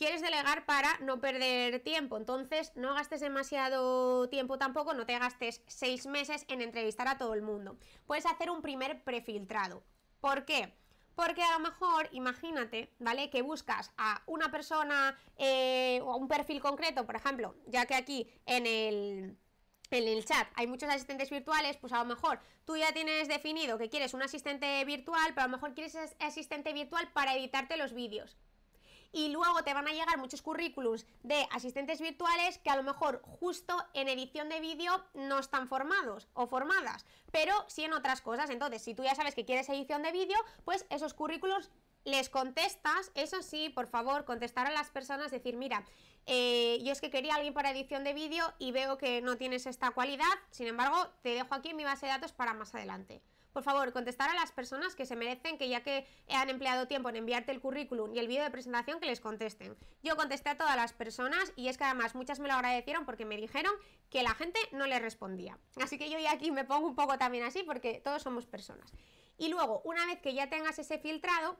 quieres 0.00 0.22
delegar 0.22 0.64
para 0.64 0.98
no 1.00 1.20
perder 1.20 1.80
tiempo. 1.80 2.16
Entonces, 2.16 2.72
no 2.74 2.94
gastes 2.94 3.20
demasiado 3.20 4.30
tiempo 4.30 4.56
tampoco, 4.56 4.94
no 4.94 5.04
te 5.04 5.18
gastes 5.18 5.60
seis 5.66 6.06
meses 6.06 6.46
en 6.48 6.62
entrevistar 6.62 7.06
a 7.06 7.18
todo 7.18 7.34
el 7.34 7.42
mundo. 7.42 7.76
Puedes 8.06 8.24
hacer 8.24 8.48
un 8.48 8.62
primer 8.62 9.04
prefiltrado. 9.04 9.82
¿Por 10.22 10.46
qué? 10.46 10.72
Porque 11.14 11.42
a 11.42 11.52
lo 11.52 11.58
mejor, 11.58 12.08
imagínate, 12.12 12.94
¿vale? 12.98 13.28
Que 13.28 13.42
buscas 13.42 13.92
a 13.98 14.22
una 14.24 14.50
persona 14.50 15.18
eh, 15.36 16.00
o 16.02 16.12
a 16.12 16.16
un 16.16 16.28
perfil 16.28 16.62
concreto, 16.62 17.04
por 17.04 17.16
ejemplo, 17.16 17.54
ya 17.66 17.84
que 17.84 17.94
aquí 17.94 18.26
en 18.46 18.66
el 18.66 19.36
en 19.90 20.08
el 20.08 20.24
chat 20.24 20.48
hay 20.54 20.66
muchos 20.66 20.88
asistentes 20.88 21.28
virtuales, 21.28 21.76
pues 21.76 21.92
a 21.92 21.98
lo 21.98 22.06
mejor 22.06 22.40
tú 22.64 22.74
ya 22.76 22.92
tienes 22.94 23.28
definido 23.28 23.76
que 23.76 23.90
quieres 23.90 24.14
un 24.14 24.22
asistente 24.22 24.82
virtual, 24.86 25.34
pero 25.34 25.42
a 25.42 25.48
lo 25.48 25.56
mejor 25.56 25.74
quieres 25.74 25.98
asistente 26.20 26.72
virtual 26.72 27.10
para 27.12 27.34
editarte 27.34 27.76
los 27.76 27.92
vídeos 27.92 28.38
y 29.12 29.28
luego 29.28 29.62
te 29.62 29.74
van 29.74 29.88
a 29.88 29.92
llegar 29.92 30.18
muchos 30.18 30.42
currículums 30.42 31.06
de 31.22 31.46
asistentes 31.50 32.00
virtuales 32.00 32.58
que 32.58 32.70
a 32.70 32.76
lo 32.76 32.82
mejor 32.82 33.22
justo 33.22 33.76
en 33.94 34.08
edición 34.08 34.48
de 34.48 34.60
vídeo 34.60 35.04
no 35.14 35.38
están 35.38 35.68
formados 35.68 36.28
o 36.34 36.46
formadas, 36.46 37.04
pero 37.30 37.54
sí 37.68 37.84
en 37.84 37.92
otras 37.92 38.20
cosas. 38.20 38.50
Entonces, 38.50 38.82
si 38.82 38.94
tú 38.94 39.02
ya 39.02 39.14
sabes 39.14 39.34
que 39.34 39.44
quieres 39.44 39.68
edición 39.68 40.02
de 40.02 40.12
vídeo, 40.12 40.38
pues 40.64 40.86
esos 40.90 41.14
currículums 41.14 41.70
les 42.04 42.30
contestas, 42.30 43.10
eso 43.14 43.42
sí, 43.42 43.68
por 43.68 43.86
favor, 43.86 44.24
contestar 44.24 44.66
a 44.66 44.70
las 44.70 44.90
personas, 44.90 45.30
decir, 45.30 45.56
mira, 45.56 45.84
eh, 46.26 46.78
yo 46.82 46.92
es 46.92 47.00
que 47.00 47.10
quería 47.10 47.34
alguien 47.34 47.52
para 47.52 47.70
edición 47.70 48.04
de 48.04 48.14
vídeo 48.14 48.52
y 48.58 48.72
veo 48.72 48.96
que 48.96 49.20
no 49.20 49.36
tienes 49.36 49.66
esta 49.66 49.90
cualidad, 49.90 50.24
sin 50.50 50.66
embargo, 50.66 51.08
te 51.22 51.30
dejo 51.30 51.54
aquí 51.54 51.70
en 51.70 51.76
mi 51.76 51.84
base 51.84 52.06
de 52.06 52.12
datos 52.12 52.32
para 52.32 52.54
más 52.54 52.74
adelante 52.74 53.20
por 53.52 53.62
favor, 53.62 53.92
contestar 53.92 54.30
a 54.30 54.34
las 54.34 54.52
personas 54.52 54.94
que 54.94 55.06
se 55.06 55.16
merecen 55.16 55.58
que 55.58 55.68
ya 55.68 55.82
que 55.82 56.06
han 56.28 56.48
empleado 56.50 56.86
tiempo 56.86 57.08
en 57.08 57.16
enviarte 57.16 57.52
el 57.52 57.60
currículum 57.60 58.14
y 58.14 58.18
el 58.18 58.28
vídeo 58.28 58.44
de 58.44 58.50
presentación, 58.50 59.00
que 59.00 59.06
les 59.06 59.20
contesten. 59.20 59.76
Yo 60.02 60.16
contesté 60.16 60.50
a 60.50 60.58
todas 60.58 60.76
las 60.76 60.92
personas 60.92 61.52
y 61.56 61.68
es 61.68 61.78
que 61.78 61.84
además 61.84 62.14
muchas 62.14 62.40
me 62.40 62.48
lo 62.48 62.54
agradecieron 62.54 63.04
porque 63.04 63.24
me 63.24 63.36
dijeron 63.36 63.72
que 64.08 64.22
la 64.22 64.34
gente 64.34 64.58
no 64.72 64.86
les 64.86 65.00
respondía. 65.00 65.58
Así 65.82 65.98
que 65.98 66.10
yo 66.10 66.18
ya 66.18 66.32
aquí 66.32 66.50
me 66.50 66.64
pongo 66.64 66.86
un 66.86 66.94
poco 66.94 67.18
también 67.18 67.44
así 67.44 67.62
porque 67.62 68.00
todos 68.02 68.22
somos 68.22 68.46
personas. 68.46 68.92
Y 69.38 69.48
luego, 69.48 69.80
una 69.84 70.04
vez 70.06 70.20
que 70.20 70.34
ya 70.34 70.50
tengas 70.50 70.78
ese 70.78 70.98
filtrado, 70.98 71.56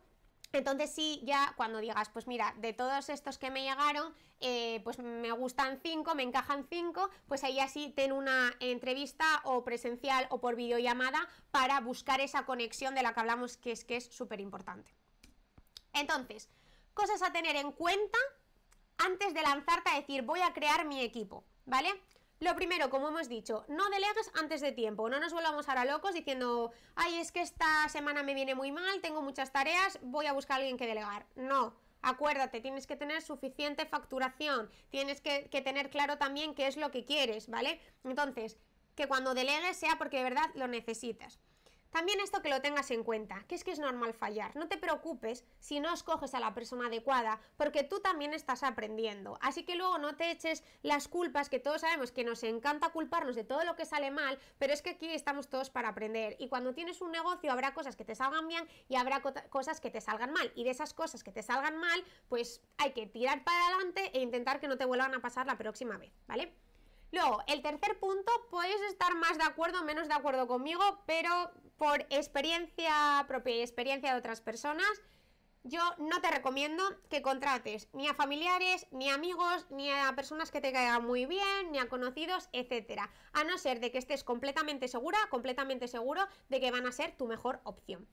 entonces 0.53 0.91
sí, 0.91 1.21
ya 1.25 1.53
cuando 1.57 1.79
digas, 1.79 2.09
pues 2.09 2.27
mira, 2.27 2.55
de 2.59 2.73
todos 2.73 3.09
estos 3.09 3.39
que 3.39 3.51
me 3.51 3.63
llegaron, 3.63 4.13
eh, 4.41 4.81
pues 4.83 4.99
me 4.99 5.31
gustan 5.33 5.79
cinco, 5.83 6.15
me 6.15 6.25
encajan 6.25 6.67
cinco, 6.69 7.09
pues 7.29 7.45
ahí 7.45 7.61
así 7.61 7.91
ten 7.91 8.11
una 8.11 8.53
entrevista 8.59 9.43
o 9.45 9.63
presencial 9.63 10.27
o 10.31 10.41
por 10.41 10.57
videollamada 10.57 11.29
para 11.51 11.81
buscar 11.81 12.21
esa 12.21 12.47
conexión 12.47 12.95
de 12.95 13.03
la 13.03 13.15
que 13.15 13.21
hablamos 13.21 13.57
que 13.57 13.73
es 13.73 13.85
que 13.85 13.97
es 13.97 14.07
súper 14.07 14.41
importante. 14.41 14.93
Entonces, 15.93 16.49
cosas 16.95 17.23
a 17.23 17.33
tener 17.33 17.57
en 17.57 17.71
cuenta 17.73 18.19
antes 18.99 19.33
de 19.35 19.43
lanzarte 19.43 19.91
a 19.91 19.97
decir 19.97 20.23
voy 20.23 20.41
a 20.41 20.53
crear 20.53 20.85
mi 20.85 21.01
equipo, 21.01 21.45
¿vale? 21.65 21.91
Lo 22.43 22.57
primero, 22.57 22.89
como 22.89 23.09
hemos 23.09 23.29
dicho, 23.29 23.67
no 23.69 23.91
delegues 23.91 24.31
antes 24.33 24.63
de 24.63 24.73
tiempo, 24.73 25.11
no 25.11 25.21
nos 25.21 25.35
volvamos 25.35 25.69
ahora 25.69 25.85
locos 25.85 26.15
diciendo, 26.15 26.73
ay, 26.95 27.19
es 27.19 27.33
que 27.33 27.43
esta 27.43 27.87
semana 27.91 28.23
me 28.23 28.33
viene 28.33 28.55
muy 28.55 28.73
mal, 28.73 29.03
tengo 29.03 29.21
muchas 29.21 29.53
tareas, 29.53 29.99
voy 30.01 30.25
a 30.25 30.33
buscar 30.33 30.55
a 30.55 30.61
alguien 30.61 30.79
que 30.79 30.87
delegar. 30.87 31.27
No, 31.37 31.75
acuérdate, 32.01 32.63
tienes 32.63 32.87
que 32.87 32.97
tener 32.97 33.21
suficiente 33.21 33.85
facturación, 33.85 34.71
tienes 34.89 35.21
que, 35.21 35.51
que 35.51 35.61
tener 35.61 35.91
claro 35.91 36.17
también 36.17 36.55
qué 36.55 36.67
es 36.67 36.79
lo 36.79 36.91
que 36.91 37.05
quieres, 37.05 37.51
¿vale? 37.51 37.79
Entonces, 38.05 38.57
que 38.95 39.07
cuando 39.07 39.35
delegues 39.35 39.77
sea 39.77 39.97
porque 39.99 40.17
de 40.17 40.25
verdad 40.25 40.51
lo 40.55 40.67
necesitas. 40.67 41.39
También 41.91 42.21
esto 42.21 42.41
que 42.41 42.49
lo 42.49 42.61
tengas 42.61 42.91
en 42.91 43.03
cuenta, 43.03 43.45
que 43.49 43.55
es 43.55 43.65
que 43.65 43.73
es 43.73 43.79
normal 43.79 44.15
fallar. 44.15 44.55
No 44.55 44.69
te 44.69 44.79
preocupes 44.79 45.45
si 45.59 45.81
no 45.81 45.93
escoges 45.93 46.35
a 46.35 46.41
la 46.41 46.55
persona 46.55 46.87
adecuada, 46.87 47.41
porque 47.57 47.83
tú 47.83 48.01
también 48.01 48.33
estás 48.33 48.63
aprendiendo. 48.63 49.39
Así 49.41 49.65
que 49.65 49.75
luego 49.75 49.99
no 49.99 50.15
te 50.15 50.31
eches 50.31 50.63
las 50.83 51.09
culpas, 51.09 51.49
que 51.49 51.59
todos 51.59 51.81
sabemos 51.81 52.13
que 52.13 52.25
nos 52.25 52.43
encanta 52.45 52.91
culparnos 52.91 53.35
de 53.35 53.45
todo 53.45 53.65
lo 53.65 53.75
que 53.75 53.85
sale 53.85 54.11
mal, 54.11 54.39
pero 54.59 54.73
es 54.73 54.83
que 54.83 54.91
aquí 54.91 55.09
estamos 55.09 55.49
todos 55.49 55.71
para 55.71 55.89
aprender. 55.89 56.37
Y 56.39 56.49
cuando 56.49 56.75
tienes 56.75 57.01
un 57.01 57.11
negocio 57.11 57.51
habrá 57.51 57.75
cosas 57.75 57.97
que 57.97 58.05
te 58.05 58.15
salgan 58.15 58.47
bien 58.47 58.67
y 58.89 58.97
habrá 58.97 59.21
cosas 59.21 59.81
que 59.81 59.91
te 59.91 60.01
salgan 60.01 60.33
mal. 60.33 60.53
Y 60.55 60.65
de 60.65 60.71
esas 60.71 60.95
cosas 60.95 61.25
que 61.25 61.33
te 61.33 61.43
salgan 61.43 61.77
mal, 61.77 62.05
pues 62.29 62.63
hay 62.79 62.93
que 62.93 63.07
tirar 63.07 63.43
para 63.43 63.67
adelante 63.67 64.11
e 64.15 64.21
intentar 64.21 64.61
que 64.61 64.69
no 64.69 64.79
te 64.79 64.85
vuelvan 64.85 65.15
a 65.15 65.21
pasar 65.21 65.47
la 65.47 65.59
próxima 65.59 65.99
vez, 65.99 66.13
¿vale? 66.27 66.55
Luego, 67.13 67.43
el 67.49 67.63
tercer 67.63 67.99
punto, 67.99 68.31
puedes 68.51 68.81
estar 68.83 69.15
más 69.17 69.37
de 69.37 69.45
acuerdo 69.45 69.81
o 69.81 69.85
menos 69.85 70.09
de 70.09 70.15
acuerdo 70.15 70.47
conmigo, 70.47 70.83
pero 71.07 71.51
por 71.77 72.03
experiencia 72.11 73.25
propia 73.27 73.57
y 73.57 73.61
experiencia 73.63 74.13
de 74.13 74.19
otras 74.19 74.41
personas, 74.41 75.03
yo 75.63 75.83
no 75.99 76.21
te 76.21 76.31
recomiendo 76.31 76.83
que 77.11 77.21
contrates 77.21 77.89
ni 77.93 78.07
a 78.07 78.15
familiares, 78.15 78.87
ni 78.93 79.11
a 79.11 79.15
amigos, 79.15 79.67
ni 79.71 79.91
a 79.91 80.15
personas 80.15 80.51
que 80.51 80.61
te 80.61 80.73
caigan 80.73 81.05
muy 81.05 81.27
bien, 81.27 81.71
ni 81.71 81.79
a 81.79 81.89
conocidos, 81.89 82.49
etcétera, 82.53 83.11
a 83.33 83.45
no 83.45 83.59
ser 83.59 83.81
de 83.81 83.91
que 83.91 83.99
estés 83.99 84.25
completamente 84.25 84.89
segura, 84.89 85.19
completamente 85.31 85.89
seguro 85.89 86.27
de 86.49 86.61
que 86.61 86.71
van 86.71 86.87
a 86.87 86.93
ser 86.93 87.17
tu 87.17 87.27
mejor 87.27 87.61
opción. 87.65 88.09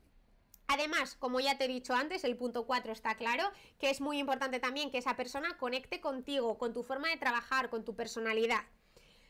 Además, 0.67 1.15
como 1.15 1.39
ya 1.39 1.57
te 1.57 1.65
he 1.65 1.69
dicho 1.69 1.93
antes, 1.93 2.25
el 2.25 2.35
punto 2.35 2.65
4 2.65 2.91
está 2.91 3.15
claro, 3.15 3.49
que 3.79 3.89
es 3.89 4.01
muy 4.01 4.19
importante 4.19 4.59
también 4.59 4.91
que 4.91 4.97
esa 4.97 5.15
persona 5.15 5.57
conecte 5.57 6.01
contigo, 6.01 6.57
con 6.57 6.73
tu 6.73 6.83
forma 6.83 7.07
de 7.07 7.15
trabajar, 7.15 7.69
con 7.69 7.85
tu 7.85 7.95
personalidad. 7.95 8.65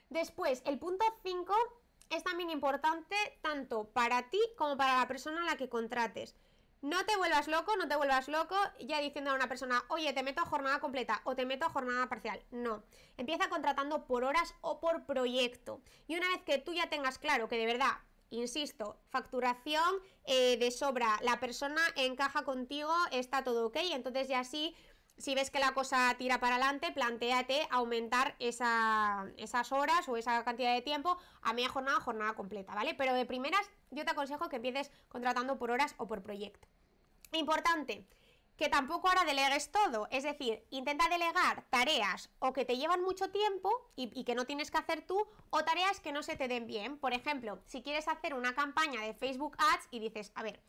Después, 0.09 0.61
el 0.65 0.79
punto 0.79 1.05
5 1.23 1.53
es 2.09 2.23
también 2.23 2.49
importante 2.49 3.15
tanto 3.41 3.85
para 3.89 4.29
ti 4.29 4.39
como 4.57 4.77
para 4.77 4.97
la 4.97 5.07
persona 5.07 5.41
a 5.41 5.45
la 5.45 5.57
que 5.57 5.69
contrates. 5.69 6.35
No 6.81 7.05
te 7.05 7.17
vuelvas 7.17 7.47
loco, 7.47 7.75
no 7.75 7.87
te 7.87 7.95
vuelvas 7.95 8.27
loco 8.27 8.55
ya 8.79 9.01
diciendo 9.01 9.31
a 9.31 9.35
una 9.35 9.49
persona, 9.49 9.83
oye, 9.89 10.13
te 10.13 10.23
meto 10.23 10.41
a 10.41 10.45
jornada 10.45 10.79
completa 10.79 11.21
o 11.23 11.35
te 11.35 11.45
meto 11.45 11.65
a 11.65 11.69
jornada 11.69 12.07
parcial. 12.07 12.41
No. 12.51 12.83
Empieza 13.17 13.49
contratando 13.49 14.05
por 14.05 14.23
horas 14.23 14.53
o 14.61 14.79
por 14.79 15.05
proyecto. 15.05 15.81
Y 16.07 16.15
una 16.15 16.29
vez 16.29 16.43
que 16.43 16.59
tú 16.59 16.73
ya 16.73 16.87
tengas 16.87 17.17
claro 17.17 17.47
que 17.47 17.57
de 17.57 17.65
verdad, 17.65 17.97
insisto, 18.29 18.99
facturación 19.09 19.95
eh, 20.25 20.57
de 20.57 20.69
sobra, 20.69 21.17
la 21.23 21.39
persona 21.39 21.81
encaja 21.95 22.43
contigo, 22.43 22.93
está 23.11 23.43
todo 23.43 23.67
ok, 23.67 23.77
entonces 23.91 24.27
ya 24.27 24.43
sí 24.43 24.75
si 25.17 25.33
ves 25.35 25.49
que 25.49 25.59
la 25.59 25.73
cosa 25.73 26.15
tira 26.17 26.39
para 26.39 26.55
adelante, 26.55 26.91
planteate 26.91 27.67
aumentar 27.71 28.35
esas 28.39 29.71
horas 29.71 30.07
o 30.07 30.17
esa 30.17 30.43
cantidad 30.43 30.73
de 30.73 30.81
tiempo 30.81 31.17
a 31.41 31.53
media 31.53 31.69
jornada, 31.69 31.99
jornada 31.99 32.33
completa, 32.33 32.75
¿vale? 32.75 32.93
Pero 32.93 33.13
de 33.13 33.25
primeras, 33.25 33.69
yo 33.91 34.05
te 34.05 34.11
aconsejo 34.11 34.49
que 34.49 34.57
empieces 34.57 34.91
contratando 35.09 35.57
por 35.57 35.71
horas 35.71 35.95
o 35.97 36.07
por 36.07 36.21
proyecto. 36.21 36.67
Importante, 37.31 38.05
que 38.57 38.69
tampoco 38.69 39.07
ahora 39.07 39.23
delegues 39.23 39.71
todo, 39.71 40.07
es 40.11 40.23
decir, 40.23 40.63
intenta 40.71 41.07
delegar 41.09 41.63
tareas 41.69 42.29
o 42.39 42.53
que 42.53 42.65
te 42.65 42.77
llevan 42.77 43.03
mucho 43.03 43.29
tiempo 43.29 43.69
y, 43.95 44.11
y, 44.19 44.23
que 44.23 44.35
no 44.35 44.45
tienes 44.45 44.71
que 44.71 44.79
hacer 44.79 45.01
tú, 45.01 45.27
o 45.49 45.63
tareas 45.63 45.99
que 45.99 46.11
no 46.11 46.23
se 46.23 46.35
te 46.35 46.47
den 46.47 46.65
bien. 46.65 46.97
Por 46.97 47.13
ejemplo, 47.13 47.59
si 47.65 47.81
quieres 47.83 48.07
hacer 48.07 48.33
una 48.33 48.55
campaña 48.55 49.01
de 49.01 49.13
Facebook 49.13 49.55
Ads 49.59 49.87
y 49.91 49.99
dices, 49.99 50.31
a 50.35 50.43
ver, 50.43 50.59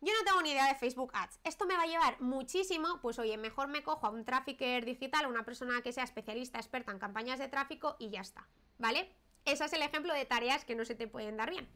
yo 0.00 0.12
no 0.12 0.24
tengo 0.24 0.42
ni 0.42 0.50
idea 0.50 0.68
de 0.68 0.74
Facebook 0.74 1.10
Ads. 1.14 1.40
Esto 1.44 1.66
me 1.66 1.76
va 1.76 1.82
a 1.82 1.86
llevar 1.86 2.20
muchísimo, 2.20 3.00
pues 3.00 3.18
oye, 3.18 3.36
mejor 3.36 3.68
me 3.68 3.82
cojo 3.82 4.06
a 4.06 4.10
un 4.10 4.24
trafficker 4.24 4.84
digital, 4.84 5.24
a 5.24 5.28
una 5.28 5.44
persona 5.44 5.80
que 5.82 5.92
sea 5.92 6.04
especialista, 6.04 6.58
experta 6.58 6.92
en 6.92 6.98
campañas 6.98 7.38
de 7.38 7.48
tráfico 7.48 7.96
y 7.98 8.10
ya 8.10 8.20
está, 8.20 8.48
¿vale? 8.78 9.10
Ese 9.44 9.64
es 9.64 9.72
el 9.72 9.82
ejemplo 9.82 10.12
de 10.12 10.24
tareas 10.24 10.64
que 10.64 10.74
no 10.74 10.84
se 10.84 10.94
te 10.94 11.08
pueden 11.08 11.36
dar 11.36 11.50
bien. 11.50 11.68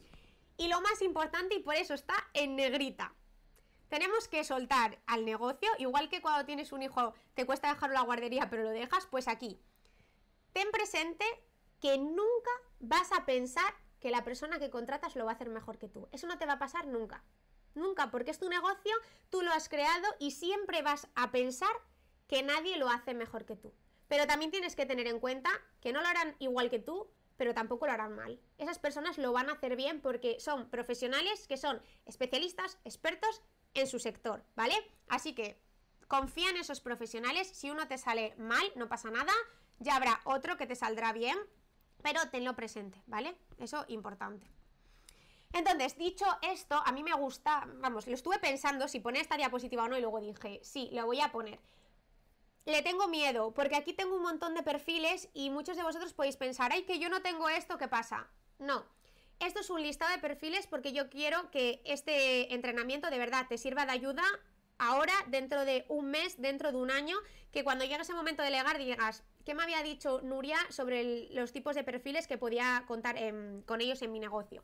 Y 0.57 0.69
lo 0.69 0.81
más 0.81 1.01
importante, 1.03 1.55
y 1.55 1.61
por 1.61 1.75
eso 1.75 1.95
está 1.95 2.15
en 2.35 2.57
negrita, 2.57 3.15
tenemos 3.89 4.29
que 4.29 4.45
soltar 4.45 5.01
al 5.07 5.25
negocio, 5.25 5.69
igual 5.79 6.09
que 6.09 6.23
cuando 6.23 6.45
tienes 6.45 6.71
un 6.73 6.83
hijo 6.83 7.15
te 7.35 7.45
cuesta 7.45 7.69
dejarlo 7.69 7.97
a 7.97 8.01
la 8.01 8.07
guardería, 8.07 8.49
pero 8.49 8.63
lo 8.63 8.71
dejas, 8.71 9.07
pues 9.07 9.27
aquí. 9.27 9.61
Ten 10.53 10.71
presente 10.71 11.25
que 11.81 11.99
nunca 11.99 12.51
vas 12.79 13.11
a 13.13 13.25
pensar 13.25 13.75
que 14.01 14.11
la 14.11 14.23
persona 14.23 14.59
que 14.59 14.71
contratas 14.71 15.17
lo 15.17 15.25
va 15.25 15.33
a 15.33 15.35
hacer 15.35 15.49
mejor 15.49 15.79
que 15.79 15.89
tú. 15.89 16.09
Eso 16.13 16.27
no 16.27 16.39
te 16.39 16.47
va 16.47 16.55
a 16.55 16.59
pasar 16.59 16.87
nunca. 16.87 17.25
Nunca, 17.75 18.11
porque 18.11 18.31
es 18.31 18.39
tu 18.39 18.49
negocio, 18.49 18.93
tú 19.29 19.43
lo 19.43 19.53
has 19.53 19.69
creado 19.69 20.07
y 20.19 20.33
siempre 20.33 20.83
vas 20.83 21.09
a 21.15 21.31
pensar 21.31 21.71
que 22.27 22.43
nadie 22.43 22.77
lo 22.77 22.89
hace 22.89 23.15
mejor 23.15 23.45
que 23.45 23.57
tú. 23.57 23.73
Pero 24.09 24.27
también 24.27 24.51
tienes 24.51 24.75
que 24.75 24.87
tener 24.87 25.07
en 25.07 25.21
cuenta 25.21 25.51
que 25.81 25.93
no 25.93 26.01
lo 26.01 26.09
harán 26.09 26.35
igual 26.39 26.69
que 26.69 26.81
tú, 26.81 27.09
pero 27.37 27.55
tampoco 27.55 27.87
lo 27.87 27.93
harán 27.93 28.15
mal. 28.15 28.41
Esas 28.59 28.79
personas 28.79 29.19
lo 29.19 29.33
van 29.33 29.49
a 29.49 29.53
hacer 29.53 29.77
bien 29.77 30.01
porque 30.01 30.39
son 30.41 30.69
profesionales 30.69 31.47
que 31.47 31.57
son 31.57 31.81
especialistas, 32.05 32.79
expertos 32.85 33.41
en 33.75 33.87
su 33.87 33.99
sector, 33.99 34.45
¿vale? 34.57 34.75
Así 35.09 35.35
que 35.35 35.61
confía 36.07 36.51
en 36.51 36.57
esos 36.57 36.81
profesionales. 36.81 37.49
Si 37.49 37.71
uno 37.71 37.89
te 37.89 37.99
sale 37.99 38.35
mal, 38.37 38.65
no 38.77 38.89
pasa 38.89 39.11
nada. 39.11 39.33
Ya 39.79 39.97
habrá 39.97 40.21
otro 40.25 40.57
que 40.57 40.67
te 40.67 40.77
saldrá 40.77 41.13
bien, 41.13 41.39
pero 42.03 42.21
tenlo 42.31 42.55
presente, 42.57 43.03
¿vale? 43.07 43.35
Eso 43.59 43.85
importante. 43.89 44.47
Entonces, 45.53 45.97
dicho 45.99 46.25
esto, 46.43 46.81
a 46.85 46.93
mí 46.93 47.03
me 47.03 47.13
gusta, 47.15 47.67
vamos, 47.81 48.07
lo 48.07 48.15
estuve 48.15 48.39
pensando 48.39 48.87
si 48.87 49.01
poner 49.01 49.23
esta 49.23 49.37
diapositiva 49.37 49.85
o 49.85 49.89
no 49.89 49.99
y 49.99 50.01
luego 50.01 50.21
dije, 50.21 50.61
sí, 50.63 50.89
lo 50.93 51.07
voy 51.07 51.21
a 51.21 51.33
poner. 51.33 51.59
Le 52.67 52.83
tengo 52.83 53.09
miedo, 53.09 53.53
porque 53.53 53.75
aquí 53.75 53.93
tengo 53.93 54.15
un 54.15 54.23
montón 54.23 54.55
de 54.55 54.63
perfiles 54.63 55.29
y 55.35 55.51
muchos 55.51 55.77
de 55.77 55.83
vosotros 55.83 56.13
podéis 56.13 56.37
pensar, 56.37 56.73
ay, 56.73 56.85
que 56.85 56.99
yo 56.99 57.09
no 57.09 57.21
tengo 57.23 57.49
esto, 57.49 57.79
¿qué 57.79 57.89
pasa? 57.89 58.29
No. 58.59 58.85
Esto 59.41 59.61
es 59.61 59.71
un 59.71 59.83
listado 59.83 60.13
de 60.13 60.19
perfiles 60.19 60.67
porque 60.67 60.93
yo 60.93 61.09
quiero 61.09 61.51
que 61.51 61.81
este 61.85 62.55
entrenamiento 62.55 63.11
de 63.11 63.19
verdad 63.19 63.47
te 63.49 63.59
sirva 63.59 63.87
de 63.87 63.93
ayuda 63.93 64.23
ahora, 64.79 65.15
dentro 65.29 65.65
de 65.65 65.85
un 65.89 66.11
mes, 66.11 66.41
dentro 66.41 66.71
de 66.71 66.79
un 66.79 66.91
año, 66.91 67.17
que 67.51 67.65
cuando 67.65 67.85
llegue 67.85 68.03
ese 68.03 68.15
momento 68.15 68.43
de 68.43 68.51
legar 68.51 68.79
digas, 68.79 69.25
¿qué 69.45 69.55
me 69.55 69.63
había 69.63 69.83
dicho 69.83 70.21
Nuria 70.23 70.59
sobre 70.69 71.29
los 71.31 71.53
tipos 71.53 71.75
de 71.75 71.85
perfiles 71.85 72.27
que 72.27 72.39
podía 72.39 72.85
contar 72.87 73.17
con 73.67 73.81
ellos 73.81 74.01
en 74.03 74.13
mi 74.13 74.21
negocio? 74.21 74.63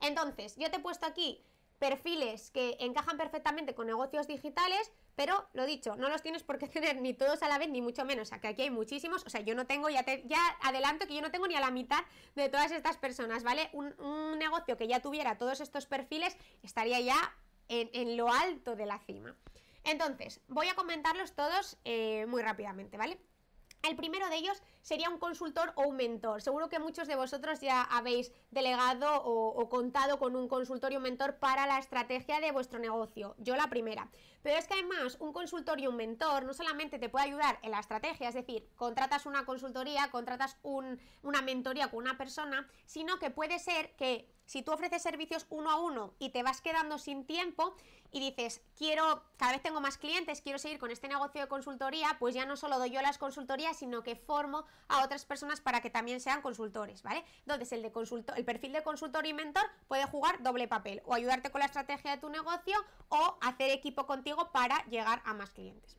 Entonces, 0.00 0.56
yo 0.56 0.70
te 0.70 0.76
he 0.76 0.80
puesto 0.80 1.06
aquí 1.06 1.42
perfiles 1.78 2.50
que 2.50 2.76
encajan 2.80 3.16
perfectamente 3.16 3.74
con 3.74 3.86
negocios 3.86 4.26
digitales, 4.26 4.90
pero 5.14 5.48
lo 5.52 5.66
dicho, 5.66 5.96
no 5.96 6.08
los 6.08 6.22
tienes 6.22 6.42
por 6.42 6.58
qué 6.58 6.68
tener 6.68 7.00
ni 7.00 7.14
todos 7.14 7.42
a 7.42 7.48
la 7.48 7.58
vez, 7.58 7.68
ni 7.68 7.82
mucho 7.82 8.04
menos. 8.04 8.28
O 8.28 8.30
sea, 8.30 8.40
que 8.40 8.48
aquí 8.48 8.62
hay 8.62 8.70
muchísimos. 8.70 9.24
O 9.26 9.30
sea, 9.30 9.40
yo 9.40 9.54
no 9.54 9.66
tengo, 9.66 9.88
ya, 9.88 10.04
ya 10.24 10.40
adelanto 10.62 11.06
que 11.06 11.14
yo 11.14 11.22
no 11.22 11.30
tengo 11.30 11.46
ni 11.46 11.54
a 11.54 11.60
la 11.60 11.70
mitad 11.70 12.02
de 12.34 12.48
todas 12.48 12.70
estas 12.72 12.96
personas, 12.96 13.42
¿vale? 13.42 13.70
Un, 13.72 13.94
negocio 14.38 14.76
que 14.76 14.86
ya 14.86 15.00
tuviera 15.00 15.38
todos 15.38 15.60
estos 15.60 15.86
perfiles 15.86 16.36
estaría 16.62 17.00
ya 17.00 17.34
en, 17.68 18.16
lo 18.16 18.30
alto 18.30 18.76
de 18.76 18.86
la 18.86 18.98
cima. 18.98 19.34
Entonces, 19.84 20.40
voy 20.48 20.68
a 20.68 20.74
comentarlos 20.74 21.34
todos 21.34 21.78
eh, 21.84 22.26
muy 22.26 22.42
rápidamente, 22.42 22.96
¿vale? 22.96 23.18
El 23.86 23.94
primero 23.94 24.28
de 24.28 24.36
ellos 24.36 24.60
sería 24.82 25.08
un 25.10 25.18
consultor 25.18 25.72
o 25.76 25.82
un 25.82 25.96
mentor. 25.96 26.42
Seguro 26.42 26.68
que 26.68 26.80
muchos 26.80 27.06
de 27.06 27.14
vosotros 27.14 27.60
ya 27.60 27.82
habéis 27.82 28.32
delegado 28.50 29.22
o, 29.22 29.68
contado 29.68 30.18
con 30.18 30.34
un 30.34 30.48
consultor 30.48 30.92
y 30.92 30.96
un 30.96 31.04
mentor 31.04 31.36
para 31.36 31.68
la 31.68 31.78
estrategia 31.78 32.40
de 32.40 32.50
vuestro 32.50 32.80
negocio. 32.80 33.36
Yo 33.38 33.54
la 33.54 33.68
primera. 33.68 34.10
Pero 34.46 34.60
es 34.60 34.68
que 34.68 34.74
además 34.74 35.16
un 35.18 35.32
consultor 35.32 35.80
y 35.80 35.88
un 35.88 35.96
mentor 35.96 36.44
no 36.44 36.54
solamente 36.54 37.00
te 37.00 37.08
puede 37.08 37.24
ayudar 37.24 37.58
en 37.62 37.72
la 37.72 37.80
estrategia, 37.80 38.28
es 38.28 38.34
decir, 38.36 38.68
contratas 38.76 39.26
una 39.26 39.44
consultoría, 39.44 40.08
contratas 40.12 40.56
una 40.62 41.42
mentoría 41.42 41.90
con 41.90 41.98
una 41.98 42.16
persona, 42.16 42.68
sino 42.84 43.18
que 43.18 43.30
puede 43.30 43.58
ser 43.58 43.96
que 43.96 44.32
si 44.44 44.62
tú 44.62 44.70
ofreces 44.70 45.02
servicios 45.02 45.46
uno 45.50 45.68
a 45.68 45.80
uno 45.80 46.14
y 46.20 46.28
te 46.28 46.44
vas 46.44 46.60
quedando 46.60 46.96
sin 46.98 47.26
tiempo, 47.26 47.74
y 48.12 48.20
dices, 48.20 48.62
quiero, 48.76 49.22
cada 49.36 49.52
vez 49.52 49.62
tengo 49.62 49.80
más 49.80 49.98
clientes, 49.98 50.40
quiero 50.40 50.58
seguir 50.58 50.78
con 50.78 50.90
este 50.90 51.08
negocio 51.08 51.40
de 51.40 51.48
consultoría, 51.48 52.16
pues 52.18 52.34
ya 52.34 52.46
no 52.46 52.56
solo 52.56 52.78
doy 52.78 52.90
yo 52.90 53.02
las 53.02 53.18
consultorías, 53.18 53.76
sino 53.76 54.02
que 54.02 54.16
formo 54.16 54.64
a 54.88 55.04
otras 55.04 55.24
personas 55.24 55.60
para 55.60 55.80
que 55.80 55.90
también 55.90 56.20
sean 56.20 56.42
consultores, 56.42 57.02
¿vale? 57.02 57.24
Entonces, 57.40 57.72
el, 57.72 57.82
de 57.82 57.92
consultor, 57.92 58.38
el 58.38 58.44
perfil 58.44 58.72
de 58.72 58.82
consultor 58.82 59.26
y 59.26 59.32
mentor 59.34 59.64
puede 59.88 60.06
jugar 60.06 60.42
doble 60.42 60.68
papel, 60.68 61.02
o 61.04 61.14
ayudarte 61.14 61.50
con 61.50 61.58
la 61.58 61.66
estrategia 61.66 62.12
de 62.12 62.18
tu 62.18 62.28
negocio, 62.28 62.76
o 63.08 63.36
hacer 63.40 63.70
equipo 63.70 64.06
contigo 64.06 64.35
para 64.52 64.84
llegar 64.86 65.22
a 65.24 65.34
más 65.34 65.50
clientes. 65.50 65.96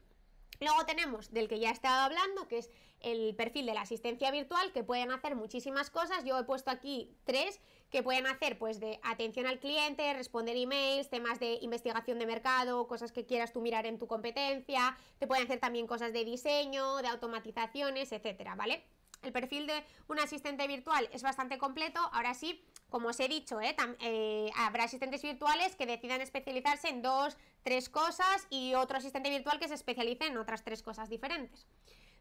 Luego 0.59 0.85
tenemos 0.85 1.31
del 1.31 1.47
que 1.47 1.59
ya 1.59 1.69
he 1.69 1.73
estado 1.73 2.01
hablando, 2.01 2.47
que 2.47 2.59
es 2.59 2.71
el 2.99 3.35
perfil 3.35 3.67
de 3.67 3.75
la 3.75 3.81
asistencia 3.81 4.31
virtual, 4.31 4.71
que 4.71 4.83
pueden 4.83 5.11
hacer 5.11 5.35
muchísimas 5.35 5.91
cosas. 5.91 6.23
Yo 6.23 6.37
he 6.39 6.43
puesto 6.43 6.71
aquí 6.71 7.15
tres 7.25 7.59
que 7.91 8.01
pueden 8.01 8.25
hacer 8.25 8.57
pues 8.57 8.79
de 8.79 8.99
atención 9.03 9.45
al 9.45 9.59
cliente, 9.59 10.13
responder 10.13 10.57
emails, 10.57 11.09
temas 11.09 11.39
de 11.39 11.59
investigación 11.61 12.19
de 12.19 12.25
mercado, 12.25 12.87
cosas 12.87 13.11
que 13.11 13.25
quieras 13.25 13.53
tú 13.53 13.61
mirar 13.61 13.85
en 13.85 13.97
tu 13.97 14.07
competencia, 14.07 14.97
te 15.19 15.27
pueden 15.27 15.45
hacer 15.45 15.59
también 15.59 15.87
cosas 15.87 16.11
de 16.11 16.25
diseño, 16.25 16.97
de 16.97 17.07
automatizaciones, 17.07 18.11
etcétera, 18.11 18.55
¿vale? 18.55 18.83
El 19.23 19.31
perfil 19.31 19.67
de 19.67 19.83
un 20.07 20.19
asistente 20.19 20.67
virtual 20.67 21.09
es 21.11 21.23
bastante 21.23 21.57
completo, 21.57 21.99
ahora 22.13 22.33
sí, 22.33 22.63
como 22.89 23.09
os 23.09 23.19
he 23.19 23.27
dicho, 23.27 23.59
¿eh? 23.61 23.75
Eh, 23.99 24.49
habrá 24.55 24.83
asistentes 24.83 25.21
virtuales 25.21 25.75
que 25.75 25.85
decidan 25.85 26.21
especializarse 26.21 26.89
en 26.89 27.01
dos, 27.01 27.35
tres 27.67 27.89
cosas 27.89 28.47
y 28.49 28.75
otro 28.75 28.97
asistente 28.97 29.29
virtual 29.29 29.59
que 29.59 29.67
se 29.67 29.73
especialice 29.73 30.27
en 30.27 30.37
otras 30.37 30.63
tres 30.63 30.81
cosas 30.81 31.09
diferentes. 31.09 31.67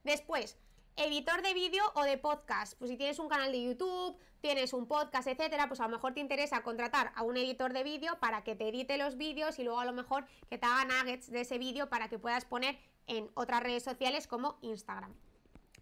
Después, 0.03 0.59
editor 0.97 1.41
de 1.41 1.55
vídeo 1.55 1.85
o 1.95 2.03
de 2.03 2.19
podcast. 2.19 2.77
Pues 2.81 2.91
si 2.91 2.97
tienes 2.97 3.21
un 3.21 3.29
canal 3.29 3.53
de 3.53 3.63
YouTube, 3.63 4.19
tienes 4.41 4.73
un 4.73 4.89
podcast, 4.89 5.29
etcétera, 5.29 5.69
pues 5.69 5.79
a 5.79 5.85
lo 5.85 5.91
mejor 5.91 6.15
te 6.15 6.19
interesa 6.19 6.65
contratar 6.65 7.13
a 7.15 7.23
un 7.23 7.37
editor 7.37 7.73
de 7.73 7.85
vídeo 7.85 8.19
para 8.19 8.43
que 8.43 8.57
te 8.57 8.71
edite 8.71 8.99
los 8.99 9.17
vídeos 9.17 9.61
y 9.61 9.63
luego 9.63 9.79
a 9.79 9.85
lo 9.85 9.93
mejor 9.93 10.27
que 10.51 10.59
te 10.59 10.67
haga 10.67 10.85
nuggets 10.85 11.31
de 11.31 11.43
ese 11.43 11.59
vídeo 11.59 11.89
para 11.89 12.09
que 12.09 12.19
puedas 12.19 12.45
poner 12.45 12.77
en 13.07 13.31
otras 13.35 13.63
redes 13.63 13.85
sociales 13.85 14.27
como 14.27 14.59
Instagram. 14.63 15.15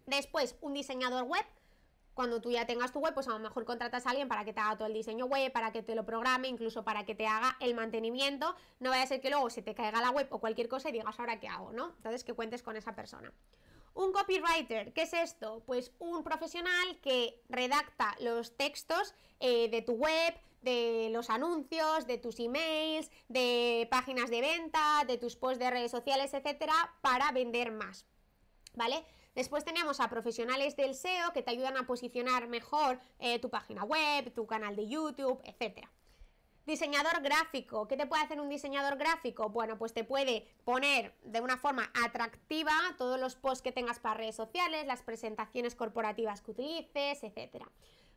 Después, 0.05 0.57
un 0.61 0.73
diseñador 0.73 1.23
web. 1.23 1.43
Cuando 2.15 2.41
tú 2.41 2.49
ya 2.49 2.65
tengas 2.65 2.93
tu 2.93 2.99
web, 2.99 3.13
pues 3.13 3.27
a 3.27 3.31
lo 3.31 3.39
mejor 3.39 3.65
contratas 3.65 4.07
a 4.07 4.09
alguien 4.09 4.29
para 4.29 4.45
que 4.45 4.53
te 4.53 4.61
haga 4.61 4.77
todo 4.77 4.87
el 4.87 4.93
diseño 4.93 5.25
web, 5.25 5.51
para 5.51 5.71
que 5.71 5.83
te 5.83 5.95
lo 5.95 6.05
programe, 6.05 6.47
incluso 6.47 6.83
para 6.83 7.05
que 7.05 7.13
te 7.13 7.27
haga 7.27 7.57
el 7.59 7.75
mantenimiento. 7.75 8.55
No 8.79 8.89
vaya 8.89 9.03
a 9.03 9.07
ser 9.07 9.19
que 9.19 9.29
luego 9.29 9.49
se 9.49 9.61
te 9.61 9.75
caiga 9.75 10.01
la 10.01 10.11
web 10.11 10.27
o 10.31 10.39
cualquier 10.39 10.69
cosa 10.69 10.89
y 10.89 10.93
digas, 10.93 11.19
ahora 11.19 11.39
qué 11.39 11.49
hago, 11.49 11.73
¿no? 11.73 11.93
Entonces 11.97 12.23
que 12.23 12.33
cuentes 12.33 12.63
con 12.63 12.77
esa 12.77 12.95
persona. 12.95 13.33
Un 13.95 14.13
copywriter, 14.13 14.93
¿qué 14.93 15.03
es 15.03 15.13
esto? 15.13 15.61
Pues 15.65 15.91
un 15.99 16.23
profesional 16.23 16.99
que 17.01 17.41
redacta 17.49 18.15
los 18.19 18.55
textos 18.55 19.13
eh, 19.41 19.69
de 19.69 19.81
tu 19.81 19.93
web, 19.93 20.33
de 20.61 21.09
los 21.11 21.29
anuncios, 21.29 22.07
de 22.07 22.17
tus 22.17 22.39
emails, 22.39 23.11
de 23.27 23.87
páginas 23.91 24.29
de 24.29 24.41
venta, 24.41 25.03
de 25.05 25.17
tus 25.17 25.35
posts 25.35 25.59
de 25.59 25.69
redes 25.69 25.91
sociales, 25.91 26.33
etcétera, 26.33 26.73
para 27.01 27.31
vender 27.31 27.71
más. 27.71 28.05
¿Vale? 28.73 29.05
Después 29.35 29.65
tenemos 29.65 29.99
a 29.99 30.09
profesionales 30.09 30.77
del 30.77 30.95
SEO 30.95 31.33
que 31.33 31.43
te 31.43 31.51
ayudan 31.51 31.75
a 31.75 31.85
posicionar 31.85 32.47
mejor 32.47 32.99
eh, 33.19 33.37
tu 33.39 33.49
página 33.49 33.83
web, 33.83 34.33
tu 34.33 34.47
canal 34.47 34.77
de 34.77 34.87
YouTube, 34.87 35.41
etcétera. 35.43 35.91
Diseñador 36.65 37.21
gráfico. 37.21 37.87
¿Qué 37.87 37.97
te 37.97 38.07
puede 38.07 38.23
hacer 38.23 38.39
un 38.39 38.49
diseñador 38.49 38.97
gráfico? 38.97 39.49
Bueno, 39.49 39.77
pues 39.77 39.93
te 39.93 40.03
puede 40.03 40.47
poner 40.63 41.13
de 41.23 41.41
una 41.41 41.57
forma 41.57 41.91
atractiva 42.03 42.71
todos 42.97 43.19
los 43.19 43.35
posts 43.35 43.61
que 43.61 43.71
tengas 43.71 43.99
para 43.99 44.15
redes 44.15 44.35
sociales, 44.35 44.87
las 44.87 45.03
presentaciones 45.03 45.75
corporativas 45.75 46.41
que 46.41 46.51
utilices, 46.51 47.21
etc. 47.23 47.65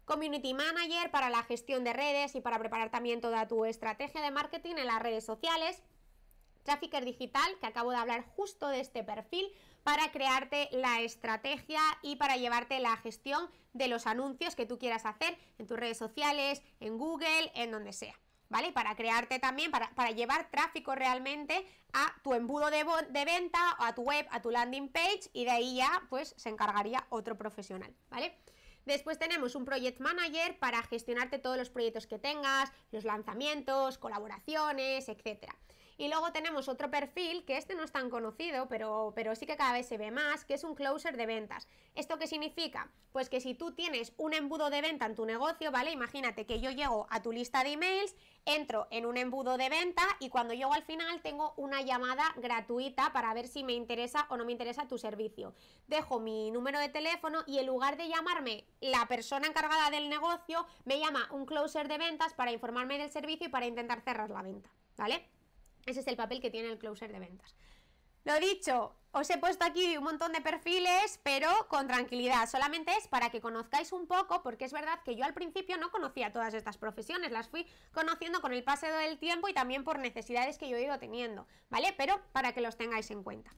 Community 0.07 0.55
Manager 0.55 1.11
para 1.11 1.28
la 1.28 1.43
gestión 1.43 1.85
de 1.85 1.93
redes 1.93 2.36
y 2.36 2.40
para 2.40 2.59
preparar 2.59 2.90
también 2.90 3.20
toda 3.20 3.47
tu 3.49 3.66
estrategia 3.66 4.23
de 4.23 4.31
marketing 4.31 4.77
en 4.78 4.86
las 4.86 5.03
redes 5.03 5.24
sociales. 5.27 5.82
Trafficker 6.62 7.05
digital, 7.05 7.59
que 7.61 7.66
acabo 7.66 7.90
de 7.90 7.99
hablar 7.99 8.24
justo 8.35 8.69
de 8.69 8.81
este 8.81 9.05
perfil, 9.05 9.53
para 9.89 10.12
crearte 10.12 10.69
la 10.70 11.01
estrategia 11.01 11.81
y 12.02 12.16
para 12.16 12.36
llevarte 12.36 12.78
la 12.78 12.94
gestión 12.98 13.48
de 13.73 13.89
los 13.89 14.06
anuncios 14.06 14.55
que 14.55 14.66
tú 14.66 14.78
quieras 14.78 15.06
hacer 15.06 15.39
en 15.56 15.66
tus 15.66 15.78
redes 15.78 15.97
sociales, 15.97 16.60
en 16.78 16.98
Google, 16.98 17.51
en 17.55 17.70
donde 17.70 17.94
sea. 17.94 18.15
¿vale? 18.51 18.70
Para 18.70 18.94
crearte 18.97 19.39
también, 19.39 19.70
para, 19.70 20.10
llevar 20.10 20.51
tráfico 20.51 20.94
realmente 20.94 21.66
a 21.94 22.15
tu 22.23 22.35
embudo 22.35 22.69
de, 22.69 22.85
de, 23.09 23.24
venta, 23.24 23.77
a 23.78 23.94
tu 23.94 24.02
web, 24.02 24.27
a 24.31 24.43
tu 24.43 24.51
landing 24.51 24.90
page 24.90 25.31
y 25.32 25.47
de 25.47 25.52
ahí 25.52 25.77
ya 25.77 26.02
pues 26.10 26.35
se 26.36 26.51
encargaría 26.51 27.06
otro 27.09 27.39
profesional, 27.39 27.94
¿vale? 28.10 28.36
Después 28.85 29.19
tenemos 29.19 29.55
un 29.55 29.65
Project 29.65 30.01
Manager 30.01 30.59
para 30.59 30.82
gestionarte 30.82 31.39
todos 31.39 31.56
los 31.56 31.70
proyectos 31.70 32.06
que 32.06 32.19
tengas, 32.19 32.70
los 32.90 33.05
lanzamientos, 33.05 33.97
colaboraciones, 33.97 35.09
etcétera. 35.09 35.56
Y 36.01 36.07
luego 36.07 36.31
tenemos 36.31 36.69
otro 36.69 36.93
perfil, 36.93 37.45
que 37.45 37.57
este 37.57 37.75
no 37.75 37.83
es 37.83 37.91
tan 37.91 38.09
conocido, 38.09 38.69
pero, 38.69 39.12
pero 39.16 39.35
sí 39.35 39.47
que 39.47 39.57
cada 39.57 39.73
vez 39.73 39.89
se 39.89 39.99
ve 39.99 40.12
más, 40.12 40.45
que 40.45 40.55
es 40.55 40.62
un 40.62 40.77
closer 40.77 41.16
de 41.16 41.27
ventas. 41.27 41.66
¿Esto 41.97 42.19
qué 42.19 42.29
significa? 42.29 42.89
Pues 43.11 43.29
que 43.29 43.41
si 43.41 43.55
tú 43.55 43.73
tienes 43.73 44.12
un 44.16 44.33
embudo 44.33 44.70
de 44.70 44.81
venta 44.81 45.07
en 45.07 45.16
tu 45.16 45.27
negocio, 45.27 45.73
¿vale? 45.73 45.91
Imagínate 45.91 46.47
que 46.47 46.61
yo 46.61 46.70
llego 46.70 47.09
a 47.11 47.20
tu 47.20 47.33
lista 47.33 47.65
de 47.65 47.73
emails, 47.73 48.15
entro 48.45 48.87
en 48.93 49.07
un 49.07 49.16
embudo 49.16 49.59
de 49.59 49.69
venta 49.69 50.05
y 50.20 50.29
cuando 50.29 50.55
llego 50.55 50.73
al 50.73 50.85
final 50.85 51.20
tengo 51.20 51.53
una 51.57 51.83
llamada 51.83 52.33
gratuita 52.37 53.12
para 53.12 53.35
ver 53.35 53.49
si 53.49 53.65
me 53.65 53.73
interesa 53.73 54.27
o 54.31 54.37
no 54.37 54.45
me 54.45 54.53
interesa 54.53 54.87
tu 54.87 54.99
servicio. 54.99 55.53
Dejo 55.89 56.20
mi 56.20 56.53
número 56.53 56.79
de 56.79 56.91
teléfono 56.91 57.43
y 57.45 57.59
en 57.59 57.66
lugar 57.66 57.97
de 57.97 58.09
llamarme 58.09 58.69
la 58.81 59.07
persona 59.09 59.49
encargada 59.49 59.91
del 59.91 60.09
negocio, 60.09 60.65
me 60.85 61.01
llama 61.01 61.29
un 61.33 61.45
closer 61.45 61.89
de 61.89 61.99
ventas 61.99 62.35
para 62.35 62.53
informarme 62.53 62.99
del 62.99 63.11
servicio 63.11 63.49
y 63.49 63.51
para 63.51 63.66
intentar 63.66 64.01
cerrar 64.03 64.31
la 64.31 64.43
venta, 64.43 64.70
¿vale? 64.97 65.27
Ese 65.89 66.01
es 66.01 66.06
el 66.06 66.16
papel 66.16 66.40
que 66.40 66.51
tiene 66.51 66.69
el 66.69 66.78
closer 66.78 67.12
de 67.12 67.19
ventas. 67.19 67.56
Lo 68.24 68.39
dicho, 68.40 68.94
os 69.12 69.31
he 69.31 69.39
puesto 69.39 69.65
aquí 69.65 69.97
un 69.97 70.05
montón 70.05 70.32
de 70.32 70.43
perfiles, 70.43 71.19
pero 71.23 71.48
con 71.69 71.86
tranquilidad. 71.86 72.47
Solamente 72.47 72.93
es 72.98 73.09
para 73.09 73.31
que 73.31 73.40
conozcáis 73.40 73.90
un 73.93 74.06
poco, 74.06 74.43
porque 74.43 74.66
es 74.66 74.73
verdad 74.73 75.01
que 75.02 75.16
yo 75.16 75.24
al 75.24 75.32
principio 75.32 75.78
no 75.78 75.90
conocía 75.90 76.31
todas 76.31 76.52
estas 76.52 76.77
profesiones, 76.77 77.32
las 77.32 77.48
fui 77.48 77.66
conociendo 77.93 78.43
con 78.43 78.52
el 78.52 78.65
paso 78.65 78.86
del 78.86 79.19
tiempo 79.19 79.48
y 79.48 79.55
también 79.55 79.82
por 79.82 79.98
necesidades 79.98 80.59
que 80.59 80.69
yo 80.69 80.77
he 80.77 80.85
ido 80.85 80.98
teniendo, 80.98 81.47
¿vale? 81.70 81.94
Pero 81.97 82.20
para 82.32 82.52
que 82.52 82.60
los 82.60 82.77
tengáis 82.77 83.10
en 83.10 83.23
cuenta. 83.23 83.51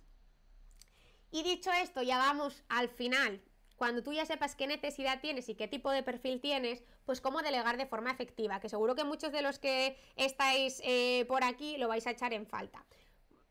Y 1.32 1.43
dicho 1.43 1.73
esto, 1.73 2.02
ya 2.02 2.19
vamos 2.19 2.62
al 2.69 2.89
final 2.89 3.43
cuando 3.81 4.02
tú 4.02 4.12
ya 4.12 4.27
sepas 4.27 4.55
qué 4.57 4.66
necesidad 4.66 5.23
tienes 5.23 5.48
y 5.48 5.55
qué 5.55 5.66
tipo 5.66 5.90
de 5.90 6.02
perfil 6.02 6.39
tienes, 6.39 6.85
pues 7.07 7.23
cómo 7.23 7.40
delegar 7.40 7.78
de 7.78 7.86
forma 7.86 8.11
efectiva, 8.11 8.61
que 8.61 8.69
seguro 8.69 8.94
que 8.94 9.05
muchos 9.05 9.32
de 9.32 9.40
los 9.40 9.59
que 9.59 9.97
estáis 10.16 10.82
eh, 10.85 11.24
por 11.28 11.44
aquí 11.44 11.78
lo 11.78 11.89
vais 11.89 12.07
a 12.07 12.11
echar 12.11 12.35
en 12.35 12.47
falta. 12.47 12.85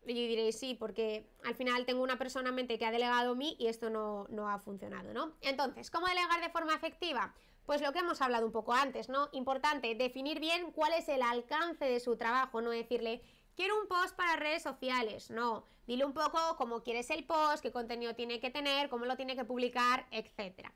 Y 0.06 0.14
diréis, 0.28 0.60
sí, 0.60 0.76
porque 0.76 1.26
al 1.44 1.56
final 1.56 1.88
tengo 1.88 2.04
una 2.04 2.20
persona 2.20 2.50
en 2.50 2.56
mente 2.56 2.78
que 2.78 2.86
ha 2.86 2.92
delegado 2.92 3.32
a 3.32 3.36
mí 3.36 3.56
y 3.58 3.70
esto 3.70 3.90
no, 3.90 4.28
no 4.30 4.48
ha 4.48 4.60
funcionado, 4.60 5.16
¿no? 5.16 5.34
Entonces, 5.42 5.90
¿cómo 5.90 6.06
delegar 6.06 6.42
de 6.42 6.50
forma 6.50 6.76
efectiva? 6.76 7.34
Pues 7.66 7.82
lo 7.82 7.92
que 7.92 7.98
hemos 7.98 8.22
hablado 8.22 8.46
un 8.46 8.52
poco 8.52 8.74
antes, 8.74 9.10
¿no? 9.10 9.30
Importante, 9.32 9.96
definir 9.96 10.40
bien 10.40 10.72
cuál 10.74 10.94
es 10.94 11.10
el 11.10 11.24
alcance 11.24 11.86
de 11.86 12.00
su 12.00 12.18
trabajo, 12.18 12.62
no 12.62 12.70
decirle, 12.70 13.24
quiero 13.60 13.78
un 13.78 13.90
post 13.90 14.16
para 14.16 14.38
redes 14.38 14.64
sociales. 14.64 15.30
No, 15.32 15.66
dile 15.86 16.06
un 16.06 16.14
poco 16.14 16.56
cómo 16.56 16.82
quieres 16.82 17.10
el 17.10 17.26
post, 17.26 17.62
qué 17.62 17.74
contenido 17.74 18.16
tiene 18.16 18.40
que 18.40 18.50
tener, 18.50 18.88
cómo 18.88 19.04
lo 19.04 19.18
tiene 19.18 19.36
que 19.36 19.44
publicar, 19.44 20.08
etc. 20.12 20.70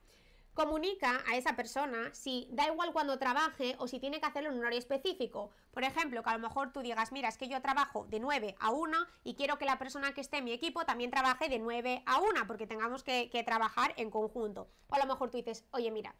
Comunica 0.53 1.23
a 1.25 1.37
esa 1.37 1.55
persona 1.55 2.13
si 2.13 2.45
da 2.51 2.67
igual 2.67 2.91
cuando 2.91 3.17
trabaje 3.17 3.77
o 3.79 3.87
si 3.87 4.01
tiene 4.01 4.19
que 4.19 4.25
hacerlo 4.25 4.49
en 4.49 4.55
un 4.55 4.59
horario 4.63 4.79
específico. 4.79 5.49
Por 5.71 5.85
ejemplo, 5.85 6.23
que 6.23 6.29
a 6.29 6.33
lo 6.33 6.39
mejor 6.39 6.73
tú 6.73 6.81
digas, 6.81 7.13
mira, 7.13 7.29
es 7.29 7.37
que 7.37 7.47
yo 7.47 7.61
trabajo 7.61 8.05
de 8.09 8.19
9 8.19 8.55
a 8.59 8.71
1 8.71 8.97
y 9.23 9.35
quiero 9.35 9.57
que 9.57 9.63
la 9.63 9.79
persona 9.79 10.13
que 10.13 10.19
esté 10.19 10.39
en 10.39 10.43
mi 10.43 10.51
equipo 10.51 10.83
también 10.83 11.09
trabaje 11.09 11.47
de 11.47 11.59
9 11.59 12.03
a 12.05 12.19
1 12.19 12.47
porque 12.47 12.67
tengamos 12.67 13.01
que, 13.01 13.29
que 13.29 13.43
trabajar 13.43 13.93
en 13.95 14.11
conjunto. 14.11 14.67
O 14.89 14.95
a 14.95 14.99
lo 14.99 15.05
mejor 15.05 15.31
tú 15.31 15.37
dices, 15.37 15.63
oye, 15.71 15.89
mira, 15.89 16.13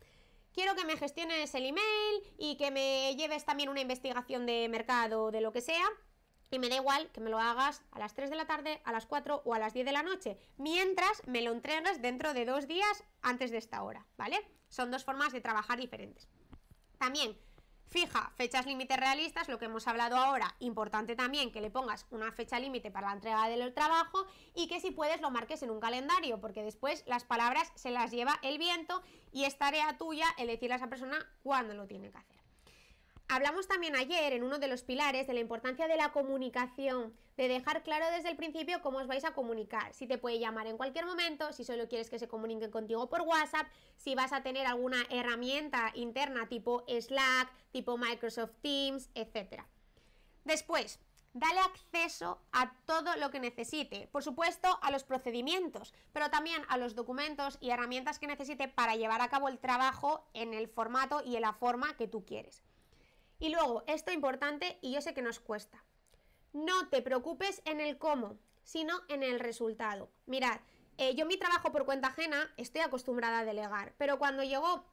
quiero 0.53 0.75
que 0.75 0.85
me 0.85 0.95
gestiones 0.95 1.53
el 1.55 1.65
email 1.65 2.23
y 2.37 2.55
que 2.55 2.71
me 2.71 3.13
lleves 3.17 3.43
también 3.43 3.67
una 3.67 3.81
investigación 3.81 4.45
de 4.45 4.69
mercado 4.69 5.29
de 5.29 5.41
lo 5.41 5.51
que 5.51 5.59
sea 5.59 5.83
y 6.51 6.59
me 6.59 6.69
da 6.69 6.75
igual 6.75 7.09
que 7.11 7.21
me 7.21 7.29
lo 7.29 7.39
hagas 7.39 7.81
a 7.91 7.99
las 7.99 8.13
3 8.13 8.29
de 8.29 8.35
la 8.35 8.45
tarde, 8.45 8.81
a 8.85 8.91
las 8.91 9.05
4 9.05 9.41
o 9.45 9.53
a 9.53 9.59
las 9.59 9.73
10 9.73 9.85
de 9.85 9.91
la 9.91 10.03
noche, 10.03 10.37
mientras 10.57 11.25
me 11.27 11.41
lo 11.41 11.51
entregues 11.51 12.01
dentro 12.01 12.33
de 12.33 12.45
dos 12.45 12.67
días 12.67 13.03
antes 13.21 13.51
de 13.51 13.57
esta 13.57 13.83
hora, 13.83 14.05
¿vale? 14.17 14.39
Son 14.69 14.91
dos 14.91 15.03
formas 15.03 15.33
de 15.33 15.41
trabajar 15.41 15.79
diferentes. 15.79 16.27
También, 16.97 17.37
fija 17.93 18.31
fechas 18.35 18.65
límites 18.65 18.97
realistas, 18.97 19.47
lo 19.47 19.59
que 19.59 19.65
hemos 19.65 19.87
hablado 19.87 20.17
ahora, 20.17 20.55
importante 20.59 21.15
también 21.15 21.51
que 21.51 21.61
le 21.61 21.69
pongas 21.69 22.07
una 22.09 22.31
fecha 22.31 22.59
límite 22.59 22.89
para 22.89 23.07
la 23.07 23.13
entrega 23.13 23.47
del 23.47 23.73
trabajo 23.73 24.25
y 24.55 24.67
que 24.67 24.79
si 24.79 24.91
puedes 24.91 25.21
lo 25.21 25.29
marques 25.29 25.61
en 25.61 25.69
un 25.69 25.79
calendario, 25.79 26.41
porque 26.41 26.63
después 26.63 27.03
las 27.05 27.23
palabras 27.23 27.71
se 27.75 27.91
las 27.91 28.09
lleva 28.11 28.39
el 28.41 28.57
viento 28.57 29.03
y 29.31 29.45
es 29.45 29.57
tarea 29.57 29.97
tuya 29.97 30.25
el 30.37 30.47
decirle 30.47 30.73
a 30.73 30.77
esa 30.77 30.89
persona 30.89 31.19
cuándo 31.43 31.75
lo 31.75 31.85
tiene 31.85 32.09
que 32.09 32.17
hacer. 32.17 32.32
Hablamos 33.27 33.67
también 33.67 33.95
ayer 33.95 34.33
en 34.33 34.43
uno 34.43 34.59
de 34.59 34.67
los 34.67 34.83
pilares 34.83 35.25
de 35.27 35.33
la 35.33 35.39
importancia 35.39 35.87
de 35.87 35.97
la 35.97 36.11
comunicación, 36.11 37.15
de 37.37 37.47
dejar 37.47 37.83
claro 37.83 38.05
desde 38.15 38.29
el 38.29 38.35
principio 38.35 38.81
cómo 38.81 38.99
os 38.99 39.07
vais 39.07 39.25
a 39.25 39.33
comunicar, 39.33 39.93
si 39.93 40.05
te 40.05 40.17
puede 40.17 40.39
llamar 40.39 40.67
en 40.67 40.77
cualquier 40.77 41.05
momento, 41.05 41.51
si 41.51 41.63
solo 41.63 41.87
quieres 41.87 42.09
que 42.09 42.19
se 42.19 42.27
comunique 42.27 42.69
contigo 42.69 43.09
por 43.09 43.21
WhatsApp, 43.21 43.67
si 43.97 44.13
vas 44.13 44.33
a 44.33 44.43
tener 44.43 44.67
alguna 44.67 45.03
herramienta 45.09 45.91
interna 45.95 46.47
tipo 46.47 46.83
Slack, 46.87 47.51
tipo 47.71 47.97
Microsoft 47.97 48.53
Teams, 48.61 49.09
etc. 49.15 49.63
Después, 50.43 50.99
dale 51.33 51.59
acceso 51.59 52.39
a 52.51 52.75
todo 52.85 53.15
lo 53.15 53.31
que 53.31 53.39
necesite, 53.39 54.07
por 54.11 54.23
supuesto 54.23 54.77
a 54.83 54.91
los 54.91 55.03
procedimientos, 55.03 55.93
pero 56.11 56.29
también 56.29 56.61
a 56.69 56.77
los 56.77 56.93
documentos 56.93 57.57
y 57.61 57.71
herramientas 57.71 58.19
que 58.19 58.27
necesite 58.27 58.67
para 58.67 58.95
llevar 58.95 59.21
a 59.21 59.29
cabo 59.29 59.47
el 59.47 59.57
trabajo 59.57 60.29
en 60.33 60.53
el 60.53 60.67
formato 60.67 61.23
y 61.25 61.35
en 61.35 61.41
la 61.41 61.53
forma 61.53 61.97
que 61.97 62.07
tú 62.07 62.25
quieres. 62.25 62.61
Y 63.43 63.49
luego, 63.49 63.83
esto 63.87 64.13
importante 64.13 64.77
y 64.79 64.93
yo 64.93 65.01
sé 65.01 65.13
que 65.13 65.21
nos 65.21 65.41
cuesta. 65.41 65.83
No 66.53 66.87
te 66.87 67.01
preocupes 67.01 67.61
en 67.65 67.81
el 67.81 67.97
cómo, 67.97 68.39
sino 68.63 69.01
en 69.09 69.21
el 69.21 69.37
resultado. 69.37 70.09
Mirad, 70.27 70.61
eh, 70.97 71.13
yo 71.15 71.25
mi 71.25 71.35
trabajo 71.35 71.73
por 71.73 71.83
cuenta 71.83 72.07
ajena 72.07 72.53
estoy 72.55 72.79
acostumbrada 72.79 73.39
a 73.39 73.43
delegar, 73.43 73.95
pero 73.97 74.17
cuando 74.17 74.43
llegó 74.43 74.85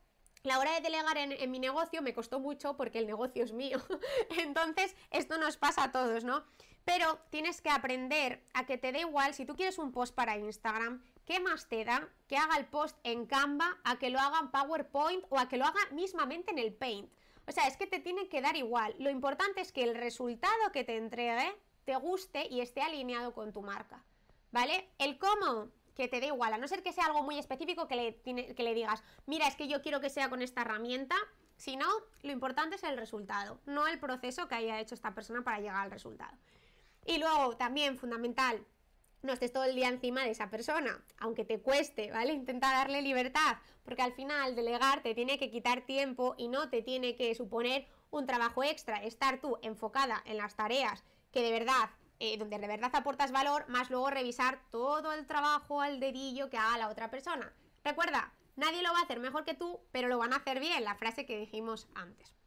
la 0.43 0.59
hora 0.59 0.73
de 0.73 0.81
delegar 0.81 1.17
en, 1.17 1.31
en, 1.31 1.49
mi 1.53 1.61
negocio 1.61 2.03
me 2.03 2.13
costó 2.13 2.41
mucho 2.41 2.77
porque 2.77 2.99
el 2.99 3.07
negocio 3.07 3.45
es 3.45 3.53
mío. 3.53 3.79
Entonces, 4.41 4.97
esto 5.13 5.39
nos 5.39 5.57
pasa 5.57 5.85
a 5.85 5.93
todos, 5.93 6.25
¿no? 6.25 6.43
Pero 6.85 7.21
tienes 7.31 7.63
que 7.63 7.71
aprender 7.71 8.43
a 8.53 8.67
que 8.67 8.79
te 8.79 8.91
dé 8.91 9.03
igual 9.03 9.33
si 9.33 9.47
tú 9.47 9.55
quieres 9.55 9.79
un 9.79 9.93
post 9.93 10.13
para 10.13 10.37
Instagram, 10.37 11.05
¿qué 11.25 11.39
más 11.39 11.69
te 11.69 11.85
da 11.85 12.09
que 12.27 12.37
haga 12.37 12.57
el 12.57 12.67
post 12.67 12.99
en 13.05 13.27
Canva, 13.27 13.79
a 13.85 14.01
que 14.01 14.11
lo 14.11 14.19
haga 14.19 14.41
en 14.41 14.51
PowerPoint 14.51 15.25
o 15.29 15.39
a 15.39 15.49
que 15.49 15.57
lo 15.57 15.67
haga 15.67 15.79
mismamente 15.93 16.51
en 16.51 16.59
el 16.59 16.75
Paint? 16.75 17.13
O 17.51 17.53
sea, 17.53 17.67
es 17.67 17.77
que 17.77 17.89
te 17.89 17.99
tiene 17.99 18.29
que 18.29 18.41
dar 18.41 18.55
igual. 18.55 18.95
Lo 19.01 19.11
importante 19.11 19.61
es 19.61 19.73
que 19.73 19.83
el 19.83 19.97
resultado 19.97 20.71
que 20.73 20.85
te 20.85 20.97
entregue 20.97 21.53
te 21.85 21.97
guste 21.97 22.47
y 22.47 22.61
esté 22.61 22.81
alineado 22.81 23.35
con 23.35 23.53
tu 23.53 23.61
marca. 23.61 24.05
¿Vale? 24.53 24.89
El 24.99 25.19
cómo, 25.19 25.69
que 25.97 26.07
te 26.07 26.21
dé 26.21 26.29
igual, 26.29 26.53
a 26.53 26.59
no 26.59 26.69
ser 26.69 26.85
que 26.85 26.93
sea 26.93 27.07
algo 27.07 27.25
muy 27.25 27.41
específico 27.41 27.89
que 27.89 27.97
le, 27.97 28.55
que 28.55 28.63
le 28.63 28.73
digas, 28.73 29.03
mira, 29.27 29.49
es 29.49 29.57
que 29.57 29.67
yo 29.67 29.83
quiero 29.83 30.01
que 30.01 30.11
sea 30.11 30.31
con 30.31 30.43
esta 30.43 30.61
herramienta. 30.61 31.17
Si 31.57 31.75
no, 31.75 31.89
lo 32.23 32.31
importante 32.31 32.77
es 32.77 32.85
el 32.85 32.97
resultado, 32.97 33.59
no 33.67 33.89
el 33.89 33.99
proceso 33.99 34.47
que 34.47 34.55
haya 34.55 34.79
hecho 34.79 34.95
esta 34.95 35.13
persona 35.13 35.43
para 35.43 35.59
llegar 35.59 35.83
al 35.85 35.91
resultado. 35.91 36.37
Y 37.05 37.19
luego, 37.19 37.57
también 37.57 37.99
fundamental, 37.99 38.65
no 39.23 39.33
estés 39.33 39.53
todo 39.53 39.65
el 39.65 39.75
día 39.75 39.89
encima 39.89 40.25
de 40.25 40.31
esa 40.31 40.51
persona, 40.51 41.03
aunque 41.19 41.45
te 41.45 41.61
cueste, 41.61 42.11
¿vale? 42.11 42.33
Intenta 42.33 42.71
darle 42.71 43.03
libertad, 43.03 43.59
porque 43.85 44.03
al 44.03 44.13
final 44.13 44.55
delegar 44.55 45.03
te 45.03 45.15
tiene 45.15 45.39
que 45.39 45.51
quitar 45.51 45.83
tiempo 45.83 46.35
y 46.39 46.49
no 46.49 46.69
te 46.69 46.83
tiene 46.83 47.17
que 47.17 47.35
suponer 47.35 47.87
un 48.11 48.27
trabajo 48.27 48.65
extra, 48.65 49.03
estar 49.05 49.41
tú 49.41 49.59
enfocada 49.63 50.23
en 50.27 50.37
las 50.37 50.57
tareas 50.57 51.05
que 51.33 51.43
de 51.43 51.53
verdad, 51.53 51.91
eh, 52.19 52.37
donde 52.39 52.59
de 52.59 52.67
verdad 52.67 52.91
aportas 52.93 53.33
valor, 53.33 53.69
más 53.69 53.91
luego 53.91 54.11
revisar 54.11 54.61
todo 54.71 55.13
el 55.13 55.27
trabajo 55.27 55.81
al 55.81 56.01
dedillo 56.01 56.51
que 56.51 56.57
haga 56.57 56.79
la 56.79 56.89
otra 56.89 57.11
persona. 57.11 57.53
Recuerda, 57.85 58.33
nadie 58.57 58.83
lo 58.83 58.93
va 58.93 59.01
a 59.01 59.03
hacer 59.03 59.21
mejor 59.21 59.45
que 59.45 59.55
tú, 59.55 59.81
pero 59.93 60.09
lo 60.09 60.19
van 60.19 60.33
a 60.33 60.37
hacer 60.37 60.61
bien, 60.61 60.85
la 60.85 60.97
frase 60.97 61.25
que 61.25 61.39
dijimos 61.39 61.89
antes. 61.95 62.40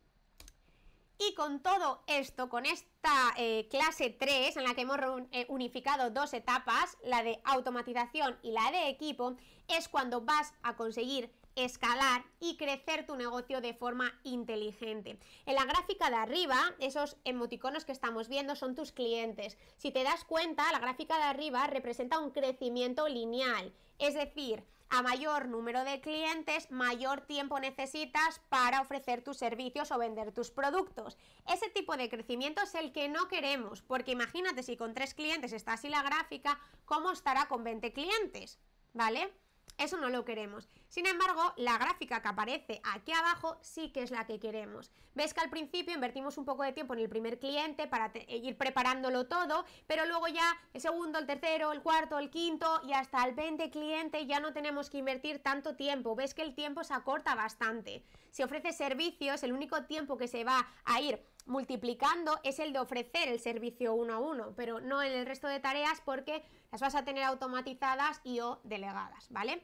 Y 1.19 1.35
con 1.35 1.61
todo 1.61 2.02
esto, 2.07 2.49
con 2.49 2.65
esta 2.65 3.34
eh, 3.38 3.68
clase 3.69 4.10
3 4.10 4.57
en 4.57 4.64
la 4.64 4.73
que 4.73 4.81
hemos 4.81 4.99
eh, 5.31 5.45
unificado 5.49 6.10
dos 6.10 6.34
etapas, 6.34 6.98
la 7.03 7.23
de 7.23 7.40
automatización 7.44 8.38
y 8.41 8.52
la 8.52 8.72
de 8.72 8.90
equipo, 8.90 9.35
es 9.68 9.88
cuando 9.88 10.22
vas 10.22 10.53
a 10.64 10.76
conseguir 10.76 11.31
escalar 11.56 12.26
y 12.40 12.57
crecer 12.57 13.06
tu 13.06 13.15
negocio 13.15 13.61
de 13.61 13.73
forma 13.73 14.11
inteligente. 14.23 15.19
En 15.45 15.56
la 15.56 15.65
gráfica 15.65 16.10
de 16.10 16.15
arriba, 16.15 16.57
esos 16.80 17.18
emoticonos 17.26 17.85
que 17.85 17.91
estamos 17.91 18.27
viendo 18.27 18.56
son 18.56 18.76
tus 18.76 18.91
clientes. 18.91 19.57
Si 19.77 19.91
te 19.91 20.03
das 20.03 20.26
cuenta, 20.26 20.72
la 20.72 20.80
gráfica 20.80 21.15
de 21.18 21.23
arriba 21.23 21.68
representa 21.68 22.19
un 22.19 22.31
crecimiento 22.31 23.07
lineal, 23.07 23.72
es 23.99 24.15
decir, 24.15 24.64
a 24.94 25.02
mayor 25.02 25.48
número 25.48 25.84
de 25.84 26.02
clientes, 26.02 26.70
mayor 26.70 27.22
tiempo 27.22 27.60
necesitas 27.60 28.40
para 28.49 28.80
ofrecer 28.80 29.24
tus 29.24 29.38
servicios 29.38 29.90
o 29.90 29.98
vender 29.98 30.32
tus 30.32 30.52
productos. 30.52 31.18
Ese 31.52 31.68
tipo 31.72 31.98
de 31.98 32.10
crecimiento 32.10 32.61
es 32.61 32.76
el 32.76 32.91
que 32.91 33.10
no 33.10 33.28
queremos, 33.28 33.82
porque 33.82 34.11
imagínate 34.11 34.61
si 34.61 34.78
con 34.78 34.94
tres 34.94 35.15
clientes 35.15 35.52
está 35.52 35.74
así 35.74 35.90
la 35.90 36.03
gráfica, 36.03 36.60
¿cómo 36.86 37.11
estará 37.11 37.48
con 37.48 37.64
20 37.64 37.91
clientes? 37.91 38.60
¿Vale? 38.94 39.34
Eso 39.80 39.98
no 39.98 40.10
lo 40.10 40.26
queremos. 40.26 40.70
Sin 40.94 41.07
embargo, 41.07 41.53
la 41.57 41.80
gráfica 41.80 42.22
que 42.22 42.28
aparece 42.28 42.80
aquí 42.84 43.14
abajo 43.14 43.57
sí 43.61 43.90
que 43.91 44.03
es 44.03 44.11
la 44.11 44.28
que 44.28 44.40
queremos. 44.40 44.91
Ves 45.15 45.34
que 45.34 45.40
al 45.40 45.49
principio 45.49 45.95
invertimos 45.95 46.38
un 46.38 46.45
poco 46.45 46.61
de 46.61 46.72
tiempo 46.72 46.94
en 46.94 46.99
el 46.99 47.10
primer 47.10 47.40
cliente 47.40 47.88
para 47.88 48.11
ir 48.28 48.56
preparándolo 48.60 49.26
todo, 49.26 49.65
pero 49.88 50.06
luego 50.06 50.28
ya 50.28 50.56
el 50.72 50.82
segundo, 50.82 51.18
el 51.18 51.26
tercero, 51.26 51.72
el 51.72 51.82
cuarto, 51.82 52.20
el 52.20 52.30
quinto 52.30 52.80
y 52.88 52.94
hasta 52.94 53.26
el 53.26 53.34
20 53.34 53.72
cliente 53.72 54.28
ya 54.28 54.40
no 54.40 54.53
tenemos 54.53 54.91
que 54.91 54.99
invertir 54.99 55.40
tanto 55.40 55.76
tiempo. 55.76 56.15
Ves 56.15 56.36
que 56.36 56.44
el 56.44 56.53
tiempo 56.53 56.84
se 56.84 56.94
acorta 56.94 57.34
bastante. 57.34 58.06
Si 58.30 58.44
ofreces 58.44 58.78
servicios, 58.78 59.41
el 59.41 59.52
único 59.52 59.86
tiempo 59.86 60.15
que 60.15 60.28
se 60.28 60.44
va 60.44 60.68
a 60.86 61.02
ir 61.02 61.26
multiplicando 61.48 62.40
es 62.44 62.60
el 62.60 62.72
de 62.72 62.78
ofrecer 62.78 63.30
el 63.30 63.40
servicio 63.40 63.95
uno 63.95 64.14
a 64.14 64.20
uno, 64.20 64.53
pero 64.56 64.80
no 64.80 65.02
en 65.02 65.14
el 65.14 65.26
resto 65.26 65.48
de 65.48 65.60
tareas 65.60 66.02
porque 66.06 66.45
las 66.72 66.82
vas 66.82 66.94
a 66.94 67.03
tener 67.03 67.24
automatizadas 67.24 68.22
y 68.24 68.41
o 68.41 68.61
delegadas, 68.64 69.26
¿vale? 69.32 69.64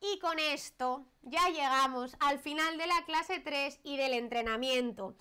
Y 0.00 0.18
con 0.18 0.38
esto 0.38 1.04
ya 1.22 1.48
llegamos 1.48 2.16
al 2.20 2.38
final 2.38 2.78
de 2.78 2.86
la 2.86 3.04
clase 3.04 3.38
3 3.38 3.80
y 3.84 3.98
del 3.98 4.14
entrenamiento. 4.14 5.14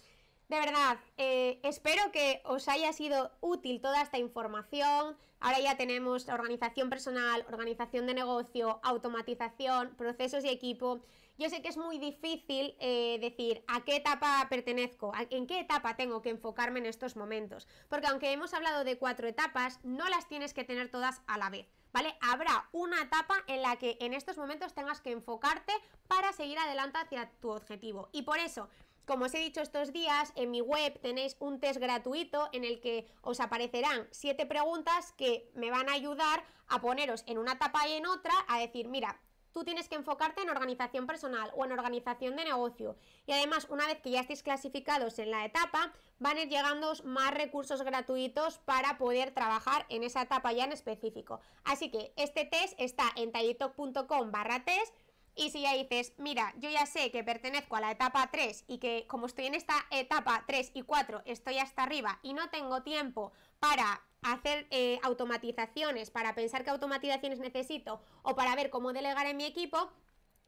De 0.47 0.57
verdad, 0.57 0.97
eh, 1.17 1.59
espero 1.63 2.11
que 2.11 2.41
os 2.45 2.67
haya 2.69 2.93
sido 2.93 3.31
útil 3.41 3.81
toda 3.81 4.01
esta 4.01 4.17
información. 4.17 5.17
Ahora 5.41 5.59
ya 5.59 5.77
tenemos 5.77 6.27
organización 6.29 6.89
personal, 6.89 7.45
organización 7.49 8.07
de 8.07 8.13
negocio, 8.13 8.79
automatización, 8.81 9.95
procesos 9.95 10.45
y 10.45 10.49
equipo. 10.49 11.01
Yo 11.37 11.49
sé 11.49 11.61
que 11.61 11.69
es 11.69 11.77
muy 11.77 11.99
difícil 11.99 12.75
eh, 12.79 13.19
decir 13.21 13.63
a 13.67 13.83
qué 13.85 13.97
etapa 13.97 14.47
pertenezco, 14.49 15.11
en 15.29 15.45
qué 15.45 15.59
etapa 15.59 15.97
tengo 15.97 16.21
que 16.21 16.29
enfocarme 16.29 16.79
en 16.79 16.85
estos 16.85 17.15
momentos, 17.15 17.67
porque 17.89 18.07
aunque 18.07 18.31
hemos 18.31 18.53
hablado 18.53 18.83
de 18.83 18.97
cuatro 18.97 19.27
etapas, 19.27 19.79
no 19.83 20.09
las 20.09 20.27
tienes 20.27 20.53
que 20.53 20.63
tener 20.63 20.89
todas 20.89 21.21
a 21.27 21.37
la 21.37 21.49
vez. 21.49 21.78
¿Vale? 21.91 22.15
Habrá 22.21 22.69
una 22.71 23.01
etapa 23.01 23.35
en 23.47 23.61
la 23.61 23.77
que 23.77 23.97
en 23.99 24.13
estos 24.13 24.37
momentos 24.37 24.73
tengas 24.73 25.01
que 25.01 25.11
enfocarte 25.11 25.73
para 26.07 26.33
seguir 26.33 26.59
adelante 26.59 26.99
hacia 26.99 27.31
tu 27.39 27.49
objetivo. 27.49 28.09
Y 28.11 28.21
por 28.21 28.39
eso, 28.39 28.69
como 29.05 29.25
os 29.25 29.33
he 29.33 29.39
dicho 29.39 29.61
estos 29.61 29.91
días, 29.91 30.31
en 30.35 30.51
mi 30.51 30.61
web 30.61 30.99
tenéis 31.01 31.35
un 31.39 31.59
test 31.59 31.79
gratuito 31.79 32.47
en 32.51 32.63
el 32.63 32.79
que 32.79 33.07
os 33.21 33.39
aparecerán 33.39 34.07
siete 34.11 34.45
preguntas 34.45 35.13
que 35.13 35.49
me 35.55 35.71
van 35.71 35.89
a 35.89 35.93
ayudar 35.93 36.43
a 36.67 36.79
poneros 36.79 37.23
en 37.25 37.39
una 37.39 37.53
etapa 37.53 37.87
y 37.87 37.93
en 37.93 38.05
otra, 38.05 38.33
a 38.47 38.59
decir, 38.59 38.87
mira, 38.87 39.19
tú 39.53 39.63
tienes 39.63 39.89
que 39.89 39.95
enfocarte 39.95 40.41
en 40.41 40.49
organización 40.49 41.07
personal 41.07 41.51
o 41.55 41.65
en 41.65 41.71
organización 41.71 42.35
de 42.35 42.45
negocio. 42.45 42.95
Y 43.25 43.31
además, 43.31 43.67
una 43.69 43.87
vez 43.87 43.99
que 44.01 44.11
ya 44.11 44.21
estéis 44.21 44.43
clasificados 44.43 45.19
en 45.19 45.31
la 45.31 45.45
etapa, 45.45 45.93
van 46.19 46.37
a 46.37 46.41
ir 46.41 46.49
llegando 46.49 46.93
más 47.03 47.33
recursos 47.33 47.81
gratuitos 47.81 48.57
para 48.59 48.97
poder 48.97 49.31
trabajar 49.31 49.85
en 49.89 50.03
esa 50.03 50.21
etapa 50.21 50.51
ya 50.53 50.65
en 50.65 50.71
específico. 50.71 51.39
Así 51.63 51.89
que 51.89 52.13
este 52.15 52.45
test 52.45 52.73
está 52.77 53.05
en 53.15 53.31
tallitalk.com 53.31 54.31
barra 54.31 54.63
test. 54.63 54.93
Y 55.35 55.51
si 55.51 55.61
ya 55.61 55.73
dices, 55.73 56.13
mira, 56.17 56.53
yo 56.57 56.69
ya 56.69 56.85
sé 56.85 57.11
que 57.11 57.23
pertenezco 57.23 57.77
a 57.77 57.79
la 57.79 57.91
etapa 57.91 58.27
3 58.29 58.65
y 58.67 58.79
que 58.79 59.05
como 59.07 59.25
estoy 59.25 59.45
en 59.45 59.55
esta 59.55 59.85
etapa 59.89 60.43
3 60.45 60.71
y 60.73 60.81
4 60.81 61.21
estoy 61.23 61.59
hasta 61.59 61.83
arriba 61.83 62.19
y 62.23 62.33
no 62.33 62.49
tengo 62.49 62.81
tiempo 62.83 63.31
para 63.59 64.01
hacer 64.21 64.67
eh, 64.71 64.99
automatizaciones, 65.03 66.11
para 66.11 66.35
pensar 66.35 66.63
qué 66.63 66.69
automatizaciones 66.69 67.39
necesito 67.39 68.01
o 68.21 68.35
para 68.35 68.55
ver 68.55 68.69
cómo 68.69 68.93
delegar 68.93 69.27
en 69.27 69.37
mi 69.37 69.45
equipo, 69.45 69.91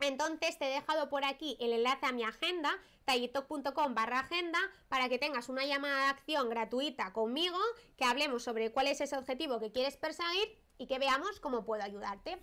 entonces 0.02 0.58
te 0.58 0.66
he 0.66 0.74
dejado 0.74 1.10
por 1.10 1.24
aquí 1.24 1.58
el 1.60 1.74
enlace 1.74 2.08
a 2.08 2.12
mi 2.12 2.24
agenda, 2.24 2.72
tallitalk.com 3.06 3.94
barra 3.94 4.20
agenda, 4.20 4.60
para 4.90 5.10
que 5.10 5.20
tengas 5.20 5.48
una 5.48 5.66
llamada 5.66 6.06
de 6.06 6.10
acción 6.10 6.50
gratuita 6.50 7.14
conmigo, 7.14 7.58
que 7.98 8.06
hablemos 8.06 8.44
sobre 8.44 8.72
cuál 8.72 8.88
es 8.88 9.00
ese 9.00 9.16
objetivo 9.16 9.60
que 9.60 9.72
quieres 9.72 9.98
perseguir 9.98 10.58
y 10.78 10.88
que 10.88 10.98
veamos 10.98 11.40
cómo 11.40 11.64
puedo 11.66 11.84
ayudarte. 11.84 12.42